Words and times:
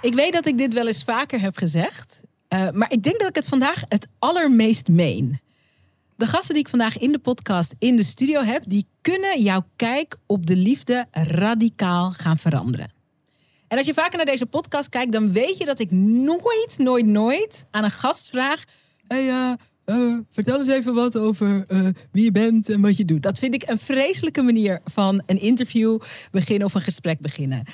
Ik 0.00 0.14
weet 0.14 0.32
dat 0.32 0.46
ik 0.46 0.58
dit 0.58 0.74
wel 0.74 0.86
eens 0.86 1.04
vaker 1.04 1.40
heb 1.40 1.56
gezegd, 1.56 2.22
uh, 2.48 2.70
maar 2.70 2.92
ik 2.92 3.02
denk 3.02 3.18
dat 3.18 3.28
ik 3.28 3.34
het 3.34 3.46
vandaag 3.46 3.82
het 3.88 4.08
allermeest 4.18 4.88
meen. 4.88 5.40
De 6.16 6.26
gasten 6.26 6.54
die 6.54 6.62
ik 6.62 6.68
vandaag 6.68 6.98
in 6.98 7.12
de 7.12 7.18
podcast 7.18 7.74
in 7.78 7.96
de 7.96 8.02
studio 8.02 8.42
heb, 8.42 8.62
die 8.66 8.86
kunnen 9.00 9.42
jouw 9.42 9.66
kijk 9.76 10.16
op 10.26 10.46
de 10.46 10.56
liefde 10.56 11.06
radicaal 11.10 12.12
gaan 12.12 12.38
veranderen. 12.38 12.92
En 13.68 13.76
als 13.78 13.86
je 13.86 13.94
vaker 13.94 14.16
naar 14.16 14.26
deze 14.26 14.46
podcast 14.46 14.88
kijkt, 14.88 15.12
dan 15.12 15.32
weet 15.32 15.58
je 15.58 15.64
dat 15.64 15.78
ik 15.78 15.90
nooit, 15.90 16.74
nooit, 16.76 17.06
nooit 17.06 17.66
aan 17.70 17.84
een 17.84 17.90
gast 17.90 18.28
vraag: 18.28 18.64
hey, 19.08 19.26
uh, 19.84 20.14
vertel 20.30 20.58
eens 20.58 20.68
even 20.68 20.94
wat 20.94 21.18
over 21.18 21.66
wie 22.12 22.24
je 22.24 22.30
bent 22.30 22.68
en 22.68 22.80
wat 22.80 22.96
je 22.96 23.04
doet. 23.04 23.22
Dat 23.22 23.38
vind 23.38 23.54
ik 23.54 23.68
een 23.68 23.78
vreselijke 23.78 24.42
manier 24.42 24.80
van 24.84 25.22
een 25.26 25.40
interview 25.40 26.00
beginnen 26.30 26.66
of 26.66 26.74
een 26.74 26.80
gesprek 26.80 27.20
beginnen. 27.20 27.64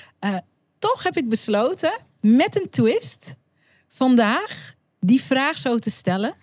Toch 0.78 1.02
heb 1.02 1.16
ik 1.16 1.28
besloten 1.28 1.92
met 2.22 2.60
een 2.60 2.70
twist 2.70 3.34
vandaag 3.88 4.74
die 5.00 5.22
vraag 5.22 5.58
zo 5.58 5.78
te 5.78 5.90
stellen. 5.90 6.34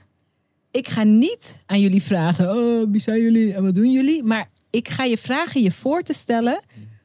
Ik 0.72 0.88
ga 0.88 1.03
niet 1.03 1.53
aan 1.66 1.80
jullie 1.80 2.03
vragen: 2.03 2.55
oh, 2.58 2.91
wie 2.91 3.02
zijn 3.02 3.22
jullie 3.22 3.53
en 3.53 3.63
wat 3.63 3.73
doen 3.73 3.91
jullie? 3.91 4.23
Maar 4.23 4.47
ik 4.69 4.89
ga 4.89 5.03
je 5.03 5.17
vragen 5.17 5.61
je 5.61 5.72
voor 5.72 6.02
te 6.02 6.13
stellen 6.13 6.61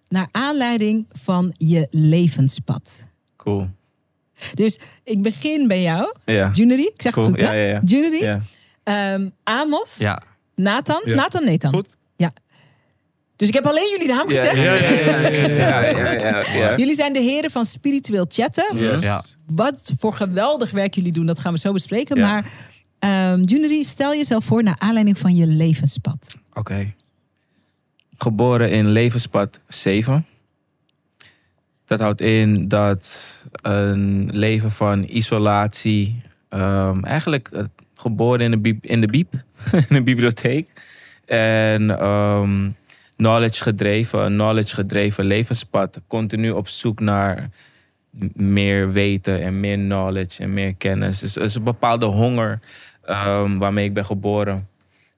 naar 0.09 0.29
aanleiding 0.31 1.07
van 1.23 1.55
je 1.57 1.87
levenspad. 1.91 3.03
Cool. 3.37 3.69
Dus 4.55 4.79
ik 5.05 5.23
begin 5.23 5.69
bij 5.69 5.83
jou, 5.83 6.15
Ja. 6.25 6.51
Junery. 6.53 6.85
Ik 6.95 7.03
zeg 7.03 7.13
Cool. 7.13 7.27
het 7.27 7.35
goed, 7.35 7.45
Ja, 7.45 7.51
hè? 7.53 7.65
ja, 7.67 7.69
ja. 7.69 7.81
Junery, 7.85 8.23
Ja. 8.23 8.41
ehm, 8.83 9.29
Amos, 9.43 9.97
Ja, 9.97 10.23
Nathan. 10.55 11.03
Ja. 11.05 11.15
Nathan, 11.15 11.45
Nathan. 11.45 11.73
Goed. 11.73 11.97
Dus 13.37 13.49
ik 13.49 13.55
heb 13.55 13.67
alleen 13.67 13.91
jullie 13.91 14.15
naam 14.15 14.29
gezegd. 14.29 14.57
ja, 14.57 14.75
ja, 14.75 15.29
ja, 15.29 15.49
ja, 15.49 15.81
ja, 15.91 16.13
ja, 16.13 16.45
ja. 16.53 16.77
Jullie 16.77 16.95
zijn 16.95 17.13
de 17.13 17.21
heren 17.21 17.51
van 17.51 17.65
spiritueel 17.65 18.27
chatten. 18.29 18.77
Yes. 18.77 19.03
Ja. 19.03 19.25
Wat 19.47 19.93
voor 19.99 20.13
geweldig 20.13 20.71
werk 20.71 20.95
jullie 20.95 21.13
doen, 21.13 21.27
dat 21.27 21.39
gaan 21.39 21.53
we 21.53 21.59
zo 21.59 21.73
bespreken. 21.73 22.17
Ja. 22.17 22.31
Maar 22.31 22.51
ehm 22.99 23.43
Junery, 23.43 23.83
stel 23.83 24.15
jezelf 24.15 24.45
voor 24.45 24.63
naar 24.63 24.77
aanleiding 24.79 25.19
van 25.19 25.35
je 25.35 25.47
levenspad. 25.47 26.37
Oké. 26.53 26.93
Geboren 28.19 28.71
in 28.71 28.89
levenspad 28.89 29.61
7. 29.69 30.27
Dat 31.87 32.01
houdt 32.01 32.21
in 32.21 32.69
dat 32.69 33.35
een 33.53 34.31
leven 34.33 34.71
van 34.71 35.05
isolatie, 35.09 36.23
ehm, 36.49 37.05
eigenlijk 37.05 37.49
eh, 37.49 37.65
geboren 37.95 38.41
in 38.41 38.51
de, 38.51 38.59
bieb, 38.59 38.85
in 38.85 39.01
de 39.01 39.07
bieb, 39.07 39.35
in 39.89 39.95
de 39.97 40.03
bibliotheek. 40.03 40.69
En 41.27 41.99
ehm, 41.99 42.69
knowledge 43.17 43.63
gedreven, 43.63 44.25
een 44.25 44.37
knowledge 44.37 44.75
gedreven 44.75 45.25
levenspad. 45.25 46.01
Continu 46.07 46.51
op 46.51 46.69
zoek 46.69 47.01
naar 47.01 47.51
meer 48.35 48.93
weten 48.93 49.43
en 49.43 49.61
meer 49.61 49.77
knowledge 49.77 50.43
en 50.43 50.55
meer 50.55 50.75
kennis. 50.75 51.19
Dus 51.19 51.37
er 51.37 51.43
is 51.43 51.55
een 51.55 51.63
bepaalde 51.63 52.07
honger 52.07 52.61
ehm, 53.05 53.59
waarmee 53.59 53.85
ik 53.85 53.95
ben 53.95 54.05
geboren. 54.05 54.69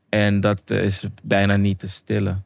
En 0.08 0.40
dat 0.40 0.70
is 0.70 1.04
bijna 1.22 1.56
niet 1.56 1.78
te 1.78 1.88
stillen. 1.88 2.44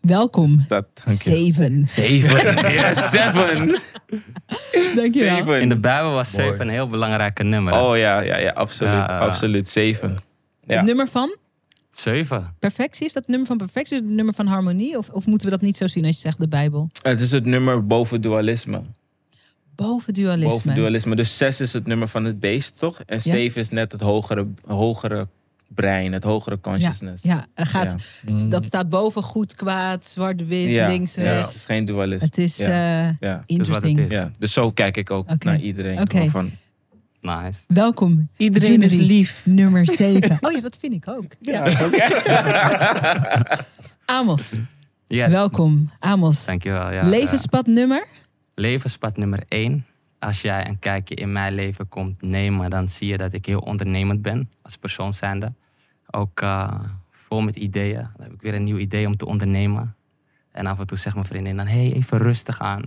Welkom. 0.00 0.64
Dat, 0.68 0.86
dank 1.04 1.22
je. 1.22 1.30
Zeven. 1.30 1.88
Zeven. 1.88 2.54
Ja, 2.72 2.92
seven. 2.92 3.78
Dankjewel. 4.94 5.36
Zeven. 5.36 5.60
in 5.60 5.68
de 5.68 5.76
Bijbel 5.76 6.12
was. 6.12 6.30
7 6.30 6.60
een 6.60 6.68
heel 6.68 6.86
belangrijk 6.86 7.42
nummer. 7.42 7.72
Oh 7.72 7.96
ja, 7.96 8.20
ja, 8.20 8.38
ja 8.38 8.50
absoluut. 8.50 9.08
Absoluut. 9.08 9.68
Zeven. 9.68 10.18
Ja. 10.66 10.76
Het 10.76 10.84
nummer 10.84 11.08
van 11.08 11.36
7. 11.98 12.54
perfectie, 12.58 13.06
is 13.06 13.12
dat 13.12 13.22
het 13.22 13.30
nummer 13.30 13.46
van 13.48 13.56
perfectie? 13.56 13.96
Is 13.96 14.02
het 14.02 14.10
nummer 14.10 14.34
van 14.34 14.46
harmonie? 14.46 14.98
Of, 14.98 15.08
of 15.08 15.26
moeten 15.26 15.48
we 15.48 15.54
dat 15.54 15.62
niet 15.64 15.76
zo 15.76 15.86
zien 15.86 16.04
als 16.04 16.14
je 16.14 16.20
zegt 16.20 16.40
de 16.40 16.48
Bijbel? 16.48 16.90
Het 17.02 17.20
is 17.20 17.30
het 17.30 17.44
nummer 17.44 17.86
boven 17.86 18.20
dualisme. 18.20 18.82
Boven 19.74 20.14
dualisme. 20.14 20.48
Boven 20.48 20.74
dualisme. 20.74 21.16
Dus 21.16 21.36
zes 21.36 21.60
is 21.60 21.72
het 21.72 21.86
nummer 21.86 22.08
van 22.08 22.24
het 22.24 22.40
beest, 22.40 22.78
toch? 22.78 23.00
En 23.06 23.20
zeven 23.22 23.60
is 23.60 23.68
net 23.70 23.92
het 23.92 24.00
hogere, 24.00 24.46
hogere 24.66 25.28
brein, 25.68 26.12
het 26.12 26.24
hogere 26.24 26.60
consciousness. 26.60 27.22
Ja, 27.22 27.46
er 27.54 27.66
gaat, 27.66 27.96
Mm. 28.26 28.48
dat 28.50 28.66
staat 28.66 28.88
boven 28.88 29.22
goed, 29.22 29.54
kwaad, 29.54 30.06
zwart, 30.06 30.46
wit, 30.46 30.68
Ja, 30.68 30.88
links, 30.88 31.14
ja, 31.14 31.22
rechts. 31.22 31.46
Het 31.46 31.54
is 31.54 31.64
geen 31.64 31.84
dualisme. 31.84 32.26
Het 32.26 32.38
is 32.38 32.56
Ja. 32.56 33.08
eh 33.08 33.14
Ja. 33.20 33.42
interesting. 33.46 33.98
is. 33.98 34.10
Ja. 34.10 34.30
Dus 34.38 34.52
zo 34.52 34.70
kijk 34.70 34.96
ik 34.96 35.10
ook 35.10 35.44
naar 35.44 35.60
iedereen. 35.60 36.00
Oké. 36.00 36.28
Van, 36.28 36.50
Nice. 37.24 37.64
Welkom. 37.68 38.28
iedereen 38.36 38.82
is 38.82 38.94
lief. 38.96 39.42
Nummer 39.46 39.90
7. 39.90 40.38
Oh 40.40 40.52
ja, 40.52 40.60
dat 40.60 40.76
vind 40.80 40.94
ik 40.94 41.08
ook. 41.08 41.24
Ja. 41.40 41.62
Amos, 44.04 44.58
Yes. 45.06 45.30
welkom. 45.30 45.90
Amos, 45.98 46.44
Dankjewel. 46.44 46.92
Ja, 46.92 47.08
levenspad 47.08 47.66
nummer? 47.66 48.00
eh, 48.02 48.18
levenspad 48.54 49.16
nummer 49.16 49.42
1. 49.48 49.86
Als 50.18 50.40
jij 50.42 50.68
een 50.68 50.78
kijkje 50.78 51.14
in 51.14 51.32
mijn 51.32 51.54
leven 51.54 51.88
komt 51.88 52.22
nemen, 52.22 52.70
dan 52.70 52.88
zie 52.88 53.08
je 53.08 53.16
dat 53.16 53.32
ik 53.32 53.46
heel 53.46 53.58
ondernemend 53.58 54.22
ben 54.22 54.50
als 54.62 54.76
persoon 54.76 55.12
zijnde. 55.12 55.52
Ook 56.10 56.40
eh, 56.40 56.80
vol 57.10 57.40
met 57.40 57.56
ideeën. 57.56 57.94
Dan 58.16 58.22
heb 58.22 58.32
ik 58.32 58.42
weer 58.42 58.54
een 58.54 58.64
nieuw 58.64 58.78
idee 58.78 59.06
om 59.06 59.16
te 59.16 59.26
ondernemen. 59.26 59.94
En 60.52 60.66
af 60.66 60.78
en 60.78 60.86
toe 60.86 60.98
zegt 60.98 61.14
mijn 61.14 61.26
vriendin 61.26 61.56
dan, 61.56 61.66
hey, 61.66 61.92
even 61.92 62.18
rustig 62.18 62.60
aan. 62.60 62.82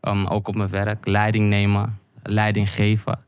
Um, 0.00 0.26
ook 0.26 0.48
op 0.48 0.54
mijn 0.54 0.68
werk, 0.70 1.06
leiding 1.06 1.48
nemen, 1.48 1.98
leiding 2.22 2.70
geven. 2.70 3.18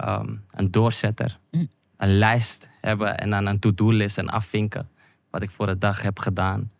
Um, 0.00 0.44
een 0.50 0.70
doorzetter. 0.70 1.38
Mm. 1.50 1.68
Een 1.96 2.18
lijst 2.18 2.68
hebben 2.80 3.18
en 3.18 3.30
dan 3.30 3.46
een 3.46 3.58
to-do-list 3.58 4.18
en 4.18 4.28
afvinken. 4.28 4.88
Wat 5.30 5.42
ik 5.42 5.50
voor 5.50 5.66
de 5.66 5.78
dag 5.78 6.02
heb 6.02 6.18
gedaan. 6.18 6.70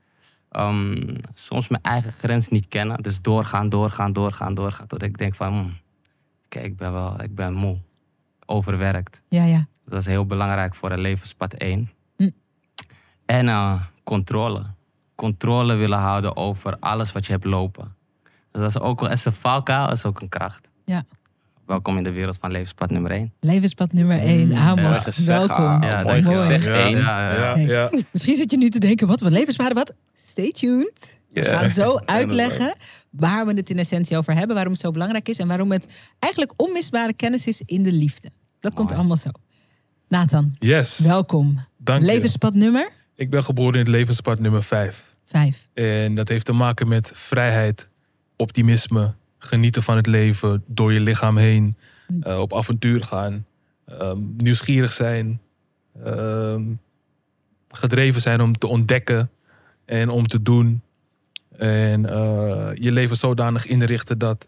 Um, 0.51 1.17
soms 1.35 1.69
mijn 1.69 1.83
eigen 1.83 2.11
grens 2.11 2.49
niet 2.49 2.69
kennen. 2.69 3.03
Dus 3.03 3.21
doorgaan, 3.21 3.69
doorgaan, 3.69 4.13
doorgaan, 4.13 4.55
doorgaan. 4.55 4.87
Tot 4.87 5.03
ik 5.03 5.19
denk 5.19 5.35
van, 5.35 5.53
hmm, 5.53 5.77
kijk, 6.49 6.65
ik 6.65 6.77
ben 6.77 6.93
wel, 6.93 7.23
ik 7.23 7.35
ben 7.35 7.53
moe. 7.53 7.79
Overwerkt. 8.47 9.23
Ja, 9.29 9.45
ja. 9.45 9.67
Dat 9.85 10.01
is 10.01 10.07
heel 10.07 10.27
belangrijk 10.27 10.75
voor 10.75 10.91
een 10.91 11.01
levenspad 11.01 11.53
1. 11.55 11.91
Hm. 12.17 12.31
En 13.25 13.49
eh, 13.49 13.83
controle. 14.03 14.65
Controle 15.15 15.75
willen 15.75 15.99
houden 15.99 16.37
over 16.37 16.77
alles 16.79 17.13
wat 17.13 17.27
je 17.27 17.33
hebt 17.33 17.45
lopen. 17.45 17.95
Dus 18.51 18.61
dat 18.61 18.71
is 18.71 18.79
ook 18.79 19.01
wel 19.01 19.11
is 19.11 19.25
een 19.25 19.33
valkuil, 19.33 19.91
is 19.91 20.05
ook 20.05 20.21
een 20.21 20.29
kracht. 20.29 20.71
Ja. 20.85 21.05
Welkom 21.67 21.97
in 21.97 22.03
de 22.03 22.11
wereld 22.13 22.39
van 22.41 22.51
levenspad 22.51 22.91
nummer 22.91 23.11
1. 23.11 23.33
Levenspad 23.41 23.93
nummer 23.93 24.19
1. 24.21 24.47
Mm, 24.49 24.57
Amos, 24.57 24.97
gezegd. 24.99 25.27
welkom. 25.27 25.65
Ah, 25.67 25.83
Ja, 25.83 26.03
mooi 26.03 26.23
dankjewel. 26.23 26.41
gezegd. 26.47 26.65
Ja. 26.65 27.55
één. 27.55 27.67
Ja. 27.67 27.91
Misschien 28.13 28.37
zit 28.37 28.51
je 28.51 28.57
nu 28.57 28.69
te 28.69 28.79
denken, 28.79 29.07
wat, 29.07 29.21
wat 29.21 29.33
levenspaden, 29.33 29.75
wat? 29.75 29.95
Stay 30.15 30.51
tuned. 30.53 31.19
We 31.31 31.45
gaan 31.45 31.69
zo 31.69 31.97
uitleggen 32.05 32.75
waar 33.11 33.47
we 33.47 33.55
het 33.55 33.71
in 33.71 33.79
essentie 33.79 34.17
over 34.17 34.35
hebben, 34.35 34.55
waarom 34.55 34.73
het 34.73 34.83
zo 34.83 34.91
belangrijk 34.91 35.29
is 35.29 35.39
en 35.39 35.47
waarom 35.49 35.73
het 35.73 36.13
eigenlijk 36.19 36.53
onmisbare 36.57 37.13
kennis 37.13 37.47
is 37.47 37.63
in 37.67 37.83
de 37.83 37.93
liefde. 37.93 38.31
Dat 38.61 38.75
komt 38.75 38.93
allemaal 38.93 39.17
zo. 39.17 39.31
Nathan, 40.09 40.55
Yes, 40.59 40.99
welkom. 40.99 41.65
dank 41.79 42.01
je. 42.01 42.07
Levenspad 42.07 42.55
nummer 42.55 42.91
Ik 43.15 43.31
ben 43.31 43.43
geboren 43.45 43.73
in 43.75 43.79
het 43.81 43.89
levenspad 43.89 44.39
nummer 44.39 44.63
5. 44.63 45.11
5. 45.25 45.69
En 45.75 46.15
dat 46.15 46.29
heeft 46.29 46.45
te 46.45 46.53
maken 46.53 46.89
met 46.89 47.11
vrijheid, 47.15 47.89
optimisme, 48.37 49.15
genieten 49.45 49.83
van 49.83 49.97
het 49.97 50.07
leven, 50.07 50.65
door 50.67 50.93
je 50.93 51.01
lichaam 51.01 51.37
heen, 51.37 51.77
eh, 52.21 52.39
op 52.39 52.55
avontuur 52.55 53.05
gaan, 53.05 53.47
ehm, 53.87 54.19
nieuwsgierig 54.37 54.93
zijn, 54.93 55.41
ehm, 56.05 56.63
gedreven 57.69 58.21
zijn 58.21 58.41
om 58.41 58.59
te 58.59 58.67
ontdekken 58.67 59.31
en 59.85 60.09
om 60.09 60.27
te 60.27 60.43
doen. 60.43 60.83
En 61.57 62.07
eh, 62.07 62.71
je 62.75 62.93
leven 62.93 63.17
zodanig 63.17 63.67
inrichten 63.67 64.19
dat 64.19 64.47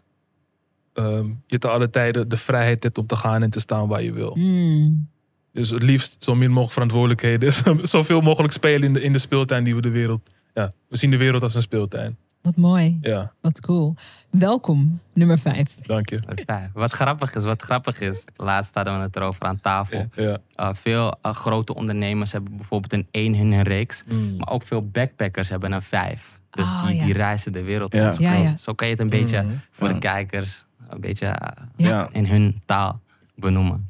ehm, 0.93 1.27
je 1.47 1.59
te 1.59 1.69
alle 1.69 1.91
tijden 1.91 2.29
de 2.29 2.37
vrijheid 2.37 2.83
hebt 2.83 2.99
om 2.99 3.07
te 3.07 3.17
gaan 3.17 3.43
en 3.43 3.51
te 3.51 3.61
staan 3.61 3.89
waar 3.89 4.03
je 4.03 4.13
wil. 4.13 4.35
Mm. 4.35 5.09
Dus 5.53 5.71
het 5.71 5.83
liefst 5.83 6.17
zo 6.19 6.35
min 6.35 6.49
mogelijk 6.49 6.73
verantwoordelijkheden. 6.73 7.53
Zoveel 7.89 8.21
mogelijk 8.21 8.53
spelen 8.53 8.83
in 8.83 8.93
de, 8.93 9.03
in 9.03 9.13
de 9.13 9.19
speeltuin 9.19 9.65
die 9.65 9.75
we 9.75 9.81
de 9.81 9.91
wereld. 9.91 10.31
Ja, 10.55 10.73
we 10.89 10.97
zien 10.97 11.11
de 11.11 11.17
wereld 11.17 11.43
als 11.43 11.55
een 11.55 11.63
speeltuin. 11.63 12.17
Wat 12.45 12.57
mooi, 12.57 12.99
Ja, 13.01 13.33
wat 13.41 13.61
cool. 13.61 13.95
Welkom, 14.31 15.01
nummer 15.13 15.39
5. 15.39 15.75
dank 15.87 16.09
je. 16.09 16.21
Ja, 16.47 16.71
Wat 16.73 16.93
grappig 16.93 17.35
is, 17.35 17.45
wat 17.45 17.63
grappig 17.63 18.01
is. 18.01 18.25
Laatst 18.37 18.75
hadden 18.75 18.97
we 18.97 19.01
het 19.03 19.17
erover 19.17 19.43
aan 19.43 19.61
tafel. 19.61 20.07
Ja. 20.15 20.39
Uh, 20.61 20.69
veel 20.75 21.07
uh, 21.27 21.33
grote 21.33 21.75
ondernemers 21.75 22.33
hebben 22.33 22.57
bijvoorbeeld 22.57 22.93
een 22.93 23.07
1 23.11 23.35
in 23.35 23.53
hun 23.53 23.63
reeks. 23.63 24.05
Mm. 24.09 24.37
Maar 24.37 24.49
ook 24.51 24.63
veel 24.63 24.89
backpackers 24.89 25.49
hebben 25.49 25.73
een 25.73 25.83
5. 25.83 26.41
Dus 26.51 26.65
Ah, 26.67 26.87
die, 26.87 26.97
ja. 26.97 27.05
die 27.05 27.13
reizen 27.15 27.53
de 27.53 27.63
wereld 27.63 27.93
Ja. 27.93 28.09
rond. 28.09 28.21
Ja, 28.21 28.33
ja. 28.35 28.57
Zo 28.57 28.73
kan 28.75 28.87
je 28.87 28.93
het 28.93 29.03
een 29.03 29.09
beetje 29.09 29.43
Mhm. 29.43 29.55
voor 29.71 29.87
Ja. 29.89 29.93
de 29.93 29.99
kijkers 29.99 30.67
een 30.89 31.01
beetje 31.01 31.27
eh, 31.27 31.63
Ja. 31.77 32.09
in 32.13 32.27
hun 32.27 32.63
taal 32.65 33.01
benoemen. 33.35 33.87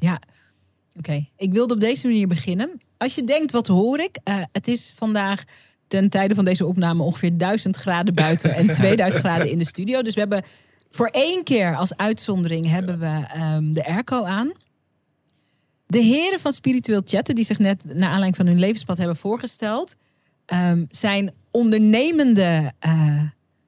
Oké, 0.97 1.25
ik 1.37 1.51
wilde 1.53 1.73
op 1.73 1.79
deze 1.79 2.07
manier 2.07 2.27
beginnen. 2.27 2.77
Als 2.97 3.15
je 3.15 3.23
denkt, 3.23 3.51
wat 3.51 3.67
hoor 3.67 3.99
ik? 3.99 4.19
Eh, 4.23 4.35
het 4.51 4.67
is 4.67 4.93
vandaag 4.97 5.43
ten 5.87 6.09
tijde 6.09 6.35
van 6.35 6.45
deze 6.45 6.65
opname 6.65 7.03
ongeveer 7.03 7.37
1000 7.37 7.75
graden 7.75 8.13
buiten 8.13 8.55
en 8.55 8.71
2000 8.75 9.23
graden 9.23 9.49
in 9.49 9.57
de 9.57 9.65
studio. 9.65 10.01
Dus 10.01 10.13
we 10.13 10.19
hebben 10.19 10.43
voor 10.91 11.07
één 11.07 11.43
keer 11.43 11.75
als 11.75 11.97
uitzondering 11.97 12.69
hebben 12.69 12.99
we 12.99 13.23
ehm, 13.33 13.71
de 13.71 13.85
airco 13.85 14.23
aan. 14.23 14.51
De 15.87 15.99
heren 15.99 16.39
van 16.39 16.53
Spiritueel 16.53 17.01
Chatten, 17.05 17.35
die 17.35 17.45
zich 17.45 17.59
net 17.59 17.83
naar 17.85 18.09
aanleiding 18.09 18.35
van 18.35 18.45
hun 18.47 18.59
levenspad 18.59 18.97
hebben 18.97 19.15
voorgesteld, 19.15 19.95
ehm, 20.45 20.85
zijn 20.89 21.33
ondernemende. 21.51 22.71
eh, 22.79 23.21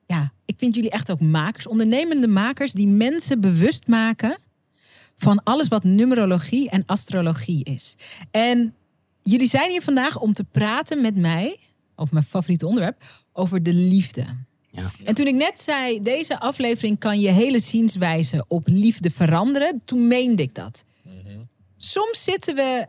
ja, 0.06 0.32
ik 0.46 0.56
vind 0.58 0.76
jullie 0.76 0.90
echt 0.90 1.12
ook 1.12 1.20
makers. 1.20 1.68
Ondernemende 1.68 2.28
makers 2.28 2.72
die 2.72 2.88
mensen 2.88 3.42
bewust 3.42 3.88
maken 3.88 4.38
van 5.16 5.44
alles 5.44 5.68
wat 5.68 5.84
numerologie 5.84 6.70
en 6.70 6.84
astrologie 6.86 7.64
is. 7.64 7.96
En 8.32 8.76
jullie 9.24 9.48
zijn 9.50 9.72
hier 9.72 9.82
vandaag 9.82 10.20
om 10.20 10.34
te 10.34 10.44
praten 10.44 11.02
met 11.02 11.16
mij 11.16 11.60
over 12.00 12.14
mijn 12.14 12.26
favoriete 12.26 12.68
onderwerp, 12.68 13.04
over 13.34 13.64
de 13.64 13.74
liefde. 13.74 14.26
Ja. 14.72 14.92
En 15.04 15.16
toen 15.16 15.28
ik 15.28 15.36
net 15.36 15.60
zei, 15.60 16.02
deze 16.02 16.40
aflevering 16.40 17.00
kan 17.00 17.20
je 17.20 17.32
hele 17.32 17.60
zienswijze 17.60 18.46
op 18.48 18.68
liefde 18.68 19.12
veranderen, 19.12 19.82
toen 19.86 20.08
meende 20.08 20.42
ik 20.42 20.56
dat. 20.56 20.86
Soms 21.78 22.24
zitten 22.24 22.56
we, 22.56 22.88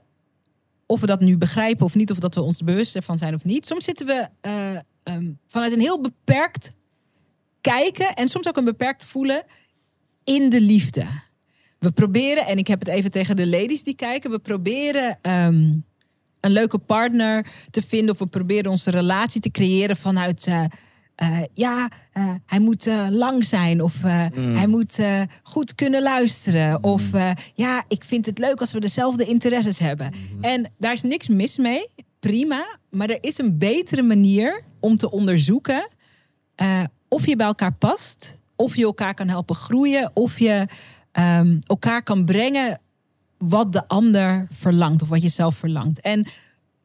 of 0.87 1.00
we 1.00 1.06
dat 1.06 1.20
nu 1.20 1.38
begrijpen 1.38 1.87
of 1.87 1.94
niet, 1.94 2.10
of 2.10 2.19
dat 2.19 2.34
we 2.34 2.43
ons 2.43 2.58
er 2.58 2.64
bewust 2.64 2.96
ervan 2.96 3.19
zijn 3.19 3.34
of 3.34 3.44
niet. 3.44 3.66
Soms 3.66 3.84
zitten 3.84 4.06
we 4.06 4.28
eh, 4.40 4.76
ehm, 5.02 5.31
vanuit 5.46 5.72
een 5.72 5.81
heel 5.81 6.00
beperkt 6.00 6.72
kijken 7.60 8.14
en 8.14 8.28
soms 8.28 8.49
ook 8.49 8.56
een 8.56 8.64
beperkt 8.64 9.05
voelen 9.05 9.44
in 10.25 10.49
de 10.49 10.60
liefde. 10.60 11.05
We 11.78 11.93
proberen, 11.93 12.46
en 12.46 12.58
ik 12.58 12.66
heb 12.66 12.78
het 12.78 12.88
even 12.88 13.10
tegen 13.10 13.37
de 13.37 13.46
ladies 13.46 13.82
die 13.82 13.94
kijken, 13.94 14.31
we 14.31 14.38
proberen 14.38 15.19
ehm, 15.22 15.76
een 16.40 16.50
leuke 16.50 16.79
partner 16.79 17.46
te 17.70 17.82
vinden 17.82 18.11
of 18.11 18.19
we 18.19 18.26
proberen 18.26 18.70
onze 18.70 18.90
relatie 18.90 19.40
te 19.40 19.50
creëren 19.50 19.96
vanuit, 19.96 20.46
eh, 20.46 20.64
eh, 21.14 21.38
ja, 21.55 21.90
eh, 22.12 22.35
hij 22.46 22.58
moet 22.58 22.88
lang 23.11 23.44
zijn 23.44 23.82
of 23.82 24.02
Mm. 24.02 24.55
hij 24.55 24.67
moet 24.67 24.99
goed 25.43 25.75
kunnen 25.75 26.02
luisteren 26.02 26.82
of 26.82 27.12
eh, 27.12 27.31
ja, 27.55 27.85
ik 27.88 28.05
vind 28.05 28.26
het 28.26 28.38
leuk 28.38 28.61
als 28.61 28.73
we 28.73 28.81
dezelfde 28.81 29.25
interesses 29.25 29.79
hebben. 29.79 30.12
En 30.40 30.73
daar 30.79 30.93
is 30.93 31.02
niks 31.02 31.29
mis 31.29 31.56
mee, 31.56 31.87
prima, 32.20 32.79
maar 32.91 33.11
er 33.11 33.19
is 33.20 33.38
een 33.38 33.58
betere 33.58 34.02
manier 34.02 34.62
om 34.81 34.96
te 34.96 35.11
onderzoeken 35.11 35.88
of 37.08 37.26
je 37.26 37.37
bij 37.37 37.46
elkaar 37.46 37.73
past, 37.75 38.37
of 38.56 38.76
je 38.76 38.84
elkaar 38.84 39.14
kan 39.14 39.29
helpen 39.29 39.55
groeien, 39.56 40.11
of 40.14 40.38
je 40.38 40.67
ehm, 41.12 41.56
elkaar 41.67 42.02
kan 42.02 42.25
brengen 42.25 42.81
wat 43.38 43.73
de 43.73 43.88
ander 43.88 44.46
verlangt 44.50 45.02
of 45.02 45.08
wat 45.08 45.23
je 45.23 45.29
zelf 45.29 45.56
verlangt. 45.56 46.00
En 46.00 46.26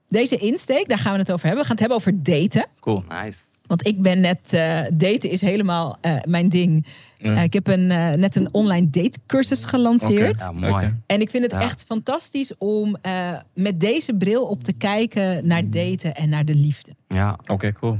deze 0.09 0.37
insteek, 0.37 0.87
daar 0.89 0.99
gaan 0.99 1.13
we 1.13 1.19
het 1.19 1.31
over 1.31 1.45
hebben. 1.45 1.61
We 1.61 1.67
gaan 1.67 1.77
het 1.77 1.87
hebben 1.87 1.97
over 1.97 2.23
daten. 2.23 2.67
Cool. 2.79 3.03
Nice. 3.23 3.39
Want 3.67 3.87
ik 3.87 4.01
ben 4.01 4.19
net, 4.21 4.53
eh, 4.53 4.79
daten 4.93 5.29
is 5.29 5.41
helemaal 5.41 5.97
eh, 6.01 6.15
mijn 6.27 6.49
ding. 6.49 6.85
Ja. 7.17 7.35
Eh, 7.35 7.43
ik 7.43 7.53
heb 7.53 7.67
een, 7.67 7.91
eh, 7.91 8.13
net 8.13 8.35
een 8.35 8.49
online 8.51 8.89
datecursus 8.89 9.63
gelanceerd. 9.63 10.39
Ja, 10.39 10.51
mooi. 10.51 10.95
En 11.05 11.21
ik 11.21 11.29
vind 11.29 11.43
het 11.43 11.51
Ja. 11.51 11.61
echt 11.61 11.83
fantastisch 11.83 12.51
om 12.57 12.97
eh, 13.01 13.29
met 13.53 13.79
deze 13.79 14.13
bril 14.13 14.45
op 14.45 14.63
te 14.63 14.73
kijken 14.73 15.47
naar 15.47 15.69
daten 15.69 16.15
en 16.15 16.29
naar 16.29 16.45
de 16.45 16.55
liefde. 16.55 16.95
Ja. 17.07 17.37
Oké, 17.47 17.71
cool. 17.71 17.97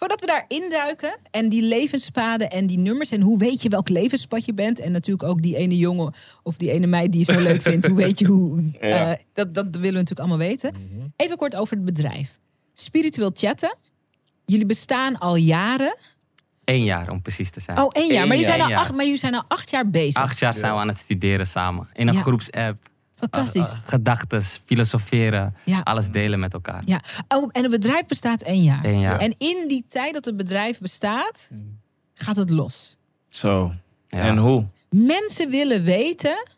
Voordat 0.00 0.20
we 0.20 0.26
daar 0.26 0.44
induiken 0.48 1.18
en 1.30 1.48
die 1.48 1.62
levenspaden 1.62 2.50
en 2.50 2.66
die 2.66 2.78
nummers 2.78 3.10
en 3.10 3.20
hoe 3.20 3.38
weet 3.38 3.62
je 3.62 3.68
welk 3.68 3.88
levenspad 3.88 4.44
je 4.44 4.54
bent 4.54 4.78
en 4.78 4.92
natuurlijk 4.92 5.28
ook 5.28 5.42
die 5.42 5.56
ene 5.56 5.76
jongen 5.76 6.14
of 6.42 6.56
die 6.56 6.70
ene 6.70 6.86
meid 6.86 7.12
die 7.12 7.26
je 7.26 7.32
zo 7.32 7.40
leuk 7.40 7.62
vindt, 7.62 7.86
hoe 7.86 7.96
weet 7.96 8.18
je 8.18 8.26
hoe, 8.26 8.62
Ja. 8.80 8.80
eh, 9.12 9.18
dat, 9.32 9.54
dat 9.54 9.64
willen 9.64 9.80
we 9.82 9.90
natuurlijk 9.90 10.18
allemaal 10.20 10.38
weten. 10.48 10.72
Even 11.16 11.36
kort 11.36 11.56
over 11.56 11.76
het 11.76 11.84
bedrijf. 11.84 12.38
Spiritueel 12.74 13.30
chatten. 13.34 13.76
Jullie 14.46 14.66
bestaan 14.66 15.18
al 15.18 15.36
jaren. 15.36 15.96
Eén 16.64 16.84
jaar 16.84 17.10
om 17.10 17.22
precies 17.22 17.50
te 17.50 17.60
zijn. 17.60 17.78
Oh, 17.78 17.88
één 17.92 18.12
jaar. 18.12 18.22
Eén 18.22 18.28
Maar 18.28 18.36
jullie, 18.36 18.52
zijn 18.52 18.60
al 18.62 18.68
jaar. 18.68 18.78
acht, 18.78 18.92
maar 18.94 19.04
jullie 19.04 19.18
zijn 19.18 19.34
al 19.34 19.44
acht 19.48 19.70
jaar 19.70 19.90
bezig. 19.90 20.22
Acht 20.22 20.38
jaar 20.38 20.54
zijn 20.54 20.72
we 20.72 20.78
aan 20.78 20.88
het 20.88 20.98
studeren 20.98 21.46
samen. 21.46 21.88
In 21.92 22.08
een 22.08 22.14
Ja. 22.14 22.20
groepsapp. 22.22 22.88
Fantastisch. 23.20 23.72
Uh, 23.72 23.78
uh, 23.78 23.88
gedachtes, 23.88 24.60
filosoferen. 24.64 25.54
Ja. 25.64 25.80
Alles 25.80 26.10
delen 26.10 26.40
met 26.40 26.54
elkaar. 26.54 26.82
Ja. 26.84 27.00
Oh, 27.28 27.48
en 27.52 27.62
het 27.62 27.70
bedrijf 27.70 28.06
bestaat 28.06 28.42
één 28.42 28.62
jaar. 28.62 28.84
Eén 28.84 29.00
jaar. 29.00 29.18
En 29.18 29.34
in 29.38 29.64
die 29.68 29.84
tijd 29.88 30.14
dat 30.14 30.24
het 30.24 30.36
bedrijf 30.36 30.78
bestaat, 30.78 31.48
gaat 32.14 32.36
het 32.36 32.50
los. 32.50 32.96
Zo. 33.28 33.72
Ja. 34.08 34.18
En 34.18 34.36
hoe? 34.36 34.66
Mensen 34.90 35.50
willen 35.50 35.82
weten 35.82 36.48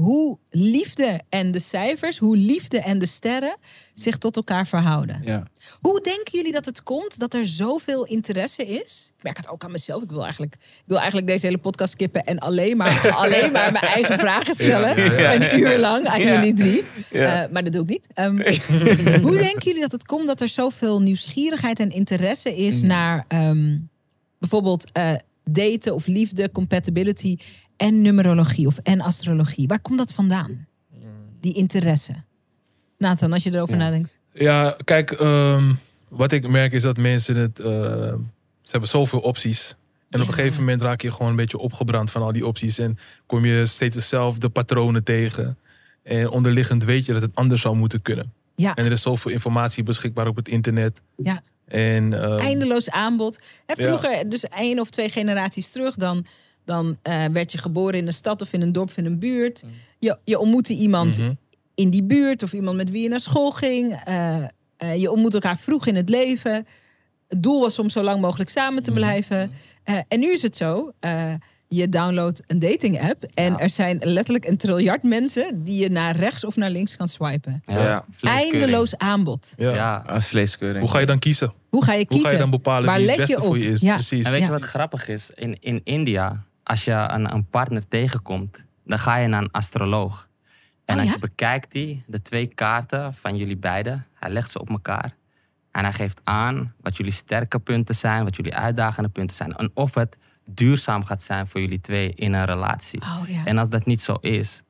hoe 0.00 0.38
liefde 0.50 1.20
en 1.28 1.50
de 1.50 1.60
cijfers, 1.60 2.18
hoe 2.18 2.36
liefde 2.36 2.80
en 2.80 2.98
de 2.98 3.06
sterren 3.06 3.56
zich 3.94 4.18
tot 4.18 4.36
elkaar 4.36 4.66
verhouden. 4.66 5.22
Ja. 5.24 5.42
Hoe 5.80 6.00
denken 6.02 6.32
jullie 6.32 6.52
dat 6.52 6.64
het 6.64 6.82
komt 6.82 7.18
dat 7.18 7.34
er 7.34 7.46
zoveel 7.46 8.06
interesse 8.06 8.66
is? 8.66 9.12
Ik 9.16 9.22
merk 9.22 9.36
het 9.36 9.48
ook 9.48 9.64
aan 9.64 9.70
mezelf. 9.70 10.02
Ik 10.02 10.10
wil 10.10 10.22
eigenlijk, 10.22 10.54
ik 10.54 10.82
wil 10.86 10.96
eigenlijk 10.96 11.26
deze 11.26 11.46
hele 11.46 11.58
podcast 11.58 11.92
skippen 11.92 12.24
en 12.24 12.38
alleen 12.38 12.76
maar, 12.76 13.10
alleen 13.24 13.52
maar 13.52 13.72
mijn 13.72 13.84
eigen 13.84 14.18
vragen 14.18 14.54
stellen. 14.54 15.12
Ja. 15.20 15.34
Een 15.34 15.58
uur 15.58 15.78
lang 15.78 16.06
aan 16.06 16.22
jullie 16.22 16.52
drie. 16.52 16.84
Eh, 17.10 17.42
maar 17.50 17.64
dat 17.64 17.72
doe 17.72 17.82
ik 17.82 17.88
niet. 17.88 18.06
Ehm, 18.14 18.36
hoe 19.26 19.36
denken 19.36 19.62
jullie 19.64 19.80
dat 19.80 19.92
het 19.92 20.06
komt 20.06 20.26
dat 20.26 20.40
er 20.40 20.48
zoveel 20.48 21.00
nieuwsgierigheid 21.00 21.80
en 21.80 21.90
interesse 21.90 22.56
is 22.56 22.80
Mm. 22.80 22.88
naar 22.88 23.24
ehm, 23.28 23.78
bijvoorbeeld 24.38 24.92
eh, 24.92 25.12
daten 25.44 25.94
of 25.94 26.06
liefde, 26.06 26.52
compatibility 26.52 27.36
en 27.80 28.00
numerologie 28.02 28.66
of 28.66 28.78
en 28.78 29.00
astrologie? 29.00 29.66
Waar 29.68 29.80
komt 29.80 29.98
dat 29.98 30.12
vandaan? 30.12 30.66
Die 31.40 31.54
interesse. 31.54 32.12
Nathan, 32.98 33.32
als 33.32 33.42
je 33.42 33.54
erover 33.54 33.74
Ja. 33.76 33.80
nadenkt. 33.82 34.18
Ja, 34.32 34.76
kijk, 34.84 35.10
ehm, 35.10 35.72
wat 36.08 36.32
ik 36.32 36.48
merk 36.48 36.72
is 36.72 36.82
dat 36.82 36.96
mensen 36.96 37.36
het. 37.36 37.58
eh, 37.58 37.66
ze 38.62 38.70
hebben 38.70 38.88
zoveel 38.88 39.18
opties. 39.18 39.76
En 40.10 40.20
op 40.20 40.28
een 40.28 40.34
gegeven 40.34 40.60
moment 40.60 40.82
raak 40.82 41.00
je 41.00 41.10
gewoon 41.12 41.30
een 41.30 41.36
beetje 41.36 41.58
opgebrand 41.58 42.10
van 42.10 42.22
al 42.22 42.32
die 42.32 42.46
opties. 42.46 42.78
En 42.78 42.98
kom 43.26 43.44
je 43.44 43.66
steeds 43.66 43.96
dezelfde 43.96 44.48
patronen 44.48 45.04
tegen. 45.04 45.58
En 46.02 46.28
onderliggend 46.30 46.84
weet 46.84 47.06
je 47.06 47.12
dat 47.12 47.22
het 47.22 47.34
anders 47.34 47.60
zou 47.60 47.76
moeten 47.76 48.02
kunnen. 48.02 48.32
Ja. 48.54 48.74
En 48.74 48.84
er 48.84 48.92
is 48.92 49.02
zoveel 49.02 49.30
informatie 49.30 49.82
beschikbaar 49.82 50.26
op 50.26 50.36
het 50.36 50.48
internet. 50.48 51.00
Ja. 51.16 51.42
En, 51.66 52.22
ehm, 52.22 52.38
eindeloos 52.38 52.90
aanbod. 52.90 53.38
Ja. 53.66 53.74
vroeger, 53.74 54.28
dus 54.28 54.44
één 54.48 54.78
of 54.80 54.90
twee 54.90 55.08
generaties 55.08 55.70
terug, 55.72 55.94
dan, 55.94 56.26
dan 56.64 56.98
eh, 57.02 57.24
werd 57.32 57.52
je 57.52 57.58
geboren 57.58 57.98
in 57.98 58.06
een 58.06 58.12
stad 58.12 58.42
of 58.42 58.52
in 58.52 58.60
een 58.62 58.72
dorp 58.72 58.88
of 58.88 58.96
in 58.96 59.04
een 59.06 59.18
buurt. 59.18 59.62
Je, 59.98 60.18
je 60.24 60.38
ontmoette 60.38 60.74
iemand 60.74 61.18
mhm. 61.18 61.32
in 61.74 61.90
die 61.90 62.02
buurt 62.02 62.42
of 62.42 62.52
iemand 62.52 62.76
met 62.76 62.90
wie 62.90 63.02
je 63.02 63.08
naar 63.08 63.20
school 63.20 63.50
ging. 63.50 64.00
Eh, 64.04 64.36
eh, 64.76 64.96
je 65.00 65.10
ontmoet 65.10 65.34
elkaar 65.34 65.58
vroeg 65.58 65.86
in 65.86 65.96
het 65.96 66.08
leven. 66.08 66.66
Het 67.28 67.42
doel 67.42 67.60
was 67.60 67.78
om 67.78 67.90
zo 67.90 68.02
lang 68.02 68.20
mogelijk 68.20 68.50
samen 68.50 68.82
te 68.82 68.90
Mhm. 68.90 68.98
blijven. 69.00 69.50
Eh, 69.84 69.96
en 70.08 70.20
nu 70.20 70.32
is 70.32 70.42
het 70.42 70.56
zo. 70.56 70.92
eh, 71.00 71.32
je 71.72 71.88
downloadt 71.88 72.42
een 72.46 72.58
dating 72.58 73.00
app 73.10 73.24
en 73.34 73.52
Ja. 73.52 73.58
er 73.58 73.70
zijn 73.70 73.98
letterlijk 74.02 74.46
een 74.46 74.56
triljard 74.56 75.02
mensen 75.02 75.64
die 75.64 75.80
je 75.82 75.88
naar 75.90 76.16
rechts 76.16 76.44
of 76.44 76.56
naar 76.56 76.70
links 76.70 76.96
kan 76.96 77.08
swipen. 77.08 77.62
Ja. 77.66 78.04
Eindeloos 78.20 78.96
aanbod. 78.98 79.52
ja. 79.56 79.74
Ja. 79.74 80.04
Als 80.06 80.26
vleeskeuring. 80.26 80.80
Hoe 80.80 80.90
ga 80.90 80.98
je 80.98 81.06
dan 81.06 81.18
kiezen? 81.18 81.52
Hoe 81.68 81.84
ga 81.84 81.92
je 81.92 81.98
Hoe 81.98 82.06
kiezen? 82.08 82.26
ga 82.26 82.32
je 82.32 82.38
dan 82.38 82.50
bepalen 82.50 82.86
Waar 82.86 82.98
wie 82.98 83.06
het 83.10 83.16
je 83.16 83.26
beste 83.26 83.42
voor 83.42 83.58
je 83.58 83.70
is? 83.70 83.80
Ja. 83.80 83.94
Precies. 83.94 84.24
En 84.24 84.30
weet 84.30 84.40
Ja. 84.40 84.46
je 84.46 84.52
wat 84.52 84.62
grappig 84.62 85.08
is? 85.08 85.30
In, 85.34 85.56
in 85.60 85.80
India, 85.84 86.44
als 86.70 86.84
je 86.84 86.92
een, 86.92 87.32
een 87.34 87.46
partner 87.46 87.88
tegenkomt, 87.88 88.64
dan 88.84 88.98
ga 88.98 89.16
je 89.16 89.28
naar 89.28 89.42
een 89.42 89.50
astroloog. 89.50 90.28
En 90.84 91.00
Oh, 91.00 91.10
dan 91.10 91.20
bekijkt 91.20 91.72
hij 91.72 92.02
de 92.06 92.22
twee 92.22 92.46
kaarten 92.46 93.14
van 93.14 93.36
jullie 93.36 93.56
beiden. 93.56 94.06
Hij 94.14 94.30
legt 94.30 94.50
ze 94.50 94.60
op 94.60 94.70
elkaar. 94.70 95.14
En 95.70 95.82
hij 95.84 95.92
geeft 95.92 96.20
aan 96.24 96.74
wat 96.80 96.96
jullie 96.96 97.12
sterke 97.12 97.58
punten 97.58 97.94
zijn, 97.94 98.24
wat 98.24 98.36
jullie 98.36 98.54
uitdagende 98.54 99.08
punten 99.08 99.36
zijn. 99.36 99.56
En 99.56 99.70
of 99.74 99.94
het 99.94 100.16
duurzaam 100.44 101.04
gaat 101.04 101.22
zijn 101.22 101.48
voor 101.48 101.60
jullie 101.60 101.80
twee 101.80 102.12
in 102.14 102.32
een 102.32 102.44
relatie. 102.44 103.00
Oh 103.00 103.28
ja. 103.28 103.44
En 103.44 103.58
als 103.58 103.68
dat 103.68 103.86
niet 103.86 104.00
zo 104.00 104.14
is, 104.20 104.62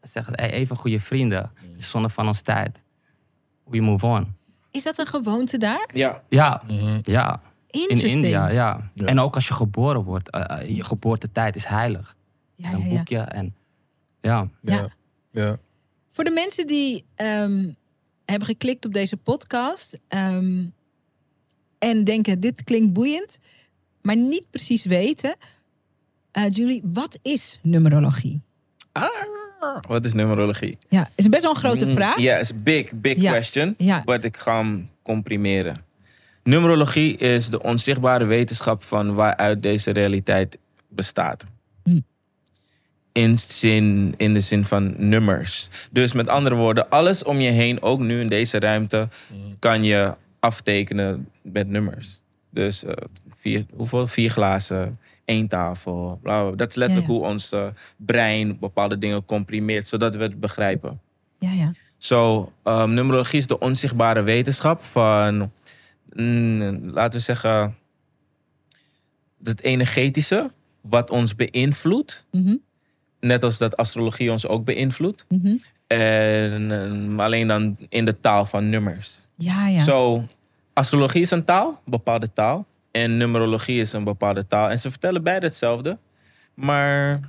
dan 0.00 0.08
zeggen 0.10 0.32
ze, 0.36 0.40
hey, 0.40 0.50
even 0.50 0.76
goede 0.76 1.00
vrienden, 1.00 1.52
het 1.54 1.76
is 1.78 1.90
zonde 1.90 2.08
van 2.08 2.26
ons 2.26 2.40
tijd. 2.40 2.82
We 3.64 3.80
move 3.80 4.06
on. 4.06 4.36
Is 4.70 4.82
dat 4.82 4.98
een 4.98 5.06
gewoonte 5.06 5.58
daar? 5.58 5.88
Ja. 5.92 6.22
Ja, 6.28 6.62
Mhm. 6.66 6.98
ja. 7.02 7.40
In. 7.74 8.00
India, 8.00 8.48
ja. 8.48 8.90
Ja. 8.94 9.06
En 9.06 9.18
ook 9.20 9.34
als 9.34 9.48
je 9.48 9.54
geboren 9.54 10.02
wordt, 10.02 10.30
eh, 10.30 10.76
je 10.76 10.84
geboortetijd 10.84 11.56
is 11.56 11.64
heilig. 11.64 12.16
Ja, 12.54 12.72
een 12.72 12.78
ja, 12.78 12.84
ja. 12.86 12.96
boekje 12.96 13.18
en 13.18 13.54
ja. 14.20 14.48
Ja. 14.62 14.74
Ja. 14.74 14.88
ja. 15.30 15.58
Voor 16.10 16.24
de 16.24 16.30
mensen 16.30 16.66
die 16.66 17.04
ehm, 17.14 17.68
hebben 18.24 18.48
geklikt 18.48 18.84
op 18.86 18.92
deze 18.92 19.16
podcast 19.16 20.00
ehm, 20.08 20.62
en 21.78 22.04
denken 22.04 22.40
dit 22.40 22.64
klinkt 22.64 22.92
boeiend, 22.92 23.38
maar 24.02 24.16
niet 24.16 24.46
precies 24.50 24.84
weten, 24.84 25.36
eh, 26.30 26.44
Julie, 26.50 26.82
wat 26.84 27.18
is 27.22 27.58
numerologie? 27.62 28.40
Wat 29.88 30.04
is 30.04 30.12
numerologie? 30.12 30.78
Ja, 30.88 31.10
is 31.14 31.28
best 31.28 31.42
wel 31.42 31.50
een 31.50 31.56
grote 31.56 31.86
Mm, 31.86 31.92
vraag. 31.94 32.18
Ja, 32.18 32.36
is 32.36 32.62
big, 32.62 32.92
big 32.92 33.20
Ja. 33.20 33.30
question. 33.30 33.74
Ja. 33.78 34.02
Maar 34.04 34.24
ik 34.24 34.36
ga 34.36 34.56
hem 34.56 34.88
comprimeren. 35.02 35.84
Numerologie 36.44 37.16
is 37.16 37.48
de 37.48 37.62
onzichtbare 37.62 38.24
wetenschap 38.24 38.82
van 38.82 39.14
waaruit 39.14 39.62
deze 39.62 39.90
realiteit 39.90 40.58
bestaat. 40.88 41.44
Hm. 41.82 42.00
In, 43.12 43.38
zin, 43.38 44.14
in 44.16 44.32
de 44.32 44.40
zin 44.40 44.64
van 44.64 44.94
nummers. 44.96 45.68
Dus 45.90 46.12
met 46.12 46.28
andere 46.28 46.54
woorden, 46.54 46.90
alles 46.90 47.22
om 47.22 47.40
je 47.40 47.50
heen, 47.50 47.82
ook 47.82 48.00
nu 48.00 48.20
in 48.20 48.28
deze 48.28 48.58
ruimte, 48.58 49.08
kan 49.58 49.84
je 49.84 50.14
aftekenen 50.40 51.28
met 51.42 51.68
nummers. 51.68 52.20
Dus 52.50 52.84
eh, 52.84 52.92
vier, 53.38 53.66
hoeveel? 53.74 54.06
Vier 54.06 54.30
glazen, 54.30 54.98
één 55.24 55.48
tafel. 55.48 56.18
Bla. 56.22 56.50
Dat 56.50 56.68
is 56.68 56.74
letterlijk 56.74 57.08
Ja, 57.08 57.14
ja. 57.14 57.20
hoe 57.20 57.28
ons 57.30 57.52
eh, 57.52 57.66
brein 57.96 58.58
bepaalde 58.58 58.98
dingen 58.98 59.24
comprimeert, 59.24 59.86
zodat 59.86 60.14
we 60.16 60.22
het 60.22 60.40
begrijpen. 60.40 61.00
Ja, 61.38 61.50
ja. 61.50 61.72
Zo, 61.98 62.52
ehm, 62.62 62.94
numerologie 62.94 63.38
is 63.38 63.46
de 63.46 63.58
onzichtbare 63.58 64.22
wetenschap 64.22 64.84
van, 64.84 65.52
mm, 66.14 66.90
laten 66.90 67.18
we 67.18 67.24
zeggen, 67.24 67.76
het 69.42 69.60
energetische, 69.62 70.50
wat 70.80 71.10
ons 71.10 71.34
beïnvloedt. 71.34 72.24
Mhm, 72.30 72.54
Net 73.20 73.42
als 73.42 73.58
dat 73.58 73.76
astrologie 73.76 74.32
ons 74.32 74.46
ook 74.46 74.64
beïnvloedt. 74.64 75.24
mhm. 75.28 75.54
En 75.86 77.18
alleen 77.20 77.46
dan 77.48 77.76
in 77.88 78.04
de 78.04 78.20
taal 78.20 78.46
van 78.46 78.68
nummers. 78.68 79.28
Ja, 79.36 79.68
ja. 79.68 79.82
Zo, 79.82 80.26
astrologie 80.72 81.22
is 81.22 81.30
een 81.30 81.44
taal, 81.44 81.68
een 81.68 81.90
bepaalde 81.90 82.32
taal. 82.32 82.66
En 82.90 83.16
numerologie 83.16 83.80
is 83.80 83.92
een 83.92 84.04
bepaalde 84.04 84.46
taal. 84.46 84.70
En 84.70 84.78
ze 84.78 84.90
vertellen 84.90 85.22
beide 85.22 85.46
hetzelfde. 85.46 85.98
Maar 86.54 87.20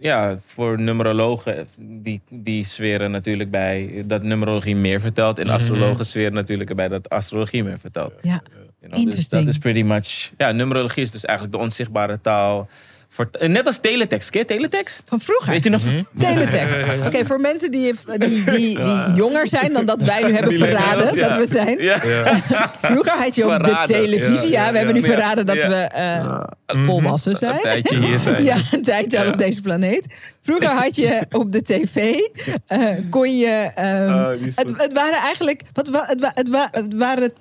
ja, 0.00 0.38
voor 0.46 0.80
numerologen, 0.80 1.66
die, 1.78 2.20
die 2.30 2.64
zweren 2.64 3.10
natuurlijk 3.10 3.50
bij 3.50 4.04
dat 4.06 4.22
numerologie 4.22 4.76
meer 4.76 5.00
vertelt. 5.00 5.38
En 5.38 5.46
Mhm. 5.46 5.54
astrologen 5.54 6.06
zweren 6.06 6.32
natuurlijk 6.32 6.74
bij 6.74 6.88
dat 6.88 7.08
astrologie 7.08 7.64
meer 7.64 7.78
vertelt. 7.78 8.12
Ja, 8.22 8.42
You 8.80 8.92
know, 8.92 9.04
dus 9.04 9.14
Interesting. 9.14 9.44
dat 9.44 9.54
is 9.54 9.58
pretty 9.58 9.82
much... 9.82 10.32
Ja, 10.36 10.52
numerologie 10.52 11.02
is 11.02 11.10
dus 11.10 11.24
eigenlijk 11.24 11.56
de 11.58 11.62
onzichtbare 11.64 12.20
taal. 12.20 12.68
Voor, 13.12 13.30
net 13.40 13.66
als 13.66 13.78
teletext. 13.78 14.30
Ken 14.30 14.40
je 14.40 14.46
teletext? 14.46 15.02
van 15.06 15.20
vroeger. 15.20 15.50
Weet 15.50 15.64
je 15.64 15.70
nog? 15.70 15.82
Teletext. 16.18 16.76
Oké, 17.06 17.24
voor 17.24 17.40
mensen 17.40 17.70
die, 17.70 17.94
die, 18.18 18.44
die, 18.44 18.84
die 18.84 19.12
jonger 19.14 19.48
zijn 19.48 19.72
dan 19.72 19.86
dat 19.86 20.02
wij 20.02 20.22
nu 20.22 20.32
hebben 20.32 20.52
verraden 20.58 21.14
Ja. 21.16 21.28
dat 21.28 21.38
we 21.38 21.52
zijn. 21.52 21.82
Ja. 21.82 22.04
Ja. 22.06 22.40
Vroeger 22.82 23.12
had 23.12 23.34
je 23.34 23.54
op 23.54 23.64
de 23.64 23.82
televisie. 23.86 24.50
Ja, 24.50 24.64
Ja, 24.64 24.70
we 24.70 24.76
hebben 24.76 24.94
nu 24.94 25.02
verraden 25.02 25.46
dat 25.46 25.56
Ja. 25.56 25.68
we 25.68 25.74
eh, 25.74 26.84
volwassen 26.86 27.36
zijn. 27.36 27.52
Een 27.54 27.60
tijdje 27.60 27.98
hier 27.98 28.18
zijn. 28.28 28.44
Ja, 28.44 28.56
een 28.70 28.82
tijdje 28.82 29.20
al 29.20 29.26
op 29.32 29.38
deze 29.38 29.60
planeet. 29.60 30.14
Vroeger 30.42 30.68
had 30.68 30.96
je 30.96 31.20
op 31.30 31.52
de 31.52 31.62
tv, 31.62 32.18
eh, 32.66 32.78
kon 33.10 33.38
je... 33.38 33.70
ehm, 33.74 34.12
Oh, 34.14 34.32
is 34.46 34.56
het, 34.56 34.72
het 34.76 34.92
waren 34.92 35.18
eigenlijk... 35.18 35.62
Wat, 35.72 35.88
wa- 35.88 36.04
het, 36.06 36.20
wa- 36.20 36.32
het, 36.34 36.48
wa- 36.48 36.68
het 36.70 36.94
waren 36.94 37.32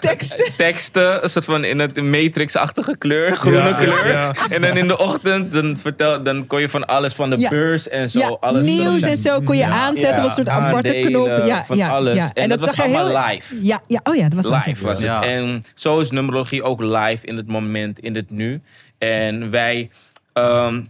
Teksten. 0.00 0.52
teksten, 0.56 1.22
een 1.24 1.30
soort 1.30 1.44
van 1.44 1.64
in 1.64 1.78
het 1.78 2.02
matrixachtige 2.02 2.96
kleur, 2.98 3.36
groene 3.36 3.58
Ja, 3.58 3.72
kleur. 3.72 4.08
ja. 4.08 4.32
En 4.50 4.62
dan 4.62 4.76
in 4.76 4.88
de 4.88 4.98
ochtend, 4.98 5.52
dan, 5.52 5.76
vertel, 5.76 6.22
dan 6.22 6.46
kon 6.46 6.60
je 6.60 6.68
van 6.68 6.86
alles 6.86 7.12
van 7.12 7.30
de 7.30 7.38
Ja. 7.38 7.48
beurs 7.48 7.88
en 7.88 8.10
zo. 8.10 8.18
ja, 8.18 8.26
alles 8.40 8.64
nieuws 8.64 9.02
en 9.02 9.16
zo 9.18 9.40
kon 9.40 9.56
je 9.56 9.62
Ja, 9.62 9.68
aanzetten. 9.70 10.16
ja, 10.16 10.22
wat 10.22 10.32
soort 10.32 10.48
aparte 10.48 10.92
knoppen. 11.00 11.46
Ja, 11.46 11.64
van 11.64 11.76
ja, 11.76 11.88
alles. 11.88 12.14
Ja. 12.14 12.30
En 12.34 12.48
dat 12.48 12.60
was 12.60 12.70
zag 12.74 12.84
allemaal 12.84 13.26
live. 13.28 13.56
Ja, 13.64 13.82
ja, 13.86 14.00
oh 14.02 14.14
ja, 14.14 14.28
dat 14.28 14.44
was 14.44 14.64
Live 14.66 14.84
was 14.86 14.96
het. 14.98 15.06
Ja. 15.06 15.22
En 15.22 15.62
zo 15.74 16.00
is 16.00 16.10
numerologie 16.10 16.62
ook 16.62 16.80
live 16.80 17.26
in 17.26 17.36
het 17.36 17.46
moment, 17.46 17.98
in 17.98 18.14
het 18.14 18.30
nu. 18.30 18.60
En 18.98 19.50
wij... 19.50 19.90
ehm, 20.32 20.80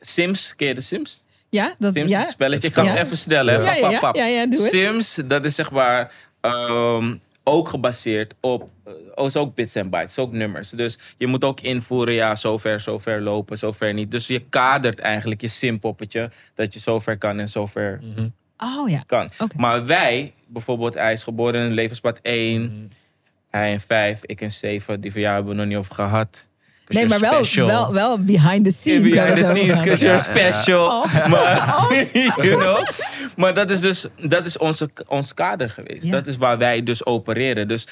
Sims, 0.00 0.54
ken 0.56 0.68
je 0.68 0.74
de 0.74 0.80
Sims? 0.80 1.24
Ja, 1.50 1.74
dat, 1.78 1.94
Sims 1.94 2.10
ja. 2.10 2.18
is 2.20 2.24
een 2.24 2.30
spelletje. 2.32 2.68
Ik 2.68 2.74
ga 2.74 2.82
Ja. 2.82 2.90
het 2.90 3.04
even 3.04 3.18
stellen. 3.18 3.54
hè. 3.66 3.74
Ja, 3.74 3.90
ja, 3.90 3.98
Pap, 3.98 4.16
ja, 4.16 4.46
doe 4.46 4.62
het. 4.62 4.70
Sims, 4.72 5.14
dat 5.26 5.44
is 5.44 5.54
zeg 5.54 5.70
maar 5.70 6.10
ehm, 6.40 7.14
ook 7.48 7.68
gebaseerd 7.68 8.34
op... 8.40 8.70
eh, 8.84 8.92
Oh, 9.14 9.26
is 9.26 9.36
ook 9.36 9.54
bits 9.54 9.74
en 9.74 9.90
bytes, 9.90 10.10
is 10.10 10.18
ook 10.18 10.32
nummers. 10.32 10.70
Dus 10.70 10.98
je 11.16 11.26
moet 11.26 11.44
ook 11.44 11.60
invoeren, 11.60 12.14
ja, 12.14 12.34
zover, 12.36 12.80
zover 12.80 13.20
lopen, 13.22 13.58
zover 13.58 13.94
niet. 13.94 14.10
Dus 14.10 14.26
je 14.26 14.38
kadert 14.48 14.98
eigenlijk 14.98 15.40
je 15.40 15.48
simpoppetje 15.48 16.30
dat 16.54 16.74
je 16.74 16.80
zover 16.80 17.18
kan 17.18 17.38
en 17.38 17.48
zover 17.48 18.00
Oh 18.58 18.88
ja. 18.90 19.02
kan. 19.06 19.30
Maar 19.56 19.86
wij, 19.86 20.32
bijvoorbeeld, 20.46 20.94
hij 20.94 21.12
is 21.12 21.22
geboren 21.22 21.66
in 21.66 21.72
levenspad 21.72 22.18
1, 22.22 22.92
hij 23.50 23.72
in 23.72 23.80
5, 23.80 24.20
ik 24.24 24.40
in 24.40 24.52
7. 24.52 25.00
Die 25.00 25.12
van 25.12 25.20
jou 25.20 25.34
hebben 25.34 25.52
we 25.52 25.58
nog 25.58 25.68
niet 25.68 25.76
over 25.76 25.94
gehad. 25.94 26.48
Nee, 26.88 27.06
maar 27.06 27.20
wel, 27.20 27.44
wel, 27.66 27.92
wel 27.92 28.22
behind 28.22 28.64
the 28.64 28.72
scenes. 28.72 29.12
Behind 29.12 29.36
the 29.36 29.42
scenes, 29.42 29.78
because 29.78 30.04
you're 30.04 30.18
Ja, 30.18 30.34
ja, 30.34 30.46
ja. 30.46 30.52
special. 30.52 30.86
Oh. 30.86 31.14
Maar, 31.28 31.86
you 32.46 32.58
know? 32.58 32.88
maar 33.36 33.54
dat 33.54 33.70
is 33.70 33.80
dus 33.80 34.06
dat 34.20 34.46
is 34.46 34.58
onze, 34.58 34.90
ons 35.06 35.34
kader 35.34 35.70
geweest. 35.70 36.04
Ja. 36.04 36.10
Dat 36.10 36.26
is 36.26 36.36
waar 36.36 36.58
wij 36.58 36.82
dus 36.82 37.06
opereren. 37.06 37.68
Dus 37.68 37.86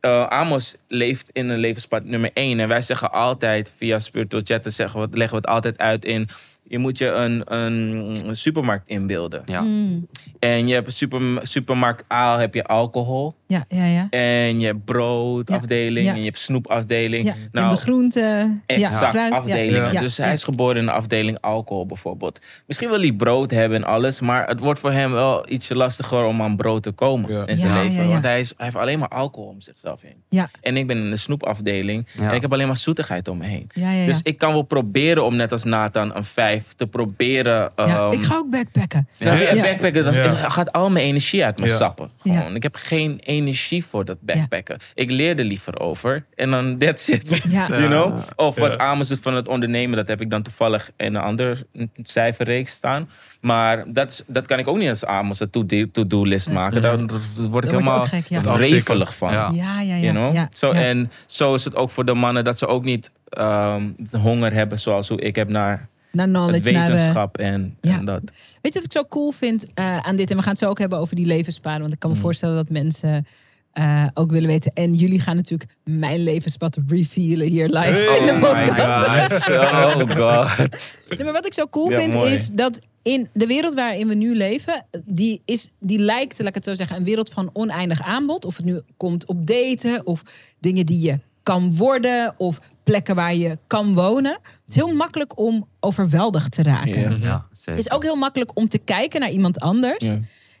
eh, 0.00 0.26
Amos 0.26 0.74
leeft 0.88 1.28
in 1.32 1.48
een 1.48 1.58
levenspad 1.58 2.04
nummer 2.04 2.30
1. 2.34 2.60
En 2.60 2.68
wij 2.68 2.82
zeggen 2.82 3.12
altijd, 3.12 3.74
via 3.76 3.98
Spiritual 3.98 4.42
Chatten, 4.44 4.72
zeggen 4.72 5.00
we, 5.00 5.08
leggen 5.10 5.36
we 5.36 5.42
het 5.46 5.54
altijd 5.54 5.78
uit 5.78 6.04
in... 6.04 6.28
Je 6.70 6.78
moet 6.78 6.98
je 6.98 7.06
een, 7.10 7.42
een, 7.54 8.36
supermarkt 8.36 8.88
inbeelden. 8.88 9.42
Ja. 9.44 9.60
Mm, 9.60 10.06
En 10.38 10.66
je 10.66 10.74
hebt 10.74 10.86
een 10.86 10.92
super, 10.92 11.20
supermarkt 11.42 12.12
A, 12.12 12.38
heb 12.38 12.54
je 12.54 12.64
alcohol. 12.64 13.34
ja, 13.46 13.64
ja, 13.68 13.84
ja. 13.84 14.06
En 14.10 14.60
je 14.60 14.66
hebt 14.66 14.84
broodafdeling. 14.84 16.06
Ja. 16.06 16.12
En 16.12 16.18
je 16.18 16.24
hebt 16.24 16.38
snoepafdeling. 16.38 17.26
ja. 17.26 17.34
Nou, 17.52 17.68
en 17.68 17.74
de 17.74 17.80
groenten. 17.80 18.62
Exact, 18.66 18.92
ja, 19.00 19.08
fruit. 19.08 19.32
afdelingen. 19.32 19.82
Ja, 19.82 19.90
ja, 19.92 20.00
dus 20.00 20.16
ja. 20.16 20.24
hij 20.24 20.32
is 20.34 20.44
geboren 20.44 20.76
in 20.76 20.84
de 20.84 20.90
afdeling 20.92 21.40
alcohol 21.40 21.86
bijvoorbeeld. 21.86 22.38
Misschien 22.66 22.88
wil 22.88 23.00
hij 23.00 23.12
brood 23.12 23.50
hebben 23.50 23.78
en 23.78 23.84
alles, 23.84 24.20
maar 24.20 24.46
het 24.48 24.60
wordt 24.60 24.80
voor 24.80 24.92
hem 24.92 25.12
wel 25.12 25.50
ietsje 25.50 25.74
lastiger 25.74 26.24
om 26.24 26.42
aan 26.42 26.56
brood 26.56 26.82
te 26.82 26.90
komen 26.90 27.32
Ja. 27.32 27.46
in 27.46 27.58
zijn 27.58 27.72
Ja, 27.72 27.80
leven. 27.82 27.94
ja, 27.96 28.02
ja. 28.02 28.08
Want 28.08 28.22
hij, 28.22 28.40
is, 28.40 28.52
hij 28.56 28.64
heeft 28.66 28.78
alleen 28.78 28.98
maar 28.98 29.08
alcohol 29.08 29.48
om 29.50 29.60
zichzelf 29.60 30.02
heen. 30.02 30.16
Ja. 30.28 30.50
En 30.60 30.76
ik 30.76 30.86
ben 30.86 30.96
in 30.98 31.10
de 31.10 31.16
snoepafdeling 31.16 32.06
Ja. 32.18 32.28
en 32.28 32.34
ik 32.34 32.42
heb 32.42 32.52
alleen 32.52 32.66
maar 32.66 32.76
zoetigheid 32.76 33.28
om 33.28 33.38
me 33.38 33.46
heen. 33.46 33.66
Ja, 33.74 33.90
ja, 33.92 34.00
ja. 34.00 34.06
Dus 34.06 34.20
ik 34.22 34.38
kan 34.38 34.52
wel 34.52 34.62
proberen 34.62 35.24
om 35.24 35.36
net 35.36 35.52
als 35.52 35.64
Nathan 35.64 36.16
een 36.16 36.24
vijf 36.24 36.57
te 36.76 36.86
proberen. 36.86 37.70
Ja, 37.76 37.86
ehm, 37.86 38.12
ik 38.12 38.22
ga 38.24 38.36
ook 38.36 38.50
backpacken. 38.50 39.08
Ja. 39.18 39.40
En 39.40 39.56
backpacken, 39.60 40.04
dat 40.04 40.14
gaat 40.52 40.72
al 40.72 40.90
mijn 40.90 41.04
energie 41.04 41.44
uit 41.44 41.58
me 41.60 41.66
Ja. 41.66 41.76
sappen. 41.76 42.10
Ja. 42.22 42.36
Gewoon. 42.36 42.54
Ik 42.54 42.62
heb 42.62 42.74
geen 42.76 43.18
energie 43.22 43.84
voor 43.84 44.04
dat 44.04 44.16
backpacken. 44.20 44.78
Ik 44.94 45.10
leer 45.10 45.38
er 45.38 45.44
liever 45.44 45.80
over. 45.80 46.24
En 46.34 46.50
dan 46.50 46.78
that's 46.78 47.08
it. 47.08 47.42
Ja. 47.50 47.66
You 47.78 47.86
know? 47.86 48.18
Of 48.36 48.56
wat 48.56 48.72
Ja. 48.72 48.76
Amos 48.76 49.08
doet 49.08 49.20
van 49.20 49.34
het 49.34 49.48
ondernemen, 49.48 49.96
dat 49.96 50.08
heb 50.08 50.20
ik 50.20 50.30
dan 50.30 50.42
toevallig 50.42 50.90
in 50.96 51.14
een 51.14 51.22
ander 51.22 51.62
cijferreeks 52.02 52.72
staan. 52.72 53.08
Maar 53.40 53.84
dat, 53.92 54.24
dat 54.26 54.46
kan 54.46 54.58
ik 54.58 54.68
ook 54.68 54.78
niet 54.78 54.88
als 54.88 55.04
Amos 55.04 55.40
een 55.40 55.50
to-do- 55.50 55.90
to-do-list 55.92 56.50
maken. 56.50 56.82
Daar, 56.82 57.06
daar 57.06 57.18
word 57.48 57.64
ik 57.64 57.70
helemaal 57.70 58.04
gek, 58.04 58.26
ja. 58.28 58.40
wrevelig 58.42 59.16
van. 59.16 59.32
Ja. 59.32 59.50
Ja, 59.54 59.80
ja, 59.80 59.94
ja. 59.94 60.00
You 60.02 60.12
know? 60.12 60.32
ja, 60.34 60.48
Zo, 60.52 60.74
ja. 60.74 60.80
En 60.80 61.10
zo 61.26 61.54
is 61.54 61.64
het 61.64 61.74
ook 61.76 61.90
voor 61.90 62.04
de 62.04 62.14
mannen 62.14 62.44
dat 62.44 62.58
ze 62.58 62.66
ook 62.66 62.84
niet 62.84 63.10
ehm, 63.28 63.82
honger 64.12 64.52
hebben 64.52 64.78
zoals 64.78 65.08
hoe 65.08 65.20
ik 65.20 65.36
heb 65.36 65.48
naar 65.48 65.88
Naar 66.12 66.26
knowledge, 66.26 66.70
naar... 66.70 66.90
eh, 66.90 66.94
wetenschap 66.96 67.38
en, 67.38 67.76
ja. 67.80 67.98
en 67.98 68.04
dat. 68.04 68.20
Weet 68.62 68.72
je 68.72 68.78
wat 68.80 68.84
ik 68.84 68.92
zo 68.92 69.04
cool 69.08 69.30
vind 69.30 69.66
eh, 69.74 69.98
aan 69.98 70.16
dit? 70.16 70.30
En 70.30 70.36
we 70.36 70.42
gaan 70.42 70.50
het 70.52 70.60
zo 70.60 70.68
ook 70.68 70.78
hebben 70.78 70.98
over 70.98 71.16
die 71.16 71.26
levenspaden. 71.26 71.80
Want 71.80 71.92
ik 71.92 71.98
kan 71.98 72.10
me 72.10 72.16
Mm. 72.16 72.22
voorstellen 72.22 72.54
dat 72.56 72.68
mensen 72.70 73.26
eh, 73.72 74.06
ook 74.14 74.30
willen 74.30 74.48
weten. 74.48 74.70
En 74.74 74.94
jullie 74.94 75.20
gaan 75.20 75.36
natuurlijk 75.36 75.70
mijn 75.84 76.22
levenspad 76.22 76.76
revealen 76.88 77.46
hier 77.46 77.68
live 77.68 78.16
in 78.20 78.26
de 78.26 78.32
Oh 78.32 78.52
my 78.52 78.64
podcast. 78.66 79.44
gosh. 79.44 79.48
Oh 79.48 79.96
god. 79.98 80.98
Nee, 81.08 81.24
maar 81.24 81.32
wat 81.32 81.46
ik 81.46 81.54
zo 81.54 81.66
cool 81.68 81.90
Ja, 81.90 81.98
vind 81.98 82.14
mooi. 82.14 82.32
is 82.32 82.48
dat 82.50 82.80
in 83.02 83.28
de 83.32 83.46
wereld 83.46 83.74
waarin 83.74 84.08
we 84.08 84.14
nu 84.14 84.36
leven, 84.36 84.86
die, 85.04 85.42
is, 85.44 85.70
die 85.80 85.98
lijkt, 85.98 86.38
laat 86.38 86.48
ik 86.48 86.54
het 86.54 86.64
zo 86.64 86.74
zeggen, 86.74 86.96
een 86.96 87.04
wereld 87.04 87.30
van 87.30 87.50
oneindig 87.52 88.02
aanbod. 88.02 88.44
Of 88.44 88.56
het 88.56 88.66
nu 88.66 88.80
komt 88.96 89.26
op 89.26 89.46
daten 89.46 90.06
of 90.06 90.22
dingen 90.60 90.86
die 90.86 91.00
je 91.00 91.18
kan 91.48 91.76
worden 91.76 92.34
of 92.36 92.58
plekken 92.84 93.14
waar 93.14 93.34
je 93.34 93.58
kan 93.66 93.94
wonen. 93.94 94.32
Het 94.42 94.62
is 94.68 94.74
heel 94.74 94.94
makkelijk 94.94 95.38
om 95.38 95.68
overweldigd 95.80 96.52
te 96.52 96.62
raken. 96.62 97.00
Ja. 97.20 97.26
Ja, 97.26 97.46
zeker. 97.52 97.72
Het 97.76 97.86
is 97.86 97.90
ook 97.90 98.02
heel 98.02 98.16
makkelijk 98.16 98.50
om 98.54 98.68
te 98.68 98.78
kijken 98.78 99.20
naar 99.20 99.30
iemand 99.30 99.60
anders. 99.60 100.04
Ja. 100.04 100.18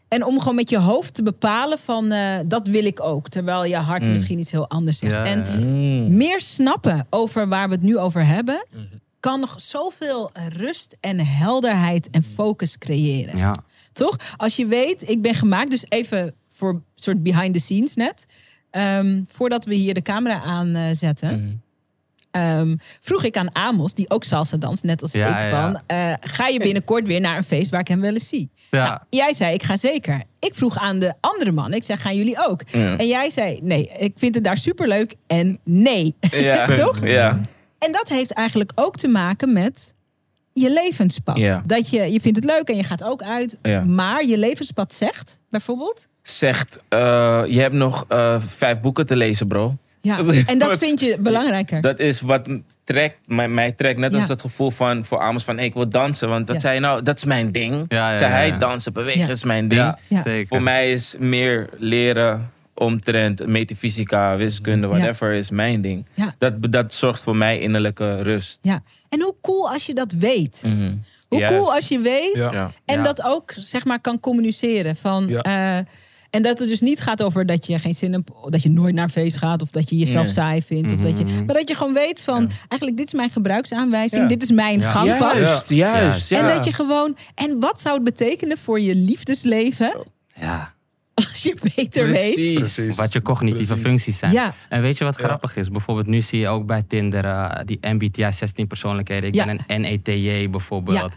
En 0.08 0.24
om 0.24 0.38
gewoon 0.38 0.54
met 0.54 0.70
je 0.70 0.78
hoofd 0.78 1.14
te 1.14 1.22
bepalen 1.22 1.78
van 1.78 2.10
eh, 2.12 2.38
dat 2.46 2.66
wil 2.66 2.84
ik 2.84 3.02
ook. 3.02 3.28
Terwijl 3.28 3.64
je 3.64 3.76
hart 3.76 4.02
Mm. 4.02 4.10
misschien 4.10 4.38
iets 4.38 4.50
heel 4.50 4.68
anders 4.68 4.98
zegt. 4.98 5.12
Ja, 5.12 5.24
en. 5.24 5.44
Mm. 5.64 6.16
meer 6.16 6.40
snappen 6.40 7.06
over 7.10 7.48
waar 7.48 7.68
we 7.68 7.74
het 7.74 7.82
nu 7.82 7.98
over 7.98 8.26
hebben, 8.26 8.66
Mhm. 8.72 8.82
kan 9.20 9.40
nog 9.40 9.60
zoveel 9.60 10.30
rust 10.56 10.96
en 11.00 11.18
helderheid 11.26 12.10
en 12.10 12.22
focus 12.34 12.78
creëren. 12.78 13.36
Ja. 13.36 13.54
Toch? 13.92 14.16
Als 14.36 14.56
je 14.56 14.66
weet, 14.66 15.08
ik 15.08 15.22
ben 15.22 15.34
gemaakt, 15.34 15.70
dus 15.70 15.84
even 15.88 16.34
voor 16.52 16.68
een 16.70 16.84
soort 16.94 17.22
behind 17.22 17.54
the 17.54 17.60
scenes 17.60 17.94
net. 17.94 18.26
Ehm, 18.78 19.22
voordat 19.30 19.64
we 19.64 19.74
hier 19.74 19.94
de 19.94 20.02
camera 20.02 20.42
aanzetten, 20.42 21.40
Mm. 21.40 21.60
ehm, 22.30 22.76
vroeg 23.00 23.24
ik 23.24 23.36
aan 23.36 23.54
Amos, 23.54 23.94
die 23.94 24.10
ook 24.10 24.24
salsa 24.24 24.56
danst, 24.56 24.82
net 24.82 25.02
als 25.02 25.12
Ja, 25.12 25.26
ik, 25.38 25.50
ja, 25.52 25.62
van, 25.62 25.80
eh, 25.86 26.12
ga 26.20 26.46
je 26.46 26.58
binnenkort 26.58 27.06
weer 27.06 27.20
naar 27.20 27.36
een 27.36 27.44
feest 27.44 27.70
waar 27.70 27.80
ik 27.80 27.88
hem 27.88 28.00
wel 28.00 28.14
eens 28.14 28.28
zie? 28.28 28.50
Ja. 28.70 28.84
Nou, 28.88 28.98
jij 29.10 29.34
zei, 29.34 29.54
ik 29.54 29.62
ga 29.62 29.76
zeker. 29.76 30.22
Ik 30.38 30.54
vroeg 30.54 30.76
aan 30.78 30.98
de 30.98 31.14
andere 31.20 31.52
man, 31.52 31.72
ik 31.72 31.84
zei, 31.84 31.98
gaan 31.98 32.16
jullie 32.16 32.46
ook? 32.48 32.62
Ja. 32.70 32.96
En 32.96 33.06
jij 33.06 33.30
zei, 33.30 33.58
nee, 33.62 33.90
ik 33.98 34.12
vind 34.16 34.34
het 34.34 34.44
daar 34.44 34.58
superleuk 34.58 35.14
en 35.26 35.58
nee. 35.64 36.14
Ja. 36.20 36.66
Toch? 36.84 37.06
Ja. 37.06 37.40
En 37.78 37.92
dat 37.92 38.08
heeft 38.08 38.30
eigenlijk 38.30 38.72
ook 38.74 38.96
te 38.96 39.08
maken 39.08 39.52
met 39.52 39.94
je 40.52 40.72
levenspad. 40.72 41.36
Ja. 41.38 41.62
Dat 41.66 41.90
je, 41.90 42.12
je 42.12 42.20
vindt 42.20 42.36
het 42.36 42.44
leuk 42.46 42.68
en 42.68 42.76
je 42.76 42.84
gaat 42.84 43.02
ook 43.04 43.22
uit. 43.22 43.58
Ja. 43.62 43.84
Maar 43.84 44.24
je 44.24 44.38
levenspad 44.38 44.94
zegt 44.94 45.38
bijvoorbeeld... 45.50 46.08
zegt: 46.30 46.80
eh, 46.88 47.42
Je 47.46 47.60
hebt 47.60 47.74
nog 47.74 48.04
eh, 48.08 48.40
vijf 48.46 48.80
boeken 48.80 49.06
te 49.06 49.16
lezen, 49.16 49.46
bro. 49.48 49.76
Ja. 50.00 50.18
En 50.46 50.58
dat 50.58 50.78
vind 50.78 51.00
je 51.00 51.16
belangrijker. 51.18 51.80
Dat 51.80 51.98
is 51.98 52.20
wat 52.20 52.48
trekt, 52.84 53.16
mij, 53.28 53.48
mij 53.48 53.72
trekt. 53.72 53.98
Net 53.98 54.12
als 54.12 54.22
Ja. 54.22 54.28
dat 54.28 54.40
gevoel 54.40 54.70
van 54.70 55.04
voor 55.04 55.18
Amos 55.20 55.44
van 55.44 55.56
hey, 55.56 55.64
ik 55.64 55.74
wil 55.74 55.88
dansen. 55.88 56.28
Want 56.28 56.46
dat 56.46 56.54
Ja. 56.56 56.60
zei 56.62 56.74
je 56.74 56.80
nou, 56.80 57.02
dat 57.02 57.16
is 57.16 57.24
mijn 57.24 57.52
ding. 57.52 57.84
Ja, 57.88 58.10
ja, 58.12 58.18
Zei 58.18 58.30
ja, 58.30 58.36
hij, 58.36 58.58
dansen, 58.58 58.92
bewegen 58.92 59.20
Ja. 59.20 59.28
is 59.28 59.44
mijn 59.44 59.68
ding. 59.68 59.80
Ja, 59.80 59.98
Ja. 60.08 60.22
zeker. 60.24 60.46
Voor 60.48 60.62
mij 60.62 60.92
is 60.92 61.14
meer 61.18 61.68
leren 61.78 62.50
omtrent 62.74 63.46
metafysica, 63.46 64.36
wiskunde, 64.36 64.86
Ja. 64.86 64.92
whatever, 64.96 65.32
is 65.32 65.50
mijn 65.50 65.80
ding. 65.80 66.06
Ja. 66.14 66.34
Dat, 66.38 66.72
dat 66.72 66.94
zorgt 66.94 67.22
voor 67.22 67.36
mij 67.36 67.60
innerlijke 67.60 68.22
rust. 68.22 68.58
Ja. 68.62 68.82
En 69.08 69.22
hoe 69.22 69.34
cool 69.42 69.70
als 69.70 69.86
je 69.86 69.94
dat 69.94 70.12
weet. 70.12 70.60
Mhm. 70.64 70.94
Hoe 71.28 71.46
cool 71.46 71.74
als 71.74 71.88
je 71.88 71.98
weet 71.98 72.34
en 72.84 72.96
Ja. 72.96 73.02
dat 73.02 73.22
ook 73.24 73.52
zeg 73.56 73.84
maar 73.84 74.00
kan 74.00 74.20
communiceren. 74.20 74.96
Van, 74.96 75.26
Ja. 75.28 75.84
En 76.30 76.42
dat 76.42 76.58
het 76.58 76.68
dus 76.68 76.80
niet 76.80 77.00
gaat 77.00 77.22
over 77.22 77.46
dat 77.46 77.66
je 77.66 77.78
geen 77.78 77.94
zin 77.94 78.12
hebt, 78.12 78.30
dat 78.48 78.62
je 78.62 78.70
nooit 78.70 78.94
naar 78.94 79.04
een 79.04 79.10
feest 79.10 79.36
gaat 79.36 79.62
of 79.62 79.70
dat 79.70 79.90
je 79.90 79.96
jezelf 79.96 80.24
Nee. 80.24 80.32
saai 80.32 80.62
vindt. 80.62 80.92
Of 80.92 81.00
dat 81.00 81.18
je, 81.18 81.24
Mhm. 81.24 81.44
maar 81.44 81.54
dat 81.54 81.68
je 81.68 81.74
gewoon 81.74 81.94
weet 81.94 82.20
van 82.20 82.50
eigenlijk 82.58 82.96
dit 82.96 83.06
is 83.06 83.12
mijn 83.12 83.30
gebruiksaanwijzing, 83.30 84.22
Ja. 84.22 84.28
dit 84.28 84.42
is 84.42 84.50
mijn 84.50 84.80
Ja. 84.80 84.90
gangpad. 84.90 85.34
Juist, 85.36 85.68
juist. 85.68 86.28
Ja. 86.28 86.38
En 86.48 86.54
dat 86.56 86.64
je 86.64 86.72
gewoon. 86.72 87.16
En 87.34 87.60
wat 87.60 87.80
zou 87.80 87.94
het 87.94 88.04
betekenen 88.04 88.58
voor 88.58 88.80
je 88.80 88.94
liefdesleven 88.94 89.92
Ja, 90.40 90.74
als 91.14 91.42
je 91.42 91.56
beter 91.74 92.06
weet? 92.06 92.54
Precies. 92.54 92.96
Wat 92.96 93.12
je 93.12 93.22
cognitieve 93.22 93.64
Precies. 93.72 93.86
functies 93.90 94.18
zijn. 94.18 94.32
Ja, 94.32 94.54
En 94.68 94.80
weet 94.80 94.98
je 94.98 95.04
wat 95.04 95.18
Ja. 95.18 95.24
grappig 95.24 95.56
is? 95.56 95.70
Bijvoorbeeld 95.70 96.06
nu 96.06 96.20
zie 96.20 96.38
je 96.40 96.48
ook 96.48 96.66
bij 96.66 96.82
Tinder 96.82 97.24
eh, 97.24 97.60
die 97.64 97.78
MBTI 97.80 98.32
16 98.32 98.66
persoonlijkheden. 98.66 99.28
Ik 99.28 99.34
Ja. 99.34 99.44
ben 99.44 99.58
een 99.66 99.80
NETJ 99.80 100.50
bijvoorbeeld. 100.50 101.12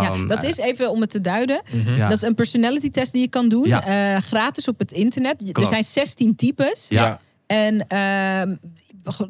Ja, 0.00 0.14
Um, 0.14 0.28
dat 0.28 0.42
is 0.44 0.56
even 0.56 0.90
om 0.90 1.00
het 1.00 1.10
te 1.10 1.20
duiden. 1.20 1.62
Mhm. 1.72 1.94
ja. 1.94 2.08
Dat 2.08 2.16
is 2.22 2.28
een 2.28 2.34
personality 2.34 2.90
test 2.90 3.12
die 3.12 3.20
je 3.22 3.28
kan 3.28 3.48
doen. 3.48 3.66
Ja. 3.68 3.84
eh, 4.14 4.22
gratis 4.22 4.68
op 4.68 4.78
het 4.78 4.92
internet. 4.92 5.58
Er 5.58 5.66
zijn 5.66 5.84
16 5.84 6.36
types. 6.36 6.86
Ja. 6.88 7.20
En 7.46 7.86
ehm, 7.88 8.54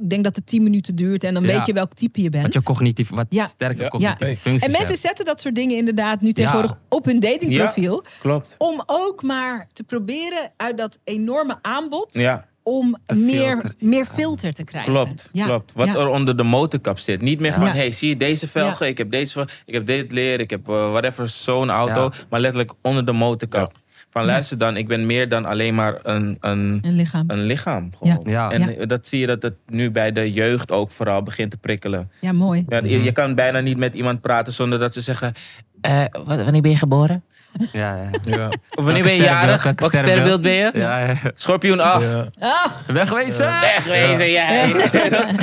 ik 0.01 0.11
denk 0.11 0.25
dat 0.25 0.37
het 0.37 0.47
10 0.47 0.63
minuten 0.63 0.97
duurt. 0.97 1.25
En 1.25 1.35
dan 1.35 1.43
Ja. 1.43 1.57
weet 1.57 1.67
je 1.67 1.73
welk 1.73 1.95
type 1.95 2.23
je 2.23 2.29
bent. 2.31 2.43
Wat 2.45 2.53
je 2.53 2.63
cognitief, 2.63 3.11
wat 3.11 3.27
Ja. 3.29 3.47
sterke 3.47 3.83
Ja. 3.83 3.89
cognitieve 3.89 4.25
Ja. 4.33 4.37
functies 4.37 4.63
En 4.63 4.71
mensen 4.71 4.89
hebt. 4.89 5.01
zetten 5.01 5.25
dat 5.25 5.41
soort 5.41 5.55
dingen 5.55 5.77
inderdaad 5.77 6.21
nu 6.21 6.33
tegenwoordig 6.33 6.77
op 6.89 7.05
hun 7.05 7.21
datingprofiel. 7.21 8.05
Klopt. 8.21 8.55
Om 8.59 8.83
ook 8.87 9.23
maar 9.23 9.67
te 9.73 9.83
proberen 9.85 10.53
uit 10.57 10.79
dat 10.79 10.99
enorme 11.05 11.59
aanbod. 11.63 12.07
Ja, 12.11 12.47
Om 12.65 12.97
meer, 13.15 13.41
filter. 13.49 13.75
meer 13.79 14.05
filter 14.05 14.53
te 14.53 14.65
krijgen. 14.65 14.93
klopt. 14.93 15.29
Ja. 15.33 15.45
klopt. 15.45 15.73
Wat 15.75 15.87
Ja. 15.87 15.95
er 15.95 16.07
onder 16.09 16.37
de 16.37 16.43
motorkap 16.43 16.99
zit. 16.99 17.21
Niet 17.21 17.41
meer 17.41 17.53
van, 17.53 17.67
Ja. 17.67 17.73
hey, 17.73 17.91
zie 17.91 18.09
je 18.09 18.17
deze 18.17 18.49
velgen? 18.49 18.87
Ik 18.87 18.99
heb 18.99 19.11
deze 19.11 19.33
velgen, 19.33 19.53
ik 19.67 19.75
heb 19.75 19.87
dit 19.87 20.13
leer, 20.13 20.41
ik 20.41 20.51
heb 20.51 20.69
eh, 20.69 20.91
whatever, 20.91 21.29
zo'n 21.29 21.71
auto. 21.71 22.03
Ja. 22.03 22.11
Maar 22.31 22.41
letterlijk 22.41 22.73
onder 22.83 23.05
de 23.05 23.13
motorkap. 23.13 23.73
Van 24.11 24.25
luister 24.25 24.59
dan, 24.59 24.77
ik 24.77 24.89
ben 24.89 25.07
meer 25.07 25.29
dan 25.29 25.45
alleen 25.45 25.75
maar 25.75 25.99
een, 26.03 26.37
een, 26.41 26.79
Een 26.83 26.93
lichaam. 26.95 27.25
een 27.31 27.43
lichaam. 27.43 27.91
Gewoon. 27.99 28.25
Ja. 28.27 28.51
En 28.51 28.75
Ja. 28.79 28.87
dat 28.87 29.07
zie 29.07 29.21
je 29.21 29.27
dat 29.27 29.43
het 29.43 29.55
nu 29.67 29.91
bij 29.91 30.13
de 30.13 30.33
jeugd 30.33 30.73
ook 30.73 30.91
vooral 30.91 31.23
begint 31.23 31.51
te 31.51 31.57
prikkelen. 31.57 32.11
Ja, 32.21 32.33
mooi. 32.33 32.65
Ja, 32.69 32.81
je, 32.85 33.03
je 33.03 33.13
kan 33.13 33.35
bijna 33.35 33.61
niet 33.61 33.77
met 33.77 33.95
iemand 33.95 34.21
praten 34.21 34.53
zonder 34.53 34.79
dat 34.79 34.93
ze 34.93 35.01
zeggen... 35.01 35.33
eh, 35.81 36.05
wat- 36.25 36.43
wanneer 36.43 36.63
ben 36.63 36.71
je 36.71 36.77
geboren? 36.77 37.25
Ja, 37.73 37.97
ja. 37.97 38.11
Ja. 38.37 38.47
Of 38.75 38.85
wanneer 38.85 39.03
ben 39.03 39.17
je 39.17 39.23
jarig? 39.23 39.63
Welk 39.63 39.95
sterrenbeeld 39.95 40.41
ben 40.41 40.53
je? 40.53 40.71
Ja, 40.75 40.99
ja. 40.99 41.15
Schorpioen, 41.35 41.81
ah, 41.81 42.03
Ja. 42.03 42.27
Ah, 42.39 42.67
Wegwezen! 42.87 43.47
wegwezen 43.61 44.31
jij. 44.31 44.67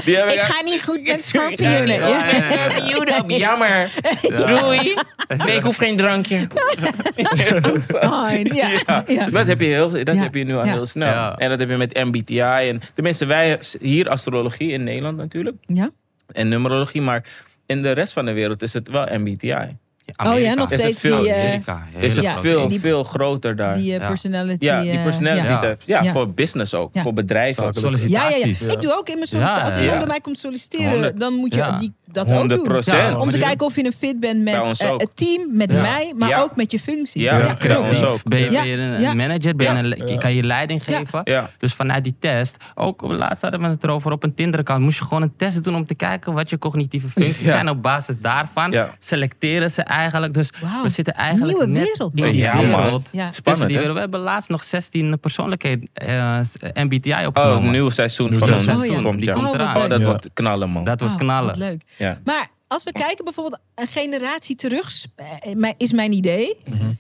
Die 0.06 0.16
heb 0.16 0.32
ik 0.32 0.40
ga 0.40 0.64
niet 0.64 0.84
goed 0.84 1.08
met 1.08 1.26
schorpioenen. 1.30 1.88
Ja, 1.88 2.08
ja, 2.08 2.26
ja. 2.36 2.70
Schorpioen, 2.80 3.38
jammer. 3.40 3.92
Doei. 4.22 4.96
Nee, 5.46 5.56
ik 5.56 5.64
hoef 5.64 5.76
geen 5.78 5.98
drankje. 5.98 6.38
Fine. 7.88 8.54
Ja. 8.54 8.70
Ja. 8.86 9.04
Ja. 9.08 9.30
Dat 9.30 9.48
heb 9.48 9.60
je, 9.60 9.66
heel, 9.68 9.90
dat 9.90 10.16
Ja. 10.16 10.22
heb 10.22 10.36
je 10.36 10.44
nu 10.44 10.56
al 10.56 10.66
Ja. 10.66 10.72
heel 10.72 10.86
snel. 10.86 11.08
Ja. 11.08 11.36
En 11.38 11.50
dat 11.50 11.60
heb 11.60 11.70
je 11.70 11.78
met 11.78 12.04
MBTI. 12.04 12.40
En, 12.40 12.82
tenminste, 12.94 13.26
wij 13.26 13.60
hier 13.80 14.10
astrologie 14.10 14.72
in 14.72 14.84
Nederland 14.84 15.18
natuurlijk. 15.18 15.56
Ja? 15.68 15.90
En 16.32 16.48
numerologie. 16.50 17.02
Maar 17.02 17.24
in 17.66 17.82
de 17.82 17.92
rest 17.92 18.14
van 18.14 18.26
de 18.26 18.32
wereld 18.34 18.62
is 18.62 18.74
het 18.74 18.90
wel 18.90 19.08
MBTI. 19.20 19.78
Oh 20.26 20.40
ja, 20.40 20.54
nog 20.54 20.72
steeds 20.72 21.00
veel- 21.00 21.20
die, 21.22 21.32
eh, 21.32 21.44
Amerika, 21.44 21.84
heel 21.92 22.02
Is 22.04 22.16
het 22.16 22.24
Ja. 22.26 22.34
veel, 22.40 22.68
die- 22.68 22.80
veel 22.80 23.04
groter 23.04 23.56
daar. 23.56 23.74
die 23.74 23.94
eh, 23.94 24.00
Ja. 24.00 24.08
personality. 24.08 24.66
ja, 24.66 24.82
die 24.82 24.92
eh, 24.92 25.04
personality 25.04 25.48
ja. 25.48 25.60
types. 25.60 25.86
Ja, 25.86 26.04
Ja. 26.04 26.12
voor 26.12 26.34
business 26.34 26.74
ook. 26.74 26.90
Ja. 26.94 27.02
Voor 27.02 27.14
bedrijven 27.14 27.64
ook. 27.66 27.76
Zakelijk. 27.76 28.04
Ja, 28.08 28.08
ja, 28.08 28.28
ja. 28.30 28.32
Sollicitaties. 28.36 28.74
Ik 28.76 28.82
doe 28.82 28.98
ook 28.98 29.10
in 29.10 29.20
mijn 29.30 29.44
Als 29.44 29.72
iemand 29.72 29.82
Ja. 29.92 29.98
bij 29.98 30.08
mij 30.08 30.20
komt 30.20 30.40
solliciteren, 30.40 31.18
dan 31.20 31.34
moet 31.34 31.54
je 31.54 31.60
Ja. 31.60 31.72
die, 31.72 31.94
dat 32.12 32.32
ook 32.32 32.38
100 32.38 32.60
doen. 32.60 32.70
procent. 32.70 33.18
Om 33.18 33.30
te 33.30 33.38
kijken 33.40 33.66
of 33.66 33.76
je 33.76 33.86
een 33.86 33.94
fit 34.00 34.20
bent 34.20 34.44
met 34.44 34.56
ook. 34.60 35.02
het 35.02 35.12
team, 35.16 35.48
met 35.58 35.72
Ja. 35.72 35.82
mij, 35.82 36.14
maar 36.18 36.30
Ja. 36.30 36.42
ook 36.42 36.56
met 36.56 36.72
je 36.72 36.80
functie. 36.80 37.22
Ja, 37.22 37.54
klopt. 37.54 37.90
ons 37.90 38.04
ook. 38.04 38.24
Ben 38.24 38.40
je, 38.40 38.50
ben 38.50 38.68
je 38.68 38.78
een 38.78 39.02
Ja. 39.02 39.14
manager? 39.14 39.56
Ben 39.56 39.78
je, 39.78 39.96
Ja. 39.98 40.08
een, 40.08 40.20
kan 40.20 40.34
je 40.34 40.44
leiding 40.44 40.82
Ja. 40.86 40.98
geven? 40.98 41.22
Ja. 41.24 41.50
Dus 41.58 41.74
vanuit 41.74 42.04
die 42.04 42.16
test, 42.20 42.58
ook 42.76 43.02
laatst 43.02 43.42
hadden 43.42 43.62
we 43.62 43.68
het 43.68 43.84
erover 43.84 44.12
op 44.12 44.24
een 44.24 44.34
Tinder-account, 44.34 44.82
moest 44.84 44.98
je 45.00 45.04
gewoon 45.04 45.22
een 45.22 45.34
test 45.38 45.64
doen 45.64 45.76
om 45.76 45.86
te 45.86 45.96
kijken 45.96 46.34
wat 46.34 46.50
je 46.50 46.58
cognitieve 46.58 47.08
functies 47.08 47.46
Ja. 47.46 47.52
zijn. 47.52 47.70
Op 47.70 47.82
basis 47.82 48.18
daarvan 48.20 48.72
Ja. 48.72 48.90
selecteren 49.00 49.72
ze 49.72 49.82
eigenlijk. 49.82 49.99
Dus 50.32 50.50
Wauw. 50.62 50.84
we 50.84 50.90
zitten 50.90 51.14
eigenlijk 51.14 51.58
Nieuwe 51.58 51.74
net 51.74 51.84
wereld, 51.88 52.14
in 52.16 52.24
man. 52.24 52.32
die 52.32 52.42
Ja, 52.42 52.54
man. 52.62 52.82
wereld. 52.82 53.08
Ja. 53.12 53.32
Spannend, 53.32 53.68
die 53.68 53.76
wereld. 53.78 53.94
We 53.94 54.00
hebben 54.00 54.20
laatst 54.20 54.50
nog 54.50 54.64
16 54.64 55.20
persoonlijkheden 55.20 55.90
eh, 55.94 56.40
MBTI 56.74 57.12
Oh, 57.14 57.26
opgenomen. 57.28 57.62
het 57.64 57.72
nieuwe 57.72 57.92
seizoen 57.92 58.30
Nieuw 58.30 58.40
van 58.40 58.54
ons 58.54 58.64
seizoen. 58.64 58.86
Oh, 58.90 58.96
ja. 58.96 59.02
komt, 59.02 59.18
Die 59.18 59.28
ja. 59.28 59.34
komt 59.34 59.48
Oh, 59.48 59.54
eraan. 59.54 59.78
Oh, 59.84 59.90
dat 59.90 60.00
Ja. 60.00 60.06
wordt 60.06 60.30
knallen, 60.34 60.70
man. 60.70 60.84
Dat 60.84 61.00
wordt 61.00 61.16
Oh, 61.16 61.20
knallen. 61.22 61.46
wat 61.48 61.58
leuk. 61.58 61.82
Ja. 61.98 62.20
Maar 62.24 62.50
als 62.68 62.84
we 62.84 62.92
kijken 62.92 63.24
bijvoorbeeld 63.24 63.62
een 63.76 63.88
generatie 63.88 64.56
terug, 64.56 65.06
eh, 65.16 65.70
is 65.78 65.92
mijn 65.92 66.12
idee. 66.14 66.58
Mhm. 66.70 66.94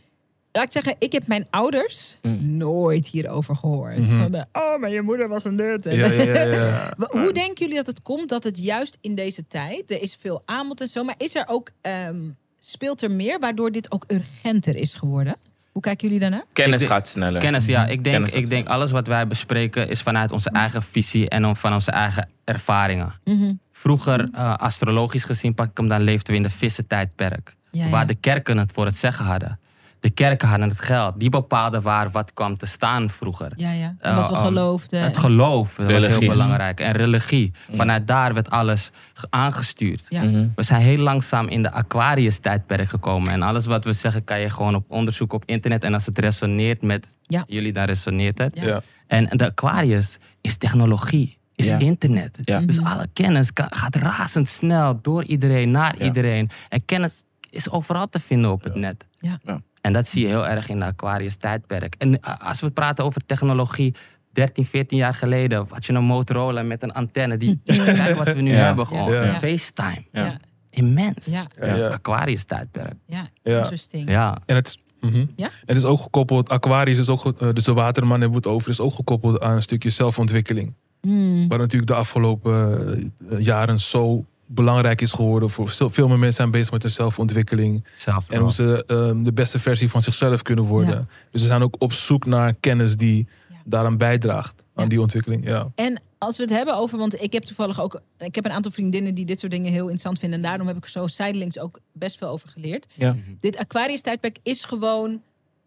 Laat 0.52 0.64
ik 0.64 0.72
zeggen, 0.72 0.96
ik 1.00 1.12
heb 1.12 1.28
mijn 1.28 1.48
ouders 1.50 2.18
Mm. 2.22 2.58
nooit 2.58 3.08
hierover 3.08 3.56
gehoord. 3.56 3.98
Mhm. 3.98 4.22
Van 4.22 4.32
de, 4.32 4.46
oh, 4.54 4.80
maar 4.80 4.90
je 4.90 5.02
moeder 5.02 5.28
was 5.28 5.44
een 5.44 5.56
nerd. 5.56 5.86
En- 5.86 5.96
Ja, 5.96 6.12
ja, 6.12 6.42
ja, 6.44 6.94
Hoe 6.98 7.34
denken 7.34 7.54
jullie 7.56 7.76
dat 7.76 7.86
het 7.86 8.02
komt 8.02 8.30
dat 8.30 8.44
het 8.44 8.64
juist 8.64 8.98
in 9.02 9.16
deze 9.16 9.48
tijd, 9.48 9.92
er 9.92 10.02
is 10.02 10.18
veel 10.20 10.42
aanbod 10.46 10.82
en 10.82 10.88
zo, 10.88 11.04
maar 11.04 11.16
is 11.18 11.36
er 11.36 11.44
ook, 11.48 11.70
ehm, 11.82 12.16
speelt 12.60 13.02
er 13.02 13.12
meer 13.12 13.40
waardoor 13.40 13.72
dit 13.72 13.92
ook 13.92 14.04
urgenter 14.08 14.76
is 14.76 14.94
geworden? 14.94 15.36
Hoe 15.72 15.82
kijken 15.82 16.08
jullie 16.08 16.22
daarnaar? 16.22 16.44
Kennis 16.54 16.86
gaat 16.86 17.08
sneller. 17.08 17.42
Kennis, 17.42 17.66
ja. 17.66 17.88
Ik 17.88 18.04
denk, 18.04 18.28
ik 18.28 18.50
denk 18.50 18.68
alles 18.68 18.92
wat 18.92 19.08
wij 19.08 19.28
bespreken 19.28 19.90
is 19.90 20.02
vanuit 20.02 20.32
onze 20.32 20.50
eigen 20.50 20.84
visie 20.84 21.30
en 21.30 21.56
van 21.56 21.74
onze 21.74 21.92
eigen 21.92 22.30
ervaringen. 22.44 23.14
Mhm. 23.24 23.54
Vroeger, 23.72 24.30
eh, 24.32 24.56
astrologisch 24.56 25.24
gezien, 25.24 25.54
pak 25.54 25.70
ik 25.70 25.78
hem 25.78 25.88
dan, 25.88 26.02
leefden 26.02 26.32
we 26.32 26.38
in 26.38 26.44
de 26.44 26.50
vissentijdperk. 26.50 27.56
Ja, 27.72 27.84
ja. 27.84 27.90
Waar 27.90 28.08
de 28.08 28.16
kerken 28.16 28.58
het 28.58 28.72
voor 28.72 28.86
het 28.86 28.96
zeggen 28.98 29.26
hadden. 29.26 29.60
De 30.00 30.10
kerken 30.10 30.48
hadden 30.48 30.70
het 30.70 30.82
geld. 30.82 31.20
Die 31.20 31.30
bepaalden 31.30 31.82
waar 31.82 32.10
wat 32.12 32.34
kwam 32.34 32.58
te 32.58 32.66
staan 32.66 33.10
vroeger. 33.10 33.52
Ja, 33.56 33.72
ja. 33.72 33.96
En 34.00 34.12
Eh, 34.12 34.16
wat 34.16 34.30
we 34.30 34.36
um, 34.36 34.42
geloofden. 34.42 35.02
Het 35.02 35.18
geloof 35.18 35.76
dat 35.76 35.92
was 35.92 36.08
heel 36.08 36.20
belangrijk. 36.20 36.80
En 36.80 36.92
religie. 36.92 37.52
Vanuit 37.74 38.08
daar 38.08 38.34
werd 38.34 38.50
alles 38.50 38.92
ge- 39.14 39.28
aangestuurd. 39.30 40.06
ja. 40.10 40.24
Mhm. 40.24 40.48
We 40.56 40.64
zijn 40.64 40.82
heel 40.82 40.98
langzaam 40.98 41.48
in 41.48 41.62
de 41.62 41.72
Aquarius-tijdperk 41.72 42.90
gekomen. 42.90 43.32
En 43.32 43.42
alles 43.42 43.66
wat 43.66 43.84
we 43.84 43.94
zeggen 43.94 44.24
kan 44.24 44.40
je 44.40 44.50
gewoon 44.50 44.76
op 44.76 44.86
onderzoek 44.92 45.34
op 45.34 45.44
internet. 45.46 45.84
En 45.84 45.94
als 45.94 46.06
het 46.06 46.20
resoneert 46.20 46.82
met 46.82 47.08
Ja. 47.24 47.44
jullie, 47.48 47.74
dan 47.74 47.86
resoneert 47.86 48.38
het. 48.38 48.60
Ja. 48.60 48.66
Ja. 48.68 48.82
En 49.08 49.26
de 49.38 49.46
Aquarius 49.46 50.18
is 50.42 50.58
technologie, 50.58 51.38
is 51.56 51.68
Ja. 51.70 51.78
internet. 51.78 52.38
Ja. 52.42 52.60
Dus 52.60 52.84
alle 52.84 53.08
kennis 53.14 53.52
gaat 53.54 53.96
razendsnel 53.96 55.00
door 55.02 55.24
iedereen, 55.24 55.72
naar 55.72 55.96
Ja. 55.98 56.04
iedereen. 56.06 56.50
En 56.70 56.86
kennis 56.86 57.24
is 57.50 57.70
overal 57.70 58.10
te 58.10 58.20
vinden 58.20 58.52
op 58.52 58.64
het 58.64 58.76
net. 58.76 59.06
Ja. 59.20 59.40
En 59.82 59.94
dat 59.94 60.08
zie 60.08 60.22
je 60.22 60.28
heel 60.28 60.48
erg 60.48 60.70
in 60.70 60.80
de 60.80 60.86
Aquarius 60.86 61.36
tijdperk. 61.36 61.96
En 61.98 62.10
uh, 62.10 62.18
als 62.40 62.62
we 62.62 62.70
praten 62.70 63.06
over 63.06 63.26
technologie, 63.26 63.96
13, 64.32 64.66
14 64.66 64.98
jaar 64.98 65.14
geleden 65.16 65.66
had 65.70 65.86
je 65.86 65.94
een 65.94 66.04
Motorola 66.04 66.62
met 66.64 66.84
een 66.84 66.92
antenne. 66.94 67.38
Die, 67.38 67.60
kijk 67.66 68.16
wat 68.16 68.34
we 68.34 68.42
nu 68.42 68.52
Ja. 68.52 68.66
hebben 68.66 68.88
gewoon. 68.88 69.12
Ja. 69.12 69.24
Ja. 69.24 69.40
FaceTime. 69.40 70.38
Immens. 70.70 71.26
Ja. 71.26 71.48
Ja, 71.58 71.76
ja. 71.76 71.88
Aquarius 71.88 72.44
tijdperk. 72.44 72.94
Ja, 73.06 73.28
interesting. 73.44 74.10
Ja. 74.10 74.38
En 74.46 74.56
het, 74.56 74.78
mhm. 75.02 75.26
Ja? 75.36 75.50
het 75.66 75.78
is 75.78 75.84
ook 75.86 76.00
gekoppeld, 76.02 76.50
Aquarius 76.50 76.98
is 76.98 77.10
ook, 77.10 77.42
eh, 77.42 77.50
dus 77.54 77.64
de 77.64 77.74
waterman 77.74 78.22
hebben 78.22 78.42
we 78.42 78.48
het 78.50 78.56
over, 78.58 78.70
is 78.70 78.80
ook 78.80 78.94
gekoppeld 78.94 79.42
aan 79.42 79.56
een 79.56 79.62
stukje 79.62 79.90
zelfontwikkeling. 79.90 80.74
Hmm. 81.02 81.48
Waar 81.48 81.58
natuurlijk 81.58 81.92
de 81.92 81.98
afgelopen 81.98 83.14
eh, 83.30 83.40
jaren 83.40 83.80
zo 83.80 84.26
belangrijk 84.52 85.02
is 85.02 85.12
geworden. 85.12 85.50
Voor 85.50 85.70
veel, 85.70 86.08
meer 86.08 86.18
mensen 86.18 86.34
zijn 86.34 86.52
bezig 86.52 86.72
met 86.72 86.82
hun 86.82 86.92
zelfontwikkeling. 86.92 87.86
Zelf. 87.96 88.30
En 88.30 88.40
hoe 88.40 88.54
ze 88.54 88.84
ehm, 88.88 89.24
de 89.24 89.34
beste 89.34 89.60
versie 89.60 89.90
van 89.90 90.02
zichzelf 90.02 90.42
kunnen 90.42 90.64
worden. 90.66 90.98
Ja. 90.98 91.06
Dus 91.32 91.42
ze 91.42 91.48
zijn 91.48 91.62
ook 91.62 91.76
op 91.80 91.94
zoek 91.94 92.26
naar 92.26 92.54
kennis 92.54 92.98
die 92.98 93.28
Ja. 93.50 93.56
daaraan 93.66 93.98
bijdraagt. 93.98 94.64
Aan 94.76 94.84
Ja. 94.84 94.90
die 94.90 95.02
ontwikkeling. 95.02 95.46
Ja. 95.46 95.72
En 95.76 96.02
als 96.18 96.38
we 96.38 96.44
het 96.44 96.52
hebben 96.52 96.76
over, 96.76 96.98
want 96.98 97.22
ik 97.22 97.34
heb 97.34 97.44
toevallig 97.44 97.82
ook, 97.82 98.02
ik 98.18 98.36
heb 98.36 98.46
een 98.46 98.52
aantal 98.52 98.72
vriendinnen 98.72 99.16
die 99.16 99.26
dit 99.26 99.40
soort 99.40 99.52
dingen 99.52 99.72
heel 99.72 99.82
interessant 99.82 100.20
vinden. 100.20 100.40
En 100.40 100.46
daarom 100.46 100.68
heb 100.68 100.78
ik 100.78 100.84
er 100.84 100.90
zo 100.90 101.08
zijdelings 101.08 101.60
ook 101.60 101.80
best 101.94 102.18
veel 102.18 102.28
over 102.28 102.50
geleerd. 102.50 102.86
Ja. 102.96 103.16
Dit 103.40 103.58
Aquarius 103.58 104.02
tijdperk 104.02 104.38
is 104.44 104.64
gewoon, 104.64 105.22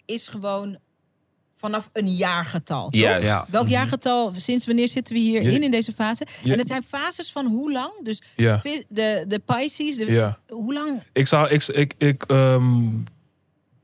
is 0.04 0.28
gewoon 0.28 0.76
vanaf 1.62 1.90
een 1.92 2.14
jaargetal. 2.14 2.88
Toch? 2.90 3.00
Ja. 3.00 3.46
Welk 3.50 3.68
jaargetal, 3.68 4.32
sinds 4.36 4.66
wanneer 4.66 4.88
zitten 4.88 5.14
we 5.14 5.20
hierin 5.20 5.52
Je- 5.52 5.58
in 5.58 5.70
deze 5.70 5.92
fase? 5.92 6.26
je- 6.42 6.52
En 6.52 6.58
het 6.58 6.68
zijn 6.68 6.82
fases 6.82 7.30
van 7.32 7.46
hoe 7.46 7.72
lang? 7.72 7.92
Dus 8.02 8.22
de, 8.36 9.24
de 9.28 9.38
Pisces, 9.46 9.96
de, 9.96 10.12
Ja. 10.12 10.38
hoe 10.48 10.72
lang? 10.74 11.02
Ik 11.12 11.26
zou, 11.26 11.48
ik, 11.50 11.66
ik, 11.66 11.94
ik, 11.98 12.22
ehm, 12.22 12.84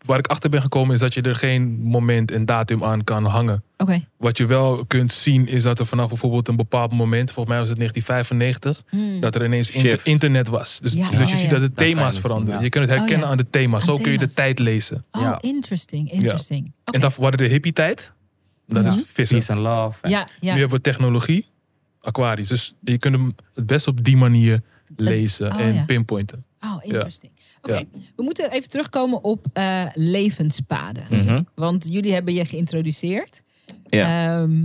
waar 0.04 0.18
ik 0.18 0.26
achter 0.26 0.50
ben 0.50 0.62
gekomen 0.62 0.94
is 0.94 1.00
dat 1.00 1.14
je 1.14 1.22
er 1.22 1.34
geen 1.36 1.78
moment 1.80 2.30
en 2.30 2.44
datum 2.44 2.84
aan 2.84 3.04
kan 3.04 3.24
hangen. 3.24 3.62
Oké. 3.76 4.04
Wat 4.16 4.38
je 4.38 4.46
wel 4.46 4.84
kunt 4.86 5.12
zien 5.12 5.48
is 5.48 5.62
dat 5.62 5.78
er 5.78 5.86
vanaf 5.86 6.08
bijvoorbeeld 6.08 6.48
een 6.48 6.56
bepaald 6.56 6.92
moment, 6.92 7.30
volgens 7.32 7.48
mij 7.48 7.58
was 7.58 7.68
het 7.68 7.78
1995, 7.78 8.82
Hmm. 8.90 9.20
dat 9.20 9.34
er 9.34 9.44
ineens 9.44 9.70
inter- 9.70 10.00
internet 10.04 10.48
was. 10.48 10.78
Dus, 10.82 10.92
Ja, 10.92 11.10
dus 11.10 11.18
je 11.18 11.24
ja, 11.34 11.40
ziet 11.40 11.50
ja. 11.50 11.58
dat 11.58 11.60
de 11.60 11.70
thema's 11.72 12.18
veranderen. 12.18 12.62
Je 12.62 12.68
kunt 12.68 12.84
het 12.88 12.94
herkennen 12.98 13.18
Oh, 13.18 13.24
ja. 13.24 13.30
aan 13.30 13.36
de 13.36 13.50
thema's. 13.50 13.80
Aan 13.88 13.96
Zo 13.96 14.02
kun 14.02 14.12
je 14.12 14.18
de 14.18 14.32
tijd 14.32 14.58
lezen. 14.58 15.04
Oh, 15.10 15.22
Ja. 15.22 15.38
interesting, 15.42 16.10
interesting. 16.12 16.72
Oké. 16.84 16.92
En 16.94 17.00
dat 17.00 17.16
we 17.16 17.22
hadden 17.22 17.40
de 17.40 17.46
hippie 17.52 17.72
tijd. 17.72 18.12
Dat 18.66 18.84
Ja. 18.84 18.96
is 18.96 19.02
vissen. 19.06 19.36
Peace 19.38 19.52
and 19.52 19.60
love. 19.60 20.08
Ja, 20.08 20.28
ja. 20.40 20.52
Nu 20.54 20.58
hebben 20.60 20.76
we 20.76 20.82
technologie, 20.82 21.46
aquarisch. 22.00 22.48
Dus 22.48 22.74
je 22.84 22.98
kunt 22.98 23.14
hem 23.14 23.34
het 23.54 23.66
best 23.66 23.86
op 23.86 24.04
die 24.04 24.16
manier 24.16 24.62
lezen 24.96 25.52
Oh, 25.52 25.60
en 25.60 25.74
ja. 25.74 25.84
pinpointen. 25.84 26.44
Oh, 26.64 26.84
interesting. 26.84 27.32
Oké, 27.62 27.72
Ja. 27.76 27.84
we 28.16 28.22
moeten 28.22 28.50
even 28.50 28.68
terugkomen 28.68 29.24
op 29.24 29.46
eh, 29.52 29.84
levenspaden. 29.94 31.04
Mhm. 31.10 31.42
Want 31.54 31.86
jullie 31.88 32.12
hebben 32.12 32.34
je 32.34 32.44
geïntroduceerd. 32.44 33.42
Ja. 33.86 34.26
Ehm, 34.40 34.60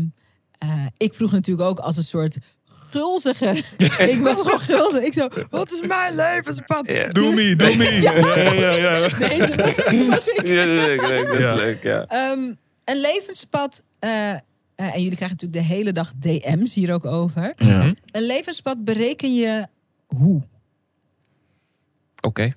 eh, 0.57 0.85
ik 0.97 1.13
vroeg 1.13 1.31
natuurlijk 1.31 1.69
ook 1.69 1.79
als 1.79 1.97
een 1.97 2.03
soort 2.03 2.37
gulzige. 2.65 3.47
ik 4.13 4.19
was 4.21 4.41
gewoon 4.41 4.59
gulzig. 4.59 5.03
Ik 5.03 5.13
zo, 5.13 5.27
wat 5.49 5.71
is 5.71 5.87
mijn 5.87 6.15
levenspad? 6.15 6.87
Ja. 6.87 7.07
Doe 7.07 7.33
me, 7.33 7.55
doe 7.55 7.75
me. 7.75 7.83
Ja, 8.01 8.51
ja, 8.51 8.71
ja. 8.71 9.07
Deze 9.07 9.55
mag, 9.55 10.07
mag 10.07 10.27
ik. 10.27 10.47
Ja, 10.47 10.65
dat 10.65 10.75
is 10.77 10.85
leuk, 10.87 11.01
leuk, 11.07 11.25
dat 11.27 11.35
is 11.35 11.43
Ja. 11.43 11.53
leuk, 11.55 11.83
ja. 11.83 12.05
Ehm, 12.05 12.39
een 12.83 13.01
levenspad. 13.01 13.83
eh, 13.99 14.29
en 14.75 15.01
jullie 15.01 15.15
krijgen 15.15 15.37
natuurlijk 15.39 15.67
de 15.67 15.73
hele 15.75 15.91
dag 15.91 16.13
DM's 16.19 16.73
hier 16.73 16.93
ook 16.93 17.05
over. 17.05 17.53
Ja. 17.57 17.93
Een 18.11 18.23
levenspad 18.25 18.83
bereken 18.83 19.35
je 19.35 19.67
hoe? 20.07 20.41
Oké. 22.21 22.53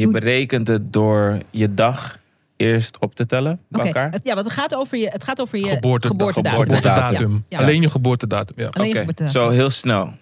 Je 0.00 0.10
berekent 0.10 0.68
het 0.68 0.92
door 0.92 1.38
je 1.50 1.74
dag 1.74 2.18
eerst 2.56 2.98
op 2.98 3.14
te 3.14 3.26
tellen 3.26 3.60
bij 3.68 3.86
elkaar. 3.86 4.10
het- 4.10 4.24
ja, 4.24 4.34
want 4.34 4.46
het 4.46 4.56
gaat 4.56 4.74
over 4.74 4.98
je, 4.98 5.08
het 5.08 5.24
gaat 5.24 5.40
over 5.40 5.58
je 5.58 5.66
geboortedatum. 5.66 6.44
Geboortedatum. 6.52 7.32
Ja, 7.32 7.58
ja. 7.58 7.64
Alleen 7.64 7.80
je 7.80 7.90
geboortedatum. 7.90 8.54
Ja. 8.58 8.66
Alleen 8.66 8.86
je 8.86 8.92
Oké, 8.92 8.98
geboortedatum. 9.00 9.40
zo 9.42 9.48
heel 9.50 9.70
snel. 9.70 10.12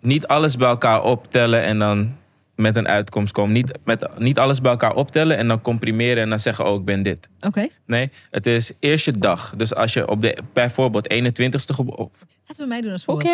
Niet 0.00 0.26
alles 0.26 0.56
bij 0.56 0.68
elkaar 0.68 1.02
optellen 1.02 1.62
en 1.62 1.78
dan 1.78 2.12
met 2.56 2.76
een 2.76 2.88
uitkomst 2.88 3.32
komen. 3.32 3.52
Niet, 3.52 3.72
met, 3.84 4.08
niet 4.18 4.38
alles 4.38 4.60
bij 4.60 4.70
elkaar 4.70 4.94
optellen 4.94 5.36
en 5.36 5.48
dan 5.48 5.60
comprimeren 5.60 6.22
en 6.22 6.28
dan 6.28 6.38
zeggen, 6.40 6.66
oh, 6.66 6.78
ik 6.78 6.84
ben 6.84 7.02
dit. 7.02 7.28
Oké, 7.40 7.68
Nee, 7.86 8.10
het 8.30 8.46
is 8.46 8.72
eerst 8.78 9.04
je 9.04 9.12
dag. 9.18 9.52
Dus 9.56 9.74
als 9.74 9.92
je 9.92 10.08
op 10.08 10.22
de 10.22 10.38
bijvoorbeeld 10.52 11.12
21ste 11.14 11.74
geboren... 11.74 12.10
laten 12.46 12.62
we 12.62 12.66
mij 12.66 12.80
doen 12.80 12.92
als 12.92 13.04
voorbeeld. 13.04 13.32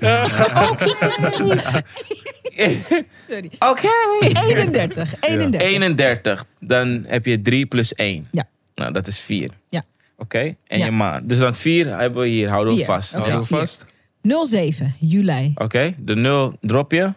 Sorry. 3.28 3.50
Oké. 3.58 3.88
31. 4.20 5.14
31. 5.20 5.60
31. 5.60 6.44
Dan 6.60 7.04
heb 7.08 7.26
je 7.26 7.40
3 7.40 7.66
plus 7.66 7.94
1. 7.94 8.28
Ja. 8.30 8.48
Nou, 8.74 8.92
dat 8.92 9.06
is 9.06 9.18
4. 9.20 9.50
Ja. 9.68 9.82
Oké? 10.16 10.54
En 10.66 10.78
Ja. 10.78 10.84
je 10.84 10.90
maand. 10.90 11.28
Dus 11.28 11.38
dan 11.38 11.54
4 11.54 11.98
hebben 11.98 12.22
we 12.22 12.28
hier, 12.28 12.48
houden 12.48 12.72
we 12.72 12.78
Vier. 12.78 12.86
vast. 12.88 13.14
Oké. 13.14 13.20
Oké, 13.22 13.30
Houden 13.30 13.48
we 13.50 13.54
vier. 13.56 13.66
vast. 13.66 13.86
07. 14.50 14.94
Juli. 15.00 15.54
de 15.98 16.14
0 16.16 16.52
drop 16.60 16.92
je. 16.92 17.12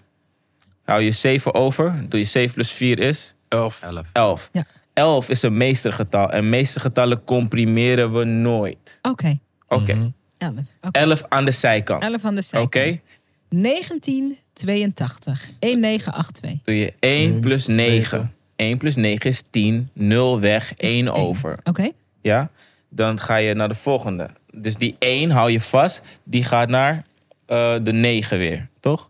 Hou 0.83 1.01
je 1.01 1.11
7 1.11 1.53
over. 1.53 2.05
Doe 2.09 2.19
je 2.19 2.25
7 2.25 2.53
plus 2.53 2.71
4 2.71 2.99
is 2.99 3.35
Elf. 3.47 3.81
11. 3.81 4.07
11. 4.13 4.49
Ja. 4.51 4.65
11 4.93 5.29
is 5.29 5.41
een 5.41 5.57
meestergetal. 5.57 6.31
En 6.31 6.49
meestergetallen 6.49 7.23
comprimeren 7.23 8.13
we 8.13 8.23
nooit. 8.23 8.99
Oké. 9.01 9.37
Oké. 9.67 9.93
Mhm. 9.93 10.09
11. 10.43 10.59
Oké. 10.81 10.99
11 10.99 11.23
aan 11.29 11.45
de 11.45 11.51
zijkant. 11.51 12.03
11 12.03 12.25
aan 12.25 12.35
de 12.35 12.43
Oké? 12.51 12.79
zijkant. 12.79 13.01
1982. 13.49 15.49
1982. 15.59 16.63
Doe 16.63 16.75
je 16.75 16.93
1 16.99 17.31
1 17.31 17.39
plus 17.39 17.65
plus 17.65 17.75
9. 17.75 18.17
9. 18.17 18.33
1 18.55 18.77
plus 18.77 18.95
9 18.95 19.29
is 19.29 19.43
10. 19.49 19.89
0 19.93 20.39
weg, 20.39 20.73
1 20.77 20.89
één. 20.91 21.13
over. 21.13 21.57
Oké. 21.63 21.89
Ja? 22.21 22.49
Dan 22.89 23.19
ga 23.19 23.35
je 23.35 23.53
naar 23.53 23.67
de 23.67 23.75
volgende. 23.75 24.29
Dus 24.51 24.75
die 24.75 24.95
1 24.99 25.29
hou 25.31 25.51
je 25.51 25.61
vast. 25.61 26.01
Die 26.23 26.43
gaat 26.43 26.69
naar 26.69 27.05
eh, 27.45 27.73
de 27.83 27.93
9 27.93 28.37
weer. 28.37 28.67
Toch? 28.79 29.09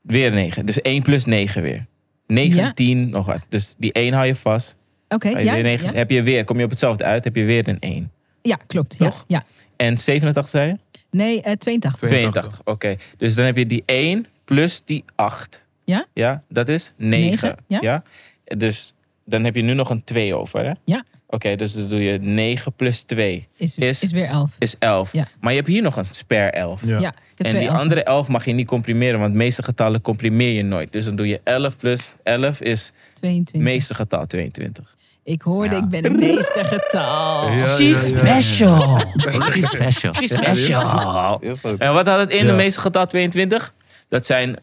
Weer 0.00 0.32
9. 0.32 0.66
Dus 0.66 0.80
1 0.82 1.02
plus 1.02 1.24
9 1.24 1.62
weer. 1.62 1.86
9, 2.26 2.56
Ja. 2.56 2.72
10, 2.72 3.08
nog 3.08 3.26
wat. 3.26 3.40
Dus 3.48 3.74
die 3.76 3.92
1 3.92 4.12
hou 4.12 4.26
je 4.26 4.34
vast. 4.34 4.76
Oké. 5.08 5.28
Je 5.28 5.44
Ja, 5.44 5.52
weer 5.52 5.62
9, 5.62 5.86
ja. 5.86 5.92
Heb 5.92 6.10
je 6.10 6.22
weer, 6.22 6.44
kom 6.44 6.58
je 6.58 6.64
op 6.64 6.70
hetzelfde 6.70 7.04
uit, 7.04 7.24
heb 7.24 7.36
je 7.36 7.44
weer 7.44 7.68
een 7.68 7.78
1. 7.80 8.10
ja, 8.42 8.56
klopt. 8.66 8.94
Ja. 8.98 9.04
Toch? 9.06 9.24
ja. 9.28 9.44
En 9.76 9.98
87 9.98 10.50
zei 10.50 10.68
je? 10.68 10.76
Nee, 11.10 11.42
eh 11.42 11.52
82. 11.52 12.08
82. 12.08 12.60
Oké. 12.64 12.96
Dus 13.16 13.34
dan 13.34 13.44
heb 13.44 13.56
je 13.56 13.66
die 13.66 13.82
1 13.86 14.26
plus 14.44 14.82
die 14.84 15.04
8. 15.14 15.66
Ja? 15.84 16.06
Ja, 16.12 16.42
dat 16.48 16.68
is 16.68 16.92
9. 16.96 17.20
Negen, 17.30 17.56
ja. 17.82 18.02
Dus 18.44 18.92
dan 19.24 19.44
heb 19.44 19.54
je 19.54 19.62
nu 19.62 19.74
nog 19.74 19.90
een 19.90 20.04
2 20.04 20.34
over, 20.36 20.64
hè? 20.64 20.72
Ja. 20.84 21.04
Oké, 21.26 21.56
dus 21.56 21.72
dan 21.72 21.88
doe 21.88 22.02
je 22.02 22.18
9 22.18 22.72
plus 22.72 23.02
2 23.02 23.48
Is, 23.56 23.76
Is- 23.76 24.02
is 24.02 24.10
weer 24.10 24.26
11. 24.26 24.50
is 24.58 24.74
11. 24.78 25.12
Ja. 25.12 25.28
Maar 25.40 25.50
je 25.50 25.56
hebt 25.58 25.70
hier 25.70 25.82
nog 25.82 25.96
een 25.96 26.04
spare 26.04 26.50
11. 26.50 26.86
Ja. 26.86 26.98
Ja. 27.00 27.14
En 27.36 27.50
die 27.52 27.60
elfen. 27.60 27.78
andere 27.80 28.02
11 28.04 28.28
mag 28.28 28.44
je 28.44 28.52
niet 28.52 28.66
comprimeren, 28.66 29.20
want 29.20 29.32
de 29.32 29.38
meeste 29.38 29.62
getallen 29.62 30.00
comprimeer 30.00 30.52
je 30.52 30.62
nooit. 30.62 30.92
Dus 30.92 31.04
dan 31.04 31.16
doe 31.16 31.28
je 31.28 31.40
11 31.44 31.76
plus 31.76 32.14
11 32.22 32.60
is 32.60 32.92
22. 33.14 33.62
meeste 33.62 33.94
getal 33.94 34.26
22. 34.26 34.93
Ik 35.24 35.42
hoorde, 35.42 35.74
Ja. 35.74 35.82
ik 35.82 35.88
ben 35.88 36.04
het 36.04 36.16
meeste 36.16 36.64
getal. 36.64 37.50
Ja, 37.50 37.76
She's 37.76 38.08
ja, 38.08 38.16
ja. 38.16 38.40
special. 38.40 39.00
She's 39.52 39.66
special. 39.66 40.14
She's 40.14 40.28
special. 40.30 41.40
En 41.78 41.92
wat 41.92 42.06
had 42.06 42.18
het 42.18 42.30
in 42.30 42.46
de 42.46 42.52
meeste 42.52 42.80
getal 42.80 43.06
22? 43.06 43.74
Dat 44.08 44.26
zijn, 44.26 44.56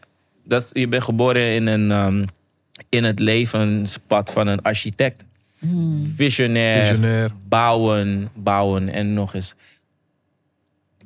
dat, 0.44 0.70
je 0.72 0.88
bent 0.88 1.02
geboren 1.02 1.52
in, 1.54 1.66
een, 1.66 1.90
ehm, 1.90 2.24
in 2.88 3.04
het 3.04 3.18
levenspad 3.18 4.30
van 4.32 4.46
een 4.46 4.62
architect. 4.62 5.24
Hmm. 5.58 6.12
Visionair, 6.16 6.84
Visionair. 6.84 7.30
bouwen, 7.48 8.30
bouwen 8.34 8.88
en 8.88 9.14
nog 9.14 9.34
eens 9.34 9.54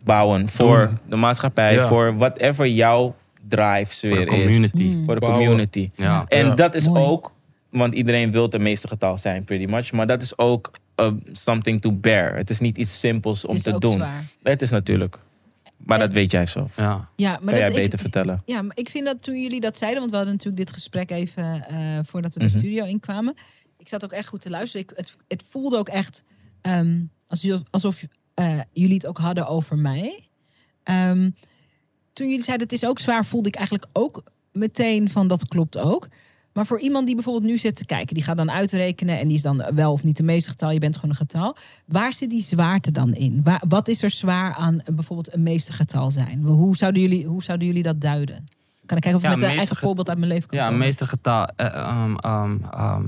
bouwen 0.05 0.49
voor 0.49 0.87
Doen. 0.87 0.99
de 1.09 1.17
maatschappij, 1.17 1.75
Ja. 1.75 1.87
voor 1.87 2.17
whatever 2.17 2.67
jouw 2.67 3.15
drive 3.49 3.97
Voor 3.97 4.09
de 4.09 4.15
weer 4.17 4.33
is. 4.33 4.45
community. 4.45 4.93
Hmm. 4.93 5.05
Voor 5.05 5.15
de 5.15 5.27
community. 5.27 5.91
Ja. 5.95 6.25
En 6.29 6.47
Ja. 6.47 6.55
dat 6.55 6.75
is 6.75 6.89
Mooi. 6.89 7.03
ook, 7.05 7.33
want 7.79 7.95
iedereen 7.95 8.31
wil 8.31 8.43
het 8.43 8.59
meeste 8.59 8.89
getal 8.89 9.19
zijn, 9.19 9.45
pretty 9.45 9.65
much. 9.65 9.93
Maar 9.93 10.07
dat 10.07 10.23
is 10.23 10.39
ook 10.39 10.71
uh, 11.01 11.13
something 11.33 11.81
to 11.81 11.93
bear. 11.93 12.37
Het 12.37 12.51
is 12.51 12.61
niet 12.61 12.79
iets 12.79 12.99
simpels 12.99 13.45
om 13.45 13.49
Het 13.57 13.59
is 13.59 13.63
te 13.71 13.75
ook 13.75 13.81
doen. 13.81 13.93
zwaar. 13.97 14.25
Het 14.43 14.63
is 14.63 14.71
natuurlijk. 14.71 15.19
Maar 15.77 15.99
dat 15.99 16.13
weet 16.13 16.31
jij 16.31 16.47
zelf. 16.47 16.77
Ja. 16.77 17.09
Ja, 17.17 17.31
maar 17.31 17.39
Kan 17.41 17.59
jij 17.59 17.69
dat, 17.69 17.77
ik- 17.77 17.83
beter 17.83 17.99
vertellen? 17.99 18.43
Ja, 18.47 18.63
maar 18.63 18.77
ik 18.77 18.89
vind 18.89 19.05
dat 19.07 19.23
toen 19.23 19.41
jullie 19.43 19.61
dat 19.61 19.79
zeiden, 19.79 19.99
want 20.01 20.11
we 20.11 20.17
hadden 20.17 20.35
natuurlijk 20.35 20.65
dit 20.65 20.75
gesprek 20.75 21.11
even 21.11 21.69
eh, 21.69 21.77
voordat 22.05 22.35
we 22.35 22.41
de 22.41 22.47
Mhm. 22.47 22.59
studio 22.59 22.85
inkwamen. 22.85 23.35
Ik 23.79 23.89
zat 23.89 24.05
ook 24.05 24.13
echt 24.13 24.29
goed 24.29 24.41
te 24.41 24.51
luisteren. 24.51 24.87
Ik, 24.89 24.97
het, 24.97 25.17
het 25.29 25.45
voelde 25.49 25.77
ook 25.79 25.89
echt 25.89 26.23
ehm, 26.61 27.01
alsof, 27.27 27.61
alsof 27.71 28.03
eh, 28.35 28.59
jullie 28.73 28.95
het 28.95 29.07
ook 29.07 29.19
hadden 29.19 29.47
over 29.47 29.79
mij. 29.79 30.29
Ehm, 30.83 31.31
toen 32.13 32.29
jullie 32.29 32.45
zeiden 32.45 32.67
het 32.67 32.77
is 32.83 32.87
ook 32.89 32.99
zwaar, 32.99 33.25
voelde 33.25 33.49
ik 33.49 33.55
eigenlijk 33.55 33.87
ook 33.93 34.23
meteen 34.53 35.11
van 35.11 35.27
dat 35.29 35.49
klopt 35.49 35.79
ook. 35.79 36.09
Maar 36.57 36.67
voor 36.67 36.81
iemand 36.81 37.07
die 37.07 37.15
bijvoorbeeld 37.15 37.45
nu 37.45 37.59
zit 37.59 37.77
te 37.77 37.85
kijken, 37.85 38.15
die 38.15 38.25
gaat 38.25 38.37
dan 38.37 38.51
uitrekenen 38.51 39.19
en 39.19 39.29
die 39.29 39.37
is 39.37 39.43
dan 39.43 39.65
wel 39.75 39.93
of 39.93 40.05
niet 40.05 40.17
de 40.17 40.23
meeste 40.23 40.51
getal, 40.51 40.71
je 40.71 40.79
bent 40.79 40.95
gewoon 40.95 41.11
een 41.11 41.17
getal. 41.17 41.57
Waar 41.85 42.13
zit 42.13 42.31
die 42.31 42.43
zwaarte 42.43 42.91
dan 42.93 43.15
in? 43.15 43.41
Waar, 43.45 43.63
wat 43.69 43.89
is 43.89 44.03
er 44.03 44.11
zwaar 44.11 44.55
aan 44.55 44.81
bijvoorbeeld 44.93 45.35
een 45.35 45.43
meeste 45.43 45.73
getal 45.73 46.11
zijn? 46.11 46.43
Hoe 46.43 46.77
zouden 46.77 47.03
jullie, 47.03 47.27
hoe 47.27 47.43
zouden 47.43 47.67
jullie 47.67 47.83
dat 47.83 48.01
duiden? 48.01 48.45
Kan 48.87 48.97
ik 48.97 49.03
kijken 49.03 49.15
of 49.15 49.17
ik 49.17 49.23
Ja, 49.23 49.29
met 49.29 49.43
een 49.43 49.49
meeste 49.49 49.59
eigen 49.59 49.77
voorbeeld 49.77 50.09
uit 50.09 50.19
mijn 50.19 50.31
leven 50.31 50.49
kan 50.49 50.59
Ja, 50.59 50.65
komen? 50.65 50.79
meester 50.81 51.09
getal. 51.09 51.47
eh, 51.57 51.75
ehm, 51.75 52.15
ehm, 52.17 52.59
ehm, 52.71 53.05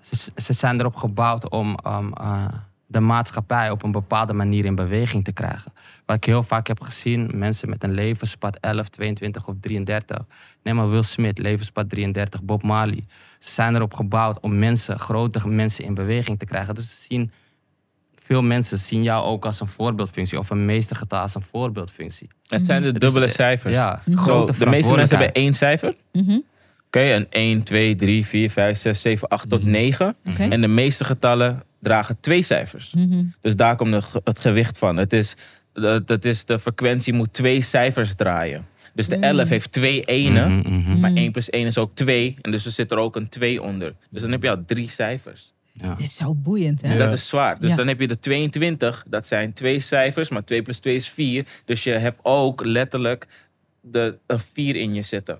ze, 0.00 0.30
ze 0.36 0.52
zijn 0.52 0.80
erop 0.80 0.96
gebouwd 0.96 1.50
om 1.50 1.74
eh, 1.74 2.46
de 2.86 3.00
maatschappij 3.00 3.70
op 3.70 3.82
een 3.82 3.92
bepaalde 3.92 4.32
manier 4.32 4.64
in 4.64 4.74
beweging 4.74 5.24
te 5.24 5.32
krijgen. 5.32 5.72
Wat 6.06 6.16
ik 6.16 6.24
heel 6.24 6.42
vaak 6.42 6.66
heb 6.66 6.80
gezien, 6.80 7.30
mensen 7.34 7.68
met 7.68 7.84
een 7.84 7.92
levenspad 7.94 8.58
11, 8.60 8.88
22 8.88 9.46
of 9.48 9.54
33. 9.60 10.18
Neem 10.62 10.74
maar 10.76 10.90
Will 10.90 11.02
Smith, 11.02 11.38
levenspad 11.38 11.88
33, 11.90 12.42
Bob 12.42 12.62
Marley. 12.62 13.04
Ze 13.38 13.50
zijn 13.52 13.74
erop 13.74 13.94
gebouwd 13.94 14.40
om 14.40 14.58
mensen, 14.58 14.98
grote 14.98 15.48
mensen 15.48 15.84
in 15.84 15.94
beweging 15.94 16.38
te 16.38 16.44
krijgen. 16.44 16.74
Dus 16.74 16.90
ze 16.90 16.96
zien, 17.08 17.30
veel 18.22 18.42
mensen 18.42 18.78
zien 18.78 19.02
jou 19.02 19.24
ook 19.24 19.44
als 19.44 19.60
een 19.60 19.66
voorbeeldfunctie 19.66 20.38
of 20.38 20.50
een 20.50 20.64
meestergetal 20.64 21.20
als 21.20 21.34
een 21.34 21.42
voorbeeldfunctie. 21.42 22.28
Het 22.48 22.66
zijn 22.66 22.82
de 22.82 22.88
is, 22.92 22.98
dubbele 22.98 23.26
eh, 23.26 23.32
cijfers. 23.32 23.74
Ja, 23.74 24.02
Mhm. 24.04 24.16
Zo, 24.16 24.22
grote 24.22 24.58
de 24.58 24.66
meeste 24.66 24.94
mensen 24.94 25.18
hebben 25.18 25.34
één 25.34 25.54
cijfer. 25.54 25.94
Mhm, 26.12 26.38
Oké, 26.86 27.14
een 27.14 27.26
1, 27.30 27.62
2, 27.62 27.94
3, 27.94 28.26
4, 28.26 28.50
5, 28.50 28.78
6, 28.78 29.00
7, 29.00 29.28
8 29.28 29.48
tot 29.48 29.62
Mhm. 29.62 29.70
9. 29.70 30.16
Oké. 30.30 30.42
En 30.42 30.60
de 30.60 30.68
meeste 30.68 31.04
getallen 31.04 31.62
dragen 31.86 32.16
twee 32.20 32.42
cijfers. 32.42 32.92
Mhm. 32.94 33.24
Dus 33.40 33.56
daar 33.56 33.76
komt 33.76 33.94
het 34.24 34.38
gewicht 34.40 34.78
van. 34.78 34.96
Het 34.96 35.12
is, 35.12 35.34
dat 36.04 36.24
is 36.24 36.44
de 36.44 36.58
frequentie 36.58 37.12
moet 37.12 37.32
twee 37.32 37.60
cijfers 37.60 38.14
draaien. 38.14 38.66
Dus 38.94 39.08
de 39.08 39.16
Mm. 39.16 39.22
11 39.22 39.48
heeft 39.48 39.72
twee 39.72 40.02
enen. 40.04 40.52
Mhm, 40.58 40.72
mhm. 40.78 41.00
Maar 41.00 41.10
Mm. 41.10 41.16
1 41.16 41.32
plus 41.32 41.50
1 41.50 41.66
is 41.66 41.78
ook 41.78 41.94
2. 41.94 42.36
En 42.42 42.50
dus 42.50 42.64
er 42.66 42.70
zit 42.72 42.90
er 42.90 42.98
ook 42.98 43.16
een 43.16 43.28
2 43.28 43.62
onder. 43.62 43.94
Dus 44.10 44.22
dan 44.22 44.30
heb 44.30 44.42
je 44.42 44.50
al 44.50 44.62
drie 44.66 44.88
cijfers. 44.88 45.54
Ja. 45.72 45.90
Het 45.90 46.00
is 46.00 46.14
zo 46.14 46.34
boeiend, 46.34 46.82
hè? 46.82 46.92
Ja. 46.92 46.98
dat 46.98 47.12
is 47.12 47.28
zwaar. 47.28 47.60
Dus 47.60 47.70
Ja. 47.70 47.76
dan 47.76 47.86
heb 47.86 48.00
je 48.00 48.06
de 48.06 48.18
22. 48.18 49.04
Dat 49.08 49.26
zijn 49.26 49.52
twee 49.52 49.80
cijfers. 49.80 50.28
Maar 50.28 50.44
2 50.44 50.62
plus 50.62 50.78
2 50.78 50.94
is 50.94 51.08
4. 51.08 51.46
Dus 51.64 51.84
je 51.84 51.90
hebt 51.90 52.18
ook 52.22 52.64
letterlijk 52.64 53.26
de, 53.80 54.18
een 54.26 54.38
4 54.52 54.76
in 54.76 54.94
je 54.94 55.02
zitten. 55.02 55.38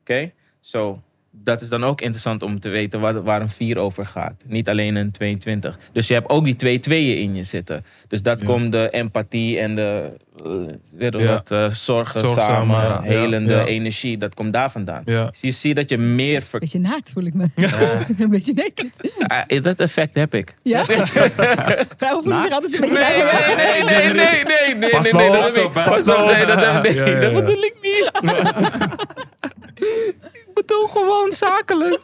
Oké? 0.00 0.32
Zo. 0.60 1.02
Dat 1.44 1.60
is 1.60 1.68
dan 1.68 1.84
ook 1.84 2.00
interessant 2.00 2.42
om 2.42 2.60
te 2.60 2.68
weten 2.68 3.00
waar, 3.00 3.22
waar 3.22 3.40
een 3.40 3.48
4 3.48 3.78
over 3.78 4.06
gaat. 4.06 4.34
Niet 4.46 4.68
alleen 4.68 4.96
een 4.96 5.10
22. 5.10 5.78
Dus 5.92 6.08
je 6.08 6.14
hebt 6.14 6.28
ook 6.28 6.44
die 6.44 6.56
twee 6.56 6.80
tweeën 6.80 7.18
in 7.18 7.34
je 7.34 7.44
zitten. 7.44 7.84
Dus 8.08 8.22
dat 8.22 8.40
Ja. 8.40 8.46
komt 8.46 8.72
de 8.72 8.90
empathie 8.90 9.58
en 9.58 9.74
de 9.74 10.16
eh, 10.44 10.50
weet 10.96 11.14
Ja. 11.20 11.26
wat, 11.26 11.50
eh, 11.50 11.68
zorgen 11.68 12.20
Zorgzame, 12.20 12.74
samen, 12.74 12.76
ja. 12.76 13.00
helende 13.02 13.54
Ja. 13.54 13.64
energie. 13.64 14.16
Dat 14.16 14.34
komt 14.34 14.52
daar 14.52 14.70
vandaan. 14.70 15.02
Ja. 15.04 15.24
Dus 15.26 15.40
je 15.40 15.50
ziet 15.50 15.76
dat 15.76 15.88
je 15.90 15.98
meer... 15.98 16.42
Ver... 16.42 16.60
Beetje 16.60 16.78
naakt 16.80 17.10
voel 17.14 17.24
ik 17.24 17.34
me. 17.34 17.46
een 18.18 18.30
beetje 18.30 18.52
naked. 18.54 19.14
Ah, 19.26 19.62
dat 19.62 19.80
effect 19.80 20.14
heb 20.14 20.34
ik. 20.34 20.54
Ja? 20.62 20.84
Vrouwen 21.98 22.22
voelen 22.22 22.42
zich 22.42 22.52
altijd 22.52 22.74
een 22.74 22.80
beetje 22.80 22.98
Nee, 22.98 23.18
naakt. 23.22 23.56
nee, 23.56 23.82
nee, 23.84 23.84
nee, 23.84 24.12
nee, 24.14 24.44
nee, 24.44 24.74
nee, 24.74 24.90
Pas 24.90 25.10
nee, 25.12 25.28
nee, 25.30 25.40
nou 25.40 25.64
op, 25.64 25.72
pas 25.72 25.84
Pas 25.84 26.04
nou 26.04 26.22
op, 26.22 26.28
op. 26.28 26.34
nee, 26.36 26.46
dat 26.46 26.82
nee, 26.82 27.18
dat 27.18 27.32
bedoel 27.34 27.62
ik 27.62 27.74
niet. 27.82 28.10
bedoel 30.56 30.86
gewoon 30.86 31.32
zakelijk. 31.34 32.00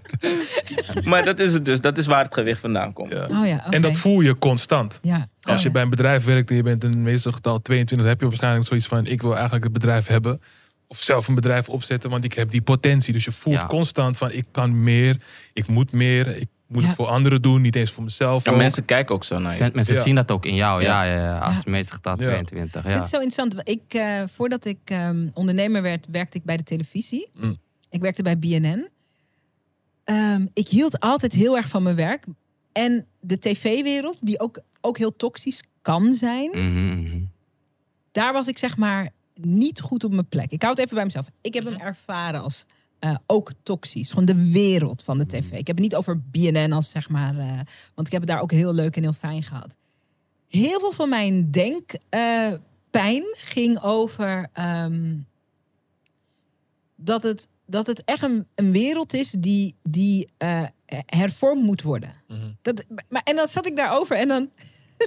maar 1.10 1.24
dat 1.24 1.38
is 1.38 1.52
het 1.52 1.64
dus, 1.64 1.80
dat 1.80 1.98
is 1.98 2.06
waar 2.06 2.24
het 2.24 2.34
gewicht 2.34 2.60
vandaan 2.60 2.92
komt. 2.92 3.12
Ja. 3.12 3.26
Oh 3.30 3.46
ja. 3.46 3.70
En 3.70 3.82
dat 3.82 3.96
voel 3.96 4.20
je 4.20 4.38
constant. 4.38 4.98
Ja. 5.02 5.28
Als 5.42 5.56
Oh, 5.56 5.58
je 5.60 5.66
ja. 5.66 5.72
bij 5.72 5.82
een 5.82 5.88
bedrijf 5.90 6.24
werkt 6.24 6.50
en 6.50 6.56
je 6.56 6.62
bent 6.62 6.84
in 6.84 7.02
meestal 7.02 7.32
getal 7.32 7.62
22, 7.62 7.98
dan 7.98 8.06
heb 8.06 8.20
je 8.20 8.26
waarschijnlijk 8.28 8.66
zoiets 8.66 8.86
van: 8.86 9.06
ik 9.06 9.22
wil 9.22 9.32
eigenlijk 9.34 9.64
het 9.64 9.72
bedrijf 9.72 10.06
hebben. 10.06 10.40
Of 10.86 11.02
zelf 11.02 11.28
een 11.28 11.34
bedrijf 11.34 11.68
opzetten, 11.68 12.10
want 12.10 12.24
ik 12.24 12.32
heb 12.32 12.50
die 12.50 12.62
potentie. 12.62 13.12
Dus 13.12 13.24
je 13.24 13.32
voelt 13.32 13.56
Ja. 13.56 13.66
constant 13.66 14.16
van: 14.16 14.30
ik 14.30 14.44
kan 14.50 14.82
meer, 14.82 15.16
ik 15.52 15.66
moet 15.66 15.92
meer, 15.92 16.36
ik 16.36 16.48
moet 16.72 16.82
Ja. 16.82 16.86
het 16.88 16.96
voor 16.96 17.06
anderen 17.06 17.42
doen, 17.42 17.60
niet 17.60 17.76
eens 17.76 17.90
voor 17.90 18.04
mezelf. 18.04 18.44
En 18.46 18.52
ook. 18.52 18.58
mensen 18.58 18.84
kijken 18.84 19.14
ook 19.14 19.24
zo 19.24 19.38
naar 19.38 19.56
je. 19.56 19.70
Mensen 19.74 19.94
Ja. 19.94 20.02
zien 20.02 20.14
dat 20.14 20.30
ook 20.30 20.46
in 20.46 20.54
jou, 20.54 20.82
ja, 20.82 21.02
ja, 21.04 21.14
ja, 21.14 21.38
als 21.38 21.50
Ja. 21.52 21.56
het 21.56 21.66
meeste 21.66 21.92
getal 21.92 22.16
Ja. 22.16 22.22
22. 22.22 22.84
Ja. 22.84 22.90
Het 22.90 23.04
is 23.04 23.10
zo 23.10 23.20
interessant. 23.20 23.68
Ik, 23.68 23.94
eh, 23.94 24.22
voordat 24.32 24.64
ik 24.64 24.78
ehm, 24.84 25.28
ondernemer 25.34 25.82
werd, 25.82 26.06
werkte 26.10 26.36
ik 26.36 26.44
bij 26.44 26.56
de 26.56 26.62
televisie. 26.62 27.28
Mm. 27.36 27.58
Ik 27.90 28.00
werkte 28.00 28.22
bij 28.22 28.38
BNN. 28.38 28.88
Ehm, 30.04 30.46
ik 30.52 30.68
hield 30.68 31.00
altijd 31.00 31.32
heel 31.32 31.56
erg 31.56 31.68
van 31.68 31.82
mijn 31.82 31.96
werk. 31.96 32.26
En 32.72 33.06
de 33.20 33.38
tv-wereld, 33.38 34.26
die 34.26 34.40
ook, 34.40 34.60
ook 34.80 34.98
heel 34.98 35.16
toxisch 35.16 35.62
kan 35.82 36.14
zijn, 36.14 36.50
Mhm, 36.50 37.00
mhm. 37.00 37.20
daar 38.12 38.32
was 38.32 38.46
ik 38.48 38.58
zeg 38.58 38.76
maar 38.76 39.08
niet 39.34 39.80
goed 39.80 40.04
op 40.04 40.12
mijn 40.12 40.28
plek. 40.28 40.50
Ik 40.52 40.62
hou 40.62 40.74
het 40.74 40.82
even 40.84 40.94
bij 40.94 41.04
mezelf. 41.04 41.26
Ik 41.40 41.54
heb 41.54 41.64
hem 41.64 41.76
ervaren 41.80 42.42
als 42.42 42.64
eh, 43.02 43.14
ook 43.26 43.50
toxisch. 43.62 44.08
Gewoon 44.08 44.24
de 44.24 44.50
wereld 44.50 45.02
van 45.02 45.18
de 45.18 45.26
tv. 45.26 45.50
Ik 45.50 45.66
heb 45.66 45.76
het 45.76 45.78
niet 45.78 45.94
over 45.94 46.20
BNN 46.20 46.72
als 46.72 46.90
zeg 46.90 47.08
maar, 47.08 47.38
eh, 47.38 47.60
want 47.94 48.06
ik 48.06 48.12
heb 48.12 48.22
het 48.22 48.30
daar 48.30 48.40
ook 48.40 48.50
heel 48.50 48.74
leuk 48.74 48.96
en 48.96 49.02
heel 49.02 49.12
fijn 49.12 49.42
gehad. 49.42 49.76
Heel 50.48 50.80
veel 50.80 50.92
van 50.92 51.08
mijn 51.08 51.50
denkpijn 51.50 53.24
ging 53.32 53.80
over 53.80 54.48
ehm, 54.52 55.16
dat, 56.96 57.22
het, 57.22 57.48
dat 57.66 57.86
het 57.86 58.04
echt 58.04 58.22
een, 58.22 58.46
een 58.54 58.72
wereld 58.72 59.14
is 59.14 59.30
die, 59.30 59.74
die 59.82 60.28
eh, 60.36 60.64
hervormd 61.06 61.62
moet 61.62 61.82
worden. 61.82 62.12
Mhm. 62.28 62.52
Dat, 62.62 62.84
maar, 63.08 63.22
en 63.22 63.36
dan 63.36 63.48
zat 63.48 63.66
ik 63.66 63.76
daarover 63.76 64.16
en 64.16 64.28
dan 64.28 64.50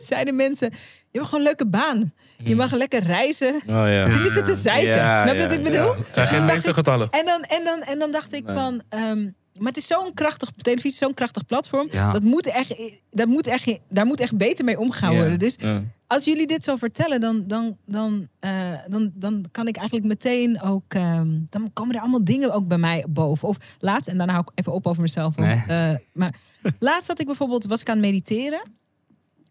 zeiden 0.13 0.36
mensen: 0.36 0.69
Je 0.71 0.77
hebt 1.12 1.25
gewoon 1.25 1.39
een 1.39 1.45
leuke 1.45 1.67
baan. 1.67 2.13
Je 2.43 2.55
mag 2.55 2.71
lekker 2.71 3.03
reizen. 3.03 3.55
Oh 3.55 3.62
ja. 3.67 4.10
Ze 4.10 4.17
niet 4.17 4.31
zitten 4.31 4.55
zeiken. 4.55 4.95
Ja, 4.95 5.21
Snap 5.21 5.34
je 5.34 5.39
ja, 5.41 5.47
wat 5.47 5.58
ik 5.58 5.63
ja. 5.65 5.69
bedoel? 5.71 5.95
Het 5.95 6.13
zijn 6.13 6.27
geen 6.27 6.45
meeste 6.45 6.73
getallen. 6.73 7.10
En 7.10 7.25
dan, 7.25 7.41
en 7.41 7.63
dan, 7.63 7.81
en 7.81 7.99
dan 7.99 8.12
dacht 8.12 8.34
ik 8.34 8.45
Nee. 8.45 8.55
van. 8.55 8.81
ehm, 8.89 9.23
maar 9.55 9.67
het 9.67 9.77
is 9.77 9.88
zo'n 9.88 10.13
krachtig 10.13 10.51
televisie, 10.62 10.91
is 10.91 10.97
zo'n 10.97 11.13
krachtig 11.13 11.45
platform. 11.45 11.88
Ja. 11.91 12.12
Dat 12.12 12.21
moet 12.23 12.45
echt, 12.47 12.75
dat 13.12 13.27
moet 13.27 13.47
echt, 13.47 13.79
daar 13.89 14.05
moet 14.05 14.19
echt 14.19 14.38
beter 14.38 14.65
mee 14.65 14.79
omgaan 14.79 15.13
Ja. 15.13 15.19
worden. 15.19 15.39
Dus 15.39 15.55
Ja. 15.58 15.81
als 16.08 16.23
jullie 16.23 16.47
dit 16.47 16.63
zo 16.63 16.75
vertellen, 16.75 17.21
dan, 17.21 17.43
dan, 17.47 17.77
dan, 17.86 18.27
eh, 18.39 18.51
dan, 18.88 19.12
dan 19.13 19.45
kan 19.51 19.67
ik 19.67 19.75
eigenlijk 19.77 20.08
meteen 20.08 20.62
ook. 20.62 20.93
ehm, 20.93 21.27
dan 21.49 21.69
komen 21.73 21.95
er 21.95 22.01
allemaal 22.01 22.23
dingen 22.23 22.53
ook 22.53 22.67
bij 22.67 22.77
mij 22.77 23.05
boven. 23.10 23.47
Of 23.47 23.58
laatst, 23.79 24.10
en 24.10 24.17
daarna 24.17 24.34
hou 24.34 24.45
ik 24.51 24.60
even 24.60 24.73
op 24.73 24.88
over 24.88 25.01
mezelf. 25.01 25.36
Want, 25.36 25.47
Nee. 25.47 25.63
eh, 25.91 25.95
maar 26.13 26.36
laatst 26.79 27.08
had 27.08 27.19
ik 27.19 27.25
bijvoorbeeld, 27.25 27.65
was 27.65 27.81
ik 27.81 27.89
aan 27.89 27.97
het 27.97 28.05
mediteren. 28.05 28.62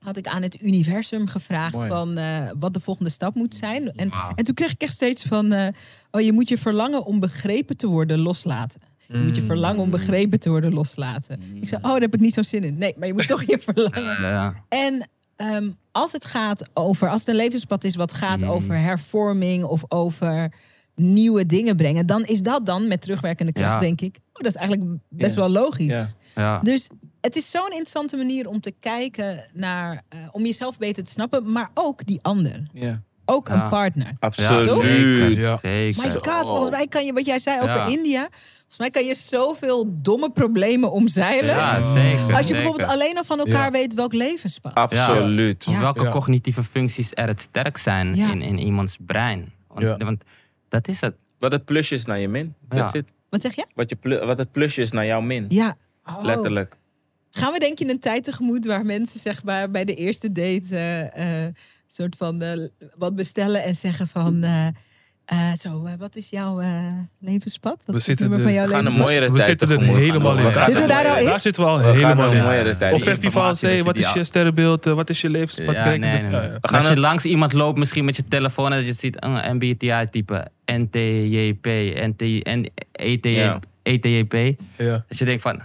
Had 0.04 0.16
ik 0.16 0.26
aan 0.26 0.42
het 0.42 0.62
universum 0.62 1.26
gevraagd 1.26 1.74
Mooi. 1.76 1.88
van 1.88 2.16
eh, 2.18 2.24
wat 2.58 2.74
de 2.74 2.80
volgende 2.80 3.10
stap 3.10 3.34
moet 3.34 3.54
zijn. 3.54 3.92
En, 3.96 4.10
en 4.34 4.44
toen 4.44 4.54
kreeg 4.54 4.70
ik 4.72 4.82
echt 4.82 4.92
steeds 4.92 5.22
van, 5.22 5.52
eh, 5.52 5.68
oh 6.10 6.20
je 6.20 6.32
moet 6.32 6.48
je 6.48 6.58
verlangen 6.58 7.04
om 7.04 7.20
begrepen 7.20 7.76
te 7.76 7.86
worden 7.86 8.18
loslaten. 8.18 8.80
Je 9.08 9.18
moet 9.18 9.34
je 9.34 9.40
Mm. 9.40 9.46
verlangen 9.46 9.80
om 9.82 9.90
begrepen 9.90 10.40
te 10.40 10.50
worden 10.50 10.74
loslaten. 10.74 11.40
Ik 11.54 11.68
zei, 11.68 11.82
oh 11.82 11.90
daar 11.90 12.00
heb 12.00 12.14
ik 12.14 12.20
niet 12.20 12.34
zo'n 12.34 12.44
zin 12.44 12.64
in. 12.64 12.78
Nee, 12.78 12.94
maar 12.98 13.06
je 13.06 13.12
moet 13.14 13.26
toch 13.28 13.42
je 13.46 13.58
verlangen. 13.72 14.22
Ja. 14.22 14.54
En 14.68 15.08
ehm, 15.36 15.68
als 15.92 16.12
het 16.12 16.24
gaat 16.24 16.64
over, 16.74 17.08
als 17.08 17.20
het 17.20 17.28
een 17.28 17.34
levenspad 17.34 17.84
is 17.84 17.94
wat 17.96 18.12
gaat 18.12 18.40
Mm. 18.40 18.48
over 18.50 18.76
hervorming 18.78 19.64
of 19.64 19.82
over 19.88 20.52
nieuwe 20.94 21.46
dingen 21.46 21.76
brengen, 21.76 22.06
dan 22.06 22.24
is 22.24 22.40
dat 22.42 22.66
dan 22.66 22.88
met 22.88 23.00
terugwerkende 23.02 23.52
kracht, 23.52 23.72
Ja. 23.72 23.78
denk 23.78 24.00
ik. 24.00 24.16
Oh, 24.16 24.42
dat 24.42 24.46
is 24.46 24.54
eigenlijk 24.56 24.98
best 25.08 25.34
wel 25.34 25.48
logisch. 25.48 26.14
Ja. 26.34 26.60
Dus 26.62 26.88
het 27.24 27.36
is 27.36 27.50
zo'n 27.50 27.64
interessante 27.70 28.16
manier 28.16 28.48
om 28.48 28.60
te 28.60 28.74
kijken 28.80 29.44
naar, 29.52 30.02
eh, 30.08 30.18
om 30.32 30.44
jezelf 30.46 30.78
beter 30.78 31.04
te 31.04 31.10
snappen, 31.10 31.52
maar 31.52 31.68
ook 31.74 32.06
die 32.06 32.18
ander. 32.22 32.62
Ja. 32.72 33.02
Ook 33.24 33.48
Ja. 33.48 33.62
een 33.64 33.68
partner. 33.68 34.06
Ja, 34.06 34.14
Absoluut. 34.20 34.68
zeker. 34.70 35.30
Ja. 35.38 35.58
zeker. 35.62 36.02
My 36.02 36.12
god, 36.32 36.48
volgens 36.48 36.70
mij 36.70 36.86
kan 36.86 37.04
je, 37.04 37.12
wat 37.12 37.26
jij 37.26 37.38
zei 37.38 37.56
over 37.62 37.76
Ja. 37.76 37.86
India, 37.86 38.28
volgens 38.30 38.78
mij 38.78 38.90
kan 38.90 39.04
je 39.04 39.14
zoveel 39.14 39.84
domme 40.02 40.30
problemen 40.30 40.92
omzeilen. 40.92 41.54
Ja, 41.56 41.80
zeker. 41.82 42.20
als 42.20 42.36
je 42.38 42.42
zeker. 42.44 42.54
bijvoorbeeld 42.54 42.88
alleen 42.88 43.16
al 43.16 43.24
van 43.24 43.38
elkaar 43.38 43.64
Ja. 43.64 43.70
weet 43.70 43.94
welk 43.94 44.12
levenspad. 44.12 44.74
Absoluut. 44.74 45.66
Of 45.68 45.78
welke 45.78 46.02
Ja. 46.02 46.10
cognitieve 46.10 46.62
functies 46.62 47.10
er 47.14 47.26
het 47.28 47.40
sterk 47.40 47.76
zijn 47.78 48.14
Ja. 48.14 48.30
in, 48.30 48.42
in 48.42 48.58
iemands 48.58 48.96
brein. 49.06 49.52
Want, 49.68 49.80
Ja. 49.80 49.96
want 49.96 50.24
dat 50.68 50.88
is 50.88 51.00
het. 51.00 51.14
Wat 51.38 51.52
het 51.52 51.64
plusje 51.64 51.94
is 51.94 52.04
naar 52.04 52.18
je 52.18 52.28
min. 52.28 52.54
Ja. 52.70 52.90
Wat 53.30 53.42
zeg 53.42 53.54
je? 53.56 53.66
Wat, 53.74 53.90
je 53.90 54.24
wat 54.26 54.38
het 54.38 54.52
plusje 54.52 54.80
is 54.80 54.90
naar 54.92 55.06
jouw 55.06 55.20
min. 55.20 55.44
Ja. 55.48 55.76
Oh. 56.06 56.22
Letterlijk. 56.22 56.76
Gaan 57.36 57.52
we 57.52 57.58
denk 57.58 57.78
je 57.78 57.88
een 57.88 57.98
tijd 57.98 58.24
tegemoet 58.24 58.66
waar 58.66 58.84
mensen 58.86 59.20
zeg 59.20 59.44
maar 59.44 59.70
bij 59.70 59.84
de 59.84 59.94
eerste 59.94 60.32
date 60.32 60.62
eh, 60.76 61.44
eh, 61.46 61.54
soort 61.88 62.16
van 62.16 62.42
eh, 62.42 62.58
wat 62.96 63.14
bestellen 63.14 63.62
en 63.62 63.74
zeggen 63.74 64.08
van 64.08 64.42
eh, 64.42 64.66
eh, 65.24 65.52
zo, 65.58 65.88
wat 65.98 66.16
is 66.16 66.28
jouw 66.30 66.60
eh, 66.60 66.92
levenspad? 67.20 67.76
Wat 67.86 67.94
We 67.94 68.00
zitten 68.00 68.28
nummer 68.28 68.44
van 68.46 68.54
jouw 68.56 68.66
We 68.66 68.72
gaan 68.74 68.86
een 68.86 68.92
mooiere 68.92 69.32
We 69.32 69.38
tijd 69.38 69.48
zitten 69.60 69.70
er 69.70 69.84
helemaal 69.96 70.38
in. 70.38 70.52
Zitten 70.52 70.82
we 70.82 70.88
daar 70.88 71.06
al 71.06 71.16
in? 71.18 71.26
Daar 71.26 71.40
zitten 71.40 71.62
we 71.62 71.68
al 71.68 71.76
We 71.78 71.84
gaan 71.84 71.92
helemaal 71.94 72.30
een 72.30 72.36
in. 72.36 72.42
mooiere 72.44 72.76
tijd. 72.76 72.94
Op 72.94 73.02
festivals, 73.02 73.60
hey, 73.60 73.82
wat 73.82 73.96
is 73.96 74.12
je 74.12 74.24
sterrenbeeld? 74.24 74.84
Wat 74.84 75.10
is 75.10 75.20
je 75.20 75.30
levenspad? 75.30 75.74
Ja, 75.76 75.84
nee, 75.84 75.98
dus- 75.98 76.08
nee, 76.08 76.22
ja, 76.22 76.28
nee. 76.40 76.40
We 76.60 76.68
gaan 76.68 76.78
Als 76.80 76.88
je 76.88 76.98
langs 77.00 77.24
iemand 77.24 77.52
loopt, 77.52 77.78
misschien 77.78 78.04
met 78.04 78.16
je 78.16 78.24
telefoon 78.28 78.72
en 78.72 78.78
dat 78.78 78.86
je 78.86 78.92
ziet 78.92 79.22
een 79.24 79.56
MBTI-type, 79.56 80.48
NTJP, 80.64 81.66
NT. 81.94 82.22
ETJP. 83.82 84.60
Ja. 84.78 85.04
Dat 85.08 85.18
je 85.18 85.24
denkt 85.24 85.42
van, 85.42 85.60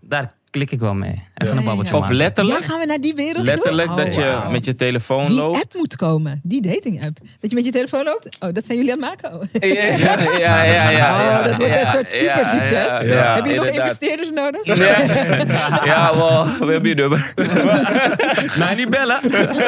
daar 0.00 0.32
klik 0.50 0.70
ik 0.70 0.80
wel 0.80 0.94
mee. 0.94 1.10
Even 1.10 1.24
Ja, 1.34 1.50
een 1.50 1.58
ja, 1.58 1.64
babbeltje 1.64 1.92
ja. 1.92 1.98
Of 1.98 2.04
maken. 2.04 2.16
Ja, 2.16 2.22
letterlijk. 2.24 2.64
gaan 2.64 2.78
we 2.80 2.86
naar 2.86 3.00
die 3.00 3.14
wereld 3.14 3.44
Letterlijk 3.44 3.88
toe? 3.88 3.96
dat 3.96 4.06
Oh, 4.06 4.14
je 4.14 4.42
met 4.50 4.64
je 4.64 4.74
telefoon 4.74 5.26
Die 5.26 5.34
loopt. 5.36 5.62
app 5.62 5.74
moet 5.74 5.96
komen, 5.96 6.40
die 6.42 6.62
dating 6.62 7.06
app. 7.06 7.18
Dat 7.40 7.50
je 7.50 7.56
met 7.56 7.64
je 7.64 7.72
telefoon 7.72 8.04
loopt. 8.04 8.36
Oh, 8.40 8.52
dat 8.52 8.64
zijn 8.64 8.78
jullie 8.78 8.92
aan 8.92 9.02
het 9.02 9.22
maken? 9.22 9.40
Oh. 9.40 9.46
Ja, 9.72 9.86
ja, 9.96 10.38
ja, 10.38 10.62
ja, 10.62 10.90
ja, 10.90 11.38
Oh, 11.38 11.44
dat 11.44 11.58
wordt 11.58 11.80
een 11.80 11.86
soort 11.86 12.18
Ja. 12.20 13.02
ja, 13.02 13.34
Heb 13.34 13.46
je 13.46 13.54
nog 13.54 13.66
investeerders 13.66 14.30
nodig? 14.30 14.64
Ja, 14.64 14.74
ja 15.84 16.16
wel, 16.16 16.44
we 16.66 16.72
hebben 16.72 16.88
je 16.88 16.94
nummer. 16.94 17.32
Mij 18.58 18.74
niet 18.74 18.90
bellen. 18.90 19.20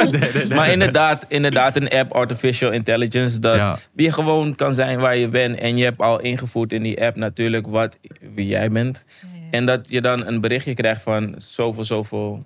Maar 0.57 0.71
inderdaad, 0.71 1.25
inderdaad, 1.29 1.77
een 1.77 1.89
app, 1.91 2.13
artificial 2.13 2.71
intelligence, 2.71 3.41
dat 3.41 3.55
Ja. 3.57 3.79
je 3.97 4.13
gewoon 4.13 4.55
kan 4.55 4.75
zijn 4.75 4.99
waar 4.99 5.17
je 5.17 5.29
bent. 5.29 5.59
En 5.59 5.77
je 5.77 5.85
hebt 5.85 6.01
al 6.01 6.21
ingevoerd 6.21 6.73
in 6.73 6.83
die 6.83 7.03
app 7.05 7.17
natuurlijk 7.17 7.67
wat, 7.67 7.97
wie 8.35 8.47
jij 8.47 8.71
bent. 8.71 9.05
En 9.53 9.67
dat 9.67 9.81
je 9.89 10.01
dan 10.01 10.27
een 10.27 10.41
berichtje 10.41 10.75
krijgt 10.75 11.03
van 11.03 11.35
zoveel, 11.39 11.85
zoveel 11.85 12.45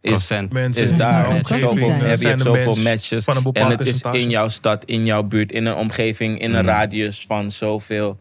is, 0.00 0.10
Procent. 0.10 0.52
Mensen 0.52 0.82
is 0.84 0.96
daar. 0.96 1.32
heb 1.34 1.46
je 1.46 2.26
hebt 2.28 2.42
zoveel 2.42 2.76
matches. 2.82 3.24
van 3.24 3.36
een 3.36 3.52
En 3.52 3.66
het 3.70 3.86
is 3.86 4.00
in 4.02 4.30
jouw 4.30 4.48
stad, 4.48 4.84
in 4.84 5.04
jouw 5.04 5.22
buurt, 5.22 5.52
in 5.52 5.66
een 5.66 5.74
omgeving, 5.74 6.40
in 6.40 6.54
een 6.54 6.62
Mm. 6.62 6.68
radius 6.68 7.24
van 7.26 7.50
zoveel. 7.50 8.18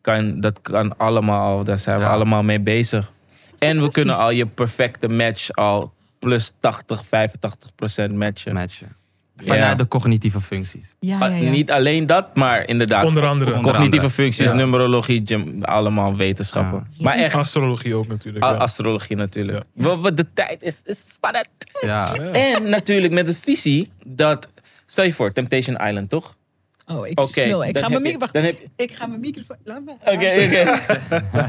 Kan, 0.00 0.40
dat 0.40 0.58
kan 0.62 0.98
allemaal, 0.98 1.64
daar 1.64 1.78
zijn 1.78 1.96
we 1.98 2.02
Ja. 2.04 2.10
allemaal 2.10 2.42
mee 2.42 2.60
bezig. 2.60 3.12
En 3.58 3.80
we 3.82 3.90
kunnen 3.90 4.16
al 4.16 4.30
je 4.30 4.46
perfecte 4.46 5.08
match 5.08 5.50
al 5.50 5.92
plus 6.18 6.52
80, 6.60 7.04
85 7.06 7.74
procent 7.74 8.14
matchen. 8.14 8.52
Matchen. 8.54 8.96
Vanuit 9.36 9.60
Ja. 9.62 9.74
de 9.74 9.88
cognitieve 9.88 10.40
functies. 10.40 10.94
Ja, 11.00 11.18
Maar 11.18 11.30
ja, 11.30 11.36
ja. 11.36 11.50
Niet 11.50 11.70
alleen 11.70 12.06
dat, 12.06 12.36
maar 12.36 12.68
inderdaad. 12.68 13.04
Onder 13.04 13.26
andere. 13.26 13.50
Onder 13.54 13.70
Cognitieve 13.72 13.96
andere. 14.06 14.22
functies, 14.22 14.46
Ja. 14.46 14.52
numerologie, 14.54 15.22
gym, 15.24 15.56
allemaal 15.62 16.16
wetenschappen. 16.16 16.86
Ja. 16.90 17.04
Maar 17.04 17.14
echt, 17.14 17.34
Astrologie 17.34 17.96
ook 17.96 18.08
natuurlijk. 18.08 18.44
astrologie 18.44 19.16
natuurlijk. 19.16 19.64
Wat 19.74 20.16
de 20.16 20.26
tijd 20.34 20.62
is, 20.62 20.80
is 20.84 21.08
spannend. 21.12 21.48
Ja. 21.80 22.08
Ja. 22.14 22.30
En 22.32 22.68
natuurlijk 22.68 23.12
met 23.12 23.26
het 23.26 23.36
visie 23.40 23.90
dat... 24.04 24.48
Stel 24.86 25.04
je 25.04 25.12
voor, 25.12 25.32
Temptation 25.32 25.76
Island, 25.76 26.08
toch? 26.10 26.34
Oh, 26.86 27.06
ik 27.06 27.20
Oké, 27.20 27.30
smul. 27.40 27.64
Ik 27.64 27.78
ga 27.78 27.88
mijn 27.88 28.02
microfoon... 28.02 28.42
Heb 28.42 28.58
ik 28.76 28.92
ga 28.92 29.06
mijn 29.06 29.20
microfoon... 29.20 29.56
Laat 29.64 29.80
me... 29.84 29.90
Oké, 29.92 30.12
oké. 30.44 30.78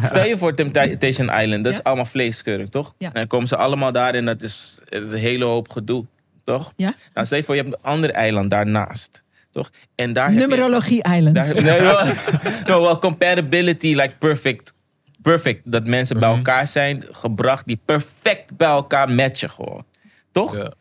Stel 0.08 0.26
je 0.26 0.38
voor 0.38 0.54
Temptation 0.54 1.30
Island. 1.30 1.63
Dat 1.63 1.73
is 1.73 1.84
allemaal 1.84 2.06
vleeskeuring, 2.06 2.69
toch? 2.69 2.93
Ja. 2.97 3.08
En 3.08 3.13
dan 3.13 3.28
komen 3.28 3.47
ze 3.47 3.58
allemaal 3.58 3.91
daar 3.91 4.13
en 4.13 4.26
dat 4.26 4.41
is 4.41 4.78
een 4.89 5.12
hele 5.13 5.45
hoop 5.45 5.69
gedoe, 5.69 6.06
toch? 6.53 6.73
Ja? 6.75 6.93
Nou, 7.13 7.25
stel 7.25 7.38
je 7.38 7.43
voor, 7.43 7.55
je 7.55 7.62
hebt 7.62 7.73
een 7.73 7.81
ander 7.81 8.10
eiland 8.10 8.49
daarnaast. 8.49 9.23
Toch? 9.51 9.69
En 9.95 10.13
daar 10.13 10.25
heb 10.31 10.33
je- 10.39 10.47
Numerologie 10.47 11.03
Island. 11.15 11.36
daar, 11.36 11.62
nee, 11.63 11.79
wel, 11.81 12.05
no, 12.67 12.81
wel 12.81 12.99
compatibility, 12.99 13.88
like 13.95 14.13
perfect. 14.19 14.73
Perfect. 15.21 15.62
Dat 15.71 15.88
mensen 15.88 16.19
bij 16.19 16.27
Mhm. 16.29 16.38
elkaar 16.38 16.67
zijn 16.67 17.03
gebracht 17.12 17.67
die 17.67 17.79
perfect 17.86 18.57
bij 18.57 18.67
elkaar 18.67 19.10
matchen 19.12 19.49
gewoon. 19.49 19.86
Toch? 20.31 20.55
Ja. 20.55 20.71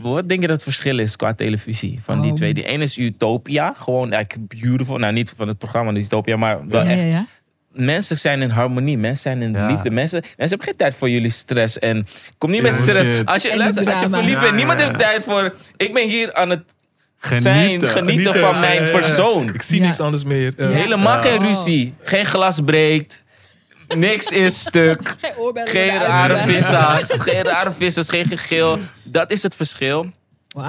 Wat 0.00 0.28
denk 0.28 0.40
je 0.40 0.46
dat 0.46 0.56
het 0.56 0.62
verschil 0.64 0.98
is 0.98 1.16
qua 1.16 1.34
televisie 1.34 1.98
van 2.02 2.20
die 2.20 2.30
Oh. 2.30 2.36
twee? 2.36 2.54
Die 2.54 2.64
ene 2.64 2.84
is 2.84 2.98
Utopia, 2.98 3.72
gewoon 3.76 4.12
eigenlijk 4.12 4.48
beautiful. 4.60 4.98
Nou, 4.98 5.12
niet 5.12 5.32
van 5.36 5.48
het 5.48 5.58
programma 5.58 5.92
Utopia, 5.92 6.36
maar 6.36 6.68
wel 6.68 6.82
ja, 6.84 6.90
echt 6.90 6.98
ja, 7.00 7.04
ja. 7.06 7.26
Mensen 7.74 8.18
zijn 8.18 8.42
in 8.42 8.50
harmonie, 8.50 8.98
mensen 8.98 9.22
zijn 9.22 9.42
in 9.42 9.52
Ja. 9.52 9.66
liefde. 9.66 9.90
Mensen, 9.90 10.20
mensen 10.20 10.36
hebben 10.48 10.66
geen 10.66 10.76
tijd 10.76 10.94
voor 10.94 11.10
jullie 11.10 11.30
stress. 11.30 11.78
En 11.78 12.06
kom 12.38 12.50
niet 12.50 12.62
Ja, 12.62 12.70
met 12.70 12.80
stress. 12.80 13.08
shit. 13.08 13.26
Als 13.26 13.42
je, 13.42 13.56
luister, 13.56 13.90
als 13.90 14.00
je 14.00 14.08
verliefd 14.08 14.40
bent, 14.40 14.54
niemand 14.54 14.80
ja, 14.80 14.86
heeft 14.86 14.98
tijd 15.00 15.24
voor. 15.24 15.54
Ik 15.76 15.92
ben 15.92 16.08
hier 16.08 16.34
aan 16.34 16.50
het 16.50 16.62
zijn, 17.20 17.42
Genieten. 17.42 17.88
genieten 17.88 18.32
van 18.34 18.54
ja, 18.54 18.60
mijn 18.60 18.80
ja, 18.82 18.86
ja. 18.90 18.98
persoon. 18.98 19.54
Ik 19.54 19.62
zie 19.62 19.80
Ja. 19.80 19.86
niks 19.86 20.00
anders 20.00 20.24
meer. 20.24 20.52
Ja. 20.56 20.64
Ja. 20.68 20.74
Helemaal 20.74 21.18
geen 21.20 21.38
ruzie. 21.46 21.94
Geen 22.02 22.26
glas 22.26 22.60
breekt. 22.64 23.24
Niks 23.96 24.26
is 24.28 24.60
stuk. 24.68 25.16
Geen 25.20 25.32
oorbellen 25.36 25.68
Geen 25.68 25.98
rare 25.98 26.36
vissers. 26.36 27.20
Geen 27.20 27.42
rare 27.42 27.72
vissers. 27.72 28.08
Geen 28.08 28.26
gegil. 28.26 28.78
Dat 29.02 29.30
is 29.30 29.42
het 29.42 29.54
verschil. 29.54 30.06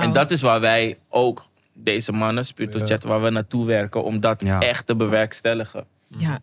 En 0.02 0.12
dat 0.12 0.32
is 0.32 0.42
waar 0.42 0.60
wij 0.60 0.98
ook, 1.10 1.46
deze 1.74 2.12
mannen, 2.12 2.46
Spiritual 2.46 2.82
Ja. 2.88 2.88
Chat, 2.94 3.04
waar 3.04 3.22
we 3.22 3.30
naartoe 3.30 3.66
werken. 3.66 4.04
Om 4.04 4.20
dat 4.20 4.42
Ja. 4.46 4.60
echt 4.60 4.86
te 4.86 4.96
bewerkstelligen. 4.96 5.86
Ja. 6.18 6.40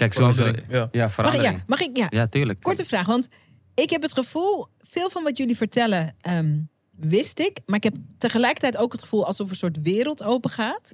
Kijk, 0.00 0.12
sowieso. 0.12 0.52
Ja. 0.68 0.88
Mag, 0.92 1.12
verandering. 1.12 1.56
ja, 1.56 1.64
mag 1.66 1.80
ik? 1.80 1.96
Ja. 1.96 2.06
Ja, 2.10 2.26
tuurlijk. 2.26 2.60
Korte 2.60 2.84
vraag, 2.84 3.06
want 3.06 3.28
ik 3.74 3.90
heb 3.90 4.02
het 4.02 4.12
gevoel, 4.12 4.66
veel 4.78 5.10
van 5.10 5.22
wat 5.22 5.36
jullie 5.36 5.56
vertellen 5.56 6.14
ehm, 6.20 6.58
wist 6.90 7.38
ik, 7.38 7.58
maar 7.66 7.76
ik 7.76 7.84
heb 7.84 7.96
tegelijkertijd 8.18 8.76
ook 8.76 8.92
het 8.92 9.02
gevoel 9.02 9.26
alsof 9.26 9.50
een 9.50 9.56
soort 9.56 9.82
wereld 9.82 10.22
open 10.22 10.50
gaat. 10.50 10.92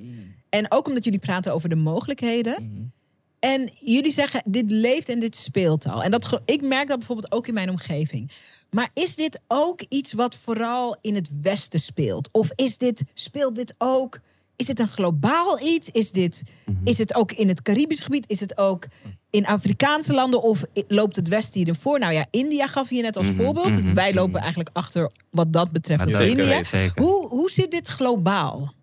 En 0.49 0.73
ook 0.73 0.87
omdat 0.89 1.05
jullie 1.05 1.19
praten 1.19 1.55
over 1.55 1.69
de 1.69 1.77
mogelijkheden. 1.77 2.93
En 3.39 3.71
jullie 3.81 4.13
zeggen, 4.13 4.43
dit 4.47 4.71
leeft 4.71 5.09
en 5.09 5.19
dit 5.21 5.37
speelt 5.37 5.87
al. 5.87 6.03
En 6.03 6.11
dat, 6.11 6.41
ik 6.45 6.63
merk 6.63 6.89
dat 6.89 6.99
bijvoorbeeld 6.99 7.33
ook 7.33 7.47
in 7.47 7.55
mijn 7.55 7.71
omgeving. 7.71 8.31
Maar 8.71 8.91
is 8.95 9.15
dit 9.15 9.41
ook 9.49 9.81
iets 9.89 10.13
wat 10.13 10.37
vooral 10.37 10.97
in 11.01 11.15
het 11.15 11.29
Westen 11.43 11.81
speelt? 11.81 12.29
Of 12.33 12.51
is 12.55 12.79
dit, 12.79 13.03
speelt 13.15 13.55
dit 13.55 13.75
ook... 13.79 14.21
Is 14.57 14.67
dit 14.67 14.81
een 14.81 14.89
globaal 14.89 15.61
iets? 15.61 15.91
Is, 15.91 16.13
dit, 16.13 16.43
is 16.85 16.99
het 16.99 17.15
ook 17.15 17.33
in 17.33 17.49
het 17.49 17.63
Caribisch 17.63 18.01
gebied? 18.01 18.25
Is 18.29 18.41
het 18.41 18.59
ook 18.59 18.87
in 19.31 19.47
Afrikaanse 19.47 20.13
landen? 20.15 20.43
Of 20.43 20.65
loopt 20.89 21.17
het 21.17 21.29
Westen 21.29 21.55
hierin 21.55 21.75
voor? 21.75 21.99
Nou 21.99 22.13
ja, 22.13 22.27
India 22.31 22.67
gaf 22.67 22.91
je 22.91 23.03
net 23.03 23.17
als 23.17 23.27
Mhm, 23.27 23.37
voorbeeld. 23.37 23.83
mhm, 23.83 23.95
Wij 23.95 24.15
lopen 24.15 24.31
mhm. 24.31 24.39
eigenlijk 24.41 24.71
achter 24.73 25.11
wat 25.31 25.53
dat 25.53 25.71
betreft 25.71 26.01
Ja, 26.01 26.07
op 26.07 26.13
zeker, 26.23 26.39
India. 26.43 26.63
zeker. 26.63 27.03
Hoe, 27.03 27.29
hoe 27.29 27.51
zit 27.51 27.71
dit 27.71 27.89
globaal? 27.89 28.75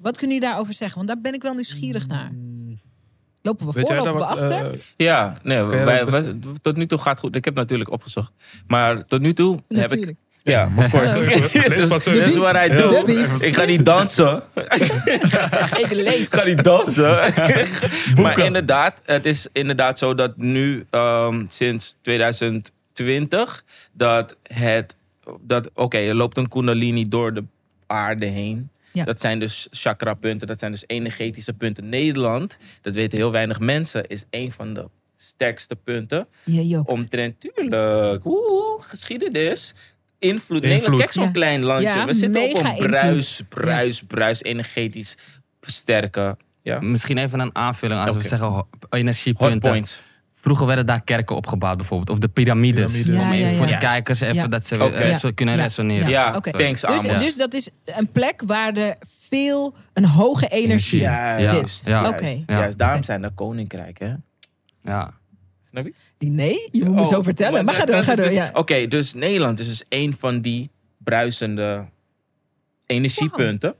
Wat 0.00 0.16
kunnen 0.18 0.34
jullie 0.36 0.50
daarover 0.50 0.74
zeggen? 0.74 0.96
Want 0.96 1.08
daar 1.08 1.20
ben 1.20 1.34
ik 1.34 1.42
wel 1.42 1.54
nieuwsgierig 1.54 2.06
naar. 2.06 2.32
Lopen 3.42 3.66
we 3.66 3.72
Weet 3.72 3.86
voor, 3.86 3.96
lopen 3.96 4.12
we 4.12 4.18
wat, 4.18 4.28
achter? 4.28 4.70
eh, 4.72 4.78
Ja, 4.96 5.38
nee, 5.42 5.62
wij, 5.62 6.06
wij- 6.06 6.38
tot 6.62 6.76
nu 6.76 6.86
toe 6.86 6.98
gaat 6.98 7.10
het 7.10 7.20
goed. 7.20 7.34
Ik 7.36 7.44
heb 7.44 7.54
natuurlijk 7.54 7.90
opgezocht. 7.90 8.32
Maar 8.66 9.04
tot 9.04 9.20
nu 9.20 9.32
toe 9.32 9.62
heb 9.68 9.92
ik... 9.92 10.14
Ja, 10.44 10.70
of 10.76 10.88
course. 10.88 11.88
Dat 11.88 12.02
zo. 12.02 12.10
is 12.10 12.36
wat 12.36 12.52
hij 12.52 12.68
doet. 12.68 13.08
Ik 13.48 13.54
ga 13.54 13.64
niet 13.64 13.84
dansen. 13.84 14.42
Even 15.76 15.96
lezen. 15.96 16.20
Ik 16.20 16.28
ga 16.34 16.44
niet 16.44 16.64
dansen. 16.64 17.32
maar 18.22 18.38
inderdaad, 18.38 19.00
het 19.04 19.26
is 19.26 19.46
inderdaad 19.52 19.98
zo 19.98 20.14
dat 20.14 20.36
nu 20.36 20.86
um, 20.90 21.46
sinds 21.48 21.96
2020 22.02 23.64
dat 23.92 24.36
het 24.42 24.96
dat 25.40 25.70
oké, 25.74 25.98
er 25.98 26.14
loopt 26.14 26.36
een 26.36 26.48
kundalini 26.48 27.08
door 27.08 27.34
de 27.34 27.44
aarde 27.86 28.26
heen. 28.26 28.70
Ja. 28.92 29.04
Dat 29.04 29.20
zijn 29.20 29.38
dus 29.38 29.68
chakra-punten, 29.70 30.46
dat 30.46 30.58
zijn 30.58 30.72
dus 30.72 30.84
energetische 30.86 31.52
punten. 31.52 31.88
Nederland, 31.88 32.58
dat 32.80 32.94
weten 32.94 33.18
heel 33.18 33.32
weinig 33.32 33.60
mensen, 33.60 34.06
is 34.06 34.24
een 34.30 34.52
van 34.52 34.74
de 34.74 34.88
sterkste 35.16 35.76
punten. 35.76 36.26
Je 36.44 36.68
jokt. 36.68 36.88
Omtrent, 36.88 37.40
tuurlijk, 37.40 38.24
oeh, 38.24 38.82
geschiedenis. 38.82 39.74
Invloed. 40.24 40.62
Nederland, 40.62 40.98
kijk 40.98 41.12
zo'n 41.12 41.24
Ja. 41.24 41.30
klein 41.30 41.62
landje. 41.62 41.88
Ja, 41.88 42.06
We 42.06 42.14
zitten 42.14 42.42
op 42.42 42.54
een 42.64 42.76
bruis, 42.76 43.30
invloed. 43.30 43.48
bruis, 43.48 44.02
bruis, 44.02 44.42
energetisch 44.42 45.16
sterke 45.60 46.36
ja? 46.62 46.80
Misschien 46.80 47.18
even 47.18 47.40
een 47.40 47.54
aanvulling 47.54 48.00
als 48.00 48.16
we 48.16 48.22
zeggen 48.28 48.66
energiepunten. 48.90 49.84
Vroeger 50.34 50.66
werden 50.66 50.86
daar 50.86 51.02
kerken 51.04 51.36
opgebouwd 51.36 51.76
bijvoorbeeld. 51.76 52.10
Of 52.10 52.18
de 52.18 52.28
piramides. 52.28 53.02
Piramides. 53.02 53.50
Ja, 53.50 53.56
voor 53.56 53.66
de 53.66 53.78
kijkers 53.78 54.20
even 54.20 54.34
Ja. 54.36 54.46
dat 54.46 54.66
ze 54.66 55.32
kunnen 55.34 55.56
resoneren. 55.56 56.08
Ja, 56.08 56.36
Oké. 56.36 56.50
thanks 56.50 56.80
Dus, 56.80 56.90
Amos. 56.90 57.20
dus 57.20 57.36
dat 57.36 57.54
is 57.54 57.68
een 57.84 58.10
plek 58.12 58.42
waar 58.46 58.72
er 58.72 58.96
veel, 59.28 59.74
een 59.92 60.04
hoge 60.04 60.46
energie 60.48 61.00
Energie. 61.00 61.00
Juist, 61.00 61.76
zit. 61.76 61.86
Ja. 61.86 62.02
juist, 62.02 62.12
Oké. 62.20 62.26
Ja. 62.26 62.58
juist. 62.58 62.78
Daarom 62.78 63.02
zijn 63.02 63.22
er 63.24 63.30
koninkrijken? 63.34 64.24
Ja. 64.82 65.10
Snap 65.74 65.86
je? 66.18 66.30
Nee, 66.30 66.68
je 66.72 66.84
moet 66.84 66.94
me 66.94 67.00
Oh, 67.00 67.06
zo 67.12 67.22
vertellen. 67.22 67.64
Maar 67.64 67.74
ga 67.74 67.84
door, 67.84 68.02
ga 68.02 68.14
door. 68.14 68.24
dus- 68.24 68.34
Ja. 68.34 68.50
Oké, 68.52 68.88
dus 68.88 69.14
Nederland 69.14 69.58
is 69.58 69.66
dus 69.66 69.84
een 69.88 70.14
van 70.18 70.40
die 70.40 70.70
bruisende 70.98 71.84
energiepunten. 72.86 73.74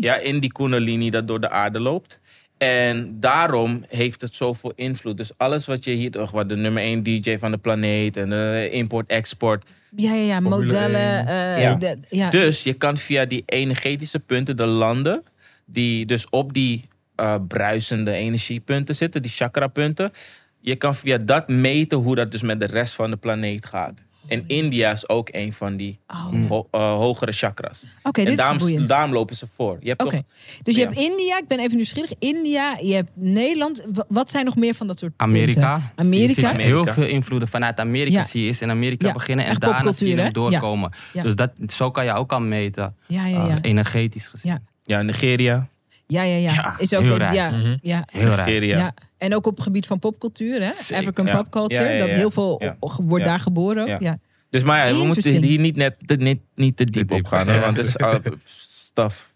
Ja, 0.00 0.16
in 0.16 0.38
die 0.40 0.52
kundalini 0.52 1.10
dat 1.10 1.28
door 1.28 1.40
de 1.40 1.50
aarde 1.50 1.80
loopt. 1.80 2.20
En 2.58 3.16
daarom 3.20 3.84
heeft 3.88 4.20
het 4.20 4.34
zoveel 4.34 4.72
invloed. 4.76 5.16
Dus 5.16 5.30
alles 5.36 5.66
wat 5.66 5.84
je 5.84 5.90
hier, 5.90 6.10
toch, 6.10 6.30
wat 6.30 6.48
de 6.48 6.56
nummer 6.56 6.82
1 6.82 7.02
DJ 7.02 7.38
van 7.38 7.50
de 7.50 7.58
planeet 7.58 8.16
en 8.16 8.30
de 8.30 8.68
import-export. 8.72 9.64
Ja, 9.96 10.14
ja, 10.14 10.22
ja, 10.22 10.40
modellen. 10.40 11.00
1. 11.00 11.26
eh, 11.26 11.62
Ja. 11.62 11.74
de- 11.74 11.98
ja. 12.08 12.30
Dus 12.30 12.62
je 12.62 12.72
kan 12.72 12.96
via 12.96 13.24
die 13.24 13.42
energetische 13.46 14.18
punten, 14.20 14.56
de 14.56 14.66
landen, 14.66 15.22
die 15.66 16.06
dus 16.06 16.28
op 16.30 16.52
die 16.52 16.88
eh, 17.16 17.34
bruisende 17.48 18.12
energiepunten 18.12 18.94
zitten, 18.94 19.22
die 19.22 19.30
chakrapunten. 19.30 20.12
Je 20.60 20.76
kan 20.76 20.94
via 20.94 21.18
dat 21.18 21.48
meten 21.48 21.98
hoe 21.98 22.14
dat 22.14 22.30
dus 22.32 22.42
met 22.42 22.60
de 22.60 22.66
rest 22.66 22.94
van 22.94 23.10
de 23.10 23.16
planeet 23.16 23.66
gaat. 23.66 24.04
En 24.26 24.44
India 24.46 24.90
is 24.92 25.08
ook 25.08 25.28
een 25.32 25.52
van 25.52 25.76
die 25.76 25.98
Oh. 26.08 26.48
ho- 26.48 26.68
eh, 26.70 26.92
hogere 26.94 27.32
chakras. 27.32 27.84
Oké, 28.02 28.18
en 28.20 28.24
dit 28.26 28.34
is 28.34 28.38
daarom, 28.40 28.58
boeiend. 28.58 28.88
daarom 28.88 29.12
lopen 29.12 29.36
ze 29.36 29.46
voor. 29.54 29.76
Je 29.80 29.88
hebt 29.88 30.02
Oké, 30.04 30.10
toch 30.16 30.22
dus 30.62 30.74
je 30.74 30.80
Ja. 30.80 30.86
hebt 30.86 30.98
India, 31.00 31.38
ik 31.38 31.48
ben 31.48 31.58
even 31.58 31.74
nieuwsgierig. 31.76 32.12
India, 32.18 32.76
je 32.82 32.94
hebt 32.94 33.10
Nederland. 33.14 33.86
Wat 34.08 34.30
zijn 34.30 34.44
nog 34.44 34.56
meer 34.56 34.74
van 34.74 34.86
dat 34.86 34.98
soort 34.98 35.16
punten? 35.16 35.36
Amerika. 35.36 35.80
Amerika. 35.96 36.28
Je 36.28 36.34
ziet 36.34 36.44
Amerika. 36.44 36.64
heel 36.68 36.84
veel 36.86 37.06
invloeden 37.06 37.48
vanuit 37.48 37.80
Amerika 37.80 38.16
Ja. 38.18 38.22
zie 38.24 38.40
je 38.40 38.46
eerst 38.46 38.62
in 38.62 38.70
Amerika 38.70 39.06
Ja, 39.06 39.12
beginnen 39.12 39.44
en 39.44 39.50
echt 39.50 39.60
daarna 39.60 39.92
zie 39.92 40.08
je 40.08 40.20
hem 40.20 40.32
doorkomen. 40.32 40.92
Ja. 41.12 41.22
Dus 41.22 41.34
dat, 41.36 41.50
zo 41.66 41.90
kan 41.90 42.04
je 42.04 42.12
ook 42.12 42.32
al 42.32 42.40
meten, 42.40 42.96
Ja, 43.06 43.26
ja, 43.26 43.42
eh, 43.42 43.48
ja. 43.48 43.58
energetisch 43.60 44.28
gezien. 44.28 44.52
Ja. 44.52 44.60
ja, 44.82 45.02
Nigeria. 45.02 45.68
Ja, 46.06 46.22
ja, 46.22 46.36
ja. 46.36 46.52
Ja, 46.52 46.74
Is 46.78 46.94
ook 46.94 47.02
heel 47.02 47.10
een- 47.12 47.18
rijk. 47.18 47.34
ja, 47.34 47.50
Mhm. 47.50 47.76
ja, 47.82 48.04
Heel 48.12 48.28
raar. 48.28 48.36
Nigeria. 48.46 48.94
En 49.20 49.34
ook 49.34 49.46
op 49.46 49.54
het 49.54 49.62
gebied 49.64 49.86
van 49.86 49.98
popcultuur, 49.98 50.62
hè? 50.62 50.72
Zeker, 50.72 50.96
African 50.96 51.26
ja. 51.26 51.36
pop 51.36 51.50
culture. 51.50 51.82
Ja, 51.84 51.88
ja, 51.90 51.94
ja. 51.96 52.06
Dat 52.06 52.08
heel 52.14 52.30
veel 52.30 52.62
wordt 53.02 53.24
Ja. 53.24 53.30
daar 53.30 53.40
geboren 53.40 53.82
ook. 53.82 53.88
Ja. 53.88 53.96
Ja. 54.00 54.18
Dus 54.50 54.62
maar 54.62 54.88
ja, 54.88 54.94
we 54.98 55.04
moeten 55.06 55.32
hier 55.42 55.58
niet, 55.60 55.76
net, 55.76 55.94
te- 56.06 56.14
niet, 56.16 56.40
niet 56.54 56.76
te 56.76 56.84
diep 56.84 57.08
diep. 57.08 57.18
op 57.18 57.26
gaan. 57.26 57.48
hè. 57.48 57.60
Want 57.60 57.76
het 57.76 57.86
is 57.86 57.96
uh, 58.00 58.14
stuff 58.56 59.32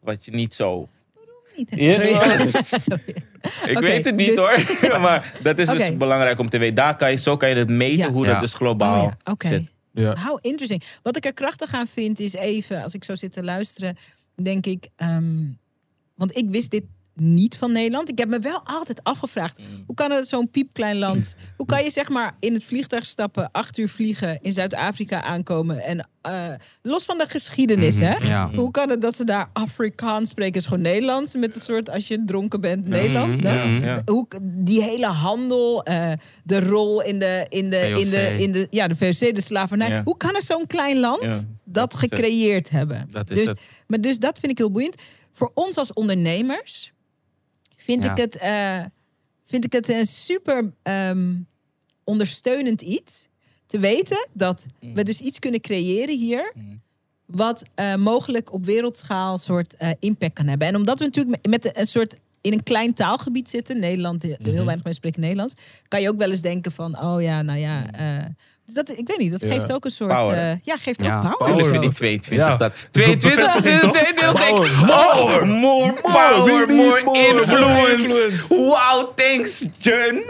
wat 0.00 0.24
je 0.24 0.30
niet 0.30 0.54
zo... 0.54 0.88
Niet- 1.56 1.74
Ja, 1.74 1.92
Sorry. 1.92 2.12
nou, 2.12 2.48
Ik 3.72 3.78
weet 3.78 4.04
het 4.04 4.16
niet 4.16 4.36
dus- 4.36 4.36
hoor. 4.36 5.00
maar 5.00 5.34
dat 5.42 5.58
is 5.58 5.66
dus 5.68 5.96
belangrijk 5.96 6.38
om 6.38 6.48
te 6.48 6.58
weten. 6.58 6.74
Daar 6.74 6.96
kan 6.96 7.10
je, 7.10 7.16
zo 7.16 7.36
kan 7.36 7.48
je 7.48 7.54
het 7.54 7.68
meten 7.68 7.96
Ja. 7.98 8.10
hoe 8.12 8.24
Ja. 8.26 8.30
dat 8.32 8.40
dus 8.40 8.54
globaal 8.54 9.12
Oh 9.24 9.34
zit. 9.38 9.70
Ja. 9.92 10.16
How 10.24 10.38
interesting. 10.40 10.82
Wat 11.02 11.16
ik 11.16 11.24
er 11.24 11.32
krachtig 11.34 11.74
aan 11.74 11.86
vind 11.86 12.20
is 12.20 12.32
even, 12.34 12.82
als 12.82 12.94
ik 12.94 13.04
zo 13.04 13.14
zit 13.14 13.32
te 13.32 13.44
luisteren, 13.44 13.96
denk 14.42 14.66
ik, 14.66 14.88
ehm, 14.96 15.44
want 16.14 16.36
ik 16.36 16.50
wist 16.50 16.70
dit 16.70 16.84
niet 17.14 17.56
van 17.56 17.72
Nederland. 17.72 18.10
Ik 18.10 18.18
heb 18.18 18.28
me 18.28 18.38
wel 18.38 18.60
altijd 18.64 19.04
afgevraagd, 19.04 19.60
hoe 19.86 19.94
kan 19.94 20.10
het 20.10 20.28
zo'n 20.28 20.50
piepklein 20.50 20.98
land, 20.98 21.36
hoe 21.56 21.66
kan 21.66 21.84
je 21.84 21.90
zeg 21.90 22.08
maar 22.08 22.34
in 22.40 22.54
het 22.54 22.64
vliegtuig 22.64 23.06
stappen, 23.06 23.50
acht 23.50 23.78
uur 23.78 23.88
vliegen, 23.88 24.38
in 24.42 24.52
Zuid-Afrika 24.52 25.22
aankomen 25.22 25.80
en 25.84 26.08
eh, 26.22 26.32
los 26.82 27.04
van 27.04 27.18
de 27.18 27.26
geschiedenis, 27.28 27.94
Mhm, 27.96 28.04
hè? 28.04 28.26
Ja. 28.26 28.50
Hoe 28.54 28.70
kan 28.70 28.90
het 28.90 29.02
dat 29.02 29.16
ze 29.16 29.24
daar 29.24 29.48
Afrikaans 29.52 30.28
spreken? 30.30 30.60
is 30.60 30.66
gewoon 30.66 30.82
Nederlands, 30.82 31.34
met 31.34 31.54
een 31.54 31.60
soort, 31.60 31.90
als 31.90 32.08
je 32.08 32.22
dronken 32.26 32.60
bent, 32.60 32.86
Nederlands. 32.86 33.36
Mhm, 33.36 33.46
ja. 33.46 33.64
Ja. 33.64 34.02
Hoe, 34.04 34.26
die 34.42 34.82
hele 34.82 35.06
handel, 35.06 35.82
eh, 35.84 36.12
de 36.44 36.60
rol 36.60 37.02
in 37.02 37.18
de, 37.18 37.46
in 37.48 37.70
de, 37.70 37.76
in 37.88 38.10
de, 38.10 38.28
VOC. 38.30 38.40
in 38.40 38.52
de, 38.52 38.66
ja, 38.70 38.88
de 38.88 38.94
VOC, 38.96 39.34
de 39.34 39.40
slavernij. 39.42 39.88
Ja. 39.88 40.02
Hoe 40.04 40.16
kan 40.16 40.34
er 40.34 40.42
zo'n 40.42 40.66
klein 40.66 40.98
land 40.98 41.22
Ja, 41.22 41.28
dat 41.30 41.44
dat 41.64 41.94
is 41.94 42.00
het. 42.00 42.10
gecreëerd 42.14 42.70
hebben? 42.70 43.08
Dat 43.10 43.30
is 43.30 43.38
dus, 43.38 43.48
het. 43.48 43.60
Maar 43.86 44.00
dus 44.00 44.18
dat 44.18 44.38
vind 44.38 44.52
ik 44.52 44.58
heel 44.58 44.70
boeiend. 44.70 44.94
Voor 45.32 45.50
ons 45.54 45.76
als 45.76 45.92
ondernemers 45.92 46.92
vind, 47.82 48.04
Ja. 48.04 48.10
ik, 48.10 48.16
het, 48.16 48.36
eh, 48.36 48.84
vind 49.44 49.64
ik 49.64 49.72
het 49.72 49.88
een 49.88 50.06
super 50.06 50.72
ehm, 50.82 51.34
ondersteunend 52.04 52.82
iets. 52.82 53.28
Te 53.66 53.78
weten 53.78 54.28
dat 54.32 54.66
Mm. 54.80 54.94
we 54.94 55.04
dus 55.04 55.20
iets 55.20 55.38
kunnen 55.38 55.60
creëren 55.60 56.18
hier 56.18 56.52
wat 57.26 57.62
eh, 57.74 57.94
mogelijk 57.94 58.52
op 58.52 58.64
wereldschaal 58.64 59.38
soort 59.38 59.76
eh, 59.76 59.90
impact 59.98 60.32
kan 60.32 60.46
hebben. 60.46 60.68
En 60.68 60.76
omdat 60.76 60.98
we 60.98 61.04
natuurlijk 61.04 61.46
met, 61.48 61.76
een 61.76 61.86
soort 61.86 62.16
in 62.40 62.52
een 62.52 62.62
klein 62.62 62.94
taalgebied 62.94 63.50
zitten, 63.50 63.78
Nederland, 63.78 64.22
heel 64.22 64.36
Mhm. 64.38 64.52
weinig 64.52 64.66
mensen 64.74 64.94
spreken 64.94 65.20
Nederlands, 65.20 65.54
kan 65.88 66.00
je 66.00 66.08
ook 66.08 66.18
wel 66.18 66.30
eens 66.30 66.40
denken 66.40 66.72
van, 66.72 67.02
oh 67.02 67.22
ja, 67.22 67.42
nou 67.42 67.58
ja, 67.58 67.86
het 67.92 68.61
Dus 68.74 68.84
dat, 68.84 68.98
ik 68.98 69.06
weet 69.08 69.18
niet, 69.18 69.30
dat 69.32 69.40
Ja. 69.40 69.48
geeft 69.54 69.72
ook 69.72 69.84
een 69.84 69.90
soort... 69.90 70.10
Power. 70.20 70.36
eh, 70.36 70.52
ja, 70.62 70.76
geeft 70.76 71.02
Ja, 71.02 71.16
ook 71.16 71.22
power. 71.22 71.36
power. 71.36 71.54
Tuurlijk 71.54 71.68
vind 71.72 71.82
ik 71.84 71.88
ook. 71.88 71.94
22 71.96 72.46
Ja. 72.46 72.56
dat. 72.56 72.72
is 72.72 72.78
22 72.90 73.44
bevestiging, 73.44 73.80
toch? 73.80 73.92
dit 73.92 74.18
denk 74.18 74.38
ik. 74.38 74.46
Power. 74.46 75.42
Oh, 75.42 75.42
more 75.48 75.92
power, 76.02 76.74
more 76.74 77.02
more 77.04 77.28
influence. 77.28 78.02
influence. 78.02 78.54
Wow, 78.54 79.12
thanks, 79.16 79.66
Jun. 79.78 80.22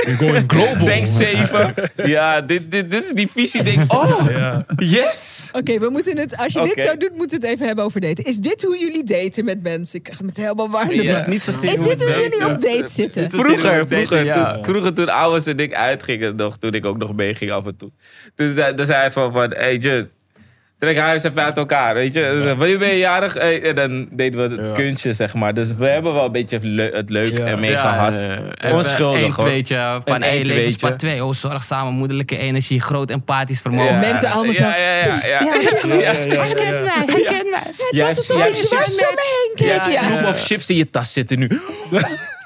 Global. 0.47 0.87
Thanks, 0.87 1.17
7. 1.17 1.75
Ja, 2.05 2.41
dit, 2.41 2.71
dit, 2.71 2.91
dit 2.91 3.05
is 3.05 3.11
die 3.13 3.29
visie. 3.35 3.63
Denk, 3.63 3.93
oh, 3.93 4.27
Ja. 4.31 4.65
yes. 4.77 5.49
Oké, 5.53 5.79
we 5.79 5.89
moeten 5.91 6.19
het, 6.19 6.37
als 6.37 6.53
je 6.53 6.73
dit 6.75 6.85
zo 6.85 6.97
doet, 6.97 7.17
moeten 7.17 7.41
we 7.41 7.47
het 7.47 7.55
even 7.55 7.67
hebben 7.67 7.85
over 7.85 8.01
daten. 8.01 8.25
Is 8.25 8.37
dit 8.37 8.63
hoe 8.63 8.79
jullie 8.79 9.05
daten 9.05 9.45
met 9.45 9.63
mensen? 9.63 9.99
Ik 9.99 10.03
krijg 10.03 10.19
het 10.19 10.37
helemaal 10.37 10.71
warm. 10.71 10.89
Niet 11.27 11.43
zozeer 11.43 11.69
Is 11.69 11.77
dit 11.87 12.03
hoe 12.03 12.13
jullie 12.21 12.45
op 12.55 12.63
date 12.63 12.89
zitten? 12.89 13.31
Vroeger, 13.31 13.87
vroeger, 13.89 14.33
toen, 14.33 14.65
vroeger 14.65 14.95
toen 14.95 15.09
ouders 15.09 15.47
en 15.47 15.59
ik 15.59 15.75
uitgingen 15.75 16.37
nog, 16.37 16.59
toen 16.59 16.73
ik 16.73 16.85
ook 16.87 16.99
nog 16.99 17.15
meeging 17.15 17.51
af 17.51 17.67
en 17.67 17.77
toe. 17.77 17.91
Toen 18.37 18.55
zei, 18.55 18.75
toen 18.75 18.87
zei 18.87 18.99
hij 19.01 19.13
van, 19.13 19.33
van 19.33 19.51
hey 19.55 19.77
Jun, 19.77 20.11
trek 20.79 20.99
haar 20.99 21.13
eens 21.13 21.23
even 21.23 21.43
uit 21.45 21.57
elkaar, 21.57 21.95
weet 21.95 22.15
je. 22.15 22.55
Wanneer 22.59 22.79
ben 22.79 22.89
je 22.89 22.99
jarig? 22.99 23.35
Hey, 23.35 23.63
en 23.63 23.75
dan 23.75 24.09
deden 24.11 24.49
we 24.49 24.57
het 24.57 24.69
Ja. 24.69 24.75
kunstje, 24.75 25.13
zeg 25.13 25.35
maar. 25.35 25.55
Dus 25.55 25.75
we 25.75 25.87
hebben 25.87 26.15
wel 26.15 26.25
een 26.25 26.33
beetje 26.33 26.59
le- 26.63 26.91
het 26.93 27.11
leuk 27.11 27.39
Ja. 27.39 27.45
ermee 27.47 27.71
Ja, 27.71 27.77
gehad. 27.79 28.23
eh, 28.23 28.75
Onschuldig, 28.75 29.21
Een 29.23 29.33
hoor. 29.33 29.45
tweetje 29.45 30.01
van 30.05 30.15
Een 30.15 30.23
hey, 30.23 30.31
eentweetje. 30.31 30.55
levenspad 30.55 30.99
2. 30.99 31.25
Oh, 31.25 31.33
zorgzame 31.33 31.91
moederlijke 31.91 32.37
energie, 32.37 32.81
groot 32.81 33.11
empathisch 33.11 33.61
vermogen. 33.61 33.93
Ja. 33.95 33.99
mensen 34.01 34.31
allemaal 34.31 34.55
zo- 34.55 34.63
Ja, 34.63 34.77
ja, 34.77 34.93
ja. 35.05 35.05
ja. 35.05 35.23
ja. 35.27 35.53
Hij 35.53 36.55
kent 36.55 36.83
mij, 36.85 37.05
hij 37.07 37.23
kent 37.23 37.51
mij. 37.51 37.61
Het 37.91 38.17
was 38.17 38.27
hebt. 39.57 39.93
Ja. 39.93 40.03
snoep 40.03 40.27
of 40.29 40.45
chips 40.45 40.71
in 40.71 40.77
je 40.77 40.91
tas 40.91 41.13
zitten 41.13 41.39
nu. 41.39 41.49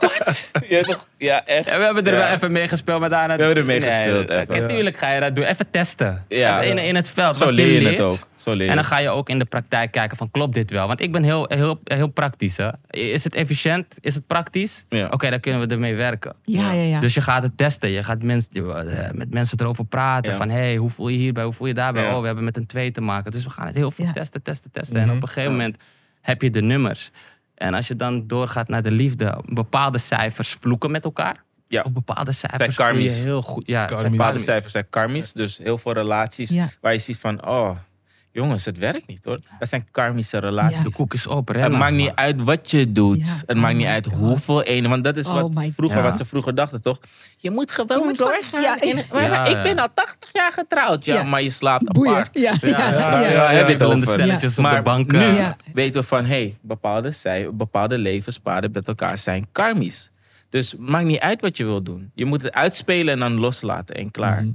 Wat? 0.00 0.44
Ja, 1.18 1.44
echt. 1.46 1.68
Ja, 1.70 1.76
we 1.78 1.84
hebben 1.84 2.06
er 2.06 2.12
Ja. 2.12 2.18
wel 2.18 2.28
even 2.34 2.52
mee 2.52 2.68
gespeeld 2.68 3.00
met 3.00 3.12
Anna. 3.12 3.36
We 3.36 3.42
hebben 3.42 3.56
er 3.56 3.64
mee 3.64 3.80
gespeeld, 3.80 4.28
Nee, 4.28 4.38
even. 4.38 4.60
Natuurlijk 4.60 4.96
ga 4.96 5.12
je 5.12 5.20
dat 5.20 5.34
doen. 5.34 5.44
Even 5.44 5.70
testen. 5.70 6.24
Ja. 6.28 6.60
Even 6.62 6.78
in, 6.78 6.84
in 6.84 6.94
het 6.94 7.08
veld. 7.08 7.36
Zo 7.36 7.50
leer 7.50 7.66
je 7.72 7.80
leert. 7.80 7.98
het 7.98 8.06
ook. 8.12 8.28
Zo 8.36 8.52
leer 8.52 8.62
je 8.64 8.70
En 8.70 8.76
dan 8.76 8.84
ga 8.84 8.98
je 8.98 9.08
ook 9.08 9.28
in 9.28 9.38
de 9.38 9.44
praktijk 9.44 9.90
kijken 9.90 10.16
van 10.16 10.30
klopt 10.30 10.54
dit 10.54 10.70
wel? 10.70 10.86
Want 10.86 11.00
ik 11.00 11.12
ben 11.12 11.22
heel, 11.22 11.44
heel, 11.48 11.80
heel 11.84 12.06
praktisch. 12.06 12.56
Hè? 12.56 12.68
Is 12.90 13.24
het 13.24 13.34
efficiënt? 13.34 13.96
Is 14.00 14.14
het 14.14 14.26
praktisch? 14.26 14.84
Ja. 14.88 15.08
Oké, 15.10 15.30
dan 15.30 15.40
kunnen 15.40 15.60
we 15.68 15.74
ermee 15.74 15.94
werken. 15.94 16.34
Ja, 16.44 16.72
ja, 16.72 16.82
ja. 16.82 17.00
Dus 17.00 17.14
je 17.14 17.20
gaat 17.20 17.42
het 17.42 17.56
testen. 17.56 17.90
Je 17.90 18.02
gaat 18.04 18.22
mens, 18.22 18.48
eh, 18.52 18.62
met 19.12 19.32
mensen 19.34 19.60
erover 19.60 19.84
praten. 19.84 20.32
Ja. 20.32 20.38
Van 20.38 20.48
hey, 20.48 20.76
hoe 20.76 20.90
voel 20.90 21.08
je 21.08 21.16
hierbij? 21.18 21.44
Hoe 21.44 21.52
voel 21.52 21.66
je 21.66 21.74
daarbij? 21.74 22.02
Ja. 22.02 22.14
Oh, 22.14 22.20
we 22.20 22.26
hebben 22.26 22.44
met 22.44 22.56
een 22.56 22.66
twee 22.66 22.90
te 22.90 23.00
maken. 23.00 23.30
Dus 23.30 23.44
we 23.44 23.50
gaan 23.50 23.66
het 23.66 23.74
heel 23.74 23.90
veel 23.90 24.04
Ja. 24.04 24.12
testen, 24.12 24.42
testen, 24.42 24.70
testen. 24.70 24.96
Mhm. 25.00 25.08
En 25.10 25.16
op 25.16 25.22
een 25.22 25.28
gegeven 25.28 25.50
moment 25.52 25.76
heb 26.20 26.42
je 26.42 26.50
de 26.50 26.62
nummers. 26.62 27.10
En 27.56 27.74
als 27.74 27.88
je 27.88 27.96
dan 27.96 28.26
doorgaat 28.26 28.68
naar 28.68 28.82
de 28.82 28.90
liefde, 28.90 29.42
bepaalde 29.48 29.98
cijfers 29.98 30.52
vloeken 30.60 30.90
met 30.90 31.04
elkaar. 31.04 31.44
Ja. 31.68 31.82
Of 31.82 31.92
bepaalde 31.92 32.32
cijfers 32.32 32.74
Zijn 32.74 32.88
karmisch. 32.90 33.22
heel 33.24 33.42
goed. 33.42 33.66
Ja, 33.66 33.80
Karmisch. 33.84 34.00
zijn 34.00 34.16
Bepaalde 34.16 34.38
cijfers 34.38 34.72
zijn 34.72 34.86
karmisch. 34.90 35.32
Dus 35.32 35.58
heel 35.58 35.78
veel 35.78 35.92
relaties 35.92 36.50
Ja. 36.50 36.68
waar 36.80 36.92
je 36.92 36.98
ziet 36.98 37.18
van... 37.18 37.46
Oh, 37.46 37.70
jongens, 38.36 38.64
het 38.64 38.78
werkt 38.78 39.06
niet 39.06 39.24
hoor. 39.24 39.38
Dat 39.58 39.68
zijn 39.68 39.86
karmische 39.90 40.38
relaties. 40.38 40.76
Ja. 40.76 40.82
De 40.82 40.92
koek 40.92 41.14
is 41.14 41.26
op, 41.26 41.48
Het 41.48 41.56
remmen. 41.56 41.78
maakt 41.78 41.94
niet 41.94 42.12
uit 42.14 42.42
wat 42.42 42.70
je 42.70 42.92
doet. 42.92 43.18
Ja. 43.26 43.32
Het 43.46 43.56
Oh 43.56 43.62
maakt 43.62 43.74
niet 43.76 43.86
my 43.86 43.92
uit 43.92 44.06
God. 44.06 44.18
hoeveel 44.18 44.62
ene. 44.62 44.88
Want 44.88 45.04
dat 45.04 45.16
is 45.16 45.26
Oh 45.26 45.34
wat, 45.40 45.54
my 45.54 45.72
vroeger, 45.76 46.00
God. 46.00 46.08
wat 46.08 46.18
ze 46.18 46.24
vroeger 46.24 46.54
dachten, 46.54 46.82
toch? 46.82 46.98
Je 47.36 47.50
moet 47.50 47.70
gewoon 47.70 47.98
Je 47.98 48.04
moet 48.04 48.16
gewoon- 48.16 48.32
doorgaan. 48.32 48.60
ja, 48.60 48.80
in- 48.80 48.98
ik- 48.98 49.12
maar 49.12 49.22
Ja, 49.22 49.44
ik 49.46 49.62
ben 49.62 49.78
al 49.78 49.88
80 49.94 50.28
jaar 50.32 50.52
getrouwd. 50.52 51.04
Ja, 51.04 51.14
Ja. 51.14 51.22
maar 51.22 51.42
je 51.42 51.50
slaapt 51.50 51.92
Boeien. 51.92 52.12
apart. 52.12 52.38
Ja, 52.38 52.56
ja, 52.62 53.48
heb 53.48 53.66
je 53.66 53.72
het 53.72 53.82
over. 53.82 54.06
stelletjes 54.06 54.58
op 54.58 54.70
de 54.70 54.80
bank. 54.82 55.12
nu 55.12 55.18
Ja. 55.18 55.56
weten 55.72 56.00
we 56.00 56.06
van, 56.06 56.20
hé, 56.24 56.26
hey, 56.28 56.56
bepaalde, 56.60 57.10
zij, 57.10 57.48
bepaalde 57.52 57.98
levenspaden 57.98 58.70
met 58.72 58.88
elkaar 58.88 59.18
zijn 59.18 59.46
karmisch. 59.52 60.10
Dus 60.50 60.74
maakt 60.78 61.04
niet 61.04 61.20
uit 61.20 61.40
wat 61.40 61.56
je 61.56 61.64
wil 61.64 61.82
doen. 61.82 62.10
Je 62.14 62.24
moet 62.24 62.42
het 62.42 62.52
uitspelen 62.52 63.12
en 63.14 63.18
dan 63.18 63.32
loslaten 63.38 63.94
en 63.94 64.10
klaar. 64.10 64.42
Mhm. 64.42 64.50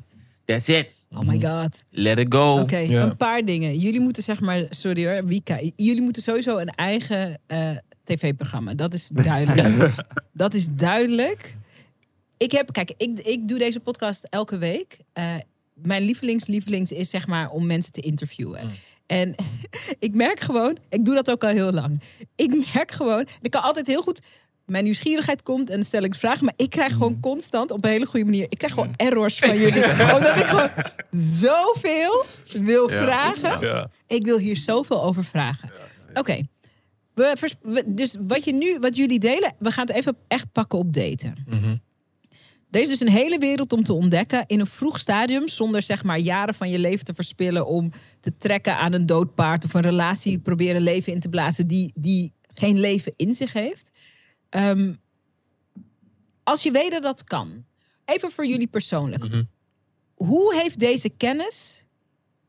That's 0.46 0.68
it. 0.68 0.94
Oh 1.14 1.28
my 1.28 1.41
god. 1.41 1.84
Let 1.89 2.18
it 2.18 2.34
go. 2.34 2.59
Oké, 2.59 2.78
een 2.78 3.18
paar 3.18 3.45
dingen. 3.45 3.78
Jullie 3.78 3.99
moeten 3.99 4.24
zeg 4.24 4.39
maar, 4.39 4.66
sorry 4.70 5.05
hoor, 5.05 5.26
Wika. 5.26 5.59
Jullie 5.76 6.01
moeten 6.01 6.22
sowieso 6.22 6.57
een 6.57 6.70
eigen 6.70 7.39
eh, 7.47 7.70
tv-programma. 8.03 8.74
Dat 8.74 8.93
is 8.93 9.07
duidelijk. 9.07 9.93
dat 10.34 10.53
is 10.53 10.68
duidelijk. 10.70 11.57
Ik 12.38 12.51
heb, 12.51 12.72
kijk, 12.72 12.93
ik, 12.97 13.20
ik 13.20 13.47
doe 13.47 13.59
deze 13.59 13.80
podcast 13.80 14.28
elke 14.30 14.57
week. 14.57 14.99
Eh, 15.14 15.36
mijn 15.74 16.03
lievelings, 16.03 16.45
lievelings 16.45 16.91
is 16.91 17.09
zeg 17.09 17.28
maar 17.28 17.49
om 17.49 17.66
mensen 17.66 17.91
te 17.91 18.01
interviewen. 18.01 18.66
Mm. 18.66 18.72
En 19.05 19.36
ik 19.99 20.16
merk 20.16 20.39
gewoon, 20.39 20.78
ik 20.89 21.05
doe 21.05 21.16
dat 21.16 21.32
ook 21.32 21.43
al 21.43 21.49
heel 21.49 21.72
lang. 21.72 22.01
Ik 22.36 22.74
merk 22.74 22.91
gewoon, 22.91 23.28
ik 23.41 23.51
kan 23.51 23.62
altijd 23.62 23.88
heel 23.88 24.01
goed. 24.01 24.22
Mijn 24.72 24.84
nieuwsgierigheid 24.84 25.43
komt 25.43 25.69
en 25.69 25.76
dan 25.76 25.86
stel 25.86 26.01
ik 26.01 26.15
vragen. 26.15 26.45
Maar 26.45 26.53
ik 26.57 26.69
krijg 26.69 26.91
gewoon 26.91 27.19
constant 27.19 27.72
op 27.72 27.84
een 27.84 27.91
hele 27.91 28.05
goede 28.05 28.26
manier. 28.26 28.45
Ik 28.49 28.57
krijg 28.57 28.74
gewoon 28.74 28.93
errors 28.95 29.39
van 29.39 29.57
jullie. 29.57 29.84
Omdat 30.15 30.39
ik 30.39 30.45
gewoon 30.45 30.69
zoveel 31.24 32.26
wil 32.51 32.89
vragen. 32.89 33.89
Ik 34.07 34.26
wil 34.26 34.38
hier 34.38 34.57
zoveel 34.57 35.03
over 35.03 35.24
vragen. 35.24 35.72
Oké. 36.13 36.41
We 37.13 37.84
Dus 37.86 38.17
wat, 38.28 38.45
je 38.45 38.53
nu, 38.53 38.80
wat 38.80 38.95
jullie 38.95 39.19
delen, 39.19 39.53
we 39.59 39.72
gaan 39.72 39.88
het 39.88 39.95
even 39.95 40.17
echt 40.28 40.51
pakken 40.51 40.80
op 40.80 40.93
daten. 40.93 41.36
Er 42.72 42.82
is 42.82 42.89
dus 42.89 42.99
een 42.99 43.09
hele 43.09 43.38
wereld 43.38 43.74
om 43.74 43.84
te 43.84 43.93
ontdekken 43.93 44.43
in 44.47 44.59
een 44.59 44.67
vroeg 44.67 44.99
stadium, 44.99 45.47
zonder 45.47 45.82
zeg 45.82 46.03
maar 46.03 46.19
jaren 46.19 46.53
van 46.53 46.69
je 46.69 46.80
leven 46.80 47.05
te 47.05 47.13
verspillen 47.13 47.65
om 47.65 47.91
te 48.19 48.38
trekken 48.38 48.78
aan 48.78 48.93
een 48.93 49.05
dood 49.05 49.36
paard 49.36 49.65
of 49.65 49.74
een 49.74 49.82
relatie 49.82 50.39
proberen 50.39 50.82
leven 50.82 51.13
in 51.13 51.19
te 51.19 51.30
blazen 51.30 51.67
die, 51.67 51.91
die 51.95 52.34
geen 52.53 52.80
leven 52.80 53.13
in 53.15 53.34
zich 53.34 53.53
heeft. 53.53 53.91
Ehm, 54.52 54.93
als 56.43 56.64
je 56.64 56.72
weet 56.72 56.91
dat 56.91 57.04
dat 57.04 57.24
kan, 57.24 57.66
even 58.06 58.32
voor 58.32 58.45
jullie 58.45 58.68
persoonlijk. 58.68 59.24
Mhm. 59.24 59.43
Hoe 60.16 60.56
heeft 60.56 60.80
deze 60.80 61.10
kennis. 61.10 61.86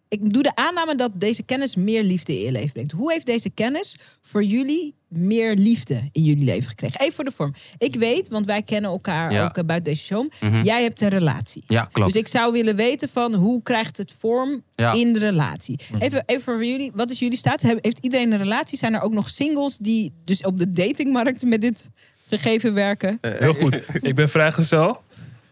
Ik 0.09 0.33
doe 0.33 0.43
de 0.43 0.55
aanname 0.55 0.95
dat 0.95 1.21
deze 1.21 1.43
kennis 1.43 1.77
meer 1.77 2.03
liefde 2.03 2.33
in 2.39 2.45
je 2.45 2.53
leven 2.53 2.73
brengt. 2.73 2.93
Hoe 2.93 3.13
heeft 3.13 3.27
deze 3.27 3.51
kennis 3.51 3.97
voor 4.21 4.45
jullie 4.45 4.95
meer 5.13 5.55
liefde 5.55 6.09
in 6.13 6.23
jullie 6.23 6.45
leven 6.45 6.69
gekregen? 6.69 7.01
Even 7.01 7.15
voor 7.15 7.25
de 7.25 7.33
vorm. 7.37 7.55
Ik 7.79 7.95
weet, 7.95 8.29
want 8.29 8.47
wij 8.47 8.63
kennen 8.63 8.91
elkaar 8.91 9.33
Ja. 9.33 9.45
ook 9.45 9.57
eh, 9.57 9.65
buiten 9.65 9.93
deze 9.93 10.05
show. 10.05 10.31
mhm. 10.41 10.63
Jij 10.63 10.83
hebt 10.83 11.01
een 11.01 11.09
relatie. 11.09 11.65
Ja, 11.67 11.89
klopt. 11.93 12.13
Dus 12.13 12.21
ik 12.23 12.29
zou 12.29 12.53
willen 12.53 12.77
weten 12.77 13.09
van 13.13 13.35
hoe 13.35 13.63
krijgt 13.63 13.97
het 13.97 14.15
vorm 14.19 14.63
Ja. 14.77 14.93
in 14.93 15.13
de 15.13 15.19
relatie? 15.19 15.81
Even, 15.99 16.23
even 16.27 16.43
voor 16.43 16.65
jullie, 16.65 16.93
wat 16.95 17.11
is 17.11 17.19
jullie 17.19 17.39
status? 17.39 17.69
Heb- 17.69 17.85
Heeft 17.85 17.99
iedereen 18.01 18.33
een 18.33 18.39
relatie? 18.39 18.79
Zijn 18.79 18.95
er 18.95 19.01
ook 19.01 19.13
nog 19.13 19.31
singles 19.31 19.77
die 19.77 20.13
dus 20.25 20.43
op 20.43 20.59
de 20.59 20.71
datingmarkt 20.71 21.45
met 21.45 21.61
dit 21.61 21.91
gegeven 22.29 22.75
werken? 22.75 23.19
Heel 23.21 23.55
goed. 23.55 23.79
Ik 24.01 24.15
ben 24.15 24.29
vrijgezel, 24.29 25.03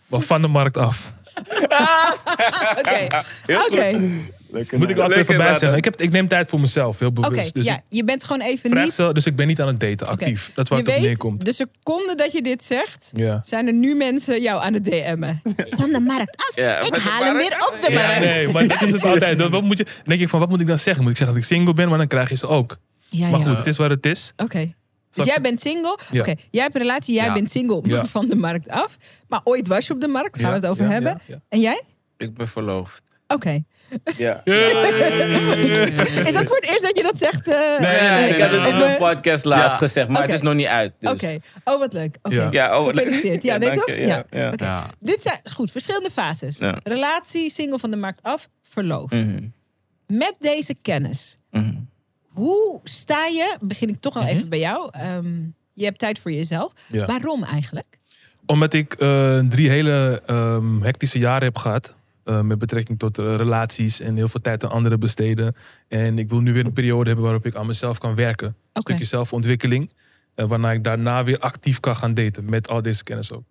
maar 0.09 0.21
van 0.21 0.43
de 0.43 0.49
markt 0.49 0.77
af. 0.77 1.13
Oké, 2.79 3.07
oké, 3.67 4.01
Moet 4.53 4.91
ik 4.91 4.99
altijd 4.99 5.21
even 5.21 5.37
bij 5.37 5.55
zeggen. 5.59 5.79
Ik, 5.79 5.85
heb, 5.85 6.01
ik 6.01 6.11
neem 6.11 6.29
tijd 6.29 6.51
voor 6.51 6.61
mezelf, 6.61 6.99
heel 6.99 7.09
oké. 7.09 7.21
bewust. 7.29 7.55
Dus 7.55 7.65
Ja, 7.65 7.81
je 7.89 8.05
bent 8.05 8.25
gewoon 8.25 8.41
even 8.43 8.75
niet. 8.75 8.97
dus 8.97 9.27
ik 9.27 9.37
ben 9.37 9.47
niet 9.47 9.61
aan 9.61 9.67
het 9.67 9.81
daten, 9.81 10.07
actief. 10.07 10.51
Dat 10.55 10.65
is 10.65 10.71
waar 10.71 10.79
Je 10.79 10.85
het 10.85 10.95
op 10.95 11.01
weet, 11.01 11.09
neerkomt. 11.11 11.45
de 11.45 11.53
seconde 11.53 12.15
dat 12.17 12.33
je 12.33 12.43
dit 12.43 12.65
zegt, 12.65 13.11
Ja. 13.15 13.41
zijn 13.45 13.67
er 13.67 13.73
nu 13.73 13.95
mensen 13.95 14.43
jou 14.43 14.63
aan 14.63 14.75
het 14.75 14.85
DM'en. 14.85 15.43
Van 15.71 15.91
de 15.91 16.01
markt 16.01 16.37
af. 16.37 16.53
Ja, 16.57 16.81
ik 16.81 16.95
haal 16.97 17.25
hem 17.25 17.37
weer 17.37 17.67
op 17.73 17.77
de 17.81 17.93
Ja, 17.93 18.07
markt. 18.07 18.19
Nee, 18.19 18.49
maar 18.53 18.69
dat 18.69 18.83
is 18.83 18.93
het 18.93 19.05
altijd. 19.05 19.39
Dan, 19.39 19.51
wat 19.51 19.63
moet 19.63 19.79
je, 19.79 19.85
dan 19.85 19.95
denk 20.05 20.21
ik 20.21 20.29
van, 20.29 20.39
wat 20.41 20.49
moet 20.49 20.61
ik 20.61 20.67
dan 20.67 20.79
zeggen? 20.79 21.03
Moet 21.03 21.13
ik 21.13 21.19
zeggen 21.19 21.37
dat 21.37 21.45
ik 21.47 21.51
single 21.57 21.75
ben, 21.75 21.89
maar 21.89 21.99
dan 21.99 22.07
krijg 22.07 22.29
je 22.29 22.37
ze 22.37 22.47
ook. 22.47 22.77
Ja, 23.09 23.29
Maar 23.29 23.41
ja. 23.41 23.47
goed, 23.47 23.57
het 23.59 23.67
is 23.67 23.77
wat 23.77 23.91
het 23.91 24.07
is. 24.07 24.33
Oké. 24.37 24.73
Dus 25.11 25.25
jij 25.25 25.39
bent 25.43 25.61
single. 25.61 25.99
Ja. 26.11 26.21
Oké, 26.21 26.35
jij 26.51 26.63
hebt 26.63 26.75
een 26.75 26.81
relatie, 26.81 27.15
jij 27.15 27.25
Ja. 27.25 27.33
bent 27.33 27.51
single 27.51 27.81
Ja. 27.85 28.05
van 28.17 28.29
de 28.29 28.37
markt 28.37 28.69
af. 28.69 28.97
Maar 29.29 29.41
ooit 29.45 29.69
was 29.69 29.87
je 29.87 29.93
op 29.93 30.01
de 30.01 30.09
markt, 30.09 30.37
gaan 30.41 30.45
we 30.53 30.55
Ja, 30.57 30.61
het 30.61 30.67
over 30.71 30.85
ja, 30.85 30.91
hebben. 30.91 31.13
ja, 31.27 31.35
ja. 31.35 31.41
En 31.49 31.61
jij? 31.61 31.83
Ik 32.17 32.35
ben 32.35 32.49
verloofd. 32.49 33.03
Oké. 33.29 33.63
Ja. 34.17 34.45
Is 34.45 36.33
dat 36.33 36.47
voor 36.47 36.57
het 36.57 36.65
eerst 36.65 36.83
dat 36.83 36.97
je 36.97 37.03
dat 37.03 37.19
zegt? 37.19 37.49
eh? 37.49 37.59
Nee, 37.79 38.01
nee, 38.01 38.11
nee, 38.11 38.29
ik 38.35 38.41
had 38.41 38.51
het 38.51 38.67
in 38.67 38.75
een 38.75 38.83
eh, 38.83 38.97
podcast 38.97 39.45
laatst 39.45 39.71
Ja. 39.81 39.87
gezegd, 39.87 40.09
maar 40.09 40.23
het 40.23 40.31
is 40.31 40.41
nog 40.43 40.55
niet 40.55 40.67
uit. 40.67 40.93
Dus. 40.99 41.11
Oké. 41.11 41.39
Oh, 41.65 41.79
wat 41.79 41.93
leuk. 41.93 42.19
Oké. 42.23 42.35
Ja. 42.35 42.49
Ja, 42.51 42.81
oh, 42.81 42.87
Gefeliciteerd. 42.87 43.43
Ja, 43.43 43.57
nee, 43.57 43.71
toch? 43.73 43.87
Ja. 43.89 43.95
Ja, 43.97 44.25
ja. 44.31 44.49
Oké. 44.53 44.65
Ja. 44.65 44.87
Dit 44.99 45.23
zijn 45.23 45.41
goed, 45.53 45.71
verschillende 45.71 46.11
fases. 46.11 46.59
Ja. 46.59 46.79
Relatie, 46.83 47.51
single 47.51 47.79
van 47.79 47.91
de 47.91 47.97
markt 47.97 48.19
af, 48.23 48.49
verloofd. 48.63 49.13
Mhm, 49.15 49.43
Met 50.07 50.35
deze 50.39 50.75
kennis, 50.83 51.39
mhm. 51.51 51.75
hoe 52.29 52.81
sta 52.85 53.27
je, 53.27 53.57
begin 53.61 53.89
ik 53.89 54.01
toch 54.01 54.17
al 54.17 54.23
Mhm. 54.23 54.31
even 54.31 54.49
bij 54.49 54.59
jou. 54.59 54.89
Ehm, 54.93 55.33
je 55.75 55.85
hebt 55.85 55.99
tijd 55.99 56.19
voor 56.19 56.33
jezelf. 56.33 56.73
Ja. 56.93 57.07
Waarom 57.07 57.45
eigenlijk? 57.45 57.99
Omdat 58.47 58.73
ik 58.73 58.95
eh, 58.95 59.39
drie 59.49 59.69
hele 59.71 60.23
ehm, 60.27 60.81
hectische 60.83 61.19
jaren 61.19 61.45
heb 61.45 61.57
gehad. 61.59 61.95
Eh, 62.25 62.41
met 62.41 62.59
betrekking 62.59 62.99
tot 62.99 63.19
eh, 63.19 63.35
relaties 63.37 64.01
en 64.01 64.17
heel 64.17 64.29
veel 64.29 64.41
tijd 64.41 64.65
aan 64.65 64.71
anderen 64.71 65.01
besteden. 65.01 65.55
En 65.89 66.19
ik 66.19 66.29
wil 66.29 66.41
nu 66.41 66.53
weer 66.53 66.65
een 66.67 66.73
periode 66.73 67.07
hebben 67.07 67.25
waarop 67.25 67.47
ik 67.47 67.55
aan 67.55 67.67
mezelf 67.67 67.99
kan 67.99 68.15
werken. 68.15 68.47
Een 68.73 68.83
stukje 68.83 69.05
zelfontwikkeling. 69.05 69.91
eh, 70.35 70.47
waarna 70.47 70.73
ik 70.73 70.85
daarna 70.85 71.25
weer 71.25 71.39
actief 71.39 71.81
kan 71.81 71.97
gaan 71.97 72.15
daten. 72.15 72.45
Met 72.51 72.69
al 72.69 72.83
deze 72.83 73.05
kennis 73.05 73.33
ook. 73.33 73.43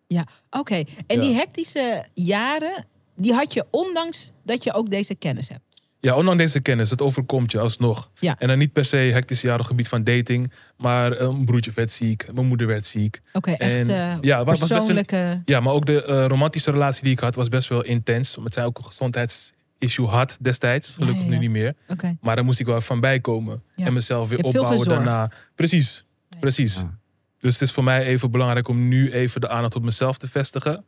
Oké. 0.50 0.76
En 1.08 1.16
Ja. 1.16 1.22
die 1.22 1.34
hectische 1.34 2.06
jaren, 2.14 2.86
die 3.16 3.34
had 3.34 3.54
je 3.54 3.66
ondanks 3.72 4.32
dat 4.44 4.64
je 4.64 4.74
ook 4.74 4.90
deze 4.90 5.16
kennis 5.16 5.50
hebt. 5.50 5.64
Ja, 6.02 6.16
ondanks 6.16 6.44
deze 6.44 6.60
kennis, 6.60 6.90
het 6.90 7.02
overkomt 7.02 7.52
je 7.52 7.60
alsnog. 7.60 8.12
Ja. 8.20 8.36
En 8.40 8.48
dan 8.48 8.58
niet 8.58 8.74
per 8.74 8.86
se 8.86 8.98
hectische 8.98 9.48
jaren 9.48 9.62
op 9.62 9.68
het 9.68 9.76
gebied 9.78 9.88
van 9.92 10.04
dating. 10.04 10.52
Maar 10.78 11.12
eh, 11.12 11.28
een 11.28 11.46
broertje 11.46 11.72
werd 11.76 11.92
ziek, 11.94 12.34
mijn 12.34 12.48
moeder 12.48 12.68
werd 12.68 12.86
ziek. 12.86 13.20
Oké, 13.34 13.52
echt 13.52 13.88
En, 13.88 13.96
eh, 14.12 14.18
ja, 14.22 14.44
was- 14.44 14.60
was 14.60 14.70
best 14.70 14.72
een- 14.72 14.78
persoonlijke... 14.78 15.42
Ja, 15.46 15.60
maar 15.60 15.74
ook 15.74 15.86
de 15.86 16.04
eh, 16.04 16.26
romantische 16.26 16.72
relatie 16.72 17.04
die 17.04 17.12
ik 17.12 17.20
had 17.20 17.36
was 17.36 17.50
best 17.50 17.70
wel 17.70 17.84
intens. 17.84 18.38
Het 18.44 18.54
zijn 18.54 18.66
ook 18.66 18.80
gezondheidsissues 18.84 19.58
issue 19.78 20.06
had 20.08 20.38
destijds. 20.42 20.94
Gelukkig 20.96 21.18
Ja, 21.18 21.24
ja, 21.24 21.30
nu 21.30 21.38
niet 21.40 21.50
meer. 21.50 21.76
Oké. 21.88 22.18
Maar 22.22 22.36
daar 22.36 22.46
moest 22.46 22.60
ik 22.60 22.66
wel 22.66 22.76
even 22.76 22.88
van 22.88 23.00
bijkomen. 23.00 23.64
Ja. 23.76 23.86
En 23.86 23.94
mezelf 23.94 24.30
weer 24.30 24.44
opbouwen 24.44 24.88
daarna. 24.88 25.32
Precies, 25.56 26.06
precies. 26.40 26.76
Ja. 26.76 26.98
Dus 27.40 27.54
het 27.54 27.62
is 27.62 27.72
voor 27.72 27.84
mij 27.84 28.06
even 28.06 28.32
belangrijk 28.32 28.68
om 28.68 28.88
nu 28.88 29.12
even 29.12 29.42
de 29.42 29.50
aandacht 29.50 29.76
op 29.76 29.84
mezelf 29.84 30.18
te 30.18 30.28
vestigen. 30.28 30.84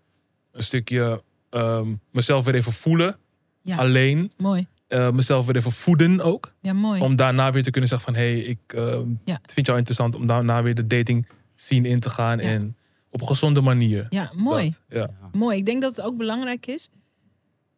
Een 0.51 0.63
stukje 0.63 1.23
ehm, 1.49 1.87
mezelf 2.11 2.45
weer 2.45 2.55
even 2.55 2.71
voelen. 2.71 3.17
Ja. 3.61 3.75
Alleen. 3.77 4.31
Mooi. 4.37 4.67
Eh, 4.91 5.11
mezelf 5.11 5.45
weer 5.45 5.55
even 5.55 5.71
voeden 5.71 6.21
ook. 6.21 6.53
Ja, 6.61 6.73
mooi. 6.73 7.01
Om 7.01 7.15
daarna 7.15 7.51
weer 7.51 7.63
te 7.63 7.71
kunnen 7.71 7.89
zeggen 7.89 8.13
van... 8.13 8.21
hé, 8.23 8.31
hey, 8.31 8.39
ik 8.41 8.59
ehm, 8.67 9.09
Ja. 9.25 9.39
vind 9.45 9.65
jou 9.65 9.77
interessant 9.77 10.15
om 10.15 10.27
daarna 10.27 10.63
weer 10.63 10.75
de 10.75 10.87
dating 10.87 11.27
scene 11.55 11.87
in 11.87 11.99
te 11.99 12.09
gaan. 12.09 12.37
Ja. 12.37 12.43
En 12.43 12.75
op 13.09 13.21
een 13.21 13.27
gezonde 13.27 13.61
manier. 13.61 14.05
Ja, 14.09 14.31
mooi. 14.35 14.73
Dat, 14.87 14.97
ja. 14.97 15.29
Mooi. 15.31 15.57
Ik 15.57 15.65
denk 15.65 15.81
dat 15.81 15.95
het 15.95 16.05
ook 16.05 16.17
belangrijk 16.17 16.65
is. 16.65 16.89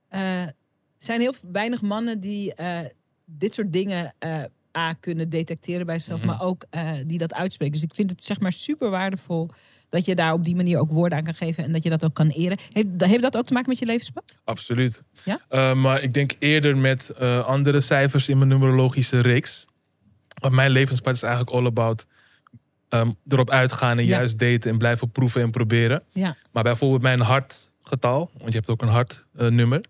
Eh, 0.10 0.42
er 0.42 0.54
zijn 0.98 1.20
heel 1.20 1.34
weinig 1.52 1.82
mannen 1.82 2.20
die 2.20 2.54
eh, 2.56 2.80
dit 3.26 3.54
soort 3.54 3.74
dingen 3.74 4.14
eh, 4.20 4.44
A 4.78 4.94
kunnen 4.94 5.30
detecteren 5.30 5.86
bij 5.86 5.96
zichzelf, 6.00 6.20
Mhm. 6.20 6.28
maar 6.30 6.42
ook 6.42 6.66
eh, 6.70 6.92
die 7.06 7.18
dat 7.18 7.34
uitspreken. 7.34 7.74
Dus 7.74 7.84
ik 7.84 7.96
vind 7.96 8.10
het 8.10 8.24
zeg 8.24 8.40
maar 8.40 8.52
super 8.52 8.90
waardevol 8.90 9.50
dat 9.94 10.06
je 10.06 10.16
daar 10.16 10.34
op 10.34 10.46
die 10.46 10.56
manier 10.56 10.78
ook 10.80 10.92
woorden 10.92 11.18
aan 11.18 11.24
kan 11.24 11.34
geven 11.36 11.64
en 11.64 11.72
dat 11.72 11.84
je 11.84 11.90
dat 11.90 12.04
ook 12.06 12.14
kan 12.14 12.30
eren. 12.30 12.58
Heeft, 12.72 12.88
heeft 12.98 13.22
dat 13.22 13.38
ook 13.38 13.46
te 13.46 13.54
maken 13.54 13.70
met 13.70 13.80
je 13.80 13.86
levenspad? 13.86 14.40
Absoluut. 14.44 15.04
Ja? 15.24 15.40
Eh, 15.50 15.74
maar 15.74 16.02
ik 16.02 16.14
denk 16.14 16.32
eerder 16.40 16.78
met 16.78 17.10
eh, 17.10 17.46
andere 17.46 17.82
cijfers 17.82 18.30
in 18.30 18.38
mijn 18.38 18.50
numerologische 18.50 19.20
reeks. 19.20 19.66
Want 20.42 20.54
mijn 20.54 20.72
levenspad 20.72 21.14
is 21.14 21.22
eigenlijk 21.24 21.56
all 21.56 21.66
about 21.66 22.06
ehm, 22.90 23.12
erop 23.28 23.50
uitgaan 23.50 23.98
en 23.98 24.06
Ja. 24.06 24.10
juist 24.18 24.40
daten 24.40 24.72
en 24.72 24.78
blijven 24.78 25.12
proeven 25.12 25.42
en 25.42 25.52
proberen. 25.52 26.04
Ja. 26.12 26.36
Maar 26.52 26.64
bijvoorbeeld 26.64 27.02
mijn 27.02 27.20
hartgetal, 27.20 28.32
want 28.38 28.52
je 28.54 28.58
hebt 28.58 28.70
ook 28.70 28.82
een 28.82 28.88
hartnummer, 28.88 29.82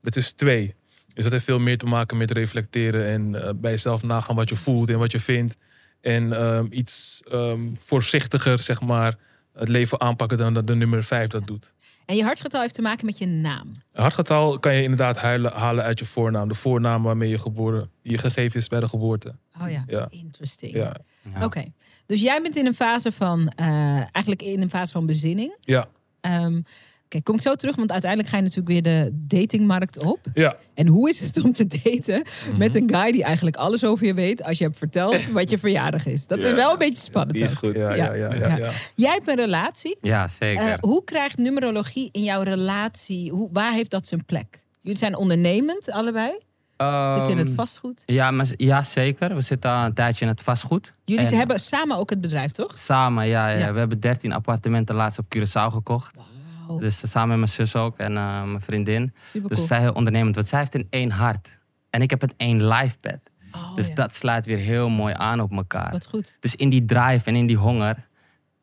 dat 0.00 0.16
is 0.16 0.32
twee. 0.32 0.74
Dus 1.12 1.22
dat 1.22 1.32
heeft 1.32 1.44
veel 1.44 1.58
meer 1.58 1.78
te 1.78 1.86
maken 1.86 2.16
met 2.16 2.30
reflecteren 2.30 3.06
en 3.06 3.42
eh, 3.42 3.50
bij 3.56 3.70
jezelf 3.70 4.02
nagaan 4.02 4.36
wat 4.36 4.48
je 4.48 4.56
voelt 4.56 4.88
en 4.88 4.98
wat 4.98 5.12
je 5.12 5.20
vindt. 5.20 5.56
En 6.00 6.32
ehm, 6.32 6.66
iets 6.70 7.22
ehm, 7.30 7.60
voorzichtiger, 7.78 8.58
zeg 8.58 8.80
maar, 8.80 9.16
het 9.54 9.68
leven 9.68 10.00
aanpakken 10.00 10.38
dan 10.38 10.54
dat 10.54 10.66
de 10.66 10.74
nummer 10.74 11.04
vijf 11.04 11.28
dat 11.28 11.46
doet. 11.46 11.74
En 12.06 12.16
je 12.16 12.22
hartgetal 12.22 12.60
heeft 12.60 12.74
te 12.74 12.82
maken 12.82 13.06
met 13.06 13.18
je 13.18 13.26
naam. 13.26 13.70
Een 13.92 14.02
hartgetal 14.02 14.58
kan 14.58 14.74
je 14.74 14.82
inderdaad 14.82 15.16
huilen, 15.16 15.52
halen 15.52 15.84
uit 15.84 15.98
je 15.98 16.04
voornaam. 16.04 16.48
De 16.48 16.54
voornaam 16.54 17.02
waarmee 17.02 17.28
je 17.28 17.38
geboren, 17.38 17.90
die 18.02 18.12
je 18.12 18.18
gegeven 18.18 18.60
is 18.60 18.68
bij 18.68 18.80
de 18.80 18.88
geboorte. 18.88 19.34
Oh 19.62 19.70
ja, 19.70 19.84
Ja. 19.86 20.06
interesting. 20.10 20.72
Ja, 20.72 20.94
Ja. 21.34 21.44
Oké, 21.44 21.64
dus 22.06 22.20
jij 22.22 22.42
bent 22.42 22.56
in 22.56 22.66
een 22.66 22.74
fase 22.74 23.12
van, 23.12 23.48
eh, 23.48 23.66
eigenlijk 23.96 24.42
in 24.42 24.60
een 24.62 24.70
fase 24.70 24.92
van 24.92 25.06
bezinning. 25.06 25.56
ja, 25.60 25.88
Ehm 26.20 26.60
Oké, 27.14 27.22
kom 27.22 27.34
ik 27.34 27.42
zo 27.42 27.54
terug, 27.54 27.76
want 27.76 27.90
uiteindelijk 27.92 28.30
ga 28.30 28.36
je 28.36 28.42
natuurlijk 28.42 28.68
weer 28.68 28.82
de 28.82 29.10
datingmarkt 29.12 30.02
op. 30.04 30.18
ja. 30.34 30.56
En 30.74 30.86
hoe 30.86 31.08
is 31.08 31.20
het 31.20 31.42
om 31.42 31.52
te 31.52 31.66
daten 31.66 32.22
Mhm. 32.48 32.58
met 32.58 32.74
een 32.74 32.90
guy 32.94 33.12
die 33.12 33.24
eigenlijk 33.24 33.56
alles 33.56 33.84
over 33.84 34.06
je 34.06 34.14
weet 34.14 34.44
als 34.44 34.58
je 34.58 34.64
hebt 34.64 34.78
verteld 34.78 35.26
wat 35.30 35.50
je 35.50 35.58
verjaardag 35.58 36.06
is? 36.06 36.26
Dat 36.26 36.38
is 36.38 36.52
wel 36.52 36.72
een 36.72 36.78
beetje 36.78 37.02
spannend. 37.02 37.32
Die 37.34 37.42
is 37.42 37.54
goed. 37.54 37.76
Ja, 37.76 37.94
ja, 37.94 38.12
ja, 38.12 38.34
ja, 38.34 38.46
Ja. 38.48 38.56
ja. 38.56 38.70
Jij 38.94 39.12
hebt 39.12 39.28
een 39.28 39.36
relatie. 39.36 39.96
Ja, 40.00 40.28
zeker. 40.28 40.66
Eh, 40.66 40.74
hoe 40.80 41.04
krijgt 41.04 41.38
numerologie 41.38 42.08
in 42.12 42.22
jouw 42.22 42.42
relatie, 42.42 43.30
hoe, 43.30 43.48
waar 43.52 43.72
heeft 43.72 43.90
dat 43.90 44.06
zijn 44.08 44.24
plek? 44.24 44.62
Jullie 44.80 44.98
zijn 44.98 45.16
ondernemend, 45.16 45.90
allebei. 45.90 46.30
Zit 47.16 47.26
je 47.26 47.30
in 47.32 47.38
het 47.38 47.46
Ehm, 47.46 47.56
vastgoed? 47.56 48.02
Ja, 48.06 48.30
maar, 48.30 48.46
ja, 48.56 48.82
zeker. 48.82 49.34
We 49.34 49.40
zitten 49.40 49.70
al 49.70 49.84
een 49.84 49.94
tijdje 49.94 50.24
in 50.24 50.30
het 50.30 50.42
vastgoed. 50.42 50.92
Jullie 51.04 51.26
En 51.26 51.36
hebben 51.36 51.60
samen 51.60 51.96
ook 51.96 52.10
het 52.10 52.20
bedrijf, 52.20 52.50
toch? 52.50 52.78
Samen, 52.78 53.26
ja, 53.26 53.48
ja, 53.48 53.58
Ja. 53.58 53.72
We 53.72 53.78
hebben 53.78 54.00
13 54.00 54.32
appartementen 54.32 54.94
laatst 54.94 55.18
op 55.18 55.24
Curaçao 55.36 55.72
gekocht. 55.72 56.16
Dus 56.78 57.02
eh, 57.02 57.10
samen 57.10 57.28
met 57.28 57.38
mijn 57.38 57.50
zus 57.50 57.76
ook 57.76 57.98
en 57.98 58.16
eh, 58.16 58.42
mijn 58.42 58.60
vriendin. 58.60 59.14
super 59.24 59.48
Dus 59.48 59.56
cool. 59.56 59.68
zij 59.68 59.80
heel 59.80 59.92
ondernemend. 59.92 60.34
Want 60.34 60.46
zij 60.46 60.58
heeft 60.58 60.74
een 60.74 60.86
één 60.90 61.10
hart. 61.10 61.58
En 61.90 62.02
ik 62.02 62.10
heb 62.10 62.20
het 62.20 62.34
één 62.36 62.66
lifepad. 62.66 63.18
Oh, 63.52 63.74
dus 63.74 63.86
ja. 63.88 63.94
dat 63.94 64.14
sluit 64.14 64.46
weer 64.46 64.58
heel 64.58 64.88
mooi 64.88 65.14
aan 65.16 65.40
op 65.40 65.52
elkaar. 65.52 65.90
Wat 65.90 66.06
goed. 66.06 66.36
Dus 66.40 66.54
in 66.56 66.68
die 66.68 66.84
drive 66.84 67.28
en 67.28 67.36
in 67.36 67.46
die 67.46 67.56
honger 67.56 68.08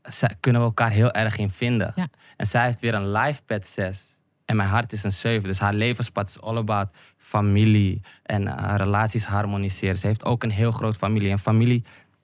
zij- 0.02 0.36
kunnen 0.40 0.62
we 0.62 0.68
elkaar 0.68 0.90
heel 0.92 1.12
erg 1.12 1.38
in 1.38 1.50
vinden. 1.50 1.92
Ja. 1.96 2.08
En 2.38 2.48
zij 2.48 2.66
heeft 2.66 2.80
weer 2.80 2.94
een 2.94 3.12
lifepad 3.12 3.68
6. 3.68 4.22
En 4.46 4.56
mijn 4.56 4.70
hart 4.70 4.94
is 4.94 5.04
een 5.04 5.12
7. 5.12 5.48
Dus 5.48 5.60
haar 5.60 5.74
levenspad 5.74 6.28
is 6.28 6.42
all 6.42 6.58
about 6.58 6.88
familie 7.18 8.02
en 8.24 8.48
eh, 8.48 8.74
relaties 8.78 9.26
harmoniseren. 9.26 9.98
Ze 9.98 10.08
heeft 10.08 10.26
ook 10.26 10.44
een 10.44 10.52
heel 10.52 10.72
groot 10.72 10.96
familie. 10.98 11.32
En 11.32 11.40
familie 11.40 11.84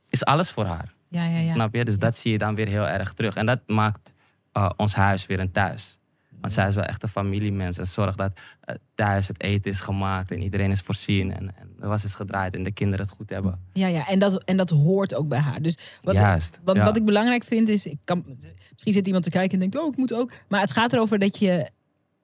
is 0.09 0.25
alles 0.25 0.51
voor 0.51 0.65
haar. 0.65 0.93
Ja, 1.09 1.23
ja, 1.25 1.37
ja. 1.37 1.51
Snap 1.53 1.73
je? 1.75 1.85
Dus 1.85 1.97
dat 1.99 2.15
zie 2.15 2.31
je 2.31 2.37
dan 2.37 2.55
weer 2.55 2.67
heel 2.67 2.87
erg 2.87 3.13
terug. 3.13 3.35
En 3.35 3.45
dat 3.45 3.61
maakt 3.67 4.13
eh, 4.57 4.69
ons 4.75 4.93
huis 4.93 5.25
weer 5.25 5.39
een 5.39 5.51
thuis. 5.51 5.97
Want 6.41 6.53
zij 6.53 6.67
is 6.67 6.75
wel 6.75 6.83
echt 6.83 7.03
een 7.03 7.09
familiemens. 7.09 7.77
En 7.77 7.87
zorgt 7.87 8.17
dat 8.17 8.39
eh, 8.61 8.75
thuis 8.95 9.27
het 9.27 9.41
eten 9.41 9.71
is 9.71 9.79
gemaakt 9.79 10.31
en 10.31 10.41
iedereen 10.41 10.71
is 10.71 10.81
voorzien. 10.81 11.33
En, 11.33 11.55
en 11.55 11.75
de 11.79 11.87
was 11.87 12.03
is 12.03 12.13
gedraaid 12.13 12.55
en 12.55 12.63
de 12.63 12.71
kinderen 12.71 13.05
het 13.05 13.15
goed 13.15 13.29
hebben. 13.29 13.59
Ja, 13.73 13.87
ja. 13.87 14.07
En, 14.07 14.19
dat, 14.19 14.43
en 14.43 14.57
dat 14.57 14.69
hoort 14.69 15.13
ook 15.13 15.27
bij 15.27 15.39
haar. 15.39 15.61
Dus 15.61 15.77
wat, 16.01 16.13
Juist. 16.13 16.59
wat, 16.63 16.75
ja. 16.75 16.83
wat 16.83 16.97
ik 16.97 17.05
belangrijk 17.05 17.43
vind 17.43 17.69
is, 17.69 17.85
ik 17.85 17.97
kan, 18.03 18.23
misschien 18.71 18.93
zit 18.93 19.05
iemand 19.05 19.23
te 19.23 19.29
kijken 19.29 19.53
en 19.53 19.59
denkt, 19.59 19.77
oh, 19.77 19.87
ik 19.87 19.97
moet 19.97 20.13
ook. 20.13 20.31
Maar 20.47 20.61
het 20.61 20.71
gaat 20.71 20.93
erover 20.93 21.19
dat 21.19 21.39
je 21.39 21.69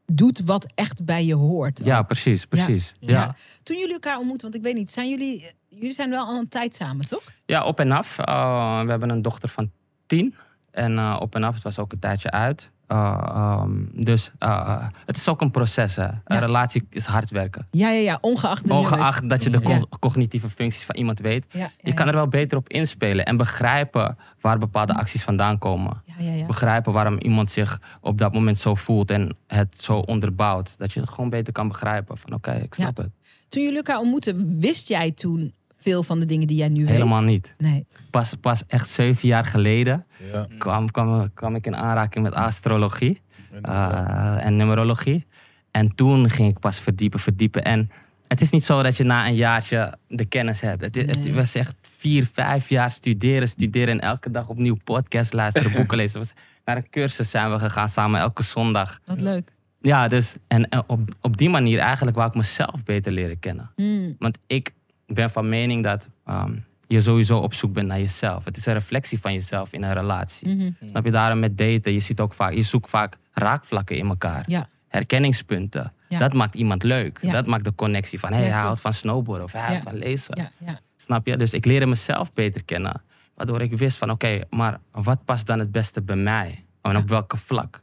doet 0.06 0.42
wat 0.46 0.72
echt 0.76 1.06
bij 1.06 1.26
je 1.26 1.36
hoort. 1.36 1.82
Ja, 1.84 2.02
precies, 2.02 2.46
precies. 2.46 2.94
Ja, 3.00 3.12
Ja. 3.12 3.22
ja. 3.22 3.36
Toen 3.64 3.78
jullie 3.78 3.94
elkaar 3.94 4.18
ontmoeten, 4.18 4.52
want 4.52 4.56
ik 4.60 4.64
weet 4.64 4.76
niet, 4.76 4.92
zijn 4.92 5.10
jullie, 5.10 5.52
jullie 5.70 5.94
zijn 5.94 6.10
wel 6.10 6.26
al 6.26 6.40
een 6.40 6.50
tijd 6.50 6.76
samen, 6.76 7.08
toch? 7.08 7.24
op 7.66 7.80
en 7.80 7.92
af. 7.92 8.20
Uh, 8.20 8.82
we 8.84 8.90
hebben 8.90 9.10
een 9.10 9.22
dochter 9.22 9.50
van 9.50 9.72
tien. 10.06 10.36
En 10.74 10.92
uh, 10.92 11.18
op 11.20 11.36
en 11.36 11.44
af, 11.44 11.54
het 11.54 11.64
was 11.64 11.80
ook 11.80 11.92
een 11.92 12.00
tijdje 12.00 12.32
uit. 12.32 12.72
Uh, 12.88 13.62
um, 13.64 13.90
dus 13.94 14.32
uh, 14.40 14.88
het 15.06 15.16
is 15.16 15.28
ook 15.28 15.42
een 15.42 15.52
proces. 15.52 15.96
Hè. 15.96 16.08
Een 16.26 16.40
relatie 16.40 16.88
is 16.90 17.06
hard 17.06 17.30
werken. 17.32 17.68
Ja, 17.72 17.90
ja, 17.90 18.00
ja. 18.00 18.18
Ongeacht 18.22 18.70
Ongeacht 18.70 19.30
dat 19.30 19.44
je 19.44 19.50
de 19.50 19.62
co- 19.62 19.88
cognitieve 20.00 20.50
functies 20.50 20.84
van 20.84 20.96
iemand 20.96 21.20
weet. 21.20 21.46
Ja, 21.50 21.60
ja, 21.60 21.70
Je 21.78 21.94
kan 21.94 22.08
er 22.08 22.14
wel 22.14 22.28
beter 22.28 22.58
op 22.58 22.70
inspelen 22.70 23.26
en 23.26 23.38
begrijpen 23.38 24.18
waar 24.42 24.58
bepaalde 24.58 24.94
acties 24.94 25.24
vandaan 25.24 25.58
komen. 25.58 26.02
Ja, 26.06 26.14
ja, 26.18 26.32
ja. 26.32 26.46
Begrijpen 26.46 26.94
waarom 26.94 27.18
iemand 27.18 27.50
zich 27.50 27.80
op 28.02 28.18
dat 28.18 28.34
moment 28.34 28.58
zo 28.58 28.76
voelt 28.76 29.12
en 29.12 29.36
het 29.48 29.76
zo 29.80 29.98
onderbouwt. 29.98 30.74
Dat 30.78 30.94
je 30.94 31.00
het 31.00 31.10
gewoon 31.10 31.30
beter 31.30 31.54
kan 31.54 31.68
begrijpen. 31.68 32.18
Van 32.18 32.34
oké, 32.34 32.52
ik 32.52 32.74
snap 32.74 32.98
het. 32.98 33.10
Toen 33.50 33.62
jullie 33.62 33.78
elkaar 33.78 34.00
ontmoetten, 34.00 34.60
wist 34.60 34.88
jij 34.88 35.12
toen 35.12 35.54
veel 35.84 36.04
van 36.04 36.20
de 36.20 36.26
dingen 36.26 36.48
die 36.48 36.58
jij 36.58 36.70
nu 36.70 36.88
Helemaal 36.88 37.20
weet? 37.20 37.30
niet. 37.30 37.56
Nee. 37.58 37.86
Pas, 38.10 38.34
pas 38.42 38.64
echt 38.68 38.90
zeven 38.90 39.28
jaar 39.28 39.46
geleden 39.46 40.06
ja. 40.32 40.48
kwam, 40.58 40.92
kwam, 40.92 41.34
kwam 41.34 41.56
ik 41.56 41.66
in 41.66 41.76
aanraking 41.76 42.24
met 42.24 42.34
astrologie 42.34 43.22
uh, 43.66 44.46
en 44.46 44.56
numerologie. 44.56 45.26
En 45.72 45.96
toen 45.96 46.30
ging 46.30 46.50
ik 46.50 46.60
pas 46.60 46.80
verdiepen, 46.80 47.20
verdiepen. 47.20 47.64
En 47.64 47.90
het 48.28 48.42
is 48.42 48.50
niet 48.50 48.64
zo 48.64 48.84
dat 48.84 48.98
je 48.98 49.04
na 49.04 49.28
een 49.28 49.36
jaartje 49.36 49.98
de 50.08 50.26
kennis 50.26 50.62
hebt. 50.62 50.82
Het, 50.82 50.96
nee. 50.96 51.06
het 51.06 51.32
was 51.32 51.56
echt 51.56 51.76
vier, 51.82 52.30
vijf 52.34 52.70
jaar 52.70 52.92
studeren, 52.92 53.48
studeren 53.48 53.94
en 53.94 54.00
elke 54.00 54.32
dag 54.32 54.48
opnieuw 54.48 54.78
podcast 54.84 55.34
luisteren, 55.34 55.72
boeken 55.78 55.98
lezen. 55.98 56.20
Was, 56.20 56.34
naar 56.66 56.78
een 56.78 56.90
cursus 56.90 57.30
zijn 57.30 57.52
we 57.52 57.60
gegaan 57.60 57.90
samen 57.90 58.20
elke 58.20 58.44
zondag. 58.44 59.00
Wat 59.06 59.22
leuk. 59.22 59.52
Ja, 59.82 60.08
dus 60.08 60.36
en, 60.48 60.70
en 60.70 60.84
op, 60.88 61.00
op 61.22 61.38
die 61.38 61.50
manier 61.50 61.80
eigenlijk 61.80 62.16
wou 62.18 62.28
ik 62.28 62.36
mezelf 62.36 62.84
beter 62.84 63.12
leren 63.12 63.40
kennen. 63.40 63.72
Hmm. 63.76 64.16
Want 64.20 64.38
ik 64.48 64.74
ben 65.06 65.30
van 65.30 65.50
mening 65.50 65.84
dat 65.84 66.10
um, 66.30 66.66
je 66.88 67.02
sowieso 67.02 67.38
op 67.38 67.54
zoek 67.54 67.74
bent 67.74 67.88
naar 67.88 68.00
jezelf. 68.00 68.46
Het 68.46 68.58
is 68.58 68.66
een 68.66 68.74
reflectie 68.74 69.20
van 69.20 69.34
jezelf 69.34 69.74
in 69.74 69.84
een 69.84 69.94
relatie. 69.94 70.56
Mhm. 70.56 70.72
Snap 70.86 71.06
je 71.06 71.12
daarom 71.12 71.40
met 71.40 71.58
daten? 71.58 71.94
Je 71.94 72.00
ziet 72.00 72.20
ook 72.20 72.34
vaak, 72.34 72.54
je 72.54 72.62
zoekt 72.62 72.90
vaak 72.90 73.18
raakvlakken 73.32 73.98
in 73.98 74.08
elkaar. 74.08 74.44
Ja. 74.48 74.70
Herkenningspunten. 74.88 75.94
Ja. 76.10 76.20
Dat 76.20 76.34
maakt 76.34 76.56
iemand 76.56 76.84
leuk. 76.84 77.20
Ja. 77.22 77.32
Dat 77.32 77.46
maakt 77.48 77.64
de 77.64 77.76
connectie 77.76 78.20
van, 78.20 78.34
hey, 78.34 78.42
Ja, 78.44 78.48
hij 78.50 78.62
houdt 78.62 78.82
van 78.82 78.94
snowboarden 78.94 79.46
of 79.46 79.52
hij 79.52 79.62
houdt 79.62 79.84
Ja. 79.84 79.90
van 79.90 80.00
lezen. 80.00 80.36
Ja, 80.38 80.52
ja. 80.66 80.80
Snap 80.98 81.26
je? 81.26 81.38
Dus 81.38 81.54
ik 81.54 81.66
leerde 81.66 81.86
mezelf 81.86 82.34
beter 82.34 82.64
kennen. 82.64 83.02
Waardoor 83.36 83.62
ik 83.62 83.78
wist 83.78 83.98
van, 83.98 84.10
oké, 84.12 84.42
maar 84.50 84.80
wat 84.92 85.26
past 85.26 85.48
dan 85.48 85.60
het 85.60 85.72
beste 85.72 86.02
bij 86.02 86.16
mij? 86.16 86.66
En 86.82 86.98
op 86.98 87.10
welke 87.10 87.38
vlak? 87.38 87.82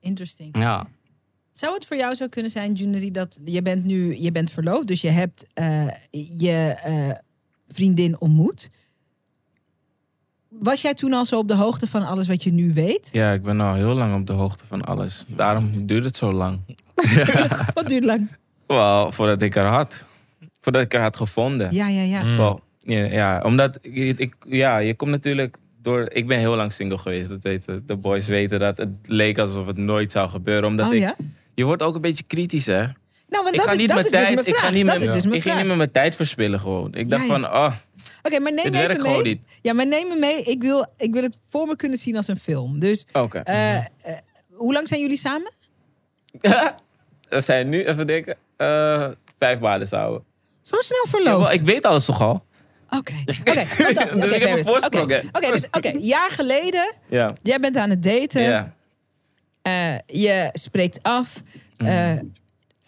Interesting. 0.00 0.58
Ja. 0.58 0.86
Zou 1.52 1.74
het 1.74 1.86
voor 1.86 1.96
jou 1.96 2.14
zo 2.14 2.26
kunnen 2.28 2.50
zijn, 2.50 2.72
Junerie, 2.72 3.10
dat 3.10 3.38
je 3.44 3.62
bent 3.62 3.84
nu 3.84 4.16
je 4.16 4.32
bent 4.32 4.50
verloofd, 4.50 4.86
dus 4.86 5.00
je 5.00 5.08
hebt 5.08 5.44
uh, 5.54 5.86
je 6.38 6.76
uh, 6.86 7.10
vriendin 7.68 8.20
ontmoet. 8.20 8.68
Was 10.48 10.80
jij 10.80 10.94
toen 10.94 11.12
al 11.12 11.26
zo 11.26 11.38
op 11.38 11.48
de 11.48 11.54
hoogte 11.54 11.86
van 11.86 12.06
alles 12.06 12.28
wat 12.28 12.42
je 12.42 12.52
nu 12.52 12.72
weet? 12.72 13.08
Ja, 13.12 13.32
ik 13.32 13.42
ben 13.42 13.60
al 13.60 13.74
heel 13.74 13.94
lang 13.94 14.14
op 14.14 14.26
de 14.26 14.32
hoogte 14.32 14.66
van 14.66 14.84
alles. 14.84 15.24
Daarom 15.28 15.86
duurt 15.86 16.04
het 16.04 16.16
zo 16.16 16.30
lang. 16.30 16.58
wat 17.74 17.88
duurt 17.88 18.04
lang? 18.04 18.28
Wel, 18.66 19.12
voordat 19.12 19.42
ik 19.42 19.54
haar 19.54 19.66
had. 19.66 20.06
Voordat 20.60 20.82
ik 20.82 20.92
haar 20.92 21.02
had 21.02 21.16
gevonden. 21.16 21.74
Ja, 21.74 21.88
ja, 21.88 22.02
ja. 22.02 22.22
Mm. 22.22 22.36
Wel, 22.36 22.60
ja, 22.78 23.04
ja, 23.04 23.42
omdat 23.42 23.78
ik, 23.82 24.18
ik, 24.18 24.34
ja, 24.46 24.78
je 24.78 24.94
komt 24.94 25.10
natuurlijk 25.10 25.56
door. 25.82 26.10
Ik 26.10 26.26
ben 26.26 26.38
heel 26.38 26.56
lang 26.56 26.72
single 26.72 26.98
geweest. 26.98 27.28
Dat 27.28 27.42
weten 27.42 27.82
de 27.86 27.96
boys 27.96 28.26
weten 28.26 28.58
dat. 28.58 28.78
Het 28.78 28.98
leek 29.02 29.38
alsof 29.38 29.66
het 29.66 29.76
nooit 29.76 30.12
zou 30.12 30.30
gebeuren. 30.30 30.68
Omdat 30.68 30.88
oh, 30.88 30.94
ik, 30.94 31.00
ja? 31.00 31.16
Je 31.54 31.64
wordt 31.64 31.82
ook 31.82 31.94
een 31.94 32.00
beetje 32.00 32.24
kritisch, 32.26 32.66
hè? 32.66 32.82
Nou, 33.28 33.44
want 33.44 33.48
ik 33.54 33.60
dat 33.60 33.66
ga 33.68 33.72
is, 33.72 33.78
niet 33.78 33.88
dat 33.88 33.96
mijn 33.96 34.06
is 34.06 34.12
dus 34.12 34.20
tijd. 34.22 34.34
mijn 34.34 34.46
ik 34.48 34.56
ga 34.56 34.70
niet, 34.70 34.86
dat 34.86 34.98
dus 35.14 35.24
mijn 35.24 35.34
ik 35.36 35.42
ging 35.42 35.56
niet 35.56 35.66
met 35.66 35.76
mijn 35.76 35.90
tijd 35.90 36.16
verspillen 36.16 36.60
gewoon. 36.60 36.94
Ik 36.94 37.08
dacht 37.10 37.26
Ja, 37.26 37.34
ja. 37.34 37.40
van, 37.40 37.52
oh, 37.52 37.72
Oké, 38.22 38.38
maar 38.38 38.52
neem 38.52 38.70
me 38.72 38.88
even 38.88 39.02
mee. 39.02 39.22
niet. 39.22 39.40
Ja, 39.62 39.72
maar 39.72 39.86
neem 39.86 40.08
me 40.08 40.16
mee. 40.18 40.42
Ik 40.42 40.62
wil, 40.62 40.86
ik 40.96 41.12
wil 41.12 41.22
het 41.22 41.36
voor 41.50 41.66
me 41.66 41.76
kunnen 41.76 41.98
zien 41.98 42.16
als 42.16 42.28
een 42.28 42.36
film. 42.36 42.78
Dus, 42.78 43.06
Oké. 43.12 43.42
uh, 43.48 43.74
uh, 43.76 43.82
hoe 44.52 44.72
lang 44.72 44.88
zijn 44.88 45.00
jullie 45.00 45.18
samen? 45.18 45.52
We 47.28 47.40
zijn 47.40 47.68
nu, 47.68 47.84
even 47.84 48.06
denken, 48.06 48.36
eh, 48.56 49.08
vijf 49.38 49.58
baden 49.58 49.88
houden. 49.90 50.24
Zo 50.62 50.76
snel 50.80 51.22
Ja, 51.24 51.38
wel, 51.38 51.52
ik 51.52 51.60
weet 51.60 51.86
alles 51.86 52.04
toch 52.04 52.20
al? 52.20 52.44
Oké, 52.90 53.12
oké. 53.40 53.52
fantastisch. 53.66 54.20
Dus 54.20 54.30
ik 54.30 54.30
heb 54.30 54.32
een 54.32 54.48
Ferris. 54.48 54.66
voorsprong, 54.66 55.04
Oké, 55.04 55.14
hè? 55.14 55.20
Oké, 55.32 55.52
dus 55.52 55.66
oké, 55.70 55.92
jaar 55.98 56.30
geleden, 56.30 56.92
Ja. 57.08 57.32
jij 57.42 57.58
bent 57.60 57.76
aan 57.76 57.90
het 57.90 58.02
daten. 58.02 58.42
Ja. 58.42 58.74
Eh, 59.62 59.94
je 60.06 60.48
spreekt 60.52 60.98
af. 61.02 61.42
Mm. 61.76 61.86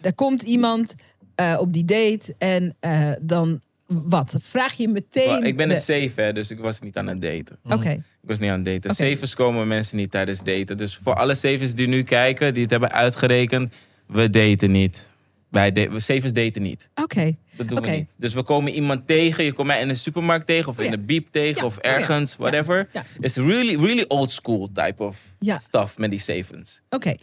er 0.00 0.14
komt 0.14 0.42
iemand 0.42 0.94
eh, 1.34 1.56
op 1.60 1.72
die 1.72 1.84
date 1.84 2.34
en 2.38 2.76
dan 3.22 3.60
wat? 3.86 4.36
Vraag 4.42 4.72
je 4.74 4.88
meteen. 4.88 5.44
Ik 5.44 5.56
ben 5.56 5.68
de- 5.68 5.74
een 5.74 5.80
safe, 5.80 6.20
hè, 6.20 6.32
dus 6.32 6.50
ik 6.50 6.58
was 6.58 6.80
niet 6.80 6.96
aan 6.96 7.06
het 7.06 7.20
daten. 7.22 7.58
Oké, 7.64 7.90
Ik 7.90 8.00
was 8.30 8.38
niet 8.38 8.50
aan 8.50 8.64
het 8.64 8.82
daten. 8.82 8.94
Savers 8.94 9.34
komen 9.34 9.68
mensen 9.68 9.96
niet 9.96 10.10
tijdens 10.10 10.42
daten. 10.42 10.76
Dus 10.76 10.96
voor 11.02 11.14
alle 11.14 11.34
savers 11.34 11.74
die 11.74 11.86
nu 11.86 12.02
kijken, 12.02 12.52
die 12.52 12.62
het 12.62 12.70
hebben 12.70 12.92
uitgerekend, 12.92 13.72
we 14.06 14.30
daten 14.30 14.70
niet. 14.70 15.10
Wij 15.54 15.72
we 15.90 16.00
savers 16.00 16.32
daten 16.32 16.62
niet. 16.62 16.88
oké. 16.94 17.36
Dat 17.56 17.68
doen 17.68 17.78
Oké. 17.78 17.90
we 17.90 17.96
niet. 17.96 18.08
Dus 18.16 18.34
we 18.34 18.42
komen 18.42 18.72
iemand 18.72 19.06
tegen. 19.06 19.44
Je 19.44 19.52
komt 19.52 19.66
mij 19.66 19.80
in 19.80 19.88
de 19.88 19.94
supermarkt 19.94 20.46
tegen 20.46 20.68
of 20.68 20.80
in 20.80 20.90
de 20.90 20.98
biep 20.98 21.28
tegen 21.30 21.60
Ja. 21.60 21.64
of 21.64 21.76
Oh 21.76 21.82
ja. 21.84 21.90
ergens, 21.90 22.30
Ja. 22.30 22.36
whatever. 22.38 22.88
Ja. 22.92 23.04
It's 23.20 23.36
really, 23.36 23.76
really 23.80 24.04
old 24.08 24.32
school 24.32 24.68
type 24.72 25.02
of 25.02 25.16
Ja. 25.38 25.58
stuff 25.58 25.98
met 25.98 26.10
die 26.10 26.20
savers. 26.20 26.80
Oké, 26.90 27.14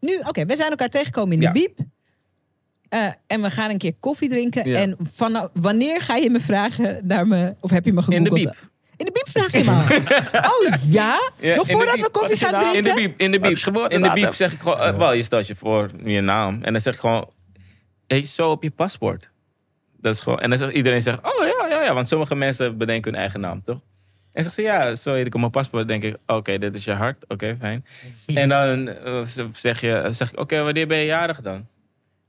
nu, 0.00 0.18
oké, 0.28 0.44
we 0.46 0.56
zijn 0.56 0.70
elkaar 0.70 0.88
tegengekomen 0.88 1.32
in 1.32 1.38
de 1.38 1.44
Ja. 1.44 1.52
biep. 1.52 1.78
Eh, 2.88 3.06
en 3.26 3.42
we 3.42 3.50
gaan 3.50 3.70
een 3.70 3.78
keer 3.78 3.94
koffie 4.00 4.28
drinken. 4.28 4.68
Ja. 4.68 4.78
En 4.78 4.96
vanaf 5.14 5.48
wanneer 5.54 6.00
ga 6.00 6.16
je 6.16 6.30
me 6.30 6.40
vragen 6.40 7.00
naar 7.06 7.26
me, 7.26 7.54
of 7.60 7.70
heb 7.70 7.84
je 7.84 7.92
me 7.92 8.02
In 8.08 8.24
de 8.24 8.30
gegoogeld? 8.30 8.54
biep. 8.56 8.68
In 8.96 9.04
de 9.06 9.12
biep 9.12 9.28
vraag 9.28 9.52
je 9.52 9.64
me. 9.64 9.70
oh 10.52 10.74
ja? 10.92 11.30
Ja, 11.40 11.54
Nog 11.54 11.66
de 11.66 11.72
voordat 11.72 12.00
we 12.00 12.10
koffie 12.10 12.36
gaan 12.36 12.50
drinken? 12.60 12.76
In 12.76 12.82
de 12.84 12.94
biep, 12.94 13.20
in 13.20 13.30
de 13.30 13.40
biep. 13.40 13.88
In 13.90 14.02
de 14.02 14.10
biep 14.14 14.34
zeg 14.34 14.52
ik 14.52 14.58
gewoon, 14.60 14.78
eh, 14.80 14.96
wel, 14.96 15.12
je 15.12 15.22
stelt 15.22 15.46
je 15.46 15.54
voor 15.56 15.90
je 16.04 16.20
naam. 16.20 16.62
En 16.62 16.72
dan 16.72 16.80
zeg 16.82 16.94
ik 16.94 17.00
gewoon, 17.00 17.28
hey, 18.10 18.26
zo 18.26 18.50
op 18.50 18.62
je 18.62 18.70
paspoort. 18.70 19.30
Dat 19.96 20.14
is 20.14 20.20
gewoon, 20.20 20.40
en 20.40 20.50
dan 20.50 20.58
zegt 20.58 20.72
iedereen 20.72 21.02
zegt, 21.02 21.18
oh 21.22 21.46
ja, 21.46 21.66
ja, 21.68 21.82
ja. 21.82 21.94
Want 21.94 22.08
sommige 22.08 22.34
mensen 22.34 22.76
bedenken 22.76 23.10
hun 23.10 23.20
eigen 23.20 23.40
naam, 23.40 23.62
toch? 23.62 23.80
En 24.32 24.42
zegt 24.42 24.54
ze, 24.54 24.62
ja, 24.62 24.94
zo 24.94 25.14
heet 25.14 25.26
ik 25.26 25.34
op 25.34 25.40
mijn 25.40 25.52
paspoort. 25.52 25.88
Denk 25.88 26.02
ik, 26.02 26.16
oké, 26.26 26.58
dit 26.58 26.74
is 26.74 26.84
je 26.84 26.92
hart. 26.92 27.28
Oké, 27.28 27.56
fijn. 27.56 27.84
en 28.26 28.48
dan 28.48 28.88
eh, 28.88 29.22
zeg, 29.52 29.80
je, 29.80 30.06
zeg 30.10 30.32
ik, 30.32 30.38
oké, 30.38 30.62
wanneer 30.62 30.86
ben 30.86 30.98
je 30.98 31.04
jarig 31.04 31.40
dan? 31.40 31.66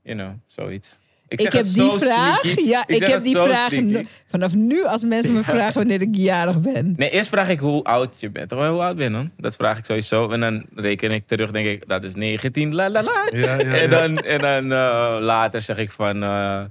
You 0.04 0.18
know, 0.18 0.32
zoiets. 0.46 1.01
Ik 1.32 1.42
zeg 1.42 1.54
heb 1.54 1.64
het 1.64 1.74
die 1.74 1.92
vraag. 1.92 2.40
sneaky. 2.42 2.64
Ja, 2.64 2.84
ik, 2.88 2.96
zeg 2.98 3.08
heb 3.08 3.18
het 3.18 3.24
die 3.24 3.36
zo 3.36 3.44
vraag. 3.46 3.72
no- 3.72 4.02
Vanaf 4.26 4.56
nu, 4.56 4.86
als 4.86 5.04
mensen 5.04 5.34
me 5.34 5.44
vragen 5.44 5.74
wanneer 5.74 6.02
ik 6.02 6.16
jarig 6.16 6.60
ben. 6.60 6.94
Nee, 6.98 7.10
eerst 7.10 7.30
vraag 7.30 7.50
ik 7.50 7.60
hoe 7.60 7.84
oud 7.84 8.16
je 8.20 8.30
bent. 8.30 8.52
Hoe 8.52 8.62
oud 8.64 8.96
ben 8.96 9.06
je 9.06 9.12
dan? 9.12 9.32
Dat 9.38 9.56
vraag 9.56 9.78
ik 9.78 9.86
sowieso. 9.86 10.30
En 10.30 10.40
dan 10.40 10.66
reken 10.76 11.12
ik 11.12 11.28
terug, 11.28 11.52
denk 11.52 11.68
ik, 11.68 11.88
dat 11.88 12.04
is 12.04 12.16
19, 12.16 12.76
la 12.76 12.90
la 12.90 13.04
la. 13.04 13.28
Ja, 13.32 13.40
ja, 13.40 13.56
ja. 13.56 13.74
En 13.74 13.90
dan, 13.90 14.18
en 14.18 14.40
dan 14.40 14.64
eh, 14.80 15.18
later 15.20 15.62
zeg 15.62 15.78
ik 15.78 15.92
van, 15.92 16.24
eh, 16.24 16.62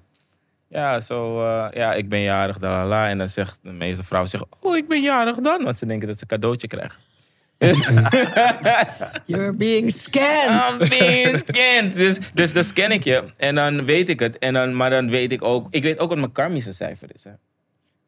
ja, 0.68 1.00
zo, 1.00 1.42
eh, 1.46 1.66
ja, 1.72 1.92
ik 1.94 2.08
ben 2.08 2.20
jarig, 2.20 2.61
la 2.61 2.68
la 2.68 2.86
la. 2.86 3.08
En 3.08 3.18
dan 3.18 3.28
zegt 3.28 3.58
de 3.62 3.72
meeste 3.72 4.04
vrouwen, 4.04 4.30
zeggen, 4.30 4.48
oh, 4.61 4.76
ik 4.76 4.88
ben 4.88 5.02
jarig 5.02 5.36
dan. 5.36 5.64
Want 5.64 5.78
ze 5.78 5.86
denken 5.86 6.08
dat 6.08 6.16
ze 6.18 6.22
een 6.28 6.38
cadeautje 6.38 6.66
krijgen. 6.66 6.98
You're 9.26 9.52
being 9.52 9.90
scanned. 9.92 10.80
I'm 10.82 10.88
being 10.88 11.38
scanned. 11.38 11.94
Dus, 11.94 12.18
dus 12.34 12.52
dan 12.52 12.64
scan 12.64 12.90
ik 12.92 13.04
je. 13.04 13.22
En 13.36 13.54
dan 13.54 13.84
weet 13.84 14.08
ik 14.08 14.20
het. 14.20 14.38
En 14.38 14.52
dan, 14.52 14.76
maar 14.76 14.90
dan 14.90 15.11
weet 15.11 15.32
ik 15.32 15.42
ook, 15.42 15.66
ik 15.70 15.82
weet 15.82 15.98
ook 15.98 16.08
wat 16.08 16.18
mijn 16.18 16.32
karmische 16.32 16.72
cijfer 16.72 17.08
is. 17.14 17.24
Hè. 17.24 17.30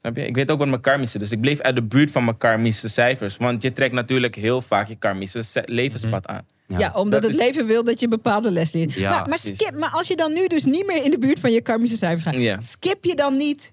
Snap 0.00 0.16
je? 0.16 0.26
Ik 0.26 0.34
weet 0.34 0.50
ook 0.50 0.58
wat 0.58 0.68
mijn 0.68 0.80
karmische 0.80 1.18
Dus 1.18 1.30
ik 1.30 1.40
bleef 1.40 1.60
uit 1.60 1.74
de 1.74 1.82
buurt 1.82 2.10
van 2.10 2.24
mijn 2.24 2.36
karmische 2.38 2.88
cijfers. 2.88 3.36
Want 3.36 3.62
je 3.62 3.72
trekt 3.72 3.94
natuurlijk 3.94 4.34
heel 4.34 4.60
vaak 4.62 4.88
je 4.88 4.96
karmische 4.96 5.42
levenspad 5.64 6.26
aan. 6.26 6.46
Ja, 6.78 6.92
omdat 6.94 7.22
Dat 7.22 7.30
het 7.30 7.40
is- 7.40 7.46
leven 7.46 7.66
wil 7.66 7.84
dat 7.84 8.00
je 8.00 8.08
bepaalde 8.08 8.50
les 8.50 8.72
leert. 8.72 8.92
Ja, 8.94 9.10
maar, 9.10 9.28
maar, 9.28 9.38
skip, 9.38 9.72
maar 9.78 9.90
als 9.90 10.08
je 10.08 10.16
dan 10.16 10.32
nu 10.32 10.46
dus 10.46 10.64
niet 10.64 10.86
meer 10.86 11.04
in 11.04 11.10
de 11.10 11.18
buurt 11.18 11.40
van 11.40 11.52
je 11.52 11.60
karmische 11.60 11.96
cijfers 11.96 12.22
gaat, 12.22 12.34
Ja. 12.42 12.60
skip 12.60 13.04
je 13.04 13.14
dan 13.14 13.36
niet 13.36 13.72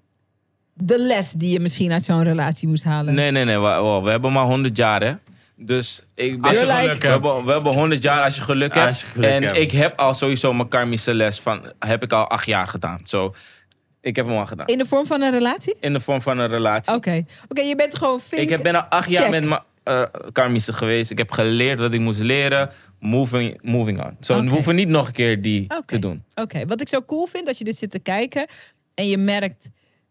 de 0.74 1.00
les 1.00 1.32
die 1.32 1.52
je 1.52 1.60
misschien 1.60 1.92
uit 1.92 2.04
zo'n 2.04 2.24
relatie 2.24 2.68
moest 2.68 2.84
halen? 2.84 3.14
Nee, 3.14 3.32
nee, 3.32 3.46
nee. 3.46 3.58
wa- 3.58 4.02
We, 4.02 4.10
hebben 4.10 4.32
maar 4.32 4.46
100 4.46 4.78
jaar, 4.78 5.02
hè. 5.04 5.14
Dus 5.62 6.04
ik 6.16 6.42
ben, 6.42 6.50
Als 6.50 6.60
je 6.60 6.66
geluk 6.66 6.82
we, 6.82 6.88
hebt. 6.88 7.04
hebben, 7.04 7.46
we 7.46 7.52
hebben 7.52 7.74
100 7.74 8.02
jaar 8.04 8.24
als 8.24 8.36
je 8.36 8.42
geluk 8.42 8.74
hebt. 8.74 8.88
Als 8.88 9.02
je 9.02 9.06
geluk 9.06 9.30
en 9.30 9.44
hebt. 9.44 9.58
ik 9.58 9.72
heb 9.72 10.00
al 10.00 10.14
sowieso 10.14 10.54
mijn 10.54 10.68
karmische 10.68 11.14
les 11.14 11.40
van, 11.40 11.72
heb 11.80 12.04
ik 12.04 12.14
al 12.14 12.28
acht 12.28 12.46
jaar 12.46 12.68
gedaan. 12.68 13.00
Zo, 13.04 13.34
ik 14.02 14.16
heb 14.16 14.26
hem 14.26 14.38
al 14.38 14.46
gedaan. 14.46 14.68
In 14.68 14.78
de 14.78 14.86
vorm 14.86 15.06
van 15.06 15.22
een 15.22 15.32
relatie? 15.32 15.76
In 15.80 15.94
de 15.94 16.00
vorm 16.00 16.22
van 16.22 16.38
een 16.38 16.48
relatie. 16.48 16.94
Oké. 16.94 17.24
Oké, 17.48 17.62
je 17.62 17.76
bent 17.76 17.96
gewoon 17.98 18.20
vink. 18.20 18.42
Ik 18.42 18.50
heb, 18.50 18.62
ben 18.62 18.76
al 18.76 18.82
acht 18.82 19.10
jaar 19.10 19.22
check. 19.22 19.32
met 19.32 19.46
mijn 19.46 19.62
eh, 19.84 20.04
karmische 20.32 20.74
geweest. 20.74 21.12
Ik 21.12 21.18
heb 21.18 21.32
geleerd 21.32 21.80
wat 21.80 21.94
ik 21.94 22.00
moest 22.00 22.20
leren. 22.20 22.70
Moving, 23.00 23.60
moving 23.62 24.04
on. 24.06 24.18
Zo, 24.22 24.34
Oké. 24.34 24.44
we 24.44 24.50
hoeven 24.50 24.76
niet 24.76 24.90
nog 24.90 25.08
een 25.08 25.14
keer 25.14 25.42
die 25.42 25.68
te 25.86 26.00
doen. 26.00 26.24
Oké, 26.36 26.66
wat 26.66 26.82
ik 26.82 26.88
zo 26.90 27.02
cool 27.02 27.26
vind 27.26 27.48
als 27.48 27.58
je 27.58 27.64
dit 27.64 27.78
zit 27.78 27.92
te 27.92 28.00
kijken 28.00 28.48
en 28.94 29.08
je 29.08 29.18
merkt 29.18 29.70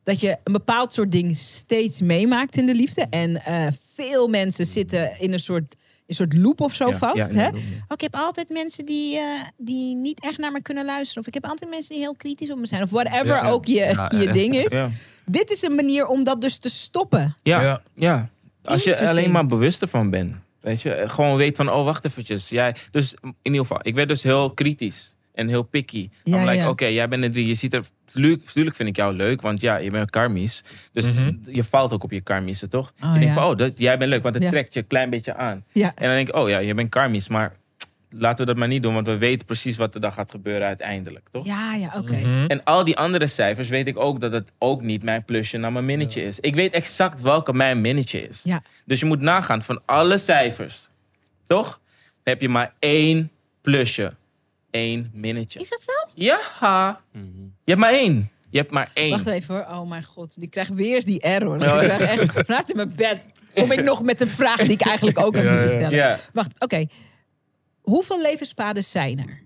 dat 0.09 0.21
je 0.21 0.37
een 0.45 0.53
bepaald 0.53 0.93
soort 0.93 1.13
ding 1.13 1.37
steeds 1.37 2.01
meemaakt 2.01 2.57
in 2.57 2.67
de 2.67 2.75
liefde. 2.75 3.07
En 3.11 3.45
eh, 3.45 3.67
veel 3.95 4.29
mensen 4.29 4.67
zitten 4.67 5.21
in 5.21 5.33
een 5.33 5.39
soort, 5.41 5.75
een 6.07 6.15
soort 6.15 6.35
loop 6.35 6.61
of 6.61 6.75
zo 6.75 6.89
Ja, 6.89 6.99
vast. 6.99 7.17
ja, 7.17 7.33
hè? 7.33 7.49
Oh, 7.49 7.59
ik 7.89 8.01
heb 8.01 8.15
altijd 8.15 8.49
mensen 8.49 8.87
die, 8.87 9.17
eh, 9.19 9.25
die 9.57 9.95
niet 9.97 10.21
echt 10.25 10.39
naar 10.39 10.53
me 10.53 10.63
kunnen 10.63 10.85
luisteren. 10.85 11.23
Of 11.23 11.29
ik 11.29 11.35
heb 11.35 11.47
altijd 11.47 11.71
mensen 11.71 11.95
die 11.95 12.03
heel 12.03 12.15
kritisch 12.17 12.51
op 12.51 12.59
me 12.59 12.67
zijn. 12.67 12.83
Of 12.83 12.91
whatever 12.91 13.27
Ja, 13.27 13.43
ja. 13.43 13.51
ook 13.51 13.67
je, 13.67 13.75
Ja, 13.75 14.13
je 14.17 14.23
ja. 14.23 14.33
ding 14.33 14.55
is. 14.57 14.73
Ja. 14.73 14.91
Dit 15.25 15.51
is 15.51 15.63
een 15.63 15.75
manier 15.75 16.07
om 16.07 16.25
dat 16.25 16.41
dus 16.41 16.59
te 16.59 16.71
stoppen. 16.71 17.37
Ja, 17.43 17.83
ja. 17.95 18.29
Als 18.65 18.85
je 18.85 19.09
alleen 19.09 19.31
maar 19.31 19.47
bewust 19.47 19.83
ervan 19.83 20.11
bent. 20.11 20.35
Weet 20.61 20.83
je, 20.83 21.05
gewoon 21.07 21.37
weet 21.37 21.57
van, 21.57 21.71
oh, 21.73 21.85
wacht 21.85 22.05
eventjes. 22.05 22.49
Jij, 22.49 22.77
dus 22.91 23.15
in 23.23 23.35
ieder 23.43 23.61
geval, 23.61 23.79
ik 23.83 23.95
werd 23.95 24.09
dus 24.09 24.23
heel 24.23 24.51
kritisch 24.51 25.15
en 25.39 25.49
heel 25.49 25.63
picky. 25.63 26.09
Ja, 26.25 26.37
I'm 26.39 26.45
like, 26.45 26.57
ja. 26.57 26.69
oké, 26.69 26.87
jij 26.87 27.09
bent 27.09 27.25
een 27.25 27.33
drie. 27.33 27.47
Je 27.47 27.55
ziet 27.55 27.75
er, 27.75 27.85
tuurlijk, 28.05 28.45
tuurlijk 28.47 28.77
vind 28.77 28.89
ik 28.89 28.97
jou 28.97 29.15
leuk, 29.15 29.41
want 29.41 29.61
ja, 29.61 29.77
je 29.77 29.91
bent 29.91 30.11
karmisch. 30.11 30.63
Dus 30.93 31.11
Mhm. 31.13 31.33
je 31.45 31.65
valt 31.65 31.93
ook 31.93 32.05
op 32.05 32.11
je 32.11 32.21
karmische, 32.21 32.69
toch? 32.69 32.93
Oh, 33.03 33.13
je 33.13 33.19
denkt 33.19 33.35
ja. 33.35 33.41
van, 33.41 33.51
oh, 33.51 33.57
dat, 33.57 33.79
jij 33.79 33.99
bent 33.99 34.11
leuk, 34.11 34.23
want 34.23 34.35
het 34.35 34.45
Ja. 34.45 34.51
trekt 34.51 34.75
je 34.75 34.81
een 34.81 34.87
klein 34.87 35.11
beetje 35.11 35.35
aan. 35.35 35.65
Ja, 35.73 35.87
En 35.95 36.05
dan 36.07 36.15
denk 36.15 36.29
ik, 36.29 36.35
oh 36.35 36.49
ja, 36.49 36.59
je 36.59 36.75
bent 36.75 36.89
karmisch, 36.91 37.29
maar 37.29 37.53
laten 38.11 38.39
we 38.39 38.45
dat 38.45 38.57
maar 38.57 38.69
niet 38.69 38.83
doen, 38.83 38.95
want 38.95 39.07
we 39.07 39.19
weten 39.19 39.47
precies 39.47 39.77
wat 39.77 39.95
er 39.95 40.01
dan 40.01 40.13
gaat 40.13 40.31
gebeuren 40.31 40.67
uiteindelijk, 40.67 41.29
toch? 41.29 41.47
ja, 41.47 41.75
ja 41.75 41.93
oké. 41.97 42.13
Mhm. 42.17 42.45
En 42.47 42.65
al 42.65 42.85
die 42.85 42.97
andere 42.97 43.27
cijfers 43.27 43.69
weet 43.69 43.87
ik 43.87 43.99
ook 43.99 44.21
dat 44.21 44.33
het 44.33 44.53
ook 44.59 44.83
niet 44.83 45.03
mijn 45.03 45.25
plusje 45.25 45.57
naar 45.59 45.73
mijn 45.73 45.85
minnetje 45.85 46.23
is. 46.23 46.41
Ik 46.41 46.55
weet 46.55 46.73
exact 46.73 47.21
welke 47.21 47.53
mijn 47.53 47.81
minnetje 47.81 48.29
is. 48.29 48.41
Ja. 48.45 48.63
Dus 48.85 49.01
je 49.01 49.07
moet 49.07 49.21
nagaan 49.21 49.63
van 49.63 49.81
alle 49.87 50.19
cijfers, 50.19 50.89
toch? 51.47 51.69
Dan 51.69 52.33
heb 52.37 52.41
je 52.41 52.49
maar 52.49 52.73
één 52.79 53.31
plusje. 53.61 54.13
Één 54.79 55.11
minnetje. 55.15 55.61
Is 55.61 55.69
dat 55.69 55.83
zo? 55.83 55.93
Ja, 56.15 57.01
Mhm. 57.13 57.25
je 57.65 57.71
hebt 57.71 57.79
maar 57.81 57.93
één. 57.93 58.31
Je 58.51 58.59
hebt 58.59 58.71
maar 58.71 58.91
één. 58.95 59.11
Wacht 59.11 59.27
even 59.27 59.55
hoor. 59.55 59.65
Oh 59.65 59.89
mijn 59.89 60.05
god, 60.05 60.41
die 60.41 60.49
krijgt 60.49 60.75
weer 60.75 61.05
die 61.05 61.21
error. 61.21 61.61
Ja. 61.61 61.81
Ik 61.81 61.89
krijg 61.97 62.21
echt, 62.21 62.33
vanuit 62.47 62.71
in 62.71 62.77
mijn 62.77 62.93
bed 62.97 63.29
kom 63.55 63.73
ik 63.73 63.83
nog 63.83 64.03
met 64.03 64.21
een 64.21 64.29
vraag 64.29 64.57
die 64.57 64.71
ik 64.71 64.81
eigenlijk 64.81 65.19
ook 65.19 65.35
had 65.37 65.45
Ja, 65.45 65.51
moeten 65.51 65.69
stellen. 65.69 65.91
Ja, 65.91 66.17
Wacht, 66.33 66.51
oké. 66.59 66.85
Hoeveel 67.81 68.21
levenspaden 68.23 68.85
zijn 68.85 69.19
er? 69.19 69.43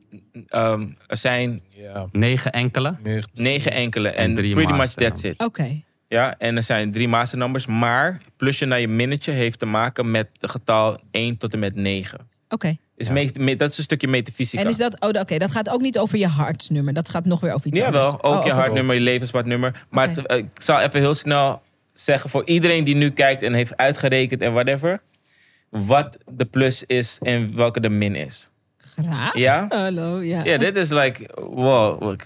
ehm, 0.47 0.89
er 1.07 1.17
zijn 1.17 1.63
Ja. 1.69 2.07
Negen 2.13 2.53
enkele. 2.53 2.97
Negen 3.33 3.73
enkele 3.73 4.09
en 4.09 4.25
En 4.25 4.35
drie 4.35 4.53
pretty 4.55 4.73
much 4.73 4.93
that's 4.95 5.23
it. 5.23 5.39
Oké. 5.39 5.83
Ja, 6.09 6.39
en 6.39 6.57
er 6.57 6.63
zijn 6.63 6.93
drie 6.93 7.09
master 7.09 7.39
numbers, 7.39 7.67
maar 7.67 8.21
plusje 8.37 8.65
naar 8.65 8.81
je 8.81 8.89
minnetje 8.89 9.33
heeft 9.33 9.59
te 9.59 9.67
maken 9.67 10.11
met 10.11 10.29
het 10.41 10.51
getal 10.51 10.99
1 11.11 11.39
tot 11.39 11.53
en 11.53 11.59
met 11.59 11.75
9. 11.75 12.29
Oké. 12.49 12.77
Is 13.03 13.09
Ja. 13.09 13.31
me- 13.39 13.57
dat 13.57 13.71
is 13.71 13.79
een 13.79 13.83
stukje 13.85 14.09
metafysica. 14.09 14.63
En 14.63 14.69
is 14.69 14.77
dat, 14.77 14.97
oh, 15.01 15.09
oké, 15.21 15.39
dat 15.39 15.51
gaat 15.51 15.69
ook 15.71 15.81
niet 15.81 15.99
over 15.99 16.19
je 16.19 16.27
hartsnummer. 16.27 16.93
Dat 16.95 17.09
gaat 17.09 17.25
nog 17.25 17.41
weer 17.41 17.53
over 17.55 17.67
iets 17.67 17.79
Jawel, 17.79 18.03
anders. 18.05 18.23
ook 18.23 18.41
Oh, 18.41 18.47
je 18.47 18.53
hartnummer, 18.53 18.95
je 18.95 19.01
levenspadnummer. 19.01 19.85
Maar 19.91 20.09
het- 20.09 20.27
eh, 20.27 20.37
ik 20.37 20.47
zal 20.55 20.81
even 20.81 21.01
heel 21.01 21.15
snel 21.15 21.63
zeggen 21.95 22.31
voor 22.31 22.47
iedereen 22.47 22.85
die 22.85 22.95
nu 22.95 23.11
kijkt 23.11 23.43
en 23.43 23.53
heeft 23.55 23.77
uitgerekend 23.77 24.41
en 24.43 24.53
whatever. 24.53 25.01
Wat 25.69 26.19
de 26.31 26.45
plus 26.45 26.85
is 26.87 27.19
en 27.23 27.57
welke 27.57 27.81
de 27.81 27.89
min 27.89 28.15
is. 28.17 28.51
Graag. 28.99 29.37
Ja? 29.37 29.67
Hallo, 29.69 30.21
ja. 30.21 30.45
Ja, 30.45 30.57
dit 30.59 30.77
is 30.77 30.91
like, 30.91 31.29
wow, 31.35 32.17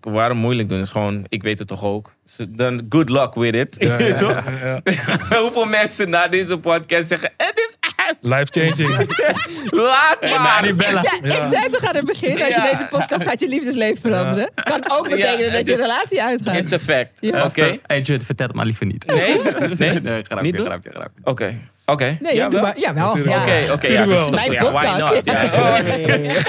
waarom 0.00 0.38
moeilijk 0.38 0.68
doen? 0.68 0.80
is 0.80 0.90
gewoon, 0.90 1.24
ik 1.28 1.42
weet 1.42 1.58
het 1.58 1.68
toch 1.68 1.84
ook. 1.84 2.14
Dan 2.48 2.86
good 2.88 3.08
luck 3.10 3.34
with 3.34 3.54
it. 3.54 3.76
Ja, 3.78 3.98
ja, 3.98 4.06
ja, 4.20 4.80
ja. 4.84 4.96
Hoeveel 5.42 5.64
mensen 5.64 6.10
na 6.10 6.28
deze 6.28 6.58
podcast 6.58 7.08
zeggen, 7.08 7.32
het 7.36 7.58
is 7.68 7.75
uit, 8.06 8.16
Life 8.20 8.46
changing. 8.50 9.14
laat 9.86 10.20
maar. 10.38 10.64
Ik 10.66 10.82
zei, 10.82 11.02
Ja. 11.22 11.42
ik 11.42 11.42
zei 11.52 11.68
toch 11.70 11.84
aan 11.84 11.96
het 11.96 12.04
begin, 12.04 12.30
als 12.42 12.54
je 12.54 12.60
Ja. 12.62 12.70
deze 12.70 12.86
podcast 12.90 13.22
gaat 13.24 13.40
je 13.40 13.48
liefdesleven 13.48 14.00
veranderen. 14.00 14.50
Kan 14.64 14.90
ook 14.90 15.08
betekenen 15.08 15.38
Ja, 15.38 15.44
dat 15.44 15.52
het 15.58 15.66
je 15.66 15.72
is- 15.72 15.80
relatie 15.80 16.22
uitgaat. 16.22 16.54
It's 16.56 16.72
a 16.72 16.78
fact. 16.78 17.10
Ja. 17.20 17.44
Oké? 17.44 17.78
Hey 17.86 18.00
Jude, 18.00 18.24
vertel 18.24 18.46
het 18.46 18.56
maar 18.56 18.66
liever 18.66 18.86
niet. 18.86 19.06
Nee? 19.06 19.40
Nee? 19.78 20.00
nee 20.00 20.22
grapje, 20.24 20.44
Niet 20.44 20.56
doen? 20.56 20.66
grapje, 20.66 20.90
grapje. 20.90 21.20
Oké. 21.24 21.54
Oké. 21.88 22.16
Nee, 22.20 22.34
Ja, 22.34 22.48
doe 22.48 22.60
wel? 22.60 22.62
maar. 22.62 22.78
Jawel. 22.78 23.06
Natuurlijk. 23.06 23.36
Ja. 23.36 23.42
Oké, 23.42 23.72
oké. 23.72 23.86
ja, 23.86 24.02
Tuurlijk 24.02 24.20
wel. 24.20 24.30
Mijn 24.30 24.52
ja, 24.52 24.62
why 24.62 24.70
podcast. 24.72 24.98
not? 24.98 25.20
Ja. 25.24 25.42
Ja. 25.42 25.50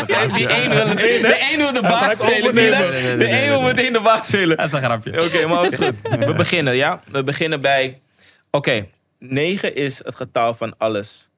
Ja, 0.08 0.26
Die 0.36 0.50
een 0.64 0.70
wil, 0.70 0.86
de, 0.86 0.96
de 0.96 1.48
een 1.52 1.58
wil 1.58 1.74
de 1.74 1.82
baas 1.82 2.00
gaat 2.04 2.16
spelen. 2.22 2.54
zie 2.54 2.64
je 2.64 2.70
overnemen. 2.72 2.80
dat? 2.82 2.92
Nee, 2.92 3.02
nee, 3.02 3.16
nee, 3.16 3.18
De 3.18 3.26
nee, 3.26 3.42
een 3.44 3.50
wil 3.50 3.62
nee. 3.62 3.74
meteen 3.74 3.94
de 3.94 4.00
baas 4.02 4.28
spelen. 4.28 4.58
Dat 4.58 4.66
is 4.66 4.72
een 4.74 4.82
grapje. 4.82 5.24
Oké, 5.24 5.48
maar 5.48 5.66
is 5.66 5.76
goed. 5.76 5.92
We 6.26 6.34
beginnen, 6.34 6.76
ja? 6.76 7.02
We 7.12 7.24
beginnen 7.24 7.60
bij... 7.60 8.00
Oké, 8.52 8.86
9 9.20 9.76
is 9.76 10.02
het 10.04 10.16
getal 10.16 10.54
van 10.54 10.76
alles 10.78 11.30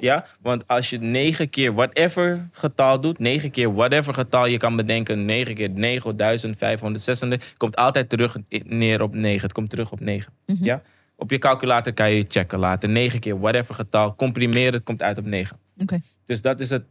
Ja, 0.00 0.26
want 0.40 0.68
als 0.68 0.90
je 0.90 0.98
negen 0.98 1.50
keer 1.50 1.74
whatever 1.74 2.48
getal 2.52 3.00
doet, 3.00 3.18
negen 3.18 3.50
keer 3.50 3.74
whatever 3.74 4.14
getal 4.14 4.46
je 4.46 4.56
kan 4.56 4.76
bedenken, 4.76 5.24
negen 5.24 5.54
keer 5.54 5.70
9536, 5.70 7.54
komt 7.56 7.76
altijd 7.76 8.08
terug 8.08 8.36
neer 8.48 9.02
op 9.02 9.14
9. 9.14 9.42
Het 9.42 9.52
komt 9.52 9.70
terug 9.70 9.92
op 9.92 10.00
9. 10.00 10.32
Mhm. 10.46 10.64
Ja? 10.64 10.82
Op 11.16 11.30
je 11.30 11.38
calculator 11.38 11.92
kan 11.92 12.10
je 12.10 12.24
checken 12.28 12.58
later. 12.58 12.88
9 12.88 13.20
keer 13.20 13.40
whatever 13.40 13.74
getal, 13.74 14.14
comprimeer 14.14 14.72
het, 14.72 14.82
komt 14.82 15.02
uit 15.02 15.18
op 15.18 15.24
9. 15.24 15.58
Oké. 15.78 16.00
Dus 16.24 16.42
dat 16.42 16.60
is 16.60 16.70
het 16.70 16.84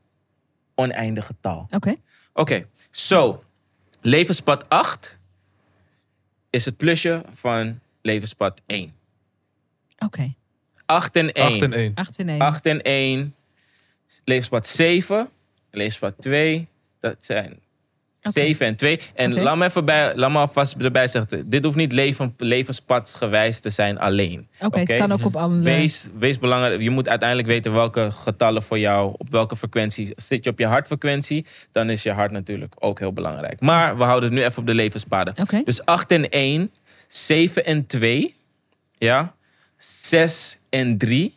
oneindige 0.76 1.28
getal. 1.28 1.68
Oké. 1.70 1.96
Oké, 2.34 2.66
zo. 2.92 3.44
Levenspad 4.02 4.70
8 4.70 5.20
is 6.50 6.66
het 6.66 6.78
plusje 6.78 7.24
van 7.34 7.80
levenspad 8.02 8.62
1. 8.66 8.94
Oké. 10.00 10.34
8 10.86 11.16
en 11.16 11.32
1. 11.32 11.46
8 11.46 11.62
en 11.62 11.74
1. 11.74 11.92
8 11.96 12.18
en 12.18 12.30
1. 12.30 12.40
8 12.40 12.66
en 12.66 12.82
1. 12.82 13.36
Levenspad 14.24 14.68
7. 14.68 15.30
Levenspad 15.72 16.14
2. 16.20 16.68
Dat 17.00 17.16
zijn 17.20 17.60
Oké. 18.28 18.40
7 18.40 18.66
en 18.66 18.76
2. 18.76 19.00
En 19.14 19.32
Oké. 19.32 19.42
laat, 19.42 19.58
me 19.58 19.66
even 19.66 19.86
bij, 19.86 20.16
laat 20.16 20.32
me 20.32 20.38
alvast 20.38 20.76
erbij 20.76 21.08
zeggen. 21.08 21.50
Dit 21.50 21.64
hoeft 21.64 21.76
niet 21.76 21.92
leven, 21.92 22.34
levenspadsgewijs 22.38 23.60
te 23.60 23.70
zijn 23.70 24.00
alleen. 24.00 24.48
Oké, 24.62 24.80
het 24.80 24.94
kan 24.94 25.12
ook 25.12 25.26
op 25.26 25.36
andere... 25.36 25.64
Wees, 25.64 26.08
wees 26.18 26.40
belangrijk. 26.40 26.82
Je 26.82 26.90
moet 26.90 27.10
uiteindelijk 27.10 27.48
weten 27.48 27.74
welke 27.74 28.12
getallen 28.12 28.64
voor 28.64 28.80
jou, 28.80 29.14
op 29.18 29.30
welke 29.30 29.56
frequentie. 29.56 30.14
Zit 30.16 30.44
je 30.44 30.50
op 30.50 30.60
je 30.60 30.66
hartfrequentie, 30.66 31.46
dan 31.72 31.90
is 31.90 32.04
je 32.04 32.12
hart 32.12 32.32
natuurlijk 32.32 32.76
ook 32.80 33.00
heel 33.00 33.14
belangrijk. 33.14 33.60
Maar 33.60 33.98
we 33.98 34.04
houden 34.04 34.30
het 34.30 34.40
nu 34.40 34.46
even 34.46 34.58
op 34.58 34.68
de 34.68 34.74
levenspaden. 34.74 35.34
Oké. 35.42 35.62
Dus 35.66 35.86
8 35.86 36.12
en 36.12 36.30
1, 36.30 36.72
7 37.08 37.66
en 37.66 37.86
2, 37.86 38.36
ja, 38.98 39.36
6 39.90 40.58
en 40.70 40.98
3, 40.98 41.34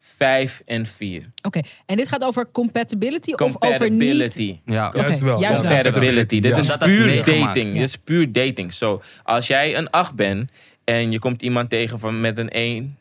5 0.00 0.62
en 0.66 0.86
4. 0.86 1.30
Oké. 1.42 1.60
En 1.86 1.96
dit 1.96 2.08
gaat 2.08 2.24
over 2.24 2.50
compatibility, 2.52 3.32
of 3.32 3.40
over 3.40 3.50
niet... 3.50 3.78
Compatibility. 3.80 4.58
Ja. 4.64 4.88
Oké, 4.88 4.98
Juist 5.00 5.20
wel. 5.20 5.40
juist 5.40 5.62
ja. 5.62 5.68
Compatibility. 5.68 6.40
Dit 6.40 6.50
Ja. 6.52 6.56
is 6.58 6.66
Dat 6.66 6.80
had 6.80 6.88
puur 6.88 7.06
meegemaakt. 7.06 7.40
dating. 7.46 7.66
Ja. 7.68 7.72
Dit 7.74 7.82
is 7.82 7.96
puur 7.96 8.32
dating. 8.32 8.72
Zo, 8.72 9.02
als 9.22 9.46
jij 9.46 9.76
een 9.76 9.90
8 9.90 10.14
bent 10.14 10.50
en 10.84 11.10
je 11.12 11.18
komt 11.18 11.42
iemand 11.42 11.70
tegen 11.70 11.98
van 11.98 12.20
met 12.20 12.38
een 12.38 12.48
1, 12.50 12.96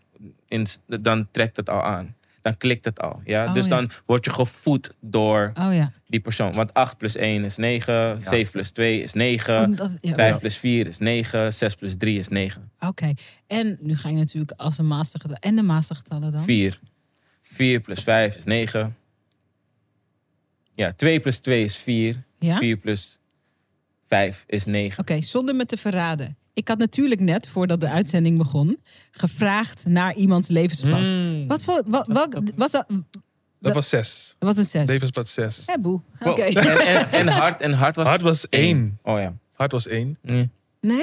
in, 0.48 0.68
dan 0.86 1.28
trekt 1.32 1.58
het 1.58 1.70
al 1.70 1.84
aan. 1.84 2.16
Dan 2.42 2.58
klikt 2.58 2.86
het 2.86 3.00
al. 3.02 3.22
Ja? 3.26 3.46
Oh, 3.46 3.54
dus 3.54 3.64
ja. 3.64 3.70
dan 3.70 3.90
word 4.06 4.26
je 4.26 4.32
gevoed 4.32 4.94
door 5.00 5.52
Oh 5.60 5.74
ja. 5.74 5.92
Die 6.08 6.20
persoon. 6.20 6.54
Want 6.54 6.74
8 6.74 6.98
plus 6.98 7.16
1 7.16 7.44
is 7.44 7.56
9, 7.56 8.18
7 8.22 8.52
plus 8.52 8.72
2 8.72 9.02
is 9.02 9.14
9, 9.14 9.64
Omdat- 9.64 9.92
ja, 10.02 10.14
5 10.14 10.34
ja. 10.34 10.38
plus 10.38 10.58
4 10.58 10.88
is 10.88 10.98
9, 10.98 11.54
6 11.54 11.76
plus 11.76 11.96
3 11.98 12.20
is 12.20 12.28
9. 12.28 12.72
Oké. 12.80 13.14
En 13.48 13.78
nu 13.80 13.96
ga 13.96 14.10
je 14.10 14.16
natuurlijk 14.16 14.52
als 14.52 14.78
een 14.78 14.88
mastergetal. 14.88 15.38
En 15.40 15.56
de 15.56 15.62
mastergetallen 15.62 16.32
dan? 16.32 16.44
4. 16.44 16.80
4 17.42 17.80
plus 17.80 18.00
5 18.04 18.36
is 18.36 18.44
9. 18.44 18.96
Ja, 20.74 20.94
2 20.94 21.20
plus 21.20 21.40
2 21.40 21.64
is 21.64 21.76
4. 21.76 22.24
Ja? 22.40 22.58
4 22.58 22.78
plus 22.78 23.20
5 24.08 24.44
is 24.48 24.66
9. 24.66 25.00
Oké, 25.00 25.22
zonder 25.22 25.56
me 25.56 25.66
te 25.66 25.78
verraden. 25.78 26.38
Ik 26.54 26.68
had 26.68 26.78
natuurlijk 26.78 27.22
net, 27.22 27.48
voordat 27.48 27.80
de 27.80 27.90
uitzending 27.90 28.38
begon, 28.38 28.80
gevraagd 29.12 29.86
naar 29.86 30.16
iemands 30.16 30.48
levenspad. 30.48 31.02
Mm. 31.02 31.48
Wat 31.48 31.64
voor, 31.64 31.82
wat, 31.86 32.08
welk, 32.08 32.40
was 32.56 32.72
dat? 32.72 32.88
Dat 33.68 33.76
was 33.76 33.90
6. 33.90 34.36
Dat 34.40 34.50
was 34.50 34.58
een 34.58 34.66
zes. 34.66 34.88
Levenspad 34.88 35.28
6. 35.28 35.64
Hé, 35.66 35.74
boe. 35.80 36.02
Wow. 36.20 36.32
Oké. 36.32 36.42
En, 36.42 36.78
en, 36.80 37.12
en 37.12 37.28
hart, 37.28 37.62
en 37.62 37.74
hart 37.74 37.96
was... 37.96 38.08
Hart 38.08 38.22
was 38.22 38.50
1. 38.50 39.00
Oh 39.04 39.20
ja. 39.20 39.34
Hart 39.54 39.72
was 39.72 39.88
1. 39.88 40.18
Nee, 40.22 40.50
Nee? 40.82 40.98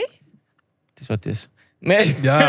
het 0.93 1.01
is 1.01 1.07
wat 1.07 1.25
het 1.25 1.27
is. 1.35 1.49
Nee. 1.79 2.17
Ja. 2.23 2.49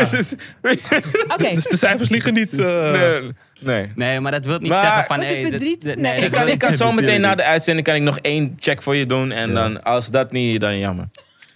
Oké. 1.34 1.54
Dus 1.54 1.64
de 1.64 1.76
cijfers 1.76 2.08
liegen 2.08 2.34
niet. 2.34 2.58
eh, 2.58 2.90
nee. 2.92 3.32
nee. 3.60 3.92
Nee, 3.94 4.20
maar 4.20 4.32
dat 4.32 4.44
wil 4.44 4.58
niet 4.58 4.68
Maar- 4.70 4.80
zeggen 4.80 5.04
van... 5.04 5.20
Hey, 5.20 5.42
verdriet. 5.46 5.82
dit- 5.82 5.96
Nee. 5.98 6.14
dat 6.14 6.24
Ik 6.24 6.30
kan, 6.30 6.48
ik 6.48 6.58
kan 6.58 6.72
zo 6.72 6.92
meteen 6.92 7.20
na 7.20 7.34
de 7.34 7.44
uitzending 7.44 7.86
kan 7.86 7.96
ik 7.96 8.02
nog 8.02 8.18
één 8.18 8.56
check 8.58 8.82
voor 8.82 8.96
je 8.96 9.06
doen. 9.06 9.32
En 9.32 9.48
Ja. 9.48 9.54
dan, 9.54 9.82
als 9.82 10.10
dat 10.10 10.32
niet, 10.32 10.60
dan 10.60 10.78
jammer. 10.78 11.08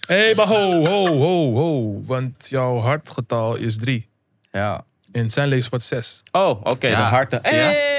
Hé, 0.07 0.15
hey, 0.15 0.35
maar 0.35 0.47
ho, 0.47 0.85
ho, 0.85 1.07
ho, 1.07 1.53
ho. 1.55 2.01
Want 2.03 2.49
jouw 2.49 2.77
hartgetal 2.77 3.55
is 3.55 3.77
3. 3.77 4.09
Ja. 4.51 4.83
En 5.11 5.31
zijn 5.31 5.47
levenspad 5.47 5.83
6. 5.83 6.23
Oh, 6.31 6.49
oké. 6.63 6.87
Ja, 6.87 6.95
de 6.95 7.01
harten. 7.01 7.39
zie 7.41 7.51
je? 7.53 7.89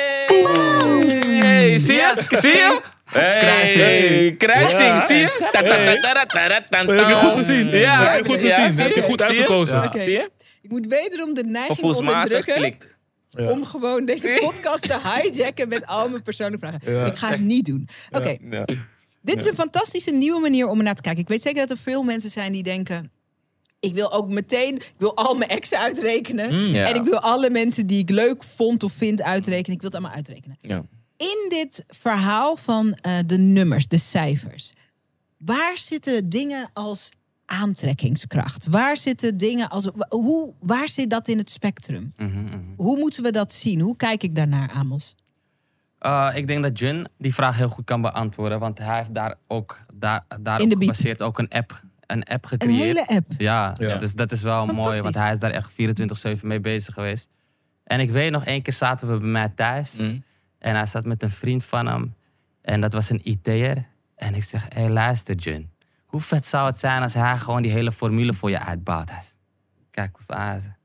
Hey! 0.53 1.79
Zie 1.79 1.95
je? 1.95 2.27
Zie 2.29 2.51
je? 2.51 2.81
Hey, 3.05 3.39
Kruising. 3.41 3.83
hey, 3.85 4.35
kruising, 4.39 4.81
Ja. 4.81 5.07
zie 5.07 5.17
je? 5.17 5.37
Ta- 5.39 5.51
ta- 5.51 5.63
ta- 5.63 5.85
ta- 5.85 5.95
ta- 6.13 6.27
ta- 6.27 6.49
ta- 6.49 6.85
ta- 6.85 6.93
Heb 6.95 7.09
je 7.09 7.15
goed 7.15 7.35
gezien? 7.35 7.69
Ja, 7.69 8.13
Heb 8.13 8.25
je 8.25 8.31
goed 8.31 8.41
gezien? 8.41 8.73
zie 8.73 8.83
Heb 8.83 8.95
je 8.95 9.03
goed 9.03 9.23
uitgekozen? 9.23 9.79
Ja. 9.79 9.85
Oké. 9.85 10.03
Zie 10.03 10.13
je? 10.13 10.31
Ik 10.63 10.71
moet 10.71 10.87
wederom 10.87 11.35
de 11.35 11.45
neiging 11.45 11.81
onderdrukken 11.97 12.55
klikt. 12.55 13.01
Ja. 13.31 13.51
om 13.51 13.65
gewoon 13.65 14.05
deze 14.05 14.39
podcast 14.41 14.83
te 14.83 14.99
hijacken 15.33 15.69
met 15.69 15.87
al 15.87 16.09
mijn 16.09 16.23
persoonlijke 16.23 16.67
vragen. 16.67 16.93
Ja. 16.99 17.05
Ik 17.07 17.15
ga 17.17 17.29
het 17.29 17.41
niet 17.41 17.65
doen. 17.65 17.89
Oké, 18.11 18.37
Ja. 18.51 18.65
dit 19.23 19.41
is 19.41 19.47
een 19.47 19.55
fantastische 19.55 20.11
nieuwe 20.11 20.41
manier 20.41 20.69
om 20.69 20.79
er 20.79 20.85
naar 20.85 20.95
te 20.95 21.03
kijken. 21.03 21.23
Ik 21.23 21.29
weet 21.29 21.43
zeker 21.43 21.61
dat 21.61 21.71
er 21.71 21.83
veel 21.83 22.03
mensen 22.03 22.31
zijn 22.31 22.53
die 22.53 22.63
denken... 22.63 23.13
Ik 23.83 23.95
wil 23.95 24.13
ook 24.13 24.29
meteen, 24.31 24.75
ik 24.75 24.95
wil 24.97 25.17
al 25.17 25.35
mijn 25.35 25.51
exen 25.51 25.79
uitrekenen. 25.79 26.55
Mm, 26.55 26.75
Ja. 26.75 26.89
En 26.89 26.95
ik 26.95 27.05
wil 27.05 27.19
alle 27.19 27.51
mensen 27.51 27.87
die 27.87 27.99
ik 27.99 28.11
leuk 28.11 28.43
vond 28.43 28.83
of 28.83 28.93
vind 28.93 29.23
uitrekenen. 29.23 29.75
Ik 29.77 29.81
wil 29.81 29.91
het 29.91 29.99
allemaal 29.99 30.17
uitrekenen. 30.17 30.59
Ja. 30.61 30.83
In 31.17 31.47
dit 31.49 31.85
verhaal 31.89 32.57
van 32.57 32.95
eh, 32.95 33.13
de 33.27 33.39
nummers, 33.39 33.89
de 33.89 33.99
cijfers. 33.99 34.73
Waar 35.37 35.77
zitten 35.77 36.29
dingen 36.29 36.71
als 36.73 37.09
aantrekkingskracht? 37.47 38.67
Waar 38.67 38.97
zitten 38.97 39.37
dingen 39.37 39.69
als... 39.69 39.89
Hoe, 40.09 40.53
waar 40.61 40.89
zit 40.89 41.11
dat 41.11 41.29
in 41.29 41.39
het 41.39 41.51
spectrum? 41.51 42.13
Mhm, 42.17 42.45
mhm. 42.45 42.59
Hoe 42.77 42.99
moeten 42.99 43.23
we 43.23 43.31
dat 43.33 43.53
zien? 43.53 43.81
Hoe 43.81 43.97
kijk 43.97 44.23
ik 44.23 44.35
daarnaar, 44.35 44.71
Amos? 44.71 45.15
Uh, 46.01 46.31
ik 46.35 46.47
denk 46.47 46.63
dat 46.63 46.79
Jun 46.79 47.09
die 47.19 47.35
vraag 47.35 47.57
heel 47.57 47.69
goed 47.69 47.85
kan 47.85 48.01
beantwoorden. 48.01 48.61
Want 48.61 48.79
hij 48.79 48.97
heeft 48.99 49.15
daar 49.15 49.35
ook, 49.47 49.79
daar, 49.95 50.25
daarop 50.41 50.73
gebaseerd 50.73 51.23
ook 51.23 51.39
een 51.39 51.49
app, 51.49 51.83
een 52.13 52.25
app 52.25 52.43
Een 52.45 52.49
gecreëerd. 52.49 52.83
hele 53.07 53.07
app. 53.07 53.33
Ja, 53.39 53.75
Ja. 53.79 53.97
dus 53.97 54.15
dat 54.15 54.33
is 54.33 54.43
wel 54.43 54.67
mooi. 54.67 55.01
Want 55.03 55.15
hij 55.15 55.33
is 55.33 55.39
daar 55.39 55.51
echt 55.51 55.71
24-7 55.73 56.47
mee 56.47 56.61
bezig 56.61 56.95
geweest. 56.95 57.29
En 57.85 58.01
ik 58.01 58.11
weet 58.11 58.31
nog, 58.31 58.45
één 58.45 58.63
keer 58.63 58.73
zaten 58.73 59.09
we 59.13 59.19
bij 59.19 59.29
mij 59.29 59.49
thuis. 59.49 59.97
Mm. 59.97 60.25
En 60.59 60.75
hij 60.75 60.87
zat 60.87 61.05
met 61.05 61.23
een 61.23 61.31
vriend 61.31 61.65
van 61.65 61.87
hem. 61.87 62.15
En 62.63 62.81
dat 62.81 62.93
was 62.93 63.11
een 63.11 63.21
IT'er. 63.29 63.87
En 64.17 64.35
ik 64.35 64.45
zeg, 64.45 64.67
hé 64.69 64.81
hey, 64.81 64.91
luister 64.91 65.35
Jun. 65.35 65.71
Hoe 66.07 66.21
vet 66.21 66.47
zou 66.47 66.67
het 66.67 66.79
zijn 66.79 67.03
als 67.03 67.15
hij 67.15 67.39
gewoon 67.39 67.63
die 67.63 67.71
hele 67.73 67.93
formule 67.93 68.33
voor 68.33 68.51
je 68.51 68.59
uitbouwt? 68.59 69.11
Hij 69.11 69.19
zegt, 69.23 69.39
Kijk 69.91 70.17
ons 70.19 70.31
aan. 70.31 70.77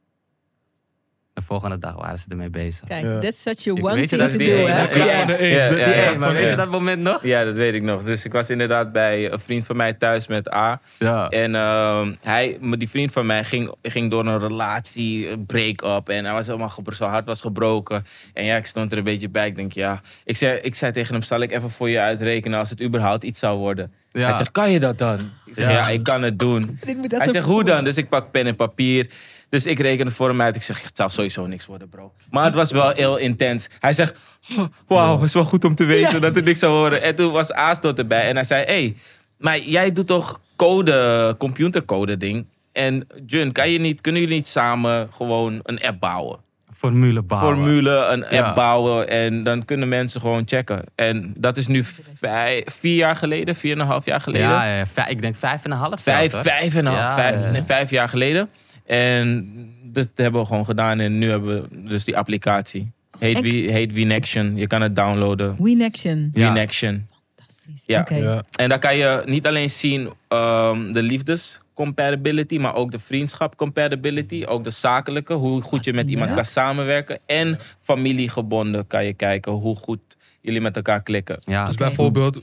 De 1.38 1.44
volgende 1.44 1.78
dag 1.78 1.96
waren 1.96 2.20
ze 2.20 2.26
ermee 2.30 2.50
bezig. 2.50 2.88
Kijk, 2.88 3.04
Ja. 3.04 3.20
that's 3.20 3.42
such 3.42 3.68
a 3.68 3.72
one 3.72 3.94
weet 3.94 4.10
je 4.10 4.18
thing 4.18 4.22
dat 4.22 4.32
to 4.32 4.38
do, 4.38 4.66
hè? 4.66 6.08
dat 6.08 6.18
maar 6.18 6.34
weet 6.34 6.50
je 6.50 6.56
dat 6.56 6.70
moment 6.72 7.02
nog? 7.02 7.24
Ja, 7.24 7.44
dat 7.44 7.56
weet 7.56 7.74
ik 7.74 7.82
nog. 7.82 8.04
Dus 8.04 8.26
ik 8.26 8.32
was 8.32 8.50
inderdaad 8.50 8.92
bij 8.92 9.32
een 9.32 9.40
vriend 9.40 9.66
van 9.66 9.76
mij 9.76 9.94
thuis 9.94 10.28
met 10.28 10.54
A. 10.54 10.82
Ja. 11.00 11.30
En 11.30 11.56
ehm, 11.56 12.14
hij, 12.22 12.58
maar 12.62 12.78
die 12.78 12.90
vriend 12.90 13.12
van 13.12 13.26
mij 13.26 13.44
ging, 13.44 13.76
ging 13.82 14.12
door 14.12 14.26
een 14.26 14.40
relatie, 14.40 15.30
een 15.30 15.46
break-up. 15.46 16.10
En 16.10 16.26
hij 16.26 16.34
was 16.34 16.46
helemaal 16.48 16.72
zijn 16.90 17.10
hart 17.10 17.26
was 17.26 17.42
gebroken. 17.42 18.06
En 18.34 18.46
ja, 18.46 18.56
ik 18.58 18.66
stond 18.66 18.92
er 18.92 18.98
een 18.98 19.04
beetje 19.04 19.30
bij. 19.30 19.48
Ik 19.48 19.56
denk, 19.56 19.72
ja. 19.72 20.02
Ik 20.24 20.38
zei, 20.38 20.60
ik 20.62 20.76
zei 20.76 20.92
tegen 20.92 21.14
hem, 21.14 21.24
zal 21.24 21.42
ik 21.42 21.52
even 21.52 21.70
voor 21.70 21.90
je 21.90 22.00
uitrekenen 22.00 22.60
als 22.60 22.70
het 22.70 22.82
überhaupt 22.82 23.24
iets 23.24 23.40
zou 23.40 23.58
worden? 23.58 23.92
Ja. 24.18 24.28
Hij 24.28 24.38
zegt, 24.38 24.51
kan 24.51 24.72
je 24.72 24.80
dat 24.80 24.97
dan? 24.97 25.20
Ik 25.45 25.53
zeg, 25.53 25.65
Ja. 25.68 25.72
ja, 25.72 25.88
ik 25.89 26.03
kan 26.03 26.22
het 26.22 26.39
doen. 26.39 26.61
Dit 26.86 26.95
moet 26.95 27.03
echt 27.11 27.18
Hij 27.18 27.28
een 27.28 27.34
zegt, 27.34 27.45
hoe 27.45 27.63
dan? 27.63 27.84
Dus 27.84 27.97
ik 27.97 28.09
pak 28.09 28.32
pen 28.32 28.47
en 28.47 28.55
papier. 28.55 29.09
Dus 29.49 29.65
ik 29.65 29.80
reken 29.80 30.05
het 30.05 30.15
voor 30.15 30.28
hem 30.30 30.41
uit. 30.41 30.55
Ik 30.55 30.63
zeg, 30.63 30.84
het 30.84 30.97
zou 30.97 31.09
sowieso 31.09 31.45
niks 31.47 31.65
worden, 31.65 31.89
bro. 31.89 32.11
Maar 32.32 32.45
het 32.45 32.55
was 32.55 32.72
wel 32.72 32.89
heel 32.89 33.18
intens. 33.18 33.68
Hij 33.80 33.93
zegt, 33.93 34.15
oh, 34.57 34.65
wauw, 34.88 35.15
het 35.15 35.24
is 35.28 35.34
wel 35.34 35.43
goed 35.45 35.63
om 35.63 35.76
te 35.76 35.86
weten 35.86 36.13
Ja. 36.13 36.20
dat 36.20 36.36
er 36.36 36.43
niks 36.43 36.59
zou 36.59 36.74
worden. 36.78 37.01
En 37.01 37.15
toen 37.15 37.32
was 37.32 37.51
Aastot 37.51 37.97
erbij. 37.99 38.28
En 38.28 38.36
hij 38.36 38.43
zei, 38.45 38.63
hé, 38.65 38.72
hey, 38.72 38.95
maar 39.38 39.59
jij 39.59 39.91
doet 39.91 40.07
toch 40.07 40.41
code, 40.55 41.36
computercode 41.38 42.18
ding? 42.18 42.45
En 42.72 43.07
Jun, 43.26 43.51
kan 43.51 43.70
je 43.72 43.80
niet, 43.80 44.01
kunnen 44.01 44.22
jullie 44.22 44.36
niet 44.38 44.47
samen 44.47 45.09
gewoon 45.13 45.59
een 45.63 45.82
app 45.82 45.99
bouwen? 45.99 46.39
Formule 46.78 47.21
bouwen. 47.21 47.55
Formule, 47.55 48.05
een 48.05 48.23
app 48.23 48.32
Ja. 48.34 48.53
bouwen. 48.53 49.09
En 49.09 49.43
dan 49.43 49.65
kunnen 49.65 49.88
mensen 49.88 50.21
gewoon 50.21 50.43
checken. 50.45 50.84
En 50.95 51.34
dat 51.39 51.57
is 51.57 51.67
nu 51.67 51.84
vijf, 52.19 52.63
vier 52.80 52.95
jaar 52.95 53.15
geleden, 53.15 53.55
vier 53.55 53.71
en 53.71 53.80
een 53.80 53.88
half 53.88 54.05
jaar 54.05 54.21
geleden. 54.21 54.47
Ja, 54.47 54.78
ja, 54.78 54.86
vijf- 54.88 55.07
ik 55.09 55.21
denk 55.21 55.36
vijf 55.36 55.63
en 55.63 55.71
een 55.71 55.78
half 55.78 56.01
Vijf, 56.01 56.32
zelfs, 56.32 56.47
vijf 56.47 56.75
en 56.75 56.86
een 56.86 56.93
half, 56.93 57.09
Ja, 57.09 57.15
vijf, 57.15 57.39
ja, 57.39 57.45
ja. 57.45 57.51
nee, 57.51 57.61
vijf 57.63 57.89
jaar 57.89 58.09
geleden. 58.09 58.49
En 58.86 59.49
dat 59.84 60.09
hebben 60.15 60.41
we 60.41 60.47
gewoon 60.47 60.65
gedaan. 60.65 60.99
En 60.99 61.17
nu 61.17 61.30
hebben 61.30 61.61
we 61.61 61.67
dus 61.89 62.03
die 62.03 62.17
applicatie. 62.17 62.91
Heet, 63.19 63.39
wie, 63.39 63.71
heet 63.71 63.93
Winaction. 63.93 64.55
Je 64.55 64.67
kan 64.67 64.82
het 64.82 64.95
downloaden. 64.95 65.55
Winaction. 65.59 66.30
Ja. 66.34 66.47
Winaction. 66.53 67.07
Fantastisch. 67.36 67.84
Ja. 67.86 68.43
En 68.55 68.69
daar 68.69 68.80
kan 68.80 68.97
je 68.97 69.21
niet 69.25 69.47
alleen 69.47 69.69
zien 69.69 70.09
ehm, 70.28 70.91
de 70.91 71.01
liefdes 71.01 71.59
compatibility, 71.78 72.57
maar 72.57 72.75
ook 72.75 72.91
de 72.91 72.99
vriendschap 72.99 73.55
compatibility. 73.55 74.43
Ook 74.47 74.63
de 74.63 74.69
zakelijke, 74.69 75.34
hoe 75.34 75.61
goed 75.61 75.86
je 75.86 75.93
met 75.93 76.09
iemand 76.09 76.30
Ja. 76.30 76.36
kan 76.36 76.45
samenwerken. 76.45 77.19
En 77.25 77.59
familiegebonden 77.82 78.88
kan 78.88 79.05
je 79.05 79.13
kijken 79.13 79.51
hoe 79.51 79.75
goed 79.75 79.99
jullie 80.41 80.61
met 80.61 80.75
elkaar 80.75 81.03
klikken. 81.03 81.38
Ja, 81.39 81.67
Dus 81.67 81.75
bijvoorbeeld, 81.75 82.41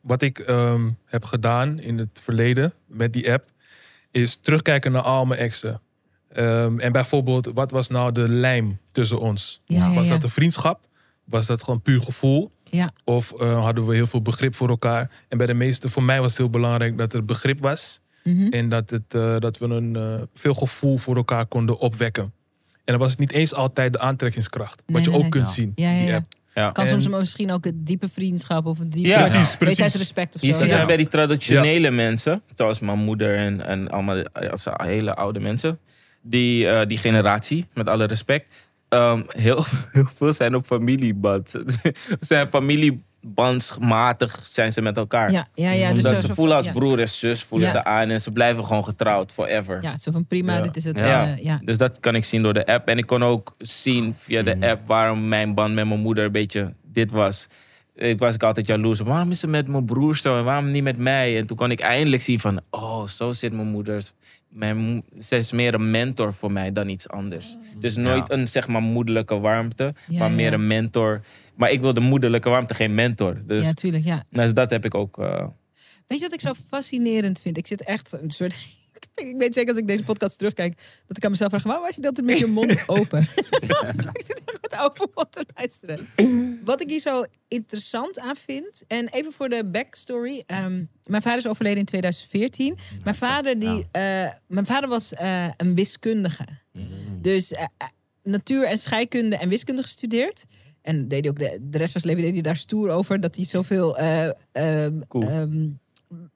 wat 0.00 0.22
ik 0.22 0.38
ehm, 0.38 0.88
heb 1.04 1.24
gedaan 1.24 1.78
in 1.80 1.98
het 1.98 2.20
verleden 2.22 2.72
met 2.86 3.12
die 3.12 3.32
app, 3.32 3.44
is 4.10 4.38
terugkijken 4.42 4.92
naar 4.92 5.02
al 5.02 5.24
mijn 5.26 5.40
exen. 5.40 5.80
Ehm, 6.32 6.78
en 6.78 6.92
bijvoorbeeld, 6.92 7.50
wat 7.54 7.70
was 7.70 7.88
nou 7.88 8.12
de 8.12 8.28
lijm 8.28 8.78
tussen 8.92 9.20
ons? 9.20 9.60
Ja, 9.64 9.92
was 9.92 10.04
ja. 10.04 10.10
dat 10.10 10.22
een 10.22 10.28
vriendschap? 10.28 10.80
Was 11.24 11.46
dat 11.46 11.62
gewoon 11.62 11.82
puur 11.82 12.00
gevoel? 12.02 12.50
Ja. 12.64 12.90
Of 13.04 13.32
eh, 13.32 13.62
hadden 13.64 13.86
we 13.86 13.94
heel 13.94 14.06
veel 14.06 14.22
begrip 14.22 14.54
voor 14.54 14.68
elkaar? 14.68 15.10
En 15.28 15.38
bij 15.38 15.46
de 15.46 15.54
meeste, 15.54 15.88
voor 15.88 16.02
mij 16.02 16.20
was 16.20 16.28
het 16.30 16.38
heel 16.38 16.50
belangrijk 16.50 16.98
dat 16.98 17.12
er 17.12 17.24
begrip 17.24 17.60
was. 17.60 18.00
Mhm. 18.26 18.46
En 18.52 18.68
dat, 18.68 18.90
het, 18.90 19.14
eh, 19.14 19.38
dat 19.38 19.58
we 19.58 19.66
een 19.66 19.96
eh, 19.96 20.22
veel 20.34 20.54
gevoel 20.54 20.96
voor 20.98 21.16
elkaar 21.16 21.46
konden 21.46 21.78
opwekken. 21.78 22.24
En 22.24 22.92
dan 22.92 22.98
was 22.98 23.10
het 23.10 23.18
niet 23.18 23.32
eens 23.32 23.54
altijd 23.54 23.92
de 23.92 23.98
aantrekkingskracht. 23.98 24.82
Nee, 24.86 24.96
wat 24.96 25.04
je 25.04 25.10
nee, 25.10 25.18
ook 25.18 25.34
nee. 25.34 25.42
kunt 25.42 25.46
Ja. 25.46 25.52
zien. 25.52 25.72
Ja, 25.74 25.90
ja, 25.90 26.00
die 26.00 26.26
ja. 26.54 26.70
Kan 26.70 26.84
En- 26.86 27.02
soms 27.02 27.18
misschien 27.18 27.52
ook 27.52 27.66
een 27.66 27.84
diepe 27.84 28.08
vriendschap 28.08 28.66
of 28.66 28.78
een 28.78 28.90
diepe 28.90 29.08
Ja, 29.08 29.16
precies, 29.16 29.32
precies. 29.38 29.58
wederzijdsrespect 29.58 30.34
of 30.34 30.40
Je 30.42 30.52
zo. 30.52 30.58
ziet 30.58 30.70
ja. 30.70 30.76
het 30.76 30.86
bij 30.86 30.96
die 30.96 31.08
traditionele 31.08 31.90
mensen, 31.90 32.42
zoals 32.54 32.80
mijn 32.80 32.98
moeder 32.98 33.36
en, 33.36 33.66
en 33.66 33.88
allemaal 33.90 34.22
als 34.50 34.64
hele 34.76 35.14
oude 35.14 35.40
mensen, 35.40 35.78
die, 36.22 36.68
eh, 36.68 36.86
die 36.86 36.98
generatie, 36.98 37.66
met 37.74 37.88
alle 37.88 38.04
respect, 38.04 38.54
ehm, 38.88 39.22
heel, 39.28 39.64
heel 39.92 40.08
veel 40.16 40.32
zijn 40.32 40.54
op 40.54 40.66
familieband. 40.66 41.54
zijn 42.20 42.48
familiebandsmatig 43.34 44.40
zijn 44.46 44.72
ze 44.72 44.80
met 44.82 44.96
elkaar. 44.96 45.30
Ja, 45.32 45.48
ja, 45.54 45.70
ja. 45.70 45.92
Dus 45.92 46.04
Omdat 46.04 46.20
zo- 46.20 46.26
ze 46.26 46.34
voelen 46.34 46.56
als 46.56 46.64
ja. 46.64 46.72
broer 46.72 47.00
en 47.00 47.08
zus, 47.08 47.42
voelen 47.42 47.66
Ja. 47.68 47.72
ze 47.72 47.84
aan 47.84 48.08
en 48.08 48.20
ze 48.20 48.30
blijven 48.30 48.64
gewoon 48.64 48.84
getrouwd 48.84 49.32
forever. 49.32 49.78
Ja, 49.82 49.98
zo 49.98 50.10
van 50.10 50.26
prima, 50.26 50.54
Ja. 50.56 50.60
dit 50.62 50.76
is 50.76 50.84
het. 50.84 50.98
Ja. 50.98 51.26
eh, 51.26 51.44
ja. 51.44 51.60
Dus 51.64 51.78
dat 51.78 52.00
kan 52.00 52.14
ik 52.14 52.24
zien 52.24 52.42
door 52.42 52.54
de 52.54 52.66
app. 52.66 52.88
En 52.88 52.98
ik 52.98 53.06
kon 53.06 53.24
ook 53.24 53.54
zien 53.58 54.14
via 54.18 54.42
de 54.42 54.54
Mhm. 54.54 54.64
app 54.68 54.86
waarom 54.86 55.28
mijn 55.28 55.54
band 55.54 55.74
met 55.74 55.86
mijn 55.86 56.00
moeder 56.00 56.24
een 56.24 56.32
beetje 56.32 56.74
dit 56.92 57.10
was. 57.10 57.46
Ik 57.94 58.18
was 58.18 58.34
ik 58.34 58.42
altijd 58.42 58.66
jaloers. 58.66 59.00
Waarom 59.00 59.30
is 59.30 59.40
ze 59.40 59.46
met 59.46 59.68
mijn 59.68 59.84
broer 59.84 60.16
zo 60.16 60.38
en 60.38 60.44
waarom 60.44 60.70
niet 60.70 60.82
met 60.82 60.98
mij? 60.98 61.38
En 61.38 61.46
toen 61.46 61.56
kon 61.56 61.70
ik 61.70 61.80
eindelijk 61.80 62.22
zien 62.22 62.40
van, 62.40 62.60
oh, 62.70 63.06
zo 63.06 63.32
zit 63.32 63.52
mijn 63.52 63.68
moeder. 63.68 64.02
Mijn, 64.48 65.02
ze 65.20 65.36
is 65.36 65.52
meer 65.52 65.74
een 65.74 65.90
mentor 65.90 66.34
voor 66.34 66.52
mij 66.52 66.72
dan 66.72 66.88
iets 66.88 67.08
anders. 67.08 67.56
Dus 67.78 67.96
nooit 67.96 68.28
Ja. 68.28 68.34
een 68.34 68.48
zeg 68.48 68.68
maar 68.68 68.82
moederlijke 68.82 69.38
warmte, 69.38 69.94
Ja, 70.08 70.18
maar 70.18 70.30
meer 70.30 70.46
ja. 70.48 70.52
een 70.52 70.66
mentor. 70.66 71.20
Maar 71.56 71.70
ik 71.70 71.80
wil 71.80 71.94
de 71.94 72.00
moederlijke 72.00 72.48
warmte, 72.48 72.74
geen 72.74 72.94
mentor. 72.94 73.40
Dus, 73.46 73.64
ja, 73.64 73.72
tuurlijk, 73.72 74.04
ja. 74.04 74.24
dus 74.30 74.54
dat 74.54 74.70
heb 74.70 74.84
ik 74.84 74.94
ook. 74.94 75.18
eh, 75.18 75.46
Weet 76.06 76.18
je 76.18 76.24
wat 76.24 76.34
ik 76.34 76.40
zo 76.40 76.52
fascinerend 76.70 77.40
vind? 77.40 77.56
Ik 77.56 77.66
zit 77.66 77.82
echt 77.82 78.12
een 78.12 78.30
soort. 78.30 78.54
Ik 79.14 79.34
weet 79.38 79.54
zeker 79.54 79.68
als 79.72 79.78
ik 79.80 79.86
deze 79.86 80.02
podcast 80.04 80.38
terugkijk, 80.38 81.02
dat 81.06 81.16
ik 81.16 81.24
aan 81.24 81.30
mezelf 81.30 81.50
vraag: 81.50 81.62
waarom 81.62 81.84
was 81.84 81.94
je 81.94 82.00
dat 82.00 82.20
met 82.22 82.38
je 82.38 82.46
mond 82.46 82.82
open? 82.86 83.20
ik 83.60 84.22
zit 84.24 84.40
echt 84.44 84.58
met 84.60 84.78
open 84.80 85.08
mond 85.14 85.32
te 85.32 85.46
luisteren. 85.54 86.08
Wat 86.64 86.80
ik 86.82 86.90
hier 86.90 87.00
zo 87.00 87.24
interessant 87.48 88.18
aan 88.18 88.36
vind, 88.36 88.84
en 88.88 89.08
even 89.08 89.32
voor 89.32 89.48
de 89.48 89.64
backstory. 89.64 90.42
ehm, 90.46 90.84
mijn 91.04 91.22
vader 91.22 91.38
is 91.38 91.46
overleden 91.46 91.78
in 91.78 91.84
2014. 91.84 92.78
Mijn 93.04 93.16
vader, 93.16 93.58
die, 93.58 93.86
eh, 93.92 94.02
mijn 94.46 94.66
vader 94.66 94.88
was 94.88 95.14
eh, 95.14 95.46
een 95.56 95.74
wiskundige. 95.74 96.44
Dus 97.20 97.52
eh, 97.52 97.62
eh, 97.76 97.86
natuur- 98.22 98.66
en 98.66 98.78
scheikunde 98.78 99.36
en 99.36 99.48
wiskunde 99.48 99.82
gestudeerd. 99.82 100.44
En 100.86 101.08
deed 101.08 101.20
hij 101.20 101.30
ook 101.30 101.38
de, 101.38 101.58
de 101.62 101.78
rest 101.78 101.92
van 101.92 102.00
zijn 102.00 102.14
leven 102.14 102.32
deed 102.32 102.42
hij 102.42 102.52
daar 102.52 102.60
stoer 102.60 102.90
over 102.90 103.20
dat 103.20 103.36
hij 103.36 103.44
zoveel 103.44 103.98
eh, 103.98 104.28
ehm, 104.52 105.00
Cool. 105.08 105.28
ehm, 105.28 105.68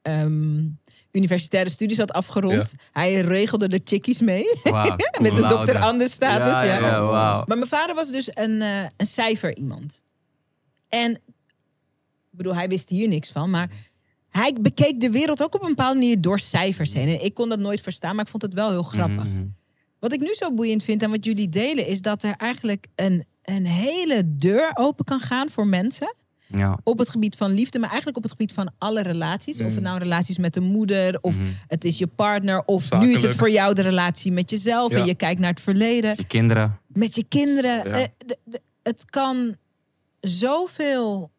ehm, 0.01 0.63
universitaire 1.11 1.69
studies 1.69 1.97
had 1.97 2.11
afgerond. 2.11 2.73
Hij 2.91 3.21
regelde 3.21 3.69
de 3.69 3.81
chickies 3.83 4.19
mee. 4.21 4.43
Met 5.21 5.33
zijn 5.33 5.33
cum 5.33 5.47
dokter. 5.47 5.77
Anders 5.77 6.11
status. 6.11 6.47
Ja, 6.47 6.63
Ja, 6.63 6.79
ja, 6.79 7.01
wauw. 7.01 7.43
Maar 7.47 7.57
mijn 7.57 7.69
vader 7.69 7.95
was 7.95 8.11
dus 8.11 8.29
een, 8.33 8.61
eh, 8.61 8.83
een 8.97 9.07
cijfer 9.07 9.57
iemand. 9.57 10.01
En 10.89 11.11
ik 11.11 12.37
bedoel, 12.37 12.55
hij 12.55 12.67
wist 12.67 12.89
hier 12.89 13.07
niks 13.07 13.29
van, 13.31 13.49
maar 13.49 13.69
hij 14.29 14.55
bekeek 14.61 14.99
de 15.01 15.11
wereld 15.11 15.43
ook 15.43 15.55
op 15.55 15.61
een 15.61 15.67
bepaalde 15.67 15.99
manier 15.99 16.21
door 16.21 16.39
cijfers 16.39 16.93
heen. 16.93 17.07
En 17.07 17.23
ik 17.23 17.33
kon 17.33 17.49
dat 17.49 17.59
nooit 17.59 17.81
verstaan, 17.81 18.15
maar 18.15 18.25
ik 18.25 18.31
vond 18.31 18.43
het 18.43 18.53
wel 18.53 18.69
heel 18.69 18.83
grappig. 18.83 19.25
Mhm. 19.25 19.45
Wat 19.99 20.13
ik 20.13 20.19
nu 20.19 20.33
zo 20.33 20.53
boeiend 20.53 20.83
vind 20.83 21.03
en 21.03 21.09
wat 21.09 21.25
jullie 21.25 21.49
delen, 21.49 21.85
is 21.87 22.01
dat 22.01 22.23
er 22.23 22.33
eigenlijk 22.37 22.87
een, 22.95 23.25
een 23.43 23.65
hele 23.65 24.23
deur 24.35 24.71
open 24.73 25.05
kan 25.05 25.19
gaan 25.19 25.49
voor 25.49 25.67
mensen. 25.67 26.15
Ja. 26.47 26.79
Op 26.83 26.97
het 26.97 27.09
gebied 27.09 27.35
van 27.35 27.51
liefde, 27.51 27.79
maar 27.79 27.87
eigenlijk 27.87 28.17
op 28.17 28.23
het 28.23 28.31
gebied 28.31 28.51
van 28.53 28.71
alle 28.77 29.01
relaties. 29.01 29.61
Of 29.61 29.73
het 29.73 29.83
nou 29.83 29.97
relaties 29.99 30.37
met 30.37 30.53
de 30.53 30.59
moeder, 30.59 31.17
of 31.21 31.35
Mhm. 31.37 31.45
het 31.67 31.83
is 31.85 31.97
je 31.97 32.07
partner, 32.07 32.63
of 32.65 32.91
nu 32.99 33.11
is 33.13 33.21
het 33.21 33.35
voor 33.35 33.49
jou 33.49 33.73
de 33.73 33.81
relatie 33.81 34.31
met 34.31 34.49
jezelf. 34.49 34.91
Ja. 34.91 34.97
En 34.99 35.05
je 35.05 35.15
kijkt 35.15 35.39
naar 35.39 35.49
het 35.49 35.61
verleden, 35.61 36.13
Je 36.17 36.25
kinderen. 36.25 36.79
met 36.87 37.15
je 37.15 37.23
kinderen. 37.23 37.89
Ja. 37.89 37.99
Eh, 37.99 38.07
de- 38.17 38.37
de- 38.43 38.61
het 38.83 39.05
kan 39.09 39.55
zoveel. 40.19 41.31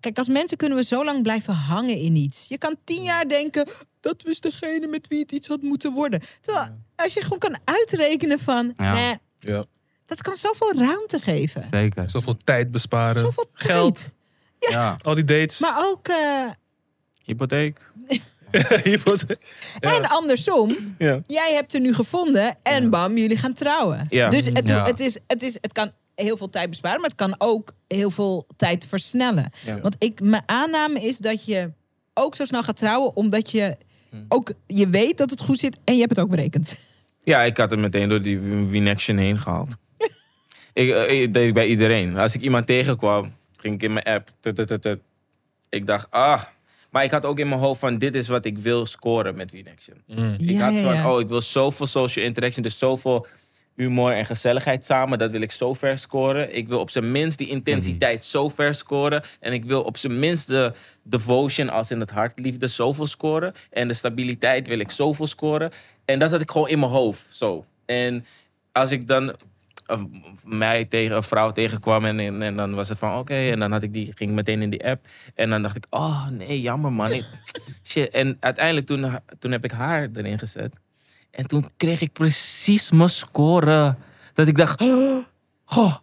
Kijk, 0.00 0.18
als 0.18 0.28
mensen 0.28 0.56
kunnen 0.56 0.78
we 0.78 0.84
zo 0.84 1.04
lang 1.04 1.22
blijven 1.22 1.54
hangen 1.54 1.96
in 1.98 2.16
iets. 2.16 2.48
Je 2.48 2.58
kan 2.58 2.76
tien 2.84 3.02
jaar 3.02 3.28
denken, 3.28 3.66
dat 4.00 4.22
was 4.26 4.40
degene 4.40 4.86
met 4.86 5.08
wie 5.08 5.18
het 5.20 5.32
iets 5.32 5.48
had 5.48 5.62
moeten 5.62 5.92
worden. 5.92 6.20
Terwijl, 6.40 6.68
als 6.96 7.12
je 7.14 7.22
gewoon 7.22 7.38
kan 7.38 7.56
uitrekenen 7.64 8.38
van, 8.38 8.72
Ja. 8.76 8.92
nee, 8.92 9.16
Ja. 9.40 9.64
Dat 10.06 10.22
kan 10.22 10.36
zoveel 10.36 10.72
ruimte 10.74 11.18
geven. 11.18 11.64
Zeker. 11.70 12.10
Zoveel 12.10 12.36
tijd 12.44 12.70
besparen. 12.70 13.24
Zoveel 13.24 13.46
Geld. 13.52 13.94
tijd. 14.58 14.72
ja. 14.72 14.96
Al 15.02 15.14
die 15.14 15.24
dates. 15.24 15.58
Maar 15.58 15.74
ook, 15.90 16.08
eh, 16.08 16.44
Hypotheek. 17.24 17.90
Wordt- 19.04 19.24
Ja. 19.80 19.96
en 19.96 20.04
andersom, 20.08 20.94
Ja. 20.98 21.22
jij 21.26 21.52
hebt 21.54 21.74
er 21.74 21.80
nu 21.80 21.94
gevonden 21.94 22.56
en 22.62 22.90
bam, 22.90 23.16
jullie 23.16 23.36
gaan 23.36 23.52
trouwen. 23.52 24.06
Ja. 24.10 24.28
Dus 24.30 24.44
het, 24.46 24.68
Ja. 24.68 24.84
het, 24.84 25.00
is, 25.00 25.18
het, 25.26 25.42
is, 25.42 25.58
het 25.60 25.72
kan 25.72 25.90
heel 26.14 26.36
veel 26.36 26.50
tijd 26.50 26.70
besparen, 26.70 27.00
maar 27.00 27.08
het 27.10 27.18
kan 27.18 27.34
ook 27.38 27.72
heel 27.88 28.10
veel 28.10 28.46
tijd 28.56 28.86
versnellen. 28.88 29.50
Ja. 29.64 29.80
Want 29.80 29.96
ik, 29.98 30.20
mijn 30.20 30.42
aanname 30.46 31.00
is 31.00 31.18
dat 31.18 31.44
je 31.44 31.72
ook 32.14 32.34
zo 32.34 32.44
snel 32.44 32.62
gaat 32.62 32.76
trouwen, 32.76 33.16
omdat 33.16 33.50
je 33.50 33.76
Hm. 34.10 34.16
ook 34.28 34.52
je 34.66 34.88
weet 34.88 35.18
dat 35.18 35.30
het 35.30 35.40
goed 35.40 35.58
zit 35.58 35.76
en 35.84 35.94
je 35.94 36.00
hebt 36.00 36.16
het 36.16 36.24
ook 36.24 36.30
berekend. 36.30 36.74
Ja, 37.24 37.42
ik 37.42 37.56
had 37.56 37.70
het 37.70 37.80
meteen 37.80 38.08
door 38.08 38.22
die 38.22 38.38
Winection 38.68 39.16
heen 39.16 39.38
gehaald. 39.38 39.76
Ik, 40.72 40.90
eh, 40.90 41.22
ik 41.22 41.34
deed 41.34 41.44
het 41.44 41.54
bij 41.54 41.66
iedereen. 41.66 42.16
Als 42.16 42.34
ik 42.34 42.40
iemand 42.40 42.66
tegenkwam, 42.66 43.34
ging 43.56 43.74
ik 43.74 43.82
in 43.82 43.92
mijn 43.92 44.04
app. 44.04 44.28
tut, 44.40 44.56
tut, 44.56 44.66
tut, 44.66 44.82
tut. 44.82 44.98
Ik 45.68 45.86
dacht, 45.86 46.10
ah. 46.10 46.42
Maar 46.90 47.04
ik 47.04 47.10
had 47.10 47.24
ook 47.24 47.38
in 47.38 47.48
mijn 47.48 47.60
hoofd 47.60 47.80
van, 47.80 47.98
dit 47.98 48.14
is 48.14 48.28
wat 48.28 48.44
ik 48.44 48.58
wil 48.58 48.86
scoren 48.86 49.36
met 49.36 49.50
Winection. 49.50 50.02
Mm. 50.06 50.34
Ik 50.38 50.50
Ja, 50.50 50.70
had 50.70 50.80
van, 50.80 50.94
ja. 50.94 51.12
oh, 51.12 51.20
ik 51.20 51.28
wil 51.28 51.40
zoveel 51.40 51.86
social 51.86 52.24
interaction, 52.24 52.62
dus 52.62 52.78
zoveel 52.78 53.26
humor 53.76 54.12
en 54.12 54.26
gezelligheid 54.26 54.86
samen. 54.86 55.18
Dat 55.18 55.30
wil 55.30 55.40
ik 55.40 55.50
zo 55.50 55.74
ver 55.74 55.98
scoren. 55.98 56.54
Ik 56.56 56.68
wil 56.68 56.80
op 56.80 56.90
zijn 56.90 57.12
minst 57.12 57.38
die 57.38 57.48
intensiteit 57.48 58.24
zo 58.24 58.48
ver 58.48 58.74
scoren. 58.74 59.22
En 59.40 59.52
ik 59.52 59.64
wil 59.64 59.82
op 59.82 59.96
zijn 59.96 60.18
minst 60.18 60.46
de 60.46 60.72
devotion 61.02 61.68
als 61.68 61.90
in 61.90 62.00
het 62.00 62.10
hartliefde 62.10 62.68
zoveel 62.68 63.06
scoren. 63.06 63.54
En 63.70 63.88
de 63.88 63.94
stabiliteit 63.94 64.68
wil 64.68 64.78
ik 64.78 64.90
zoveel 64.90 65.26
scoren. 65.26 65.70
En 66.04 66.18
dat 66.18 66.30
had 66.30 66.40
ik 66.40 66.50
gewoon 66.50 66.68
in 66.68 66.78
mijn 66.78 66.90
hoofd, 66.90 67.26
zo. 67.30 67.64
En 67.86 68.26
als 68.72 68.90
ik 68.90 69.08
dan 69.08 69.36
mij 70.44 70.84
tegen 70.84 71.16
een 71.16 71.22
vrouw 71.22 71.52
tegenkwam 71.52 72.04
en, 72.04 72.20
en, 72.20 72.42
en 72.42 72.56
dan 72.56 72.74
was 72.74 72.88
het 72.88 72.98
van 72.98 73.18
oké. 73.18 73.34
en 73.34 73.58
dan 73.58 73.72
had 73.72 73.82
ik 73.82 73.92
die, 73.92 74.04
ging 74.14 74.30
ik 74.30 74.36
meteen 74.36 74.62
in 74.62 74.70
die 74.70 74.86
app. 74.86 75.06
En 75.34 75.50
dan 75.50 75.62
dacht 75.62 75.76
ik, 75.76 75.86
oh 75.90 76.28
nee, 76.28 76.60
jammer 76.60 76.92
man. 76.92 77.12
Ik- 77.12 77.26
shit. 77.90 78.10
En 78.10 78.36
uiteindelijk 78.40 78.86
toen, 78.86 79.18
toen 79.38 79.52
heb 79.52 79.64
ik 79.64 79.70
haar 79.70 80.08
erin 80.14 80.38
gezet. 80.38 80.74
En 81.30 81.46
toen 81.46 81.68
kreeg 81.76 82.00
ik 82.00 82.12
precies 82.12 82.90
mijn 82.90 83.08
score. 83.08 83.96
Dat 84.34 84.46
ik 84.48 84.56
dacht, 84.56 84.80
oh, 84.80 85.24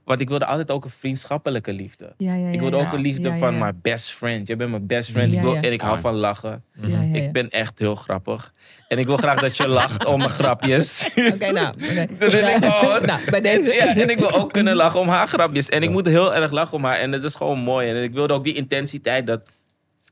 want 0.03 0.19
ik 0.19 0.29
wilde 0.29 0.45
altijd 0.45 0.71
ook 0.71 0.83
een 0.83 0.89
vriendschappelijke 0.89 1.73
liefde. 1.73 2.13
Ja, 2.17 2.33
ja, 2.33 2.49
Ik 2.49 2.59
wilde 2.59 2.77
ook 2.77 2.91
een 2.91 3.01
liefde 3.01 3.27
Ja, 3.27 3.33
ja, 3.33 3.39
van 3.39 3.53
ja. 3.53 3.59
mijn 3.59 3.79
best 3.81 4.09
friend. 4.09 4.47
Je 4.47 4.55
bent 4.55 4.69
mijn 4.69 4.87
best 4.87 5.09
friend. 5.09 5.31
Ja, 5.31 5.37
ik 5.37 5.43
wil, 5.43 5.53
ja. 5.53 5.61
En 5.61 5.71
ik 5.71 5.81
hou 5.81 5.99
van 5.99 6.15
lachen. 6.15 6.63
Ja, 6.73 6.87
ja, 6.87 7.01
ja. 7.01 7.23
Ik 7.23 7.31
ben 7.31 7.49
echt 7.49 7.79
heel 7.79 7.95
grappig. 7.95 8.53
En 8.87 8.97
ik 8.97 9.05
wil 9.05 9.17
graag 9.17 9.39
dat 9.39 9.57
je 9.57 9.67
lacht 9.79 10.05
om 10.05 10.17
mijn 10.17 10.29
grapjes. 10.29 11.09
Oké, 11.15 11.51
nou. 11.51 11.67
oké. 11.89 12.07
Dat 12.19 12.31
wil 12.31 12.47
ik 12.47 12.63
gewoon. 12.63 13.05
nou, 13.05 13.29
bij 13.29 13.41
deze. 13.41 13.73
Ja, 13.73 13.95
en 13.95 14.09
ik 14.09 14.19
wil 14.19 14.31
ook 14.31 14.51
kunnen 14.51 14.75
lachen 14.75 14.99
om 14.99 15.07
haar 15.07 15.27
grapjes. 15.27 15.69
En 15.69 15.83
ik 15.83 15.89
moet 15.89 16.05
heel 16.05 16.35
erg 16.35 16.51
lachen 16.51 16.77
om 16.77 16.83
haar. 16.83 16.97
En 16.97 17.11
het 17.11 17.23
is 17.23 17.35
gewoon 17.35 17.59
mooi. 17.59 17.89
En 17.89 18.03
ik 18.03 18.13
wilde 18.13 18.33
ook 18.33 18.43
die 18.43 18.53
intensiteit 18.53 19.27
dat 19.27 19.41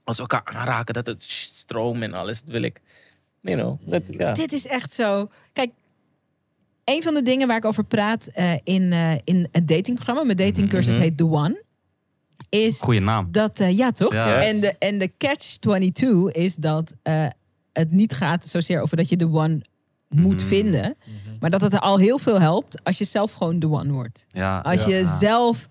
als 0.04 0.16
we 0.16 0.22
elkaar 0.22 0.56
aanraken, 0.56 0.94
dat 0.94 1.06
het 1.08 1.24
stroom 1.24 2.04
en 2.04 2.14
alles. 2.14 2.42
Dat 2.42 2.52
wil 2.52 2.62
ik. 2.62 2.82
You 3.42 3.58
know, 3.58 3.80
dat, 3.86 4.02
ja. 4.08 4.32
Dit 4.34 4.54
is 4.54 4.68
echt 4.68 4.94
zo. 4.94 5.30
Kijk, 5.54 5.70
een 6.96 7.04
van 7.04 7.14
de 7.14 7.22
dingen 7.22 7.48
waar 7.48 7.58
ik 7.58 7.66
over 7.66 7.84
praat 7.84 8.28
eh, 8.28 8.52
in, 8.64 8.92
eh, 8.94 9.12
in 9.24 9.48
het 9.52 9.68
datingprogramma, 9.68 10.24
mijn 10.24 10.38
datingcursus 10.38 10.94
Mhm. 10.94 11.02
heet 11.04 11.18
The 11.18 11.26
One, 11.30 11.64
is 12.50 12.80
Goeie 12.82 13.00
naam. 13.02 13.28
dat, 13.32 13.60
eh, 13.60 13.78
ja 13.78 13.92
toch? 13.92 14.14
Ja. 14.14 14.42
En 14.42 14.60
de, 14.60 14.76
en 14.80 14.98
de 14.98 15.12
catch 15.18 15.58
22 15.58 16.32
is 16.32 16.56
dat 16.56 16.96
eh, 17.04 17.26
het 17.74 17.92
niet 17.92 18.14
gaat 18.14 18.48
zozeer 18.48 18.82
over 18.82 18.98
dat 18.98 19.10
je 19.10 19.18
de 19.18 19.32
one 19.32 19.62
moet 20.10 20.38
Mhm. 20.40 20.48
vinden, 20.48 20.96
maar 21.40 21.50
dat 21.50 21.62
het 21.62 21.74
er 21.74 21.80
al 21.80 21.98
heel 21.98 22.18
veel 22.20 22.40
helpt 22.40 22.84
als 22.84 22.98
je 22.98 23.06
zelf 23.06 23.34
gewoon 23.34 23.60
de 23.60 23.70
one 23.70 23.92
wordt. 23.92 24.26
Ja. 24.30 24.60
Als 24.60 24.80
Ja. 24.82 24.88
je 24.88 24.96
Ja. 24.96 25.18
zelf 25.18 25.68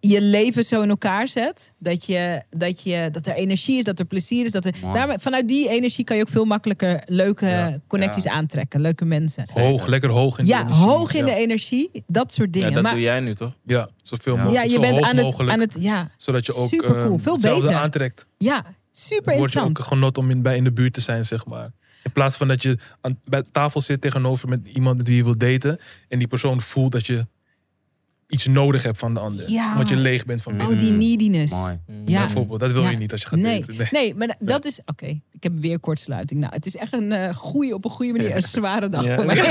je 0.00 0.20
leven 0.22 0.64
zo 0.64 0.82
in 0.82 0.88
elkaar 0.88 1.28
zet, 1.28 1.72
dat, 1.78 2.04
je, 2.04 2.42
dat, 2.50 2.82
je, 2.82 3.08
dat 3.12 3.26
er 3.26 3.34
energie 3.34 3.78
is, 3.78 3.84
dat 3.84 3.98
er 3.98 4.04
plezier 4.04 4.44
is. 4.44 4.52
Dat 4.52 4.64
er, 4.64 4.74
vanuit 5.20 5.48
die 5.48 5.68
energie 5.68 6.04
kan 6.04 6.16
je 6.16 6.22
ook 6.22 6.28
veel 6.28 6.44
makkelijker 6.44 7.02
leuke 7.06 7.46
Ja. 7.46 7.76
connecties 7.86 8.24
Ja. 8.24 8.30
aantrekken, 8.32 8.80
leuke 8.80 9.04
mensen. 9.04 9.44
Hoog, 9.52 9.86
lekker 9.86 10.10
hoog 10.10 10.38
in 10.38 10.44
de 10.44 10.50
Ja, 10.50 10.60
energie. 10.60 10.84
hoog 10.84 11.12
in 11.12 11.26
ja. 11.26 11.32
de 11.34 11.38
energie, 11.40 11.90
dat 12.06 12.32
soort 12.32 12.54
Ja, 12.54 12.60
dingen. 12.60 12.74
dat 12.74 12.82
maar 12.82 12.92
doe 12.92 13.00
jij 13.00 13.20
nu 13.20 13.34
toch? 13.34 13.52
Ja, 13.66 13.88
zoveel 14.02 14.34
Ja. 14.36 14.42
mogelijk. 14.42 14.64
ja, 14.66 14.70
je 14.70 14.74
zo 14.84 14.90
bent 14.92 15.04
aan 15.04 15.16
het, 15.16 15.24
mogelijk, 15.24 15.52
aan 15.52 15.60
het, 15.60 15.76
ja, 15.78 16.10
zodat 16.16 16.46
je 16.46 16.54
ook 16.54 16.68
Supercool, 16.68 17.16
eh, 17.16 17.22
veel 17.22 17.38
beter. 17.38 17.74
aantrekt. 17.74 18.26
ja, 18.38 18.64
super 18.92 19.24
Dan 19.32 19.36
word 19.36 19.52
je 19.52 19.58
interessant. 19.58 19.78
ook 19.78 19.84
genot 19.86 20.18
om 20.18 20.30
in, 20.30 20.42
bij 20.42 20.56
in 20.56 20.64
de 20.64 20.72
buurt 20.72 20.92
te 20.92 21.00
zijn, 21.00 21.24
zeg 21.24 21.46
maar. 21.46 21.70
In 22.04 22.12
plaats 22.12 22.36
van 22.36 22.48
dat 22.48 22.62
je 22.62 22.78
aan, 23.00 23.18
bij 23.24 23.42
tafel 23.50 23.80
zit 23.80 24.00
tegenover 24.00 24.48
met 24.48 24.68
iemand 24.68 24.96
met 24.96 25.06
wie 25.06 25.16
je 25.16 25.24
wilt 25.24 25.40
daten. 25.40 25.78
En 26.08 26.18
die 26.18 26.28
persoon 26.28 26.60
voelt 26.60 26.92
dat 26.92 27.06
je 27.06 27.26
iets 28.30 28.46
nodig 28.46 28.82
hebt 28.82 28.98
van 28.98 29.14
de 29.14 29.20
ander. 29.20 29.50
Ja. 29.50 29.72
Omdat 29.72 29.88
je 29.88 29.96
leeg 29.96 30.24
bent 30.24 30.42
van 30.42 30.56
binnen. 30.56 30.72
Oh, 30.76 30.80
die 30.82 30.90
neediness. 30.92 31.52
Mooi. 31.52 31.78
Ja. 32.06 32.20
Bijvoorbeeld. 32.24 32.60
Dat 32.60 32.72
wil 32.72 32.82
Ja. 32.82 32.90
je 32.90 32.96
niet 32.96 33.12
als 33.12 33.20
je 33.22 33.26
gaat 33.28 33.38
Nee, 33.38 33.60
daten. 33.60 33.76
Nee. 33.78 33.88
nee, 33.90 34.14
maar 34.14 34.36
dat 34.38 34.64
is... 34.64 34.80
Oké, 34.86 35.06
ik 35.32 35.42
heb 35.42 35.52
weer 35.60 35.78
kortsluiting. 35.80 36.40
Nou, 36.40 36.52
het 36.54 36.66
is 36.66 36.76
echt 36.76 36.92
een 36.92 37.12
eh 37.12 37.34
goede, 37.34 37.74
op 37.74 37.84
een 37.84 37.90
goede 37.90 38.12
manier 38.12 38.36
een 38.36 38.42
zware 38.42 38.88
dag 38.88 39.04
Ja. 39.04 39.14
voor 39.14 39.24
mij. 39.26 39.36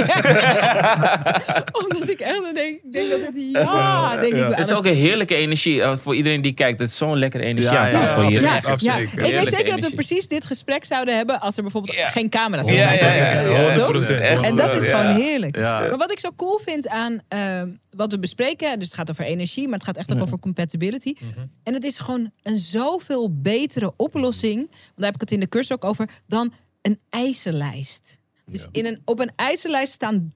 Omdat 1.84 2.09
ik 2.09 2.19
echt 2.19 2.53
denk, 2.53 2.80
ik 2.84 2.93
denk 2.93 3.09
dat 3.09 3.19
het... 3.19 3.34
Ja, 3.51 4.17
denk 4.17 4.34
ik. 4.34 4.55
Het 4.55 4.69
is 4.69 4.71
ook 4.75 4.86
een 4.86 4.93
heerlijke 4.95 5.36
energie 5.36 5.82
eh, 5.82 5.97
voor 5.97 6.15
iedereen 6.15 6.41
die 6.41 6.53
kijkt. 6.53 6.80
Het 6.80 6.89
is 6.89 6.97
zo'n 6.97 7.17
lekkere 7.17 7.43
energie 7.43 7.71
Ja, 7.71 7.88
ja, 7.88 8.01
ja, 8.01 8.27
hier. 8.27 8.41
Ja, 8.41 8.55
Absoluut, 8.55 8.80
ja. 8.82 8.91
absoluut. 8.91 9.09
Ik 9.11 9.15
weet 9.19 9.25
Heerlijke 9.27 9.55
zeker 9.55 9.80
dat 9.80 9.89
we 9.89 9.95
precies 9.95 10.27
dit 10.27 10.45
gesprek 10.45 10.86
zouden 10.86 11.15
hebben 11.15 11.39
als 11.41 11.55
er 11.57 11.61
bijvoorbeeld 11.63 11.97
Ja. 11.97 12.07
geen 12.09 12.30
camera's 12.30 12.67
Ja, 12.67 12.97
zijn. 12.97 13.15
ja, 13.15 13.41
ja, 13.41 13.61
ja, 13.61 13.73
Toch? 13.73 13.93
100%. 13.95 14.19
Echt. 14.21 14.41
En 14.41 14.55
dat 14.55 14.75
is 14.75 14.86
gewoon 14.86 15.15
heerlijk. 15.15 15.55
Ja. 15.55 15.80
Maar 15.80 15.97
wat 15.97 16.11
ik 16.11 16.19
zo 16.19 16.30
cool 16.36 16.59
vind 16.65 16.88
aan 16.88 17.19
eh, 17.27 17.39
wat 17.95 18.11
we 18.11 18.19
bespreken, 18.19 18.68
dus 18.76 18.86
het 18.86 18.93
gaat 18.97 19.09
over 19.09 19.26
energie, 19.26 19.65
maar 19.67 19.78
het 19.78 19.88
gaat 19.88 19.97
echt 19.97 20.11
ook 20.13 20.22
over 20.22 20.39
compatibility. 20.39 21.13
Mhm. 21.20 21.45
En 21.63 21.74
het 21.74 21.84
is 21.84 21.99
gewoon 21.99 22.32
een 22.43 22.59
zoveel 22.59 23.39
betere 23.41 23.93
oplossing, 23.95 24.57
want 24.57 24.93
daar 24.95 25.05
heb 25.05 25.15
ik 25.15 25.22
het 25.22 25.32
in 25.32 25.39
de 25.39 25.47
cursus 25.49 25.72
ook 25.76 25.86
over, 25.86 26.22
dan 26.28 26.53
een 26.82 26.99
eisenlijst. 27.09 28.20
Dus 28.45 28.67
in 28.72 28.86
een, 28.86 29.01
op 29.05 29.20
een 29.20 29.32
eisenlijst 29.36 29.93
staan 29.93 30.34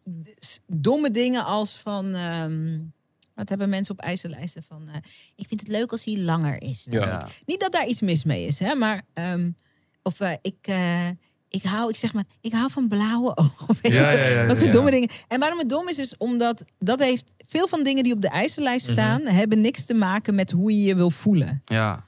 domme 0.67 1.11
dingen 1.11 1.45
als 1.45 1.75
van. 1.75 2.15
ehm, 2.15 2.79
wat 3.33 3.49
hebben 3.49 3.69
mensen 3.69 3.93
op 3.93 3.99
eisenlijsten 4.01 4.63
van? 4.63 4.87
eh, 4.87 4.95
ik 5.35 5.47
vind 5.47 5.59
het 5.59 5.69
leuk 5.69 5.91
als 5.91 6.03
hij 6.03 6.17
langer 6.17 6.61
is. 6.61 6.87
Ja. 6.89 7.27
Niet 7.45 7.59
dat 7.59 7.71
daar 7.71 7.87
iets 7.87 8.01
mis 8.01 8.23
mee 8.23 8.45
is, 8.45 8.59
hè? 8.59 8.75
Maar 8.75 9.01
ehm, 9.13 9.51
of 10.03 10.19
eh, 10.19 10.33
ik, 10.41 10.55
eh, 10.61 11.07
ik 11.55 11.63
hou, 11.63 11.89
ik 11.89 11.95
zeg 11.95 12.13
maar, 12.13 12.23
ik 12.41 12.53
hou 12.53 12.71
van 12.71 12.87
blauwe 12.87 13.37
ogen. 13.43 13.93
Ja, 13.93 14.11
ja, 14.11 14.27
ja, 14.27 14.45
Wat 14.45 14.57
voor 14.57 14.65
ja. 14.65 14.71
domme 14.71 14.91
dingen. 14.91 15.09
En 15.27 15.39
waarom 15.39 15.59
het 15.59 15.69
dom 15.69 15.89
is, 15.89 15.97
is 15.97 16.17
omdat 16.17 16.65
dat 16.79 16.99
heeft 17.03 17.31
veel 17.47 17.67
van 17.67 17.83
dingen 17.83 18.03
die 18.03 18.13
op 18.13 18.21
de 18.21 18.27
eisenlijst 18.29 18.85
Mhm. 18.85 18.95
staan, 18.95 19.21
hebben 19.21 19.61
niks 19.61 19.85
te 19.85 19.93
maken 19.93 20.35
met 20.35 20.51
hoe 20.51 20.71
je 20.71 20.83
je 20.83 20.95
wil 20.95 21.09
voelen. 21.09 21.61
Ja, 21.65 22.05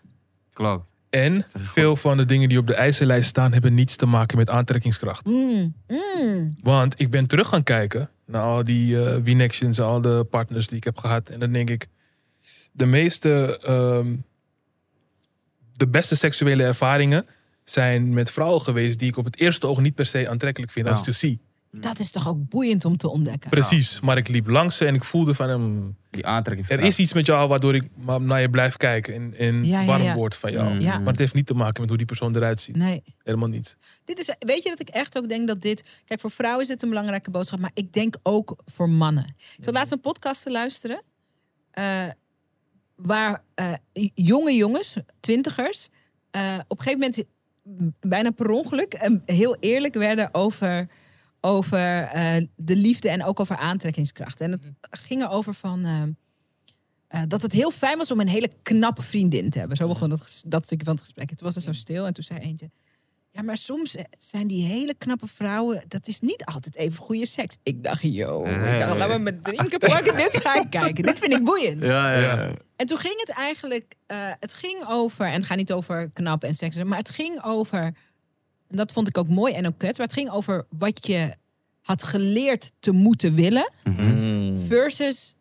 klopt. 0.54 0.86
En 1.10 1.46
veel 1.58 1.96
van 1.96 2.18
de 2.18 2.26
dingen 2.26 2.50
die 2.50 2.58
op 2.58 2.68
de 2.68 2.74
eisenlijst 2.76 3.28
staan... 3.30 3.54
hebben 3.54 3.74
niets 3.74 3.96
te 3.96 4.06
maken 4.06 4.38
met 4.38 4.50
aantrekkingskracht. 4.50 5.26
Mm, 5.26 5.76
mm. 5.88 6.54
Want 6.62 6.94
ik 6.98 7.10
ben 7.10 7.28
terug 7.28 7.48
gaan 7.48 7.64
kijken 7.64 8.10
naar 8.26 8.42
al 8.42 8.64
die 8.64 8.96
uh, 8.96 9.16
Winections 9.24 9.78
en 9.78 9.84
al 9.86 10.02
de 10.02 10.28
partners 10.30 10.68
die 10.68 10.78
ik 10.78 10.84
heb 10.84 10.98
gehad. 10.98 11.30
En 11.30 11.40
dan 11.40 11.52
denk 11.52 11.70
ik, 11.70 11.88
de 12.72 12.86
meeste, 12.86 13.60
ehm, 13.64 14.16
de 15.72 15.88
beste 15.88 16.16
seksuele 16.16 16.64
ervaringen 16.64 17.26
zijn 17.66 18.14
met 18.14 18.32
vrouwen 18.32 18.62
geweest 18.62 19.00
die 19.00 19.08
ik 19.08 19.18
op 19.18 19.26
het 19.26 19.40
eerste 19.40 19.68
oog 19.68 19.80
niet 19.82 19.96
per 19.96 20.06
se 20.06 20.30
aantrekkelijk 20.30 20.72
vind 20.72 20.88
als 20.88 21.00
ik 21.00 21.06
ze 21.06 21.12
zie. 21.12 21.40
Dat 21.80 22.00
is 22.00 22.12
toch 22.12 22.28
ook 22.28 22.50
boeiend 22.50 22.86
om 22.86 22.98
te 22.98 23.10
ontdekken. 23.10 23.50
Precies, 23.50 24.00
maar 24.00 24.18
ik 24.18 24.28
liep 24.28 24.48
langs 24.48 24.78
ze 24.78 24.86
en 24.86 24.96
ik 24.96 25.04
voelde 25.04 25.34
van 25.34 25.50
hem, 25.50 25.96
Die 26.10 26.26
aantrekkingskracht. 26.26 26.82
er 26.84 26.88
is 26.88 26.98
iets 27.00 27.14
met 27.14 27.26
jou 27.26 27.48
waardoor 27.48 27.76
ik 27.76 27.84
maar 27.96 28.22
naar 28.22 28.42
je 28.42 28.50
blijf 28.50 28.78
kijken 28.78 29.14
en, 29.14 29.34
en 29.38 29.64
Ja, 29.66 29.80
ja, 29.80 29.86
warm 29.86 30.02
ja. 30.04 30.16
word 30.16 30.36
van 30.36 30.52
jou. 30.52 30.74
Mm. 30.74 30.80
Ja. 30.80 30.98
Maar 30.98 31.08
het 31.08 31.20
heeft 31.20 31.34
niet 31.34 31.46
te 31.46 31.54
maken 31.54 31.80
met 31.80 31.90
hoe 31.90 31.98
die 31.98 32.08
persoon 32.08 32.36
eruit 32.36 32.60
ziet. 32.62 32.76
Nee. 32.76 33.04
Helemaal 33.24 33.48
niet. 33.48 33.78
Dit 34.06 34.20
is, 34.20 34.36
weet 34.40 34.64
je 34.64 34.70
dat 34.70 34.80
ik 34.80 34.90
echt 34.90 35.18
ook 35.18 35.30
denk 35.30 35.48
dat 35.48 35.62
dit. 35.62 36.02
Kijk, 36.06 36.20
voor 36.20 36.32
vrouwen 36.32 36.62
is 36.62 36.68
dit 36.68 36.84
een 36.84 36.90
belangrijke 36.90 37.32
boodschap, 37.32 37.60
maar 37.60 37.72
ik 37.74 37.94
denk 37.94 38.16
ook 38.24 38.56
voor 38.66 38.90
mannen. 38.90 39.26
Ik 39.58 39.64
zat 39.64 39.74
laatst 39.74 39.92
een 39.92 40.02
podcast 40.02 40.44
te 40.44 40.52
luisteren. 40.52 41.02
eh, 41.72 42.04
waar 42.96 43.44
eh, 43.54 43.74
jonge 44.14 44.54
jongens, 44.54 44.96
twintigers, 45.20 45.88
eh, 46.32 46.42
op 46.68 46.78
een 46.78 46.84
gegeven 46.84 47.00
moment 47.00 47.26
bijna 48.00 48.30
per 48.32 48.50
ongeluk 48.50 48.94
en 48.94 49.22
heel 49.26 49.56
eerlijk 49.60 49.94
werden 49.94 50.34
over, 50.34 50.88
over 51.42 52.02
eh, 52.02 52.36
de 52.56 52.76
liefde 52.76 53.10
en 53.10 53.24
ook 53.24 53.40
over 53.40 53.58
aantrekkingskracht. 53.58 54.42
En 54.42 54.52
het 54.52 54.62
ging 54.90 55.22
erover 55.22 55.54
van. 55.54 55.86
eh, 55.86 56.04
eh, 57.08 57.22
dat 57.28 57.42
het 57.42 57.52
heel 57.52 57.72
fijn 57.72 57.98
was 57.98 58.12
om 58.12 58.20
een 58.20 58.28
hele 58.28 58.52
knappe 58.64 59.02
vriendin 59.02 59.50
te 59.50 59.60
hebben. 59.60 59.78
Zo 59.78 59.88
begon 59.88 60.10
dat, 60.10 60.44
dat 60.48 60.66
stukje 60.66 60.86
van 60.86 60.94
het 60.94 61.04
gesprek. 61.04 61.30
En 61.30 61.36
toen 61.36 61.46
was 61.46 61.56
het 61.56 61.64
zo 61.64 61.74
stil 61.74 62.06
en 62.06 62.14
toen 62.14 62.24
zei 62.24 62.40
eentje... 62.40 62.70
Ja, 63.36 63.42
maar 63.42 63.58
soms 63.58 63.96
eh, 63.96 64.04
zijn 64.18 64.48
die 64.48 64.66
hele 64.66 64.94
knappe 64.98 65.28
vrouwen... 65.28 65.84
dat 65.88 66.08
is 66.08 66.20
niet 66.20 66.46
altijd 66.46 66.76
even 66.76 66.98
goede 66.98 67.28
seks. 67.28 67.56
Ik 67.64 67.84
dacht, 67.84 68.02
yo, 68.02 68.46
ik 68.46 68.80
dacht, 68.80 68.98
laat 68.98 69.10
me 69.10 69.20
mijn 69.20 69.42
drinken 69.42 69.80
pakken. 69.80 70.18
dit 70.18 70.38
ga 70.42 70.56
ik 70.62 70.70
kijken. 70.70 71.04
Dit 71.04 71.20
vind 71.20 71.34
ik 71.34 71.44
boeiend. 71.44 71.86
Ja, 71.86 72.14
ja. 72.14 72.20
Ja. 72.42 72.54
En 72.76 72.86
toen 72.86 72.98
ging 72.98 73.14
het 73.20 73.30
eigenlijk... 73.30 73.96
eh, 74.06 74.18
het 74.40 74.54
ging 74.54 74.84
over... 74.88 75.26
en 75.26 75.34
het 75.34 75.46
gaat 75.46 75.58
niet 75.58 75.72
over 75.74 76.10
knap 76.14 76.44
en 76.44 76.56
seks... 76.56 76.84
maar 76.84 76.98
het 76.98 77.10
ging 77.10 77.44
over... 77.44 77.82
en 78.68 78.76
dat 78.76 78.92
vond 78.92 79.08
ik 79.08 79.18
ook 79.18 79.28
mooi 79.28 79.54
en 79.54 79.68
ook 79.68 79.78
kut... 79.78 79.98
maar 79.98 80.08
het 80.08 80.16
ging 80.16 80.30
over 80.30 80.66
wat 80.70 81.08
je 81.08 81.34
had 81.82 82.04
geleerd 82.04 82.72
te 82.80 82.92
moeten 82.92 83.34
willen... 83.36 83.72
Mhm. 83.84 84.04
Mm. 84.04 84.66
versus 84.68 85.36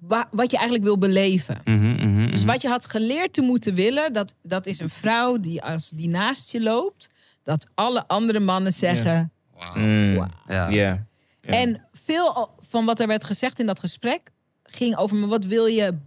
wa- 0.00 0.28
wat 0.30 0.50
je 0.50 0.56
eigenlijk 0.56 0.86
wil 0.86 0.98
beleven. 0.98 1.60
Mhm, 1.64 2.11
Dus 2.32 2.40
mhm. 2.40 2.50
wat 2.50 2.62
je 2.62 2.68
had 2.68 2.86
geleerd 2.86 3.32
te 3.32 3.40
moeten 3.40 3.74
willen, 3.74 4.12
dat, 4.12 4.34
dat 4.42 4.66
is 4.66 4.78
een 4.78 4.88
vrouw 4.88 5.40
die 5.40 5.62
als 5.62 5.88
die 5.88 6.08
naast 6.08 6.52
je 6.52 6.62
loopt, 6.62 7.10
dat 7.42 7.66
alle 7.74 8.06
andere 8.06 8.40
mannen 8.40 8.72
zeggen. 8.72 9.32
Mm. 9.74 10.30
Ja. 10.46 10.68
Ja. 10.68 11.06
En 11.40 11.88
veel 11.92 12.50
van 12.68 12.84
wat 12.84 13.00
er 13.00 13.06
werd 13.06 13.24
gezegd 13.24 13.58
in 13.58 13.66
dat 13.66 13.80
gesprek 13.80 14.30
ging 14.62 14.96
over, 14.96 15.16
maar 15.16 15.28
wat 15.28 15.44
wil 15.44 15.66
je 15.66 15.98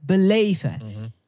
beleven? 0.00 0.82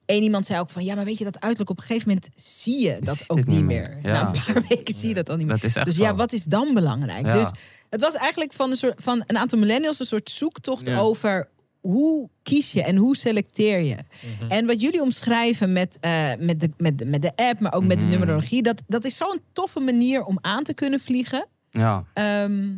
Eén 0.07 0.23
iemand 0.23 0.47
zei 0.47 0.61
ook 0.61 0.71
van, 0.71 0.85
ja, 0.85 0.95
maar 0.95 1.05
weet 1.05 1.19
je 1.19 1.25
dat 1.25 1.41
uiterlijk 1.41 1.71
op 1.71 1.79
een 1.79 1.85
gegeven 1.85 2.09
moment 2.09 2.29
zie 2.37 2.81
je 2.81 2.97
dat 3.01 3.25
ook 3.27 3.37
niet 3.37 3.47
niet 3.47 3.65
meer. 3.65 3.89
meer. 3.89 4.13
Ja. 4.13 4.23
Na 4.23 4.27
een 4.27 4.55
paar 4.55 4.65
weken 4.69 4.95
zie 4.95 5.09
je 5.09 5.15
dat 5.15 5.31
al 5.31 5.37
niet 5.37 5.47
meer. 5.47 5.55
Dat 5.55 5.65
is 5.65 5.77
echt 5.77 5.87
Dus 5.87 5.95
zo. 5.95 6.03
ja, 6.03 6.15
wat 6.15 6.33
is 6.33 6.45
dan 6.45 6.75
belangrijk? 6.75 7.27
Ja. 7.27 7.33
Dus 7.33 7.51
het 7.91 8.01
was 8.01 8.15
eigenlijk 8.15 8.53
van 8.53 8.71
een, 8.71 8.77
soort, 8.77 9.03
van 9.03 9.25
een 9.27 9.39
aantal 9.39 9.59
millennials 9.59 10.01
een 10.01 10.07
soort 10.07 10.31
zoektocht 10.31 10.87
Ja. 10.87 10.99
over 10.99 11.49
hoe 11.89 12.29
kies 12.43 12.73
je 12.73 12.83
en 12.83 12.97
hoe 12.97 13.17
selecteer 13.17 13.79
je. 13.83 13.97
Mhm. 14.41 14.51
En 14.51 14.67
wat 14.67 14.81
jullie 14.81 15.03
omschrijven 15.03 15.73
met, 15.73 15.99
eh, 16.01 16.29
met, 16.39 16.61
de, 16.61 16.71
met, 16.77 16.99
de, 16.99 17.07
met 17.07 17.23
de 17.23 17.33
app, 17.37 17.61
maar 17.61 17.73
ook 17.75 17.85
met 17.85 17.97
de 18.01 18.07
Mhm. 18.07 18.13
numerologie, 18.13 18.63
dat, 18.63 18.83
dat 18.87 19.05
is 19.05 19.17
zo'n 19.17 19.41
toffe 19.53 19.81
manier 19.81 20.23
om 20.25 20.39
aan 20.41 20.63
te 20.63 20.75
kunnen 20.75 21.01
vliegen. 21.01 21.47
Ja. 21.71 22.05
Ehm, 22.15 22.69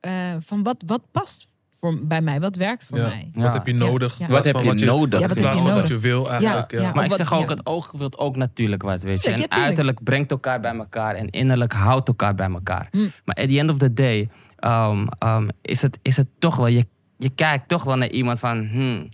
eh, 0.00 0.12
van 0.38 0.62
wat, 0.62 0.82
wat 0.86 1.02
past 1.10 1.48
voor, 1.80 2.06
bij 2.06 2.20
mij, 2.20 2.40
wat 2.40 2.56
werkt 2.56 2.84
voor 2.84 2.98
Ja. 2.98 3.06
mij. 3.08 3.30
Ja. 3.34 3.42
Wat 3.42 3.52
heb 3.52 3.66
je 3.66 3.72
nodig? 3.74 4.18
Wat 4.28 4.44
heb 4.44 4.56
je 4.62 4.84
nodig? 4.84 5.20
Ja, 5.20 5.28
wat 5.28 5.36
heb 5.38 5.54
je 5.54 5.62
wat 5.62 5.88
je 5.88 5.98
wil 5.98 6.30
eigenlijk. 6.30 6.70
Ja, 6.70 6.78
Ja, 6.80 6.84
ja. 6.86 6.92
Maar 6.94 7.04
ik 7.04 7.12
zeg 7.12 7.32
ook, 7.34 7.48
ja. 7.48 7.54
het 7.54 7.66
oog 7.66 7.90
wil 7.92 8.18
ook 8.18 8.36
natuurlijk 8.36 8.82
wat, 8.82 9.02
weet 9.02 9.22
je. 9.22 9.30
En 9.30 9.50
uiterlijk 9.50 10.02
brengt 10.02 10.30
elkaar 10.30 10.60
bij 10.60 10.74
elkaar 10.74 11.14
en 11.14 11.30
innerlijk 11.30 11.72
houdt 11.72 12.08
elkaar 12.08 12.34
bij 12.34 12.50
elkaar. 12.50 12.88
Hm. 12.90 12.98
Maar 13.24 13.34
at 13.34 13.48
the 13.48 13.58
end 13.58 13.70
of 13.70 13.78
the 13.78 13.92
day 13.92 14.28
um, 14.60 15.08
um, 15.24 15.48
is, 15.62 15.82
het, 15.82 15.98
is 16.02 16.16
het 16.16 16.26
toch 16.38 16.56
wel, 16.56 16.66
je, 16.66 16.86
je 17.16 17.28
kijkt 17.28 17.68
toch 17.68 17.84
wel 17.84 17.96
naar 17.96 18.10
iemand 18.10 18.38
van, 18.38 18.66
hmm, 18.66 19.08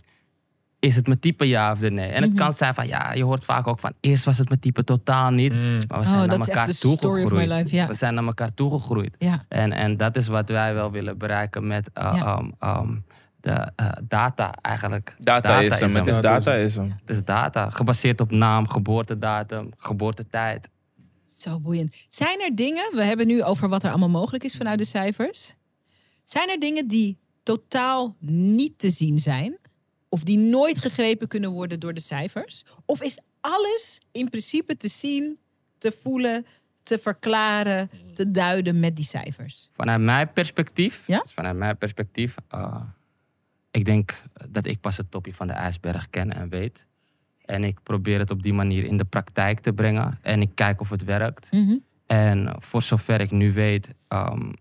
is 0.78 0.96
het 0.96 1.06
mijn 1.06 1.18
type 1.18 1.48
ja 1.48 1.72
of 1.72 1.80
nee? 1.80 2.08
En 2.08 2.22
het 2.22 2.30
Mhm. 2.32 2.40
kan 2.40 2.52
zijn 2.52 2.74
van, 2.74 2.86
ja, 2.86 3.12
je 3.12 3.24
hoort 3.24 3.44
vaak 3.44 3.66
ook 3.66 3.78
van, 3.80 3.92
eerst 4.00 4.24
was 4.24 4.38
het 4.38 4.48
mijn 4.48 4.60
type 4.60 4.84
totaal 4.84 5.30
niet. 5.30 5.54
Mm. 5.54 5.60
Maar 5.60 5.78
we 5.88 5.94
Oh, 5.94 6.02
zijn 6.10 6.28
dat 6.28 6.38
naar 6.38 6.48
elkaar 6.48 6.68
echt 6.68 6.80
de 6.80 6.88
story 6.88 6.94
of 6.94 7.02
my 7.02 7.08
toegegroeid. 7.20 7.48
life, 7.62 7.76
ja. 7.76 7.86
We 7.86 7.94
zijn 7.94 8.14
naar 8.14 8.24
elkaar 8.24 8.54
toegegroeid. 8.54 9.16
Ja. 9.18 9.44
En, 9.48 9.72
en 9.72 9.96
dat 9.96 10.16
is 10.16 10.26
wat 10.26 10.48
wij 10.48 10.74
wel 10.74 10.90
willen 10.90 11.18
bereiken 11.18 11.66
met 11.66 11.90
uh, 11.98 12.12
Ja. 12.16 12.38
um, 12.38 12.52
um, 12.60 13.04
de 13.40 13.72
uh, 13.80 13.90
data 14.08 14.52
eigenlijk. 14.60 15.16
Data, 15.18 15.60
is 15.60 15.80
hem. 15.80 15.94
Het 15.94 16.06
is 16.06 16.20
data 16.20 16.52
is 16.54 16.76
hem. 16.76 16.94
Het 17.00 17.10
is 17.10 17.24
data, 17.24 17.70
gebaseerd 17.70 18.20
op 18.20 18.30
naam, 18.30 18.68
geboortedatum, 18.68 19.68
geboortetijd. 19.76 20.68
Zo 21.26 21.60
boeiend. 21.60 21.94
Zijn 22.08 22.40
er 22.40 22.54
dingen, 22.56 22.90
we 22.94 23.04
hebben 23.04 23.26
nu 23.26 23.42
over 23.42 23.68
wat 23.68 23.82
er 23.82 23.90
allemaal 23.90 24.08
mogelijk 24.08 24.44
is 24.44 24.54
vanuit 24.56 24.78
de 24.78 24.84
cijfers. 24.84 25.54
Zijn 26.24 26.48
er 26.48 26.58
dingen 26.60 26.88
die 26.88 27.18
totaal 27.42 28.16
niet 28.20 28.78
te 28.78 28.90
zien 28.90 29.18
zijn? 29.18 29.58
Of 30.08 30.22
die 30.22 30.38
nooit 30.38 30.80
gegrepen 30.80 31.28
kunnen 31.28 31.50
worden 31.50 31.80
door 31.80 31.94
de 31.94 32.00
cijfers? 32.00 32.64
Of 32.84 33.02
is 33.02 33.18
alles 33.40 34.00
in 34.12 34.28
principe 34.28 34.76
te 34.76 34.88
zien, 34.88 35.38
te 35.78 35.96
voelen, 36.02 36.46
te 36.82 36.98
verklaren, 36.98 37.90
te 38.14 38.30
duiden 38.30 38.80
met 38.80 38.96
die 38.96 39.04
cijfers? 39.04 39.70
Vanuit 39.72 40.00
mijn 40.00 40.32
perspectief, 40.32 41.06
Ja? 41.06 41.20
dus 41.20 41.32
vanuit 41.32 41.56
mijn 41.56 41.78
perspectief, 41.78 42.34
uh, 42.54 42.82
ik 43.70 43.84
denk 43.84 44.22
dat 44.48 44.66
ik 44.66 44.80
pas 44.80 44.96
het 44.96 45.10
topje 45.10 45.34
van 45.34 45.46
de 45.46 45.52
ijsberg 45.52 46.10
ken 46.10 46.32
en 46.32 46.48
weet. 46.48 46.86
En 47.44 47.64
ik 47.64 47.82
probeer 47.82 48.18
het 48.18 48.30
op 48.30 48.42
die 48.42 48.52
manier 48.52 48.84
in 48.84 48.96
de 48.96 49.04
praktijk 49.04 49.60
te 49.60 49.72
brengen. 49.72 50.18
En 50.22 50.40
ik 50.40 50.50
kijk 50.54 50.80
of 50.80 50.90
het 50.90 51.04
werkt. 51.04 51.48
Mhm. 51.50 51.76
En 52.06 52.54
voor 52.58 52.82
zover 52.82 53.20
ik 53.20 53.30
nu 53.30 53.52
weet, 53.52 53.94
um, 54.08 54.54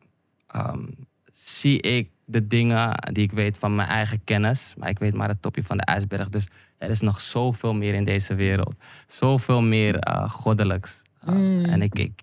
um, 0.55 0.89
zie 1.31 1.81
ik 1.81 2.09
de 2.31 2.47
dingen 2.47 2.93
die 3.13 3.23
ik 3.23 3.31
weet 3.31 3.57
van 3.57 3.75
mijn 3.75 3.87
eigen 3.87 4.23
kennis. 4.23 4.73
Maar 4.77 4.89
ik 4.89 4.99
weet 4.99 5.13
maar 5.13 5.27
het 5.27 5.41
topje 5.41 5.63
van 5.63 5.77
de 5.77 5.83
ijsberg. 5.85 6.29
Dus 6.29 6.47
er 6.77 6.89
is 6.89 7.01
nog 7.01 7.21
zoveel 7.21 7.73
meer 7.73 7.93
in 7.93 8.03
deze 8.03 8.35
wereld. 8.35 8.75
Zoveel 9.07 9.61
meer 9.61 10.07
uh, 10.07 10.29
goddelijks. 10.29 11.01
Uh, 11.29 11.33
Mm. 11.35 11.65
En 11.65 11.81
ik, 11.81 11.99
ik, 11.99 12.21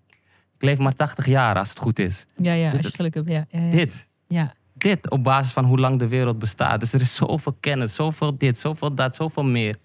ik 0.55 0.61
leef 0.63 0.77
maar 0.77 0.93
80 0.93 1.25
jaar 1.25 1.55
als 1.57 1.69
het 1.69 1.79
goed 1.79 1.99
is. 1.99 2.25
Ja, 2.37 2.53
ja, 2.53 2.71
als 2.71 2.81
je 2.85 2.93
geluk 2.95 3.13
hebt. 3.13 3.29
Ja, 3.29 3.45
ja, 3.49 3.59
ja. 3.59 3.69
Dit. 3.71 4.07
Ja. 4.27 4.53
Dit 4.73 5.09
op 5.09 5.23
basis 5.23 5.51
van 5.51 5.65
hoe 5.65 5.79
lang 5.79 5.99
de 5.99 6.07
wereld 6.07 6.39
bestaat. 6.39 6.79
Dus 6.79 6.93
er 6.93 7.01
is 7.01 7.15
zoveel 7.15 7.57
kennis, 7.59 7.95
zoveel 7.95 8.37
dit, 8.37 8.57
zoveel 8.57 8.95
dat, 8.95 9.15
zoveel 9.15 9.43
meer. 9.43 9.75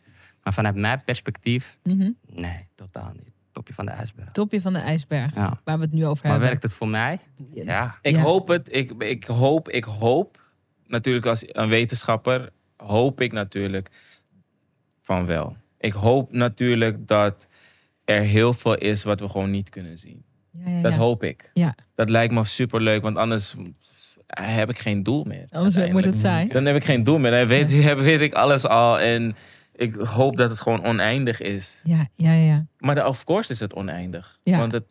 Maar 0.43 0.53
vanuit 0.53 0.75
mijn 0.75 1.03
perspectief, 1.05 1.79
Mhm. 1.83 2.11
nee, 2.33 2.67
totaal 2.75 3.13
niet. 3.15 3.33
Topje 3.55 3.75
van 3.75 3.87
de 3.87 3.91
ijsberg. 3.93 4.31
Topje 4.33 4.61
van 4.61 4.73
de 4.73 4.79
ijsberg, 4.79 5.35
Ja. 5.35 5.61
waar 5.65 5.77
we 5.79 5.85
het 5.85 5.93
nu 5.93 6.07
over 6.07 6.23
Maar 6.23 6.31
hebben. 6.33 6.49
werkt 6.49 6.63
het 6.63 6.75
voor 6.75 6.89
mij? 6.89 7.19
Ja. 7.47 7.99
Ik 8.03 8.15
Ja. 8.15 8.21
hoop 8.21 8.49
het. 8.49 8.69
Ik, 8.73 8.91
ik 9.03 9.25
hoop, 9.25 9.69
ik 9.69 9.85
hoop. 9.85 10.43
Natuurlijk 10.87 11.27
als 11.27 11.45
een 11.47 11.69
wetenschapper 11.69 12.51
hoop 12.77 13.21
ik 13.21 13.33
natuurlijk 13.33 13.91
van 15.03 15.27
wel. 15.27 15.57
Ik 15.79 15.93
hoop 15.93 16.33
natuurlijk 16.33 17.07
dat 17.07 17.49
er 18.05 18.21
heel 18.23 18.53
veel 18.53 18.75
is 18.75 19.03
wat 19.03 19.21
we 19.21 19.29
gewoon 19.29 19.51
niet 19.51 19.71
kunnen 19.71 19.99
zien. 19.99 20.25
Ja, 20.51 20.71
ja, 20.71 20.83
Dat 20.83 20.93
ja. 20.93 20.99
hoop 20.99 21.23
ik. 21.23 21.51
Ja. 21.55 21.75
Dat 21.95 22.11
lijkt 22.11 22.35
me 22.35 22.45
super 22.45 22.81
leuk, 22.81 23.03
want 23.03 23.17
anders 23.17 23.55
heb 24.27 24.71
ik 24.71 24.79
geen 24.79 25.03
doel 25.03 25.25
meer. 25.25 25.47
Anders 25.51 25.91
wordt 25.91 26.07
het 26.07 26.19
saai. 26.19 26.49
Dan 26.49 26.65
heb 26.65 26.77
ik 26.77 26.85
geen 26.85 27.05
doel 27.05 27.19
meer. 27.19 27.31
Dan 27.31 27.47
weet, 27.47 27.71
weet 28.11 28.21
ik 28.21 28.33
alles 28.35 28.65
al. 28.67 29.01
En 29.01 29.37
ik 29.77 29.95
hoop 29.95 30.37
dat 30.37 30.51
het 30.51 30.61
gewoon 30.61 30.85
oneindig 30.85 31.41
is. 31.41 31.81
Ja, 31.85 32.07
ja, 32.15 32.33
ja. 32.33 32.67
Maar 32.79 32.95
de, 32.95 33.07
of 33.07 33.25
course 33.25 33.53
is 33.53 33.61
het 33.61 33.75
oneindig. 33.75 34.39
Ja. 34.43 34.59
Want 34.59 34.73
het, 34.73 34.85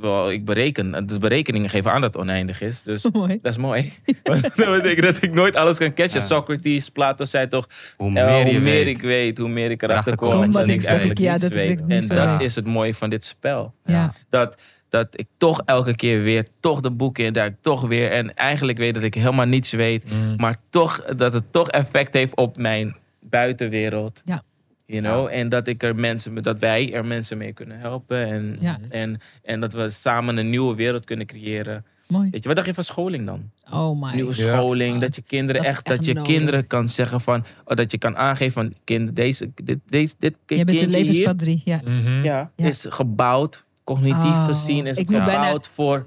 wel, 0.00 0.30
ik 0.30 0.44
bereken, 0.44 1.06
de 1.06 1.18
berekeningen 1.18 1.70
geven 1.70 1.92
aan 1.92 2.00
dat 2.00 2.12
het 2.12 2.22
oneindig 2.22 2.60
is. 2.60 2.82
Dus 2.82 3.04
Mooi. 3.12 3.38
dat 3.42 3.52
is 3.52 3.58
mooi. 3.58 3.92
Want 4.22 4.42
dat 4.42 4.82
betekent 4.82 5.02
dat 5.14 5.22
ik 5.22 5.34
nooit 5.34 5.56
alles 5.56 5.78
kan 5.78 5.94
catchen. 5.94 6.20
Ja. 6.20 6.26
Socrates, 6.26 6.88
Plato 6.88 7.24
zei 7.24 7.48
toch... 7.48 7.66
Hoe 7.96 8.06
eh, 8.08 8.12
meer 8.26 8.46
je 8.46 8.52
hoe 8.52 8.60
meer 8.60 8.84
weet. 8.84 8.86
ik 8.86 9.02
weet, 9.02 9.38
hoe 9.38 9.48
meer 9.48 9.70
ik 9.70 9.82
erachter 9.82 10.16
kom. 10.16 10.30
dat 10.30 10.52
dat 10.52 10.68
ik 10.68 10.74
ik- 10.80 10.84
eigenlijk 10.84 11.18
ik- 11.18 11.24
ja, 11.24 11.30
niets 11.32 11.42
dat 11.42 11.52
ik 11.52 11.56
weet. 11.58 11.86
niet 11.86 12.10
En 12.10 12.16
dat 12.16 12.40
is 12.40 12.54
het 12.54 12.66
mooie 12.66 12.94
van 12.94 13.10
dit 13.10 13.24
spel. 13.24 13.74
Ja. 13.84 14.14
Dat, 14.30 14.56
dat 14.88 15.06
ik 15.10 15.26
toch 15.38 15.62
elke 15.64 15.96
keer 15.96 16.22
weer 16.22 16.46
toch 16.60 16.80
de 16.80 16.90
boeken 16.90 17.24
in 17.24 17.32
duik. 17.32 17.54
Toch 17.60 17.80
weer. 17.80 18.10
En 18.10 18.34
eigenlijk 18.34 18.78
weet 18.78 18.94
dat 18.94 19.02
ik 19.02 19.14
helemaal 19.14 19.46
niets 19.46 19.70
weet. 19.72 20.04
Mm. 20.12 20.34
Maar 20.36 20.54
toch, 20.70 21.04
dat 21.04 21.32
het 21.32 21.52
toch 21.52 21.68
effect 21.68 22.14
heeft 22.14 22.36
op 22.36 22.56
mijn 22.56 22.96
buitenwereld. 23.42 24.22
Ja. 24.24 24.42
You 24.86 25.02
know? 25.02 25.28
En 25.32 25.48
dat, 25.48 25.66
ik 25.66 25.82
er 25.82 25.96
mensen, 25.96 26.42
dat 26.42 26.58
wij 26.58 26.92
er 26.92 27.04
mensen 27.04 27.38
mee 27.38 27.52
kunnen 27.52 27.78
helpen. 27.78 28.26
En, 28.26 28.56
Ja. 28.60 28.78
en, 28.88 29.20
en 29.42 29.60
dat 29.60 29.72
we 29.72 29.90
samen 29.90 30.36
een 30.36 30.50
nieuwe 30.50 30.74
wereld 30.74 31.04
kunnen 31.04 31.26
creëren. 31.26 31.84
Mooi. 32.08 32.28
Weet 32.30 32.42
je, 32.42 32.46
wat 32.46 32.56
dacht 32.56 32.68
je 32.68 32.74
van 32.74 32.84
scholing 32.84 33.26
dan? 33.26 33.50
Oh 33.70 34.02
my. 34.02 34.14
Nieuwe 34.14 34.34
scholing. 34.34 35.00
Dat 35.00 35.16
je 35.16 35.22
kinderen 35.22 35.62
Dat 35.62 35.70
echt, 35.70 35.86
echt 35.88 35.96
dat 35.96 36.06
je 36.06 36.14
nodig. 36.14 36.32
kinderen 36.32 36.66
kan 36.66 36.88
zeggen 36.88 37.20
van, 37.20 37.44
oh, 37.64 37.76
dat 37.76 37.90
je 37.90 37.98
kan 37.98 38.16
aangeven 38.16 38.52
van, 38.52 38.74
kind, 38.84 39.16
deze, 39.16 39.50
dit, 39.64 39.78
deze, 39.88 40.14
dit 40.18 40.34
Je 40.46 40.56
bent 40.56 40.68
een 40.68 40.76
hier, 40.76 40.88
levenspad 40.88 41.38
3. 41.38 41.62
Ja. 41.64 41.80
Mhm. 41.84 42.22
ja, 42.24 42.50
Ja. 42.56 42.66
is 42.66 42.86
gebouwd, 42.88 43.64
cognitief 43.84 44.22
Oh, 44.22 44.46
gezien, 44.46 44.86
is 44.86 44.96
gebouwd 44.98 45.24
bijna- 45.24 45.60
voor 45.60 46.06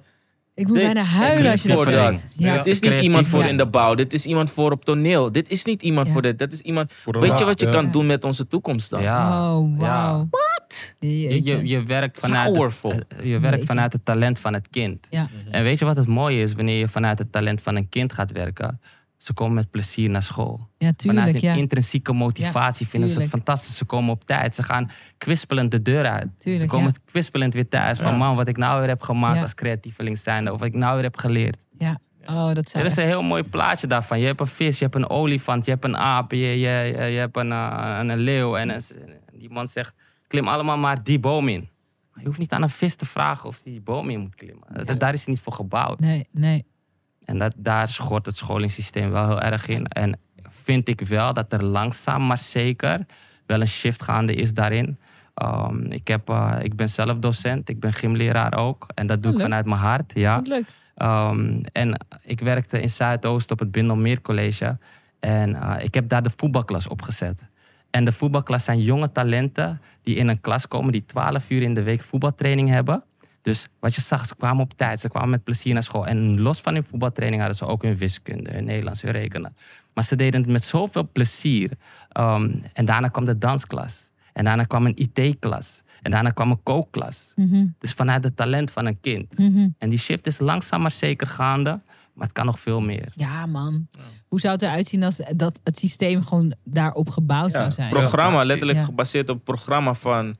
Ik 0.55 0.67
moet 0.67 0.75
Dit- 0.75 0.83
bijna 0.85 1.01
huilen 1.03 1.51
als 1.51 1.61
je 1.61 1.67
dat 1.67 1.77
voor 1.83 1.91
zegt. 1.93 2.27
Ja. 2.37 2.53
Het 2.55 2.65
is 2.65 2.73
niet 2.73 2.81
Creatief, 2.81 3.03
iemand 3.03 3.27
voor 3.27 3.39
ja. 3.43 3.47
in 3.47 3.57
de 3.57 3.67
bouw. 3.67 3.93
Dit 3.95 4.13
is 4.13 4.25
iemand 4.25 4.51
voor 4.51 4.71
op 4.71 4.85
toneel. 4.85 5.31
Dit 5.31 5.49
is 5.49 5.65
niet 5.65 5.81
iemand 5.81 6.07
Ja. 6.07 6.13
voor 6.13 6.21
dit. 6.21 6.39
Dat 6.39 6.51
is 6.53 6.59
iemand. 6.59 6.91
Voor 6.93 7.13
de 7.13 7.19
Weet 7.19 7.31
je 7.31 7.35
laag, 7.37 7.45
wat 7.45 7.59
je 7.59 7.65
ja. 7.65 7.71
kan 7.71 7.91
doen 7.91 8.05
met 8.05 8.23
onze 8.23 8.47
toekomst 8.47 8.89
dan? 8.89 9.01
Ja. 9.01 9.53
Oh, 9.57 9.79
Ja. 9.79 10.11
wow. 10.13 10.27
Wat? 10.29 10.95
Je, 10.99 11.43
je, 11.43 11.67
je 11.67 11.83
werkt 11.83 12.19
vanuit 12.19 12.53
Powerful. 12.53 12.91
Het, 12.91 13.05
eh, 13.07 13.25
je 13.25 13.31
werkt 13.39 13.49
Jeetje. 13.49 13.65
vanuit 13.65 13.93
het 13.93 14.05
talent 14.05 14.39
van 14.39 14.53
het 14.53 14.67
kind. 14.69 15.07
Ja. 15.09 15.27
En 15.51 15.63
weet 15.63 15.79
je 15.79 15.85
wat 15.85 15.95
het 15.95 16.07
mooie 16.07 16.41
is 16.41 16.53
wanneer 16.53 16.77
je 16.77 16.87
vanuit 16.87 17.19
het 17.19 17.31
talent 17.31 17.61
van 17.61 17.75
een 17.75 17.89
kind 17.89 18.13
gaat 18.13 18.31
werken? 18.31 18.79
Ze 19.17 19.33
komen 19.33 19.53
met 19.53 19.71
plezier 19.71 20.09
naar 20.09 20.21
school. 20.23 20.57
Ja, 20.57 20.65
Vanuit 20.77 20.97
tuurlijk. 20.97 21.31
hun 21.31 21.41
Ja. 21.41 21.53
intrinsieke 21.53 22.13
motivatie 22.13 22.87
vinden 22.87 23.09
ze 23.09 23.19
het 23.19 23.29
fantastisch. 23.29 23.77
Ze 23.77 23.85
komen 23.85 24.11
op 24.13 24.25
tijd. 24.25 24.55
Ze 24.55 24.63
gaan 24.63 24.89
kwispelend 25.17 25.71
de 25.71 25.81
deur 25.81 26.05
uit. 26.05 26.27
Tuurlijk, 26.39 26.63
ze 26.63 26.69
komen 26.77 26.91
ja. 26.91 26.99
kwispelend 27.05 27.53
weer 27.53 27.67
thuis. 27.67 27.99
Van 27.99 28.11
Ja. 28.11 28.17
man, 28.17 28.35
wat 28.35 28.47
ik 28.47 28.57
nou 28.57 28.79
weer 28.79 28.87
heb 28.89 29.01
gemaakt 29.01 29.35
Ja. 29.35 29.41
als 29.41 29.53
creatieveling 29.53 30.17
zijnde. 30.17 30.51
Of 30.53 30.59
wat 30.59 30.67
ik 30.67 30.73
nou 30.75 30.93
weer 30.93 31.03
heb 31.03 31.17
geleerd. 31.17 31.65
Ja. 31.77 31.99
Oh, 32.25 32.45
dat 32.53 32.71
Er 32.73 32.85
is 32.85 32.91
echt- 32.91 32.97
een 32.97 33.05
heel 33.05 33.21
mooi 33.23 33.43
plaatje 33.43 33.87
daarvan. 33.87 34.19
Je 34.19 34.25
hebt 34.25 34.39
een 34.39 34.47
vis, 34.47 34.77
je 34.77 34.83
hebt 34.83 34.95
een 34.95 35.09
olifant, 35.09 35.65
je 35.65 35.71
hebt 35.71 35.83
een 35.83 35.97
aap, 35.97 36.31
je, 36.31 36.37
je, 36.37 36.55
je, 36.57 37.03
je 37.03 37.17
hebt 37.17 37.37
een, 37.37 37.51
eh, 37.51 37.95
een, 37.99 38.09
een 38.09 38.17
leeuw. 38.17 38.55
En 38.57 38.69
een- 38.69 38.81
die 39.33 39.49
man 39.49 39.67
zegt, 39.67 39.95
klim 40.27 40.47
allemaal 40.47 40.77
maar 40.77 41.03
die 41.03 41.19
boom 41.19 41.47
in. 41.47 41.69
Je 42.19 42.25
hoeft 42.25 42.39
niet 42.39 42.51
aan 42.53 42.63
een 42.63 42.69
vis 42.69 42.95
te 42.95 43.05
vragen 43.05 43.49
of 43.49 43.61
die, 43.61 43.71
die 43.71 43.81
boom 43.81 44.09
in 44.09 44.19
moet 44.19 44.35
klimmen. 44.35 44.85
Dat- 44.85 44.99
Daar 44.99 45.13
is 45.13 45.23
hij 45.25 45.33
niet 45.33 45.43
voor 45.43 45.53
gebouwd. 45.53 45.99
Nee, 45.99 46.27
nee. 46.31 46.65
En 47.25 47.37
dat, 47.37 47.53
daar 47.57 47.89
schort 47.89 48.25
het 48.25 48.37
scholingssysteem 48.37 49.11
wel 49.11 49.27
heel 49.27 49.41
erg 49.41 49.67
in. 49.67 49.85
En 49.85 50.19
vind 50.49 50.87
ik 50.89 51.01
wel 51.01 51.33
dat 51.33 51.53
er 51.53 51.63
langzaam 51.63 52.25
maar 52.25 52.37
zeker 52.37 53.05
wel 53.45 53.61
een 53.61 53.67
shift 53.67 54.03
gaande 54.03 54.35
is 54.35 54.53
daarin. 54.53 54.97
Um, 55.43 55.85
ik, 55.91 56.07
heb, 56.07 56.29
eh, 56.29 56.55
ik 56.61 56.75
ben 56.75 56.89
zelf 56.89 57.19
docent, 57.19 57.69
ik 57.69 57.79
ben 57.79 57.93
gymleraar 57.93 58.57
ook. 58.57 58.87
En 58.93 59.07
dat 59.07 59.23
doe 59.23 59.31
Oh, 59.31 59.37
ik 59.37 59.37
leuk. 59.37 59.49
vanuit 59.49 59.65
mijn 59.65 59.79
hart. 59.79 60.11
Ja. 60.15 60.41
Leuk. 60.43 60.65
Um, 60.97 61.61
en 61.71 62.05
ik 62.21 62.39
werkte 62.39 62.81
in 62.81 62.89
Zuidoost 62.89 63.51
op 63.51 63.59
het 63.59 63.71
Bindelmeer 63.71 64.21
College. 64.21 64.77
En 65.19 65.55
eh, 65.55 65.83
ik 65.83 65.93
heb 65.93 66.09
daar 66.09 66.23
de 66.23 66.31
voetbalklas 66.35 66.87
opgezet. 66.87 67.43
En 67.89 68.05
de 68.05 68.11
voetbalklas 68.11 68.63
zijn 68.63 68.81
jonge 68.81 69.11
talenten 69.11 69.81
die 70.01 70.15
in 70.15 70.27
een 70.27 70.41
klas 70.41 70.67
komen 70.67 70.91
die 70.91 71.05
12 71.05 71.49
uur 71.49 71.61
in 71.61 71.73
de 71.73 71.83
week 71.83 72.01
voetbaltraining 72.01 72.69
hebben. 72.69 73.03
Dus 73.45 73.67
wat 73.79 73.95
je 73.95 74.01
zag, 74.01 74.25
ze 74.25 74.35
kwamen 74.35 74.63
op 74.63 74.73
tijd, 74.73 74.99
ze 74.99 75.09
kwamen 75.09 75.29
met 75.29 75.43
plezier 75.43 75.73
naar 75.73 75.83
school. 75.83 76.07
En 76.07 76.41
los 76.41 76.61
van 76.61 76.73
hun 76.73 76.83
voetbaltraining 76.83 77.41
hadden 77.41 77.57
ze 77.59 77.65
ook 77.65 77.81
hun 77.81 77.97
wiskunde, 77.97 78.51
hun 78.51 78.65
Nederlands, 78.65 79.01
hun 79.01 79.11
rekenen. 79.11 79.55
Maar 79.93 80.03
ze 80.03 80.15
deden 80.15 80.41
het 80.41 80.49
met 80.51 80.63
zoveel 80.63 81.09
plezier. 81.11 81.71
Um, 82.19 82.63
en 82.73 82.85
daarna 82.85 83.07
kwam 83.07 83.25
de 83.25 83.37
dansklas. 83.37 84.11
En 84.33 84.43
daarna 84.43 84.63
kwam 84.63 84.85
een 84.85 84.95
IT-klas. 84.97 85.83
En 86.01 86.11
daarna 86.11 86.29
kwam 86.31 86.51
een 86.51 86.63
kookklas. 86.63 87.31
Mhm, 87.35 87.65
Dus 87.79 87.91
vanuit 87.93 88.23
het 88.23 88.35
talent 88.35 88.71
van 88.71 88.85
een 88.85 88.99
kind. 88.99 89.37
mhm. 89.37 89.67
En 89.77 89.89
die 89.89 89.99
shift 89.99 90.27
is 90.27 90.39
langzaam 90.39 90.81
maar 90.81 90.91
zeker 90.91 91.27
gaande. 91.27 91.79
Maar 92.13 92.23
het 92.27 92.35
kan 92.35 92.45
nog 92.45 92.59
veel 92.59 92.81
meer. 92.81 93.11
Ja, 93.15 93.45
man. 93.45 93.87
Hoe 94.27 94.39
zou 94.39 94.53
het 94.53 94.61
eruit 94.61 94.85
zien 94.87 95.03
als 95.03 95.21
dat 95.35 95.59
het 95.63 95.77
systeem 95.77 96.23
gewoon 96.23 96.53
daarop 96.63 97.09
gebouwd 97.09 97.51
Ja, 97.51 97.57
zou 97.59 97.71
zijn? 97.71 97.89
Programma, 97.89 98.43
letterlijk 98.45 98.77
Ja. 98.79 98.83
gebaseerd 98.85 99.29
op 99.29 99.35
het 99.35 99.43
programma 99.43 99.93
van 99.93 100.35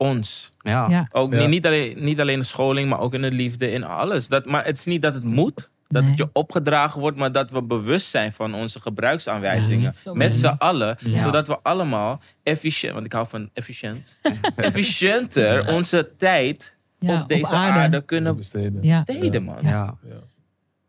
ons. 0.00 0.50
Ja. 0.62 0.88
Ja. 0.88 1.08
Ook 1.12 1.32
Ja. 1.32 1.38
niet, 1.40 1.48
niet, 1.48 1.66
alleen, 1.66 2.04
niet 2.04 2.20
alleen 2.20 2.36
in 2.38 2.44
scholing, 2.44 2.88
maar 2.88 3.00
ook 3.00 3.14
in 3.14 3.22
de 3.22 3.30
liefde, 3.30 3.70
in 3.72 3.84
alles. 3.84 4.28
Dat, 4.28 4.44
maar 4.46 4.64
het 4.64 4.78
is 4.78 4.84
niet 4.84 5.02
dat 5.02 5.14
het 5.14 5.24
moet, 5.24 5.70
dat 5.88 6.02
Nee. 6.02 6.10
het 6.10 6.18
je 6.20 6.28
opgedragen 6.32 7.00
wordt, 7.00 7.16
maar 7.16 7.32
dat 7.32 7.50
we 7.50 7.62
bewust 7.62 8.08
zijn 8.10 8.32
van 8.32 8.54
onze 8.54 8.80
gebruiksaanwijzingen. 8.80 9.92
Ja, 10.04 10.12
met 10.12 10.38
z'n 10.38 10.46
allen, 10.46 10.96
Ja. 11.00 11.22
zodat 11.22 11.46
we 11.46 11.58
allemaal 11.62 12.20
efficiënt, 12.42 12.92
want 12.94 13.06
ik 13.06 13.12
hou 13.12 13.26
van 13.28 13.50
efficiënt, 13.52 14.18
efficiënter 14.56 15.68
onze 15.74 16.10
tijd 16.16 16.76
Ja, 16.98 17.20
op 17.22 17.28
deze 17.28 17.46
aarde. 17.54 18.04
kunnen 18.04 18.36
besteden. 18.36 18.82
Ja. 18.82 19.02
besteden, 19.04 19.42
man. 19.42 19.56
Ja. 19.62 19.96
Ja. 20.02 20.18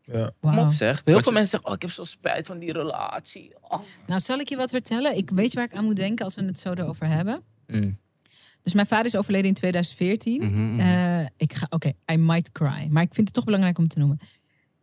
Ja. 0.04 0.32
Kom 0.42 0.56
Wauw. 0.56 0.66
op 0.66 0.74
zeg. 0.74 1.02
Heel 1.06 1.14
Wat 1.14 1.24
veel 1.24 1.32
je- 1.32 1.38
mensen 1.38 1.50
zeggen, 1.50 1.70
oh, 1.70 1.76
ik 1.76 1.82
heb 1.82 1.92
zo 1.92 2.04
spijt 2.04 2.48
van 2.48 2.60
die 2.60 2.74
relatie. 2.74 3.54
Oh. 3.62 3.80
Nou, 4.08 4.20
zal 4.20 4.40
ik 4.40 4.50
je 4.50 4.56
wat 4.56 4.70
vertellen? 4.70 5.18
Ik 5.18 5.30
weet 5.30 5.54
waar 5.54 5.64
ik 5.64 5.74
aan 5.74 5.84
moet 5.84 5.96
denken 5.96 6.26
als 6.26 6.36
we 6.36 6.44
het 6.44 6.60
zo 6.60 6.72
erover 6.74 7.08
hebben. 7.08 7.42
Mm. 7.68 7.98
Dus 8.64 8.74
mijn 8.74 8.88
vader 8.88 9.06
is 9.06 9.16
overleden 9.16 9.48
in 9.48 9.54
2014. 9.54 10.42
Mhm, 10.46 10.72
mhm. 10.76 10.80
Eh, 10.80 11.26
ik 11.38 11.54
ga, 11.54 11.68
oké, 11.70 11.92
I 12.12 12.18
might 12.18 12.52
cry. 12.52 12.88
Maar 12.90 13.04
ik 13.04 13.14
vind 13.14 13.28
het 13.28 13.36
toch 13.36 13.44
belangrijk 13.46 13.78
om 13.78 13.88
te 13.88 14.00
noemen. 14.00 14.20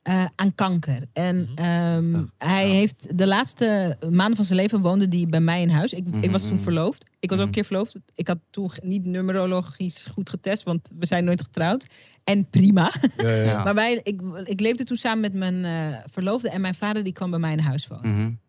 Eh, 0.03 0.25
aan 0.35 0.55
kanker. 0.55 1.03
En 1.13 1.49
ehm, 1.55 2.25
hij 2.39 2.69
heeft 2.69 3.19
de 3.19 3.27
laatste 3.27 3.97
maanden 4.11 4.37
van 4.37 4.45
zijn 4.45 4.59
leven 4.59 4.81
woonde 4.81 5.09
die 5.09 5.27
bij 5.27 5.41
mij 5.41 5.61
in 5.63 5.69
huis. 5.71 5.93
Ik, 5.93 6.05
ik 6.21 6.31
was 6.31 6.43
toen 6.43 6.53
Mhm. 6.53 6.63
verloofd. 6.63 7.05
Ik 7.21 7.31
was 7.31 7.39
ook 7.39 7.45
een 7.45 7.51
Mhm. 7.51 7.51
keer 7.61 7.65
verloofd. 7.65 7.97
Ik 8.15 8.29
had 8.29 8.39
toen 8.51 8.71
niet 8.83 9.05
numerologisch 9.05 10.07
goed 10.13 10.31
getest, 10.31 10.63
want 10.63 10.91
we 10.99 11.07
zijn 11.07 11.25
nooit 11.25 11.43
getrouwd. 11.43 11.87
En 12.25 12.49
prima. 12.51 12.93
Ja, 13.17 13.29
ja. 13.29 13.43
Ja. 13.43 13.63
Maar 13.65 13.75
wij, 13.75 14.01
ik, 14.03 14.21
ik 14.45 14.61
leefde 14.61 14.85
toen 14.85 14.97
samen 14.97 15.21
met 15.21 15.35
mijn 15.35 15.65
eh, 15.65 15.99
verloofde 16.13 16.51
en 16.51 16.61
mijn 16.61 16.75
vader 16.75 17.05
die 17.05 17.13
kwam 17.13 17.31
bij 17.31 17.39
mij 17.39 17.53
in 17.53 17.59
huis 17.59 17.87
wonen. 17.87 18.41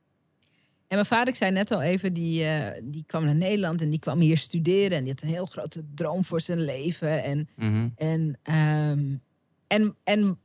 En 0.89 0.95
mijn 0.95 1.05
vader, 1.05 1.27
ik 1.27 1.35
zei 1.35 1.51
net 1.51 1.71
al 1.71 1.81
even, 1.81 2.13
die, 2.13 2.43
eh, 2.45 2.81
die 2.83 3.03
kwam 3.07 3.25
naar 3.25 3.35
Nederland 3.35 3.81
en 3.81 3.89
die 3.89 3.99
kwam 3.99 4.19
hier 4.19 4.37
studeren. 4.37 4.97
En 4.97 5.03
die 5.03 5.11
had 5.13 5.21
een 5.21 5.27
heel 5.29 5.45
grote 5.45 5.83
droom 5.95 6.25
voor 6.25 6.41
zijn 6.41 6.63
leven. 6.65 7.23
En, 7.23 7.49
Mhm. 7.55 7.89
en, 7.95 8.37
ehm, 8.43 9.15
en, 9.67 9.95
en 10.03 10.39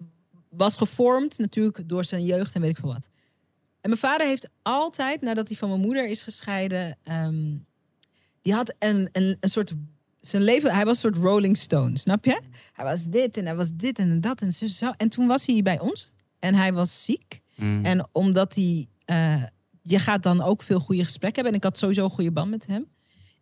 was 0.49 0.77
gevormd 0.77 1.39
natuurlijk 1.39 1.89
door 1.89 2.05
zijn 2.05 2.25
jeugd 2.25 2.55
en 2.55 2.61
weet 2.61 2.71
ik 2.71 2.77
veel 2.79 2.93
wat. 2.93 3.09
En 3.81 3.91
mijn 3.91 4.01
vader 4.01 4.27
heeft 4.27 4.49
altijd, 4.63 5.21
nadat 5.21 5.49
hij 5.49 5.57
van 5.57 5.69
mijn 5.69 5.81
moeder 5.81 6.09
is 6.09 6.23
gescheiden, 6.23 6.99
ehm, 7.03 7.57
die 8.43 8.53
had 8.55 8.75
een, 8.79 9.09
een, 9.13 9.37
een 9.41 9.51
soort. 9.51 9.73
Zijn 10.21 10.43
leven, 10.43 10.75
hij 10.75 10.85
was 10.85 11.03
een 11.03 11.13
soort 11.13 11.25
Rolling 11.25 11.57
Stone, 11.57 11.99
snap 11.99 12.25
je? 12.25 12.41
Hij 12.73 12.85
was 12.85 13.05
dit 13.05 13.37
en 13.37 13.45
hij 13.47 13.55
was 13.57 13.71
dit 13.75 13.99
en 13.99 14.21
dat 14.21 14.41
en 14.41 14.53
zo. 14.53 14.67
zo. 14.67 14.91
En 14.97 15.09
toen 15.09 15.27
was 15.27 15.47
hij 15.47 15.63
bij 15.63 15.81
ons 15.81 16.13
en 16.39 16.55
hij 16.55 16.73
was 16.73 17.05
ziek. 17.05 17.41
Mhm. 17.57 17.85
En 17.85 18.09
omdat 18.13 18.55
hij, 18.55 18.87
eh, 19.05 19.43
je 19.87 19.99
gaat 19.99 20.23
dan 20.23 20.43
ook 20.43 20.63
veel 20.63 20.81
goede 20.81 21.05
gesprekken 21.05 21.43
hebben. 21.43 21.53
En 21.53 21.59
ik 21.59 21.65
had 21.65 21.79
sowieso 21.79 22.05
een 22.05 22.11
goede 22.11 22.33
band 22.33 22.51
met 22.51 22.67
hem. 22.67 22.87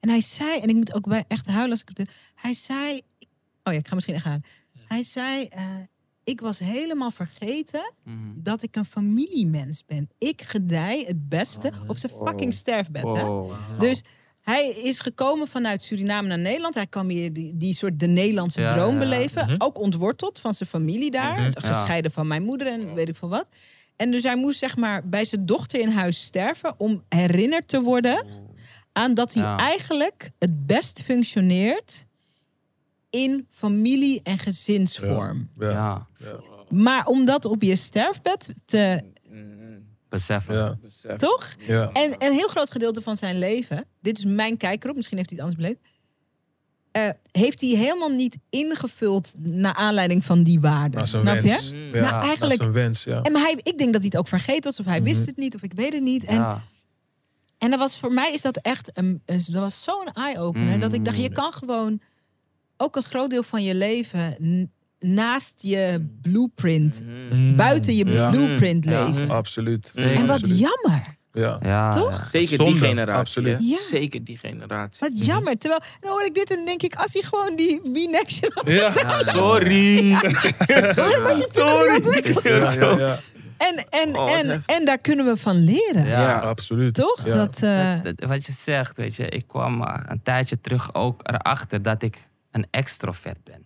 En 0.00 0.08
hij 0.08 0.20
zei, 0.20 0.60
en 0.60 0.68
ik 0.68 0.74
moet 0.74 0.94
ook 0.94 1.08
bij 1.08 1.24
echt 1.28 1.46
huilen 1.46 1.70
als 1.70 1.80
ik 1.80 1.90
het. 1.94 2.14
Hij 2.34 2.54
zei, 2.54 3.00
oh 3.64 3.72
ja, 3.72 3.78
ik 3.78 3.88
ga 3.88 3.94
misschien 3.94 4.14
echt 4.16 4.24
gaan. 4.24 4.42
Hij 4.86 5.02
zei, 5.02 5.44
eh, 5.46 5.64
ik 6.24 6.40
was 6.40 6.58
helemaal 6.58 7.10
vergeten 7.10 7.92
Mhm. 8.04 8.16
dat 8.36 8.62
ik 8.62 8.76
een 8.76 8.84
familiemens 8.84 9.84
ben. 9.84 10.08
Ik 10.18 10.42
gedij 10.42 11.04
het 11.06 11.28
beste 11.28 11.72
op 11.86 11.98
zijn 11.98 12.12
fucking 12.26 12.54
sterfbed. 12.54 13.02
Hè? 13.02 13.24
Oh. 13.24 13.52
Dus 13.78 14.02
hij 14.40 14.68
is 14.70 15.00
gekomen 15.00 15.48
vanuit 15.48 15.82
Suriname 15.82 16.28
naar 16.28 16.38
Nederland. 16.38 16.74
Hij 16.74 16.86
kwam 16.86 17.08
hier 17.08 17.32
die, 17.32 17.56
die 17.56 17.74
soort 17.74 18.00
de 18.00 18.06
Nederlandse 18.06 18.60
Ja, 18.60 18.72
droom 18.72 18.92
ja. 18.92 18.98
beleven. 18.98 19.44
Mhm. 19.46 19.54
Ook 19.58 19.78
ontworteld 19.78 20.38
van 20.38 20.54
zijn 20.54 20.68
familie 20.68 21.10
daar. 21.10 21.40
Mhm. 21.40 21.52
Gescheiden 21.60 22.10
van 22.10 22.26
mijn 22.26 22.42
moeder 22.42 22.66
en 22.66 22.94
weet 22.94 23.08
ik 23.08 23.16
veel 23.16 23.28
wat. 23.28 23.48
En 24.02 24.10
dus 24.10 24.22
hij 24.22 24.36
moest 24.36 24.58
zeg 24.58 24.76
maar 24.76 25.08
bij 25.08 25.24
zijn 25.24 25.46
dochter 25.46 25.80
in 25.80 25.88
huis 25.88 26.22
sterven... 26.22 26.74
om 26.76 27.02
herinnerd 27.08 27.68
te 27.68 27.80
worden 27.80 28.24
aan 28.92 29.14
dat 29.14 29.34
hij 29.34 29.42
Ja. 29.42 29.56
eigenlijk 29.58 30.30
het 30.38 30.66
best 30.66 31.02
functioneert... 31.02 32.06
in 33.10 33.46
familie 33.50 34.20
en 34.22 34.38
gezinsvorm. 34.38 35.50
Ja. 35.58 35.68
Ja, 35.68 36.06
Maar 36.68 37.06
om 37.06 37.24
dat 37.24 37.44
op 37.44 37.62
je 37.62 37.76
sterfbed 37.76 38.50
te, 38.64 39.02
beseffen. 40.08 40.80
Toch? 41.16 41.54
Ja. 41.58 41.90
En 41.92 42.14
een 42.18 42.32
heel 42.32 42.48
groot 42.48 42.70
gedeelte 42.70 43.02
van 43.02 43.16
zijn 43.16 43.38
leven, 43.38 43.84
dit 44.00 44.18
is 44.18 44.24
mijn 44.24 44.56
kijk 44.56 44.84
erop, 44.84 44.96
misschien 44.96 45.16
heeft 45.16 45.30
hij 45.30 45.38
het 45.38 45.48
anders 45.48 45.66
beleefd. 45.66 45.91
Eh, 46.92 47.08
heeft 47.30 47.60
hij 47.60 47.70
helemaal 47.70 48.08
niet 48.10 48.38
ingevuld 48.50 49.32
naar 49.36 49.74
aanleiding 49.74 50.24
van 50.24 50.42
die 50.42 50.60
waarden. 50.60 51.08
Snap 51.08 51.40
wens. 51.40 51.68
je? 51.68 51.74
Mm. 51.76 51.94
Ja, 51.94 52.10
Nou, 52.10 52.22
eigenlijk- 52.28 52.62
wens, 52.62 53.04
ja. 53.04 53.20
En 53.22 53.32
maar 53.32 53.40
hij, 53.42 53.52
ik 53.62 53.78
denk 53.78 53.92
dat 53.92 54.00
hij 54.00 54.04
het 54.12 54.16
ook 54.16 54.28
vergeten 54.28 54.62
was, 54.62 54.80
of 54.80 54.86
hij 54.86 55.02
wist 55.02 55.18
Mhm. 55.20 55.26
het 55.28 55.36
niet, 55.36 55.54
of 55.54 55.62
ik 55.62 55.72
weet 55.74 55.92
het 55.92 56.02
niet. 56.02 56.24
En, 56.24 56.34
Ja. 56.34 56.62
en 57.58 57.70
dat 57.70 57.78
was 57.78 57.98
voor 57.98 58.12
mij 58.12 58.32
is 58.32 58.42
dat 58.42 58.56
echt 58.56 58.90
een, 58.94 59.22
een- 59.26 59.42
dat 59.46 59.60
was 59.62 59.82
zo'n 59.82 60.08
eye-opener. 60.12 60.80
Dat 60.80 60.92
ik 60.92 61.04
dacht, 61.04 61.20
je 61.20 61.28
Mm. 61.28 61.34
kan 61.34 61.52
gewoon 61.52 62.00
ook 62.76 62.96
een 62.96 63.02
groot 63.02 63.30
deel 63.30 63.42
van 63.42 63.62
je 63.62 63.74
leven 63.74 64.36
naast 64.98 65.54
je 65.62 66.06
blueprint, 66.22 67.02
Mm. 67.32 67.56
buiten 67.56 67.94
je 67.96 68.04
Ja. 68.06 68.30
blueprint 68.30 68.84
Ja. 68.84 69.04
leven. 69.04 69.30
Absoluut. 69.30 69.90
Zeker. 69.94 70.12
En 70.14 70.26
wat 70.26 70.40
Absoluut. 70.40 70.58
jammer. 70.58 71.16
Ja. 71.32 71.58
Ja, 71.62 71.92
Toch? 71.92 72.10
ja. 72.10 72.24
Zeker 72.24 72.56
Zonde, 72.56 72.72
die 72.72 72.80
generatie. 72.80 73.20
absoluut. 73.20 73.58
Ja. 73.60 73.76
Zeker 73.78 74.24
die 74.24 74.38
generatie. 74.38 75.08
Wat 75.08 75.26
jammer. 75.26 75.58
Terwijl, 75.58 75.80
dan 76.00 76.10
hoor 76.10 76.24
ik 76.24 76.34
dit 76.34 76.56
en 76.58 76.64
denk 76.64 76.82
ik, 76.82 76.94
als 76.94 77.12
hij 77.12 77.22
gewoon 77.22 77.56
die 77.56 77.80
B-Next 77.80 78.48
had 78.54 78.68
Ja. 78.68 78.92
Sorry. 79.22 80.08
Ja, 80.08 80.20
ja, 82.72 82.98
ja. 82.98 83.18
En, 83.56 83.86
en, 83.90 84.16
Oh, 84.16 84.30
en, 84.38 84.62
en 84.66 84.84
daar 84.84 84.98
kunnen 84.98 85.26
we 85.26 85.36
van 85.36 85.56
leren. 85.64 86.06
Ja. 86.06 86.20
Ja. 86.20 86.38
absoluut. 86.38 86.94
Toch? 86.94 87.26
Ja. 87.26 87.34
Dat, 87.34 87.62
eh, 87.62 88.02
Dat- 88.02 88.16
dat- 88.18 88.28
wat 88.28 88.46
je 88.46 88.52
zegt, 88.52 88.96
weet 88.96 89.14
je, 89.16 89.28
ik 89.28 89.48
kwam 89.48 89.82
eh, 89.82 90.00
een 90.06 90.22
tijdje 90.22 90.60
terug 90.60 90.94
ook 90.94 91.20
erachter 91.28 91.82
dat 91.82 92.02
ik 92.02 92.28
een 92.50 92.66
extrovert 92.70 93.44
ben. 93.44 93.64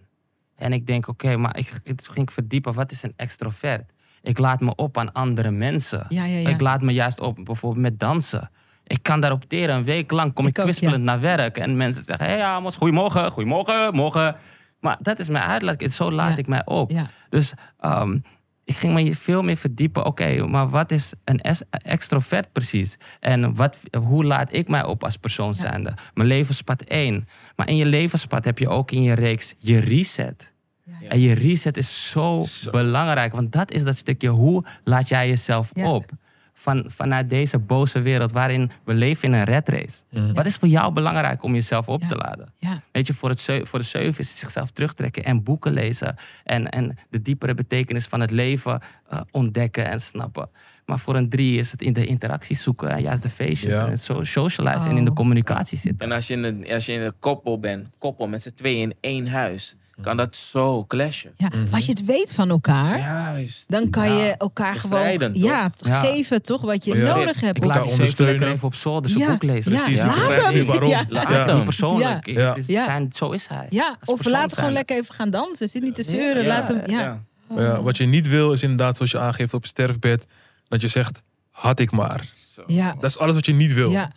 En 0.57 0.73
ik 0.73 0.87
denk, 0.87 1.09
oké, 1.09 1.37
maar 1.37 1.57
ik, 1.59 1.71
ik 1.83 2.01
ging 2.13 2.33
verdiepen, 2.33 2.75
wat 2.75 2.91
is 2.93 3.03
een 3.03 3.13
extrovert? 3.17 3.91
Ik 4.23 4.39
laat 4.39 4.61
me 4.61 4.75
op 4.75 4.99
aan 4.99 5.13
andere 5.13 5.51
mensen. 5.51 6.07
ja, 6.09 6.25
ja, 6.25 6.39
ja. 6.39 6.49
Ik 6.49 6.61
laat 6.61 6.83
me 6.83 6.93
juist 6.93 7.21
op 7.21 7.39
bijvoorbeeld 7.45 7.83
met 7.83 7.99
dansen. 7.99 8.51
Ik 8.87 9.03
kan 9.03 9.21
daarop 9.21 9.45
teren. 9.45 9.75
Een 9.75 9.85
week 9.85 10.11
lang 10.11 10.33
kom 10.33 10.47
ik, 10.47 10.53
kwispelend 10.53 11.05
naar 11.05 11.21
werk. 11.21 11.59
En 11.59 11.77
mensen 11.77 12.05
zeggen, 12.05 12.27
hé 12.27 12.33
hey, 12.33 12.45
Amos, 12.45 12.77
goedemorgen, 12.77 13.31
goedemorgen, 13.31 13.95
morgen. 13.95 14.37
Maar 14.81 14.97
dat 15.01 15.19
is 15.19 15.29
mijn 15.29 15.45
uitlaat. 15.45 15.93
Zo 15.93 16.13
laat 16.13 16.39
ik 16.39 16.47
mij 16.47 16.63
op. 16.65 16.93
Dus 17.29 17.53
ehm, 17.79 18.19
ik 18.65 18.77
ging 18.77 18.95
me 18.95 19.15
veel 19.15 19.43
meer 19.43 19.57
verdiepen. 19.57 20.05
Oké, 20.05 20.47
maar 20.47 20.69
wat 20.69 20.91
is 20.91 21.13
een 21.25 21.41
extrovert 21.71 22.53
precies? 22.53 22.97
En 23.21 23.55
wat, 23.55 23.81
hoe 23.99 24.25
laat 24.25 24.53
ik 24.53 24.69
mij 24.69 24.85
op 24.85 25.05
als 25.05 25.17
persoon 25.17 25.55
zijnde? 25.55 25.95
Mijn 26.15 26.29
levenspad 26.29 26.83
één. 26.83 27.29
Maar 27.57 27.69
in 27.69 27.77
je 27.77 27.87
levenspad 27.87 28.45
heb 28.45 28.59
je 28.59 28.69
ook 28.69 28.91
in 28.91 29.03
je 29.03 29.13
reeks 29.13 29.55
je 29.59 29.81
reset. 29.81 30.55
Ja. 31.01 31.09
En 31.09 31.21
je 31.21 31.33
reset 31.35 31.77
is 31.77 32.11
zo, 32.11 32.41
Zo. 32.41 32.71
belangrijk. 32.71 33.33
Want 33.33 33.53
dat 33.53 33.71
is 33.71 33.85
dat 33.85 33.97
stukje, 33.97 34.29
hoe 34.29 34.65
laat 34.85 35.09
jij 35.09 35.29
jezelf 35.29 35.71
Ja. 35.73 35.91
op? 35.91 36.11
Van, 36.59 36.85
vanuit 36.89 37.31
deze 37.31 37.59
boze 37.59 38.01
wereld 38.01 38.33
waarin 38.33 38.71
we 38.85 38.95
leven 38.95 39.29
in 39.29 39.35
een 39.35 39.45
red 39.45 39.69
race. 39.69 40.03
Mhm. 40.11 40.33
Wat 40.33 40.47
is 40.47 40.57
voor 40.57 40.69
jou 40.69 40.93
belangrijk 40.93 41.43
om 41.43 41.55
jezelf 41.55 41.89
op 41.89 42.03
Ja. 42.03 42.09
te 42.09 42.15
laden? 42.17 42.53
ja. 42.59 42.83
Weet 42.93 43.07
je, 43.07 43.15
voor, 43.15 43.29
het 43.29 43.41
voor 43.63 43.79
de 43.79 43.85
zeven 43.85 44.19
is 44.19 44.29
het 44.29 44.39
zichzelf 44.39 44.71
terugtrekken 44.71 45.25
en 45.25 45.43
boeken 45.43 45.73
lezen. 45.73 46.17
En, 46.45 46.69
en 46.71 46.97
de 47.11 47.23
diepere 47.23 47.55
betekenis 47.55 48.05
van 48.07 48.21
het 48.21 48.31
leven 48.31 48.81
eh, 49.09 49.21
ontdekken 49.31 49.87
en 49.87 50.01
snappen. 50.01 50.49
Maar 50.87 50.99
voor 50.99 51.17
een 51.17 51.29
drie 51.29 51.59
is 51.59 51.71
het 51.71 51.83
in 51.83 51.93
de 51.93 52.07
interacties 52.07 52.63
zoeken 52.63 52.91
en 52.91 53.03
juist 53.03 53.23
de 53.23 53.29
feestjes 53.31 53.73
Ja. 53.73 53.85
en 53.85 53.91
het 53.91 54.85
en 54.85 54.97
in 54.97 55.05
de 55.05 55.11
Oh. 55.11 55.17
communicatie 55.17 55.79
zitten. 55.79 56.07
En 56.09 56.15
als 56.15 56.27
je, 56.27 56.35
in 56.35 56.45
een, 56.45 56.67
als 56.71 56.87
je 56.87 56.93
in 56.93 57.01
een 57.01 57.15
koppel 57.21 57.61
bent, 57.61 57.87
koppel 57.99 58.29
met 58.29 58.43
z'n 58.43 58.51
tweeën 58.55 58.81
in 58.91 58.95
één 59.01 59.27
huis, 59.27 59.77
kan 60.01 60.17
dat 60.17 60.37
zo 60.37 60.85
clashen. 60.89 61.33
ja. 61.37 61.49
Maar 61.49 61.67
als 61.71 61.87
je 61.87 61.91
het 61.93 62.05
weet 62.05 62.33
van 62.35 62.51
elkaar, 62.51 62.99
Juist. 62.99 63.65
dan 63.69 63.91
kan 63.91 64.05
Ja. 64.09 64.25
je 64.25 64.35
elkaar 64.37 64.77
gewoon 64.77 65.17
toch? 65.17 65.31
ja, 65.33 65.71
Ja. 65.83 66.01
geven 66.01 66.43
toch 66.43 66.61
wat 66.61 66.85
je 66.85 66.95
Ja. 66.97 67.15
nodig 67.17 67.41
hebt. 67.41 67.57
Ik 67.57 67.65
laat 67.65 67.83
die 67.83 67.93
ondersteunen. 67.93 68.49
even 68.53 68.67
op 68.67 68.75
zolder 68.75 69.11
zijn 69.11 69.23
Ja. 69.23 69.31
boek 69.31 69.43
lezen. 69.43 69.73
Ja, 69.73 69.83
Precies, 69.85 70.03
laat 70.05 70.43
hem. 70.45 70.55
niet 70.55 70.65
waarom. 70.67 70.89
Ja. 70.89 71.05
Laat 71.09 71.29
Ja. 71.29 71.47
hem 71.47 71.65
persoonlijk. 71.65 72.27
Het 72.27 72.57
is 72.57 72.67
zijn, 72.67 73.11
zo 73.15 73.31
is 73.31 73.47
hij. 73.47 73.67
ja, 73.71 73.97
of 74.05 74.15
persoon 74.17 74.33
laten 74.33 74.57
gewoon 74.57 74.73
lekker 74.73 74.97
even 74.97 75.15
gaan 75.15 75.31
dansen. 75.31 75.69
Zit 75.69 75.83
niet 75.83 75.95
te 75.95 76.03
zeuren. 76.03 76.47
Laat 76.47 76.69
hem, 76.69 76.81
ja. 76.87 77.23
Ja, 77.57 77.83
wat 77.83 77.97
je 77.97 78.05
niet 78.07 78.29
wil 78.29 78.53
is 78.53 78.63
inderdaad, 78.63 78.97
zoals 78.97 79.11
je 79.11 79.19
aangeeft 79.19 79.55
op 79.55 79.67
sterfbed, 79.67 80.27
dat 80.69 80.81
je 80.81 80.89
zegt, 80.89 81.21
had 81.51 81.81
ik 81.81 81.91
maar. 81.93 82.29
Zo. 82.55 82.63
Ja. 82.67 82.93
Dat 83.01 83.11
is 83.11 83.19
alles 83.19 83.35
wat 83.35 83.47
je 83.47 83.53
niet 83.53 83.73
wil. 83.73 83.91
ja. 83.91 84.11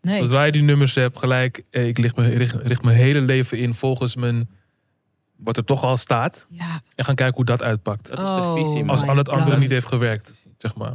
Nee. 0.00 0.20
Zodra 0.20 0.42
je 0.44 0.52
die 0.52 0.62
nummers 0.62 0.94
hebt, 0.94 1.18
gelijk, 1.18 1.62
eh, 1.70 1.86
ik 1.88 1.98
richt, 1.98 2.16
me, 2.16 2.28
richt, 2.28 2.54
richt 2.62 2.82
mijn 2.82 2.96
hele 2.96 3.20
leven 3.20 3.58
in 3.58 3.74
volgens 3.74 4.14
mijn, 4.16 4.48
wat 5.44 5.56
er 5.56 5.64
toch 5.64 5.82
al 5.82 5.96
staat. 5.96 6.46
Ja. 6.48 6.80
En 6.94 7.04
gaan 7.04 7.14
kijken 7.14 7.36
hoe 7.36 7.44
dat 7.44 7.62
uitpakt. 7.62 8.08
Dat 8.08 8.18
is 8.18 8.24
Oh, 8.24 8.54
de 8.54 8.60
visie, 8.62 8.84
man. 8.84 8.90
Als 8.98 9.08
al 9.08 9.16
het 9.16 9.28
andere 9.28 9.58
niet 9.58 9.70
heeft 9.70 9.86
gewerkt, 9.86 10.32
zeg 10.56 10.74
maar. 10.74 10.94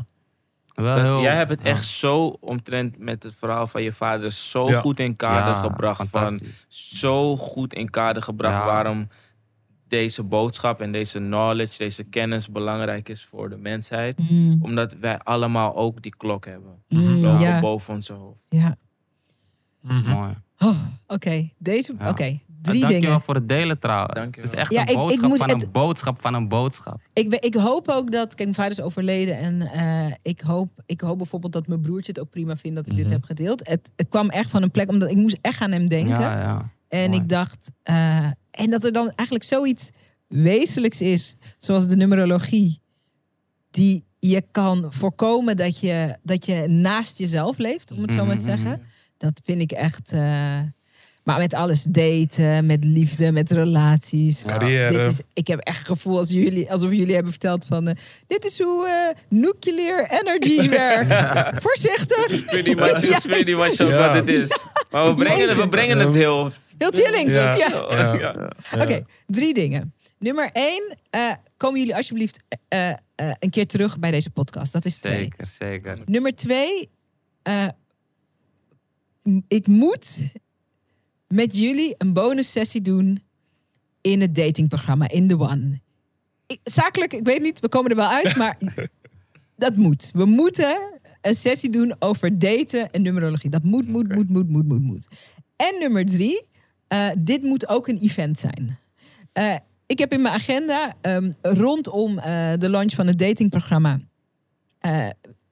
Wel 0.74 1.22
jij 1.22 1.36
hebt 1.36 1.50
het 1.50 1.60
ja. 1.64 1.66
echt 1.66 1.86
zo 1.86 2.26
omtrent 2.28 2.98
met 3.00 3.24
het 3.24 3.36
verhaal 3.38 3.68
van 3.68 3.84
je 3.84 3.94
vader 3.94 4.32
zo 4.32 4.70
Ja. 4.70 4.80
goed 4.80 5.00
in 5.00 5.16
kader 5.16 5.54
Ja, 5.54 5.60
gebracht. 5.60 6.08
Van, 6.10 6.40
zo 6.68 7.38
goed 7.38 7.74
in 7.74 7.90
kader 7.90 8.22
gebracht 8.22 8.56
Ja. 8.56 8.66
waarom 8.66 9.08
deze 9.88 10.24
boodschap 10.24 10.82
en 10.82 10.92
deze 10.92 11.18
knowledge, 11.20 11.78
deze 11.78 12.04
kennis 12.04 12.50
belangrijk 12.50 13.10
is 13.10 13.26
voor 13.26 13.50
de 13.50 13.58
mensheid. 13.58 14.20
Mm, 14.30 14.58
Omdat 14.62 14.94
wij 15.00 15.20
allemaal 15.20 15.76
ook 15.76 16.02
die 16.02 16.16
klok 16.18 16.46
hebben. 16.46 16.84
mm, 16.88 17.60
boven 17.62 17.94
ons 17.94 18.08
hoofd. 18.08 18.40
ja. 18.50 18.76
Mooi. 19.82 20.34
Oh, 20.60 20.78
Oké, 21.08 21.50
deze. 21.58 21.94
Ja. 22.00 22.10
Oké, 22.10 22.40
drie 22.68 22.80
dankjewel 22.80 23.06
dingen. 23.10 23.22
voor 23.22 23.36
het 23.36 23.50
delen 23.50 23.80
trouwens. 23.80 24.14
Dankjewel. 24.14 24.44
Het 24.50 24.54
is 24.54 24.60
echt 24.60 24.72
Ja, 24.72 24.82
een 24.82 24.88
ik- 24.88 24.94
ik 24.94 24.98
boodschap 25.00 25.30
moet 25.30 25.38
van 25.38 25.50
het- 25.50 25.64
een 25.64 25.72
boodschap 25.72 26.22
van 26.22 26.34
een 26.34 26.48
boodschap. 26.48 27.00
Ik, 27.14 27.34
ik 27.34 27.56
hoop 27.56 27.88
ook 27.88 28.12
dat. 28.12 28.28
Kijk, 28.28 28.40
mijn 28.40 28.54
vader 28.54 28.72
is 28.72 28.82
overleden. 28.82 29.38
En 29.38 29.62
eh, 29.62 30.06
ik, 30.22 30.42
hoop, 30.42 30.70
ik 30.86 31.02
hoop 31.02 31.18
bijvoorbeeld 31.18 31.54
dat 31.54 31.68
mijn 31.68 31.82
broertje 31.82 32.12
het 32.12 32.22
ook 32.22 32.30
prima 32.30 32.58
vindt 32.58 32.76
dat 32.78 32.86
ik 32.86 32.96
dit 32.96 33.04
Mhm. 33.06 33.14
heb 33.14 33.24
gedeeld. 33.24 33.68
Het, 33.68 33.90
het 33.96 34.08
kwam 34.10 34.30
echt 34.30 34.50
van 34.50 34.64
een 34.64 34.72
plek, 34.72 34.90
omdat 34.90 35.10
ik 35.10 35.18
moest 35.18 35.38
echt 35.42 35.62
aan 35.62 35.72
hem 35.72 35.88
denken. 35.90 36.20
Ja, 36.20 36.40
ja. 36.40 36.70
En 36.88 37.10
Mooi. 37.10 37.22
ik 37.22 37.30
dacht, 37.30 37.72
eh, 37.84 38.26
en 38.52 38.70
dat 38.70 38.84
er 38.84 38.92
dan 38.92 39.12
eigenlijk 39.16 39.44
zoiets 39.44 39.90
wezenlijks 40.28 41.02
is, 41.02 41.36
zoals 41.58 41.88
de 41.88 41.96
numerologie, 41.96 42.82
die 43.72 44.06
je 44.20 44.44
kan 44.52 44.86
voorkomen 44.90 45.58
dat 45.58 45.80
je, 45.80 46.18
dat 46.24 46.46
je 46.46 46.68
naast 46.68 47.18
jezelf 47.18 47.58
leeft, 47.58 47.92
om 47.92 48.02
het 48.02 48.14
zo 48.14 48.26
maar 48.26 48.38
te 48.38 48.48
Mhm. 48.48 48.50
zeggen. 48.58 48.82
Dat 49.18 49.42
vind 49.44 49.62
ik 49.62 49.72
echt. 49.72 50.12
eh, 50.12 50.60
maar 51.28 51.38
met 51.38 51.54
alles 51.54 51.84
daten, 51.84 52.66
met 52.66 52.84
liefde, 52.84 53.32
met 53.32 53.52
relaties. 53.52 54.42
Carrière. 54.46 54.98
Dit 54.98 55.06
is, 55.06 55.22
ik 55.34 55.48
heb 55.48 55.60
echt 55.60 55.78
het 55.78 55.88
gevoel 55.88 56.18
als 56.18 56.30
jullie, 56.30 56.72
alsof 56.72 56.92
jullie 56.92 57.14
hebben 57.14 57.32
verteld 57.32 57.66
van... 57.66 57.88
eh, 57.88 57.96
dit 58.28 58.46
is 58.46 58.60
hoe 58.62 58.88
eh, 58.88 59.16
nuclear 59.30 60.10
energy 60.22 60.70
werkt. 60.84 61.14
Voorzichtig. 61.64 62.28
Ik 62.28 62.50
weet 62.52 62.66
niet 62.66 62.80
wat, 62.80 63.02
Ja. 63.08 63.18
ik 63.18 63.24
weet 63.24 63.46
niet 63.46 63.56
wat, 63.56 63.78
je- 63.78 63.84
Ja. 63.86 64.08
wat 64.08 64.16
het 64.16 64.28
is. 64.30 64.58
Maar 64.92 65.08
we 65.08 65.14
brengen, 65.24 65.48
het, 65.50 65.58
we 65.58 65.70
brengen 65.70 66.00
het 66.00 66.14
heel... 66.14 66.52
Heel 66.78 66.92
chillings. 66.92 67.34
Ja. 67.34 67.56
Ja. 67.56 67.68
Ja. 67.90 68.14
Ja. 68.14 68.52
Oké, 68.82 69.04
drie 69.28 69.54
dingen. 69.54 69.94
Nummer 70.20 70.50
één, 70.54 70.98
eh, 71.10 71.32
komen 71.58 71.80
jullie 71.80 71.96
alsjeblieft 71.96 72.40
eh, 72.68 72.90
eh, 72.90 72.96
een 73.40 73.50
keer 73.50 73.66
terug 73.68 74.00
bij 74.00 74.12
deze 74.12 74.30
podcast. 74.30 74.74
Dat 74.74 74.86
is 74.86 74.98
twee. 74.98 75.18
Zeker, 75.18 75.48
zeker. 75.48 75.98
Nummer 76.06 76.36
twee, 76.36 76.90
eh, 77.44 77.68
ik 79.48 79.68
moet 79.68 80.18
met 81.28 81.58
jullie 81.58 81.96
een 81.98 82.14
bonus 82.14 82.52
sessie 82.52 82.82
doen 82.82 83.24
in 84.02 84.22
het 84.22 84.36
datingprogramma, 84.36 85.10
in 85.10 85.28
The 85.28 85.40
One. 85.40 85.82
Ik- 86.48 86.60
zakelijk, 86.64 87.14
ik 87.14 87.26
weet 87.26 87.42
niet, 87.42 87.60
we 87.60 87.70
komen 87.70 87.90
er 87.90 87.96
wel 87.96 88.10
uit, 88.10 88.36
maar 88.36 88.58
dat 89.56 89.76
moet. 89.76 90.10
We 90.14 90.26
moeten 90.26 91.00
een 91.22 91.36
sessie 91.36 91.70
doen 91.70 91.96
over 92.00 92.40
daten 92.40 92.92
en 92.92 93.02
numerologie. 93.02 93.50
Dat 93.50 93.64
moet, 93.64 93.88
moet, 93.88 94.16
moet, 94.16 94.30
moet, 94.30 94.50
moet, 94.50 94.68
moet, 94.68 94.82
moet. 94.82 95.08
En 95.56 95.76
nummer 95.80 96.06
drie, 96.06 96.48
eh, 96.88 97.10
dit 97.18 97.44
moet 97.44 97.68
ook 97.68 97.88
een 97.88 97.98
event 97.98 98.40
zijn. 98.40 98.80
Eh, 99.34 99.56
ik 99.86 100.00
heb 100.00 100.14
in 100.14 100.22
mijn 100.22 100.34
agenda 100.34 100.94
ehm, 101.02 101.32
rondom 101.42 102.18
eh, 102.20 102.54
de 102.58 102.70
launch 102.70 102.94
van 102.94 103.08
het 103.08 103.20
datingprogramma 103.20 104.00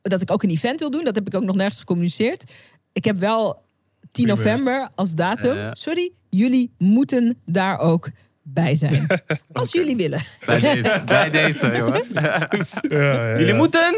dat 0.01 0.21
ik 0.21 0.31
ook 0.31 0.43
een 0.43 0.49
event 0.49 0.79
wil 0.79 0.89
doen. 0.89 1.03
Dat 1.03 1.15
heb 1.15 1.27
ik 1.27 1.35
ook 1.35 1.43
nog 1.43 1.55
nergens 1.55 1.79
gecommuniceerd. 1.79 2.51
Ik 2.91 3.05
heb 3.05 3.17
wel 3.17 3.64
10 4.15 4.25
Prima. 4.25 4.39
november 4.39 4.89
als 4.95 5.13
datum. 5.13 5.75
Sorry, 5.75 6.11
jullie 6.29 6.71
moeten 6.77 7.37
daar 7.45 7.79
ook 7.79 8.09
bij 8.47 8.75
zijn. 8.75 9.07
Als 9.53 9.71
jullie 9.71 9.95
willen. 9.95 10.21
Bij 10.45 10.59
deze, 10.59 11.01
bij 11.05 11.29
deze 11.29 11.71
jongens. 11.77 12.09
Ja, 12.13 12.47
ja, 12.89 13.29
ja. 13.29 13.39
Jullie 13.39 13.53
moeten... 13.53 13.95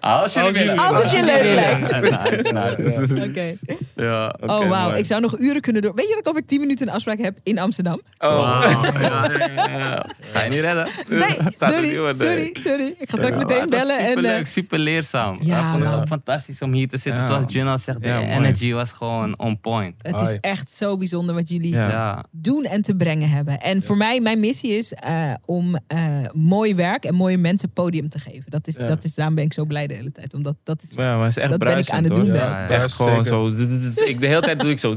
Als 0.00 0.32
jullie 0.32 0.48
Als 0.48 0.58
willen. 0.58 0.76
Als 0.76 1.02
het 1.02 1.10
je 1.10 1.24
leuk 1.24 1.54
lijkt. 1.54 2.00
Nice, 2.00 2.52
nice. 2.52 3.28
Oké. 3.28 3.56
Ja. 3.94 4.34
Oh, 4.40 4.68
wauw. 4.68 4.92
Ik 4.92 5.06
zou 5.06 5.20
nog 5.20 5.38
uren 5.38 5.60
kunnen 5.60 5.82
door. 5.82 5.94
Weet 5.94 6.06
je 6.06 6.10
dat 6.10 6.20
ik 6.20 6.28
over 6.28 6.46
10 6.46 6.60
minuten 6.60 6.88
een 6.88 6.94
afspraak 6.94 7.18
heb 7.18 7.38
in 7.42 7.58
Amsterdam? 7.58 8.00
Oh. 8.18 8.40
Wauw, 8.40 9.00
ja, 9.00 9.30
ja, 9.56 9.78
ja. 9.78 10.06
Ga 10.20 10.44
je 10.44 10.50
niet 10.50 10.60
redden? 10.60 10.88
Nee, 11.08 11.36
sorry, 11.70 12.14
sorry, 12.14 12.50
sorry. 12.52 12.94
Ik 12.98 13.10
ga 13.10 13.16
straks 13.16 13.28
Ja, 13.28 13.46
meteen 13.46 13.66
bellen. 13.66 13.98
En, 13.98 14.08
super 14.08 14.24
eh, 14.24 14.36
leuk, 14.36 14.46
super 14.46 14.78
leerzaam. 14.78 15.38
Ja, 15.40 15.72
vond 15.72 15.84
het 15.84 15.94
ook 15.94 16.06
fantastisch 16.06 16.62
om 16.62 16.72
hier 16.72 16.88
te 16.88 16.98
zitten. 16.98 17.22
Ja. 17.22 17.26
Zoals 17.28 17.44
Junal 17.48 17.78
zegt, 17.78 18.02
de 18.02 18.08
energy 18.08 18.72
was 18.72 18.92
gewoon 18.92 19.38
on 19.38 19.60
point. 19.60 19.94
het 20.02 20.20
is 20.20 20.36
echt 20.40 20.72
zo 20.72 20.96
bijzonder 20.96 21.34
wat 21.34 21.48
jullie 21.48 21.76
doen 22.30 22.64
en 22.64 22.82
te 22.82 22.94
brengen 22.96 23.28
hebben. 23.28 23.60
En 23.60 23.82
voor 23.86 23.96
mij, 23.96 24.20
mijn 24.20 24.40
missie 24.40 24.70
is 24.70 24.92
eh, 24.92 25.32
om 25.44 25.76
eh, 25.86 25.98
mooi 26.32 26.74
werk 26.74 27.04
en 27.04 27.14
mooie 27.14 27.38
mensen 27.38 27.70
podium 27.70 28.08
te 28.08 28.18
geven. 28.18 28.50
Dat 28.50 28.66
is, 28.66 28.76
Ja. 28.76 28.86
dat 28.86 29.04
is, 29.04 29.14
daarom 29.14 29.34
ben 29.34 29.44
ik 29.44 29.52
zo 29.52 29.64
blij 29.64 29.86
de 29.86 29.94
hele 29.94 30.12
tijd. 30.12 30.34
Omdat 30.34 30.56
dat 30.62 30.82
is 30.82 30.90
Ja, 30.90 30.96
maar 31.16 31.20
het 31.26 31.36
is 31.36 31.42
echt 31.42 31.50
Dat 31.50 31.58
ben 31.58 31.68
ik 31.68 31.72
bruisend, 31.74 31.96
aan 31.96 32.04
het 32.04 32.14
doen, 32.14 32.26
Ja, 32.26 32.34
ja. 32.34 32.68
Echt 32.68 32.92
gewoon 32.92 33.24
zeker. 33.24 33.92
zo. 33.94 34.02
Ik, 34.02 34.20
de 34.20 34.26
hele 34.26 34.40
tijd 34.40 34.60
doe 34.60 34.70
ik 34.70 34.78
zo. 34.78 34.96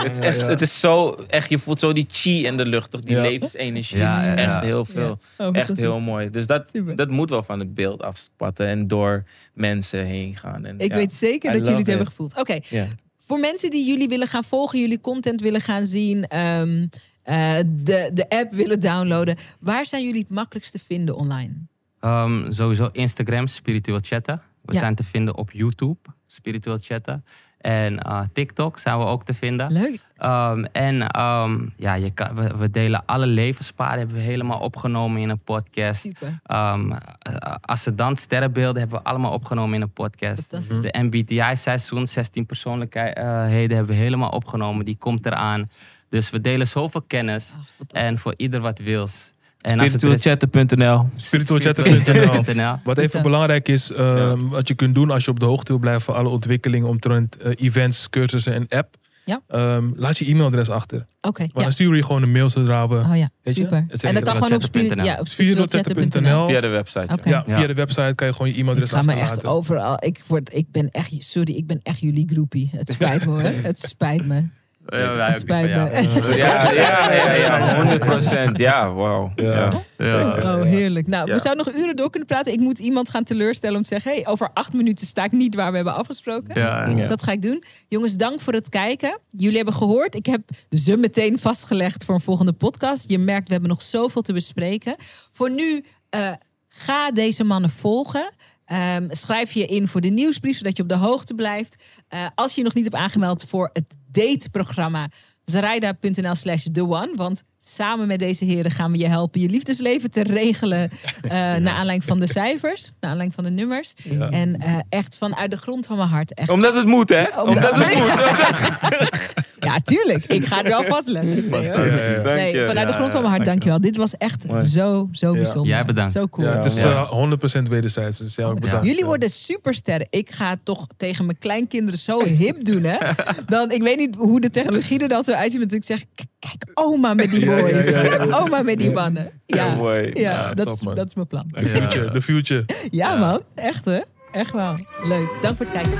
Het 0.00 0.18
is, 0.18 0.18
echt, 0.18 0.46
het 0.46 0.62
is 0.62 0.80
zo, 0.80 1.10
echt, 1.10 1.50
je 1.50 1.58
voelt 1.58 1.80
zo 1.80 1.92
die 1.92 2.06
chi 2.10 2.44
in 2.46 2.56
de 2.56 2.64
lucht, 2.66 2.90
toch? 2.90 3.00
Die 3.00 3.16
Ja. 3.16 3.22
levensenergie. 3.22 3.98
Ja, 3.98 4.10
het 4.16 4.26
is 4.26 4.44
echt 4.44 4.60
heel 4.62 4.84
veel. 4.84 5.18
Oh, 5.38 5.48
Echt 5.56 5.76
heel 5.76 6.00
mooi. 6.00 6.30
Dus 6.30 6.46
dat, 6.46 6.68
Super. 6.72 6.96
dat 6.96 7.08
moet 7.10 7.30
wel 7.30 7.42
van 7.42 7.58
het 7.58 7.74
beeld 7.74 8.02
afspatten 8.02 8.66
en 8.66 8.86
door 8.88 9.24
mensen 9.54 10.04
heen 10.06 10.36
gaan. 10.36 10.64
En, 10.64 10.78
Ik 10.80 10.90
ja. 10.90 10.96
weet 10.96 11.14
zeker 11.14 11.50
I 11.50 11.52
dat 11.52 11.62
jullie 11.62 11.78
het 11.78 11.86
hebben 11.88 12.06
gevoeld. 12.06 12.36
Oké, 12.38 12.58
Ja. 12.68 12.86
voor 13.26 13.40
mensen 13.40 13.70
die 13.70 13.86
jullie 13.86 14.08
willen 14.08 14.28
gaan 14.28 14.44
volgen, 14.44 14.78
jullie 14.80 15.00
content 15.00 15.40
willen 15.40 15.60
gaan 15.60 15.84
zien, 15.84 16.26
ehm, 16.26 16.86
eh, 17.22 17.56
de, 17.66 18.10
de 18.14 18.28
app 18.28 18.52
willen 18.52 18.80
downloaden, 18.80 19.36
waar 19.60 19.86
zijn 19.86 20.04
jullie 20.04 20.20
het 20.20 20.30
makkelijkst 20.30 20.72
te 20.72 20.78
vinden 20.86 21.16
online? 21.16 21.52
Ehm, 22.00 22.52
sowieso 22.52 22.88
Instagram, 22.92 23.46
spiritueel 23.46 23.98
chatten. 24.02 24.42
We 24.62 24.72
Ja. 24.72 24.78
zijn 24.78 24.94
te 24.94 25.04
vinden 25.04 25.36
op 25.36 25.50
YouTube, 25.52 25.98
spiritueel 26.26 26.78
chatten. 26.80 27.24
En 27.60 27.98
eh, 28.02 28.22
TikTok 28.32 28.78
zijn 28.78 28.98
we 28.98 29.04
ook 29.04 29.24
te 29.24 29.34
vinden. 29.34 29.72
Leuk. 29.72 30.06
Ehm, 30.16 30.64
en 30.64 31.08
ehm, 31.08 31.66
ja, 31.76 31.94
je 31.94 32.10
kan, 32.10 32.34
we, 32.34 32.56
we 32.56 32.70
delen 32.70 33.02
alle 33.06 33.26
levenspaden, 33.26 33.98
hebben 33.98 34.16
we 34.16 34.22
helemaal 34.22 34.58
opgenomen 34.58 35.20
in 35.20 35.28
een 35.28 35.42
podcast. 35.44 36.08
Ehm 36.42 36.92
eh, 36.92 37.54
Ascendant 37.60 38.18
sterrenbeelden 38.18 38.80
hebben 38.80 38.98
we 38.98 39.04
allemaal 39.04 39.32
opgenomen 39.32 39.74
in 39.74 39.82
een 39.82 39.92
podcast. 39.92 40.50
De 40.82 40.94
MBTI-seizoen, 40.98 42.06
16 42.06 42.46
persoonlijkheden 42.46 43.76
hebben 43.76 43.94
we 43.96 44.00
helemaal 44.02 44.30
opgenomen. 44.30 44.84
Die 44.84 44.96
komt 44.96 45.26
eraan. 45.26 45.64
Dus 46.10 46.30
we 46.30 46.40
delen 46.40 46.66
zoveel 46.68 47.02
kennis. 47.06 47.52
Ah. 47.92 48.02
En 48.02 48.18
voor 48.18 48.34
ieder 48.36 48.60
wat 48.60 48.78
wils. 48.78 49.32
Spiritualchatten.nl 49.62 51.08
Spiritualchatten.nl. 51.16 52.76
Wat 52.84 52.98
even 52.98 53.22
belangrijk 53.22 53.68
is, 53.68 53.92
ehm, 53.92 54.48
wat 54.48 54.68
je 54.68 54.74
kunt 54.74 54.94
doen 54.94 55.10
als 55.10 55.24
je 55.24 55.30
op 55.30 55.40
de 55.40 55.46
hoogte 55.46 55.72
wil 55.72 55.80
blijven 55.80 56.02
van 56.02 56.14
alle 56.14 56.28
ontwikkelingen 56.28 56.88
omtrent 56.88 57.36
eh, 57.36 57.52
events, 57.66 58.10
cursussen 58.10 58.52
en 58.54 58.66
app. 58.68 58.96
Ja. 59.24 59.40
Ehm, 59.48 59.90
laat 59.96 60.18
je 60.18 60.24
e-mailadres 60.26 60.68
achter. 60.70 61.06
Oké, 61.20 61.42
ja. 61.42 61.48
dan 61.62 61.72
sturen 61.72 61.92
we 61.92 61.98
je 61.98 62.04
gewoon 62.04 62.22
een 62.22 62.30
mail 62.32 62.50
zodra 62.50 62.88
we. 62.88 62.94
Oh 62.96 63.16
ja, 63.16 63.28
je? 63.42 63.52
super. 63.52 63.84
Het 63.88 64.04
En 64.04 64.14
dat 64.14 64.22
kan 64.22 64.32
gewoon 64.34 64.52
op, 64.52 64.62
spirit, 64.62 64.86
spiritualchatten.nl. 64.90 65.04
ja, 65.04 65.20
op 65.20 65.28
Spiritualchatten.nl. 65.28 66.02
spiritualchatten.nl. 66.04 66.48
Via 66.48 66.60
de 66.60 66.68
website. 66.68 67.12
Oké. 67.12 67.28
Ja, 67.28 67.42
via 67.46 67.58
Ja. 67.60 67.66
de 67.66 67.74
website 67.74 68.12
kan 68.14 68.26
je 68.26 68.32
gewoon 68.32 68.48
je 68.48 68.54
Ik 68.54 68.60
e-mailadres 68.60 68.90
ga 68.90 69.02
me 69.02 69.12
echt 69.12 69.20
achterlaten. 69.20 69.50
overal. 69.50 70.04
Ik, 70.04 70.20
word, 70.26 70.54
ik 70.54 70.66
ben 70.70 70.90
echt, 70.90 71.10
sorry, 71.18 71.52
ik 71.54 71.66
ben 71.66 71.80
echt 71.82 71.98
jullie 72.00 72.28
groepie. 72.32 72.70
Het 72.76 72.90
spijt 72.90 73.24
me 73.24 73.30
hoor. 73.30 73.42
Het 73.70 73.80
spijt 73.80 74.26
me. 74.26 74.44
Ja, 74.86 75.14
wij 75.14 75.30
ook 75.30 75.36
spijt 75.36 75.66
me. 75.66 76.36
Ja, 76.36 76.72
ja, 76.72 77.12
ja, 77.12 77.32
ja, 77.32 77.76
100 77.76 78.00
procent. 78.00 78.58
Ja, 78.58 78.92
wauw. 78.92 79.32
Ja. 79.36 79.44
Ja. 79.44 79.70
Ja. 79.98 80.32
zeker. 80.34 80.42
Oh, 80.56 80.62
heerlijk. 80.62 81.06
Nou, 81.06 81.26
Ja. 81.28 81.34
we 81.34 81.40
zouden 81.40 81.64
nog 81.66 81.74
uren 81.74 81.96
door 81.96 82.10
kunnen 82.10 82.28
praten. 82.28 82.52
Ik 82.52 82.60
moet 82.60 82.78
iemand 82.78 83.08
gaan 83.08 83.24
teleurstellen 83.24 83.76
om 83.76 83.82
te 83.82 83.88
zeggen... 83.88 84.12
hey, 84.12 84.26
over 84.26 84.50
acht 84.54 84.72
minuten 84.72 85.06
sta 85.06 85.24
ik 85.24 85.32
niet 85.32 85.54
waar 85.54 85.70
we 85.70 85.76
hebben 85.76 85.94
afgesproken. 85.94 86.60
Ja, 86.60 86.88
Ja. 86.88 86.94
Dus 86.94 87.08
dat 87.08 87.22
ga 87.22 87.32
ik 87.32 87.42
doen. 87.42 87.62
Jongens, 87.88 88.16
dank 88.16 88.40
voor 88.40 88.52
het 88.52 88.68
kijken. 88.68 89.18
Jullie 89.30 89.56
hebben 89.56 89.74
gehoord. 89.74 90.14
Ik 90.14 90.26
heb 90.26 90.40
ze 90.70 90.96
meteen 90.96 91.38
vastgelegd 91.38 92.04
voor 92.04 92.14
een 92.14 92.20
volgende 92.20 92.52
podcast. 92.52 93.10
Je 93.10 93.18
merkt, 93.18 93.46
we 93.46 93.52
hebben 93.52 93.70
nog 93.70 93.82
zoveel 93.82 94.22
te 94.22 94.32
bespreken. 94.32 94.94
Voor 95.32 95.50
nu, 95.50 95.84
eh, 96.10 96.28
ga 96.68 97.10
deze 97.10 97.44
mannen 97.44 97.70
volgen. 97.70 98.30
Ehm, 98.64 99.06
schrijf 99.10 99.52
je 99.52 99.66
in 99.66 99.88
voor 99.88 100.00
de 100.00 100.08
nieuwsbrief, 100.08 100.56
zodat 100.56 100.76
je 100.76 100.82
op 100.82 100.88
de 100.88 100.94
hoogte 100.96 101.34
blijft. 101.34 101.84
Eh, 102.08 102.26
als 102.34 102.50
je 102.52 102.58
je 102.58 102.64
nog 102.64 102.74
niet 102.74 102.84
hebt 102.84 102.96
aangemeld 102.96 103.44
voor 103.48 103.70
het 103.72 103.84
dateprogramma... 104.12 105.08
Zaraida.nl 105.50 106.36
slash 106.36 106.64
the 106.70 106.84
one. 106.84 107.16
Want 107.16 107.42
samen 107.64 108.06
met 108.06 108.18
deze 108.18 108.44
heren 108.44 108.70
gaan 108.70 108.92
we 108.92 108.98
je 108.98 109.06
helpen 109.08 109.40
je 109.40 109.48
liefdesleven 109.48 110.10
te 110.10 110.22
regelen. 110.22 110.90
eh 111.22 111.30
Naar 111.30 111.68
aanleiding 111.68 112.04
van 112.04 112.20
de 112.20 112.26
cijfers, 112.28 112.92
naar 113.00 113.10
aanleiding 113.10 113.34
van 113.34 113.44
de 113.44 113.50
nummers. 113.50 113.92
Ja. 114.02 114.28
En 114.30 114.60
eh, 114.60 114.74
echt 114.88 115.16
vanuit 115.18 115.50
de 115.50 115.56
grond 115.56 115.86
van 115.86 115.96
mijn 115.96 116.08
hart. 116.08 116.34
Echt 116.34 116.48
Omdat 116.48 116.74
het 116.74 116.86
moet, 116.86 117.08
hè? 117.08 117.22
Omdat- 117.40 117.48
Omdat 117.48 117.70
het 117.74 117.98
moet. 117.98 119.28
Ja, 119.60 119.80
tuurlijk. 119.84 120.24
Ik 120.24 120.46
ga 120.46 120.56
het 120.56 120.66
wel 120.66 120.84
vastleggen. 120.84 121.48
Nee, 121.48 121.50
hoor. 121.50 121.62
Ja, 121.62 121.84
ja, 121.84 122.10
ja. 122.12 122.22
Nee, 122.22 122.66
vanuit 122.66 122.86
de 122.86 122.92
Ja, 122.92 122.98
grond 122.98 123.12
van 123.12 123.20
mijn 123.22 123.32
hart, 123.34 123.44
dank 123.44 123.62
je 123.62 123.68
dankjewel. 123.68 123.80
Dit 123.80 123.96
was 123.96 124.16
echt 124.16 124.44
zo, 124.68 125.08
zo 125.12 125.26
Ja. 125.26 125.32
bijzonder. 125.32 125.66
Jij 125.72 125.84
bedankt. 125.84 126.12
Zo 126.12 126.28
cool. 126.28 126.46
Ja, 126.46 126.56
het 126.56 126.64
is 126.64 126.80
Ja. 126.80 126.90
eh, 126.90 127.10
100% 127.10 127.68
wederzijds. 127.68 128.18
Dus 128.18 128.34
jij 128.34 128.44
ook 128.44 128.60
bedankt. 128.60 128.86
Jullie 128.86 129.04
worden 129.04 129.30
supersterren. 129.30 130.06
Ik 130.10 130.30
ga 130.30 130.50
het 130.50 130.58
toch 130.62 130.86
tegen 130.96 131.24
mijn 131.26 131.38
kleinkinderen 131.38 132.00
zo 132.00 132.24
hip 132.24 132.64
doen, 132.64 132.82
hè? 132.84 132.96
Dan, 133.46 133.70
ik 133.70 133.82
weet 133.82 133.96
niet 133.96 134.14
hoe 134.16 134.40
de 134.40 134.50
technologie 134.50 134.98
er 134.98 135.08
dan 135.08 135.24
zo 135.24 135.32
uitziet. 135.32 135.64
Maar 135.64 135.74
ik 135.74 135.84
zeg, 135.84 136.04
kijk 136.38 136.70
oma 136.74 137.14
met 137.14 137.30
die 137.30 137.40
Ja, 137.40 137.46
ja, 137.46 137.49
boys. 137.56 137.86
ja, 137.94 138.00
ja. 138.02 138.16
Kijk 138.16 138.40
oma 138.40 138.62
met 138.62 138.78
die 138.78 138.90
mannen. 138.90 139.30
Ja, 139.46 139.56
Ja, 139.66 139.74
mooi. 139.74 140.10
ja, 140.14 140.20
Ja, 140.20 140.54
dat, 140.54 140.66
top, 140.66 140.88
is, 140.88 140.94
dat 140.96 141.06
is 141.06 141.14
mijn 141.14 141.26
plan. 141.26 141.44
The 141.52 141.68
future, 141.68 142.10
the 142.10 142.22
future. 142.22 142.64
Ja, 142.90 143.12
Ja. 143.12 143.18
man. 143.18 143.42
Echt, 143.54 143.84
hè? 143.84 143.98
Echt 144.32 144.52
wel. 144.52 144.74
Leuk. 145.04 145.28
Dank 145.40 145.56
voor 145.56 145.66
het 145.66 145.74
kijken. 145.74 145.98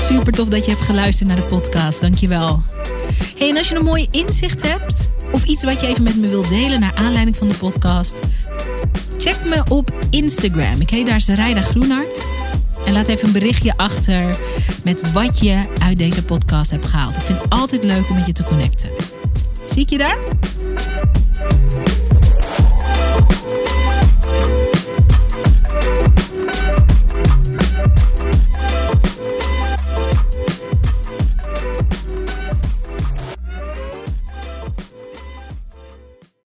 Super 0.00 0.32
tof 0.32 0.48
dat 0.48 0.64
je 0.64 0.70
hebt 0.70 0.82
geluisterd 0.84 1.28
naar 1.28 1.36
de 1.36 1.42
podcast. 1.44 2.00
Dankjewel. 2.00 2.62
Hey, 3.38 3.48
en 3.48 3.56
als 3.56 3.68
je 3.68 3.76
een 3.76 3.84
mooi 3.84 4.06
inzicht 4.10 4.72
hebt 4.72 5.10
of 5.32 5.44
iets 5.44 5.64
wat 5.64 5.80
je 5.80 5.86
even 5.86 6.02
met 6.02 6.16
me 6.16 6.28
wilt 6.28 6.48
delen 6.48 6.80
naar 6.80 6.94
aanleiding 6.94 7.36
van 7.36 7.48
de 7.48 7.54
podcast, 7.54 8.18
check 9.18 9.36
me 9.44 9.62
op 9.68 9.90
Instagram. 10.10 10.80
Ik 10.80 10.90
heet 10.90 11.06
daar 11.06 11.20
Zaraida 11.20 11.60
Groenhart. 11.60 12.26
En 12.86 12.92
laat 12.92 13.08
even 13.08 13.26
een 13.26 13.32
berichtje 13.32 13.76
achter 13.76 14.38
met 14.84 15.12
wat 15.12 15.38
je 15.38 15.64
uit 15.82 15.98
deze 15.98 16.24
podcast 16.24 16.70
hebt 16.70 16.86
gehaald. 16.86 17.16
Ik 17.16 17.22
vind 17.22 17.42
het 17.42 17.50
altijd 17.50 17.84
leuk 17.84 18.08
om 18.08 18.14
met 18.14 18.26
je 18.26 18.32
te 18.32 18.44
connecten. 18.44 18.90
Zie 19.64 19.82
ik 19.82 19.90
je 19.90 19.98
daar? 19.98 20.18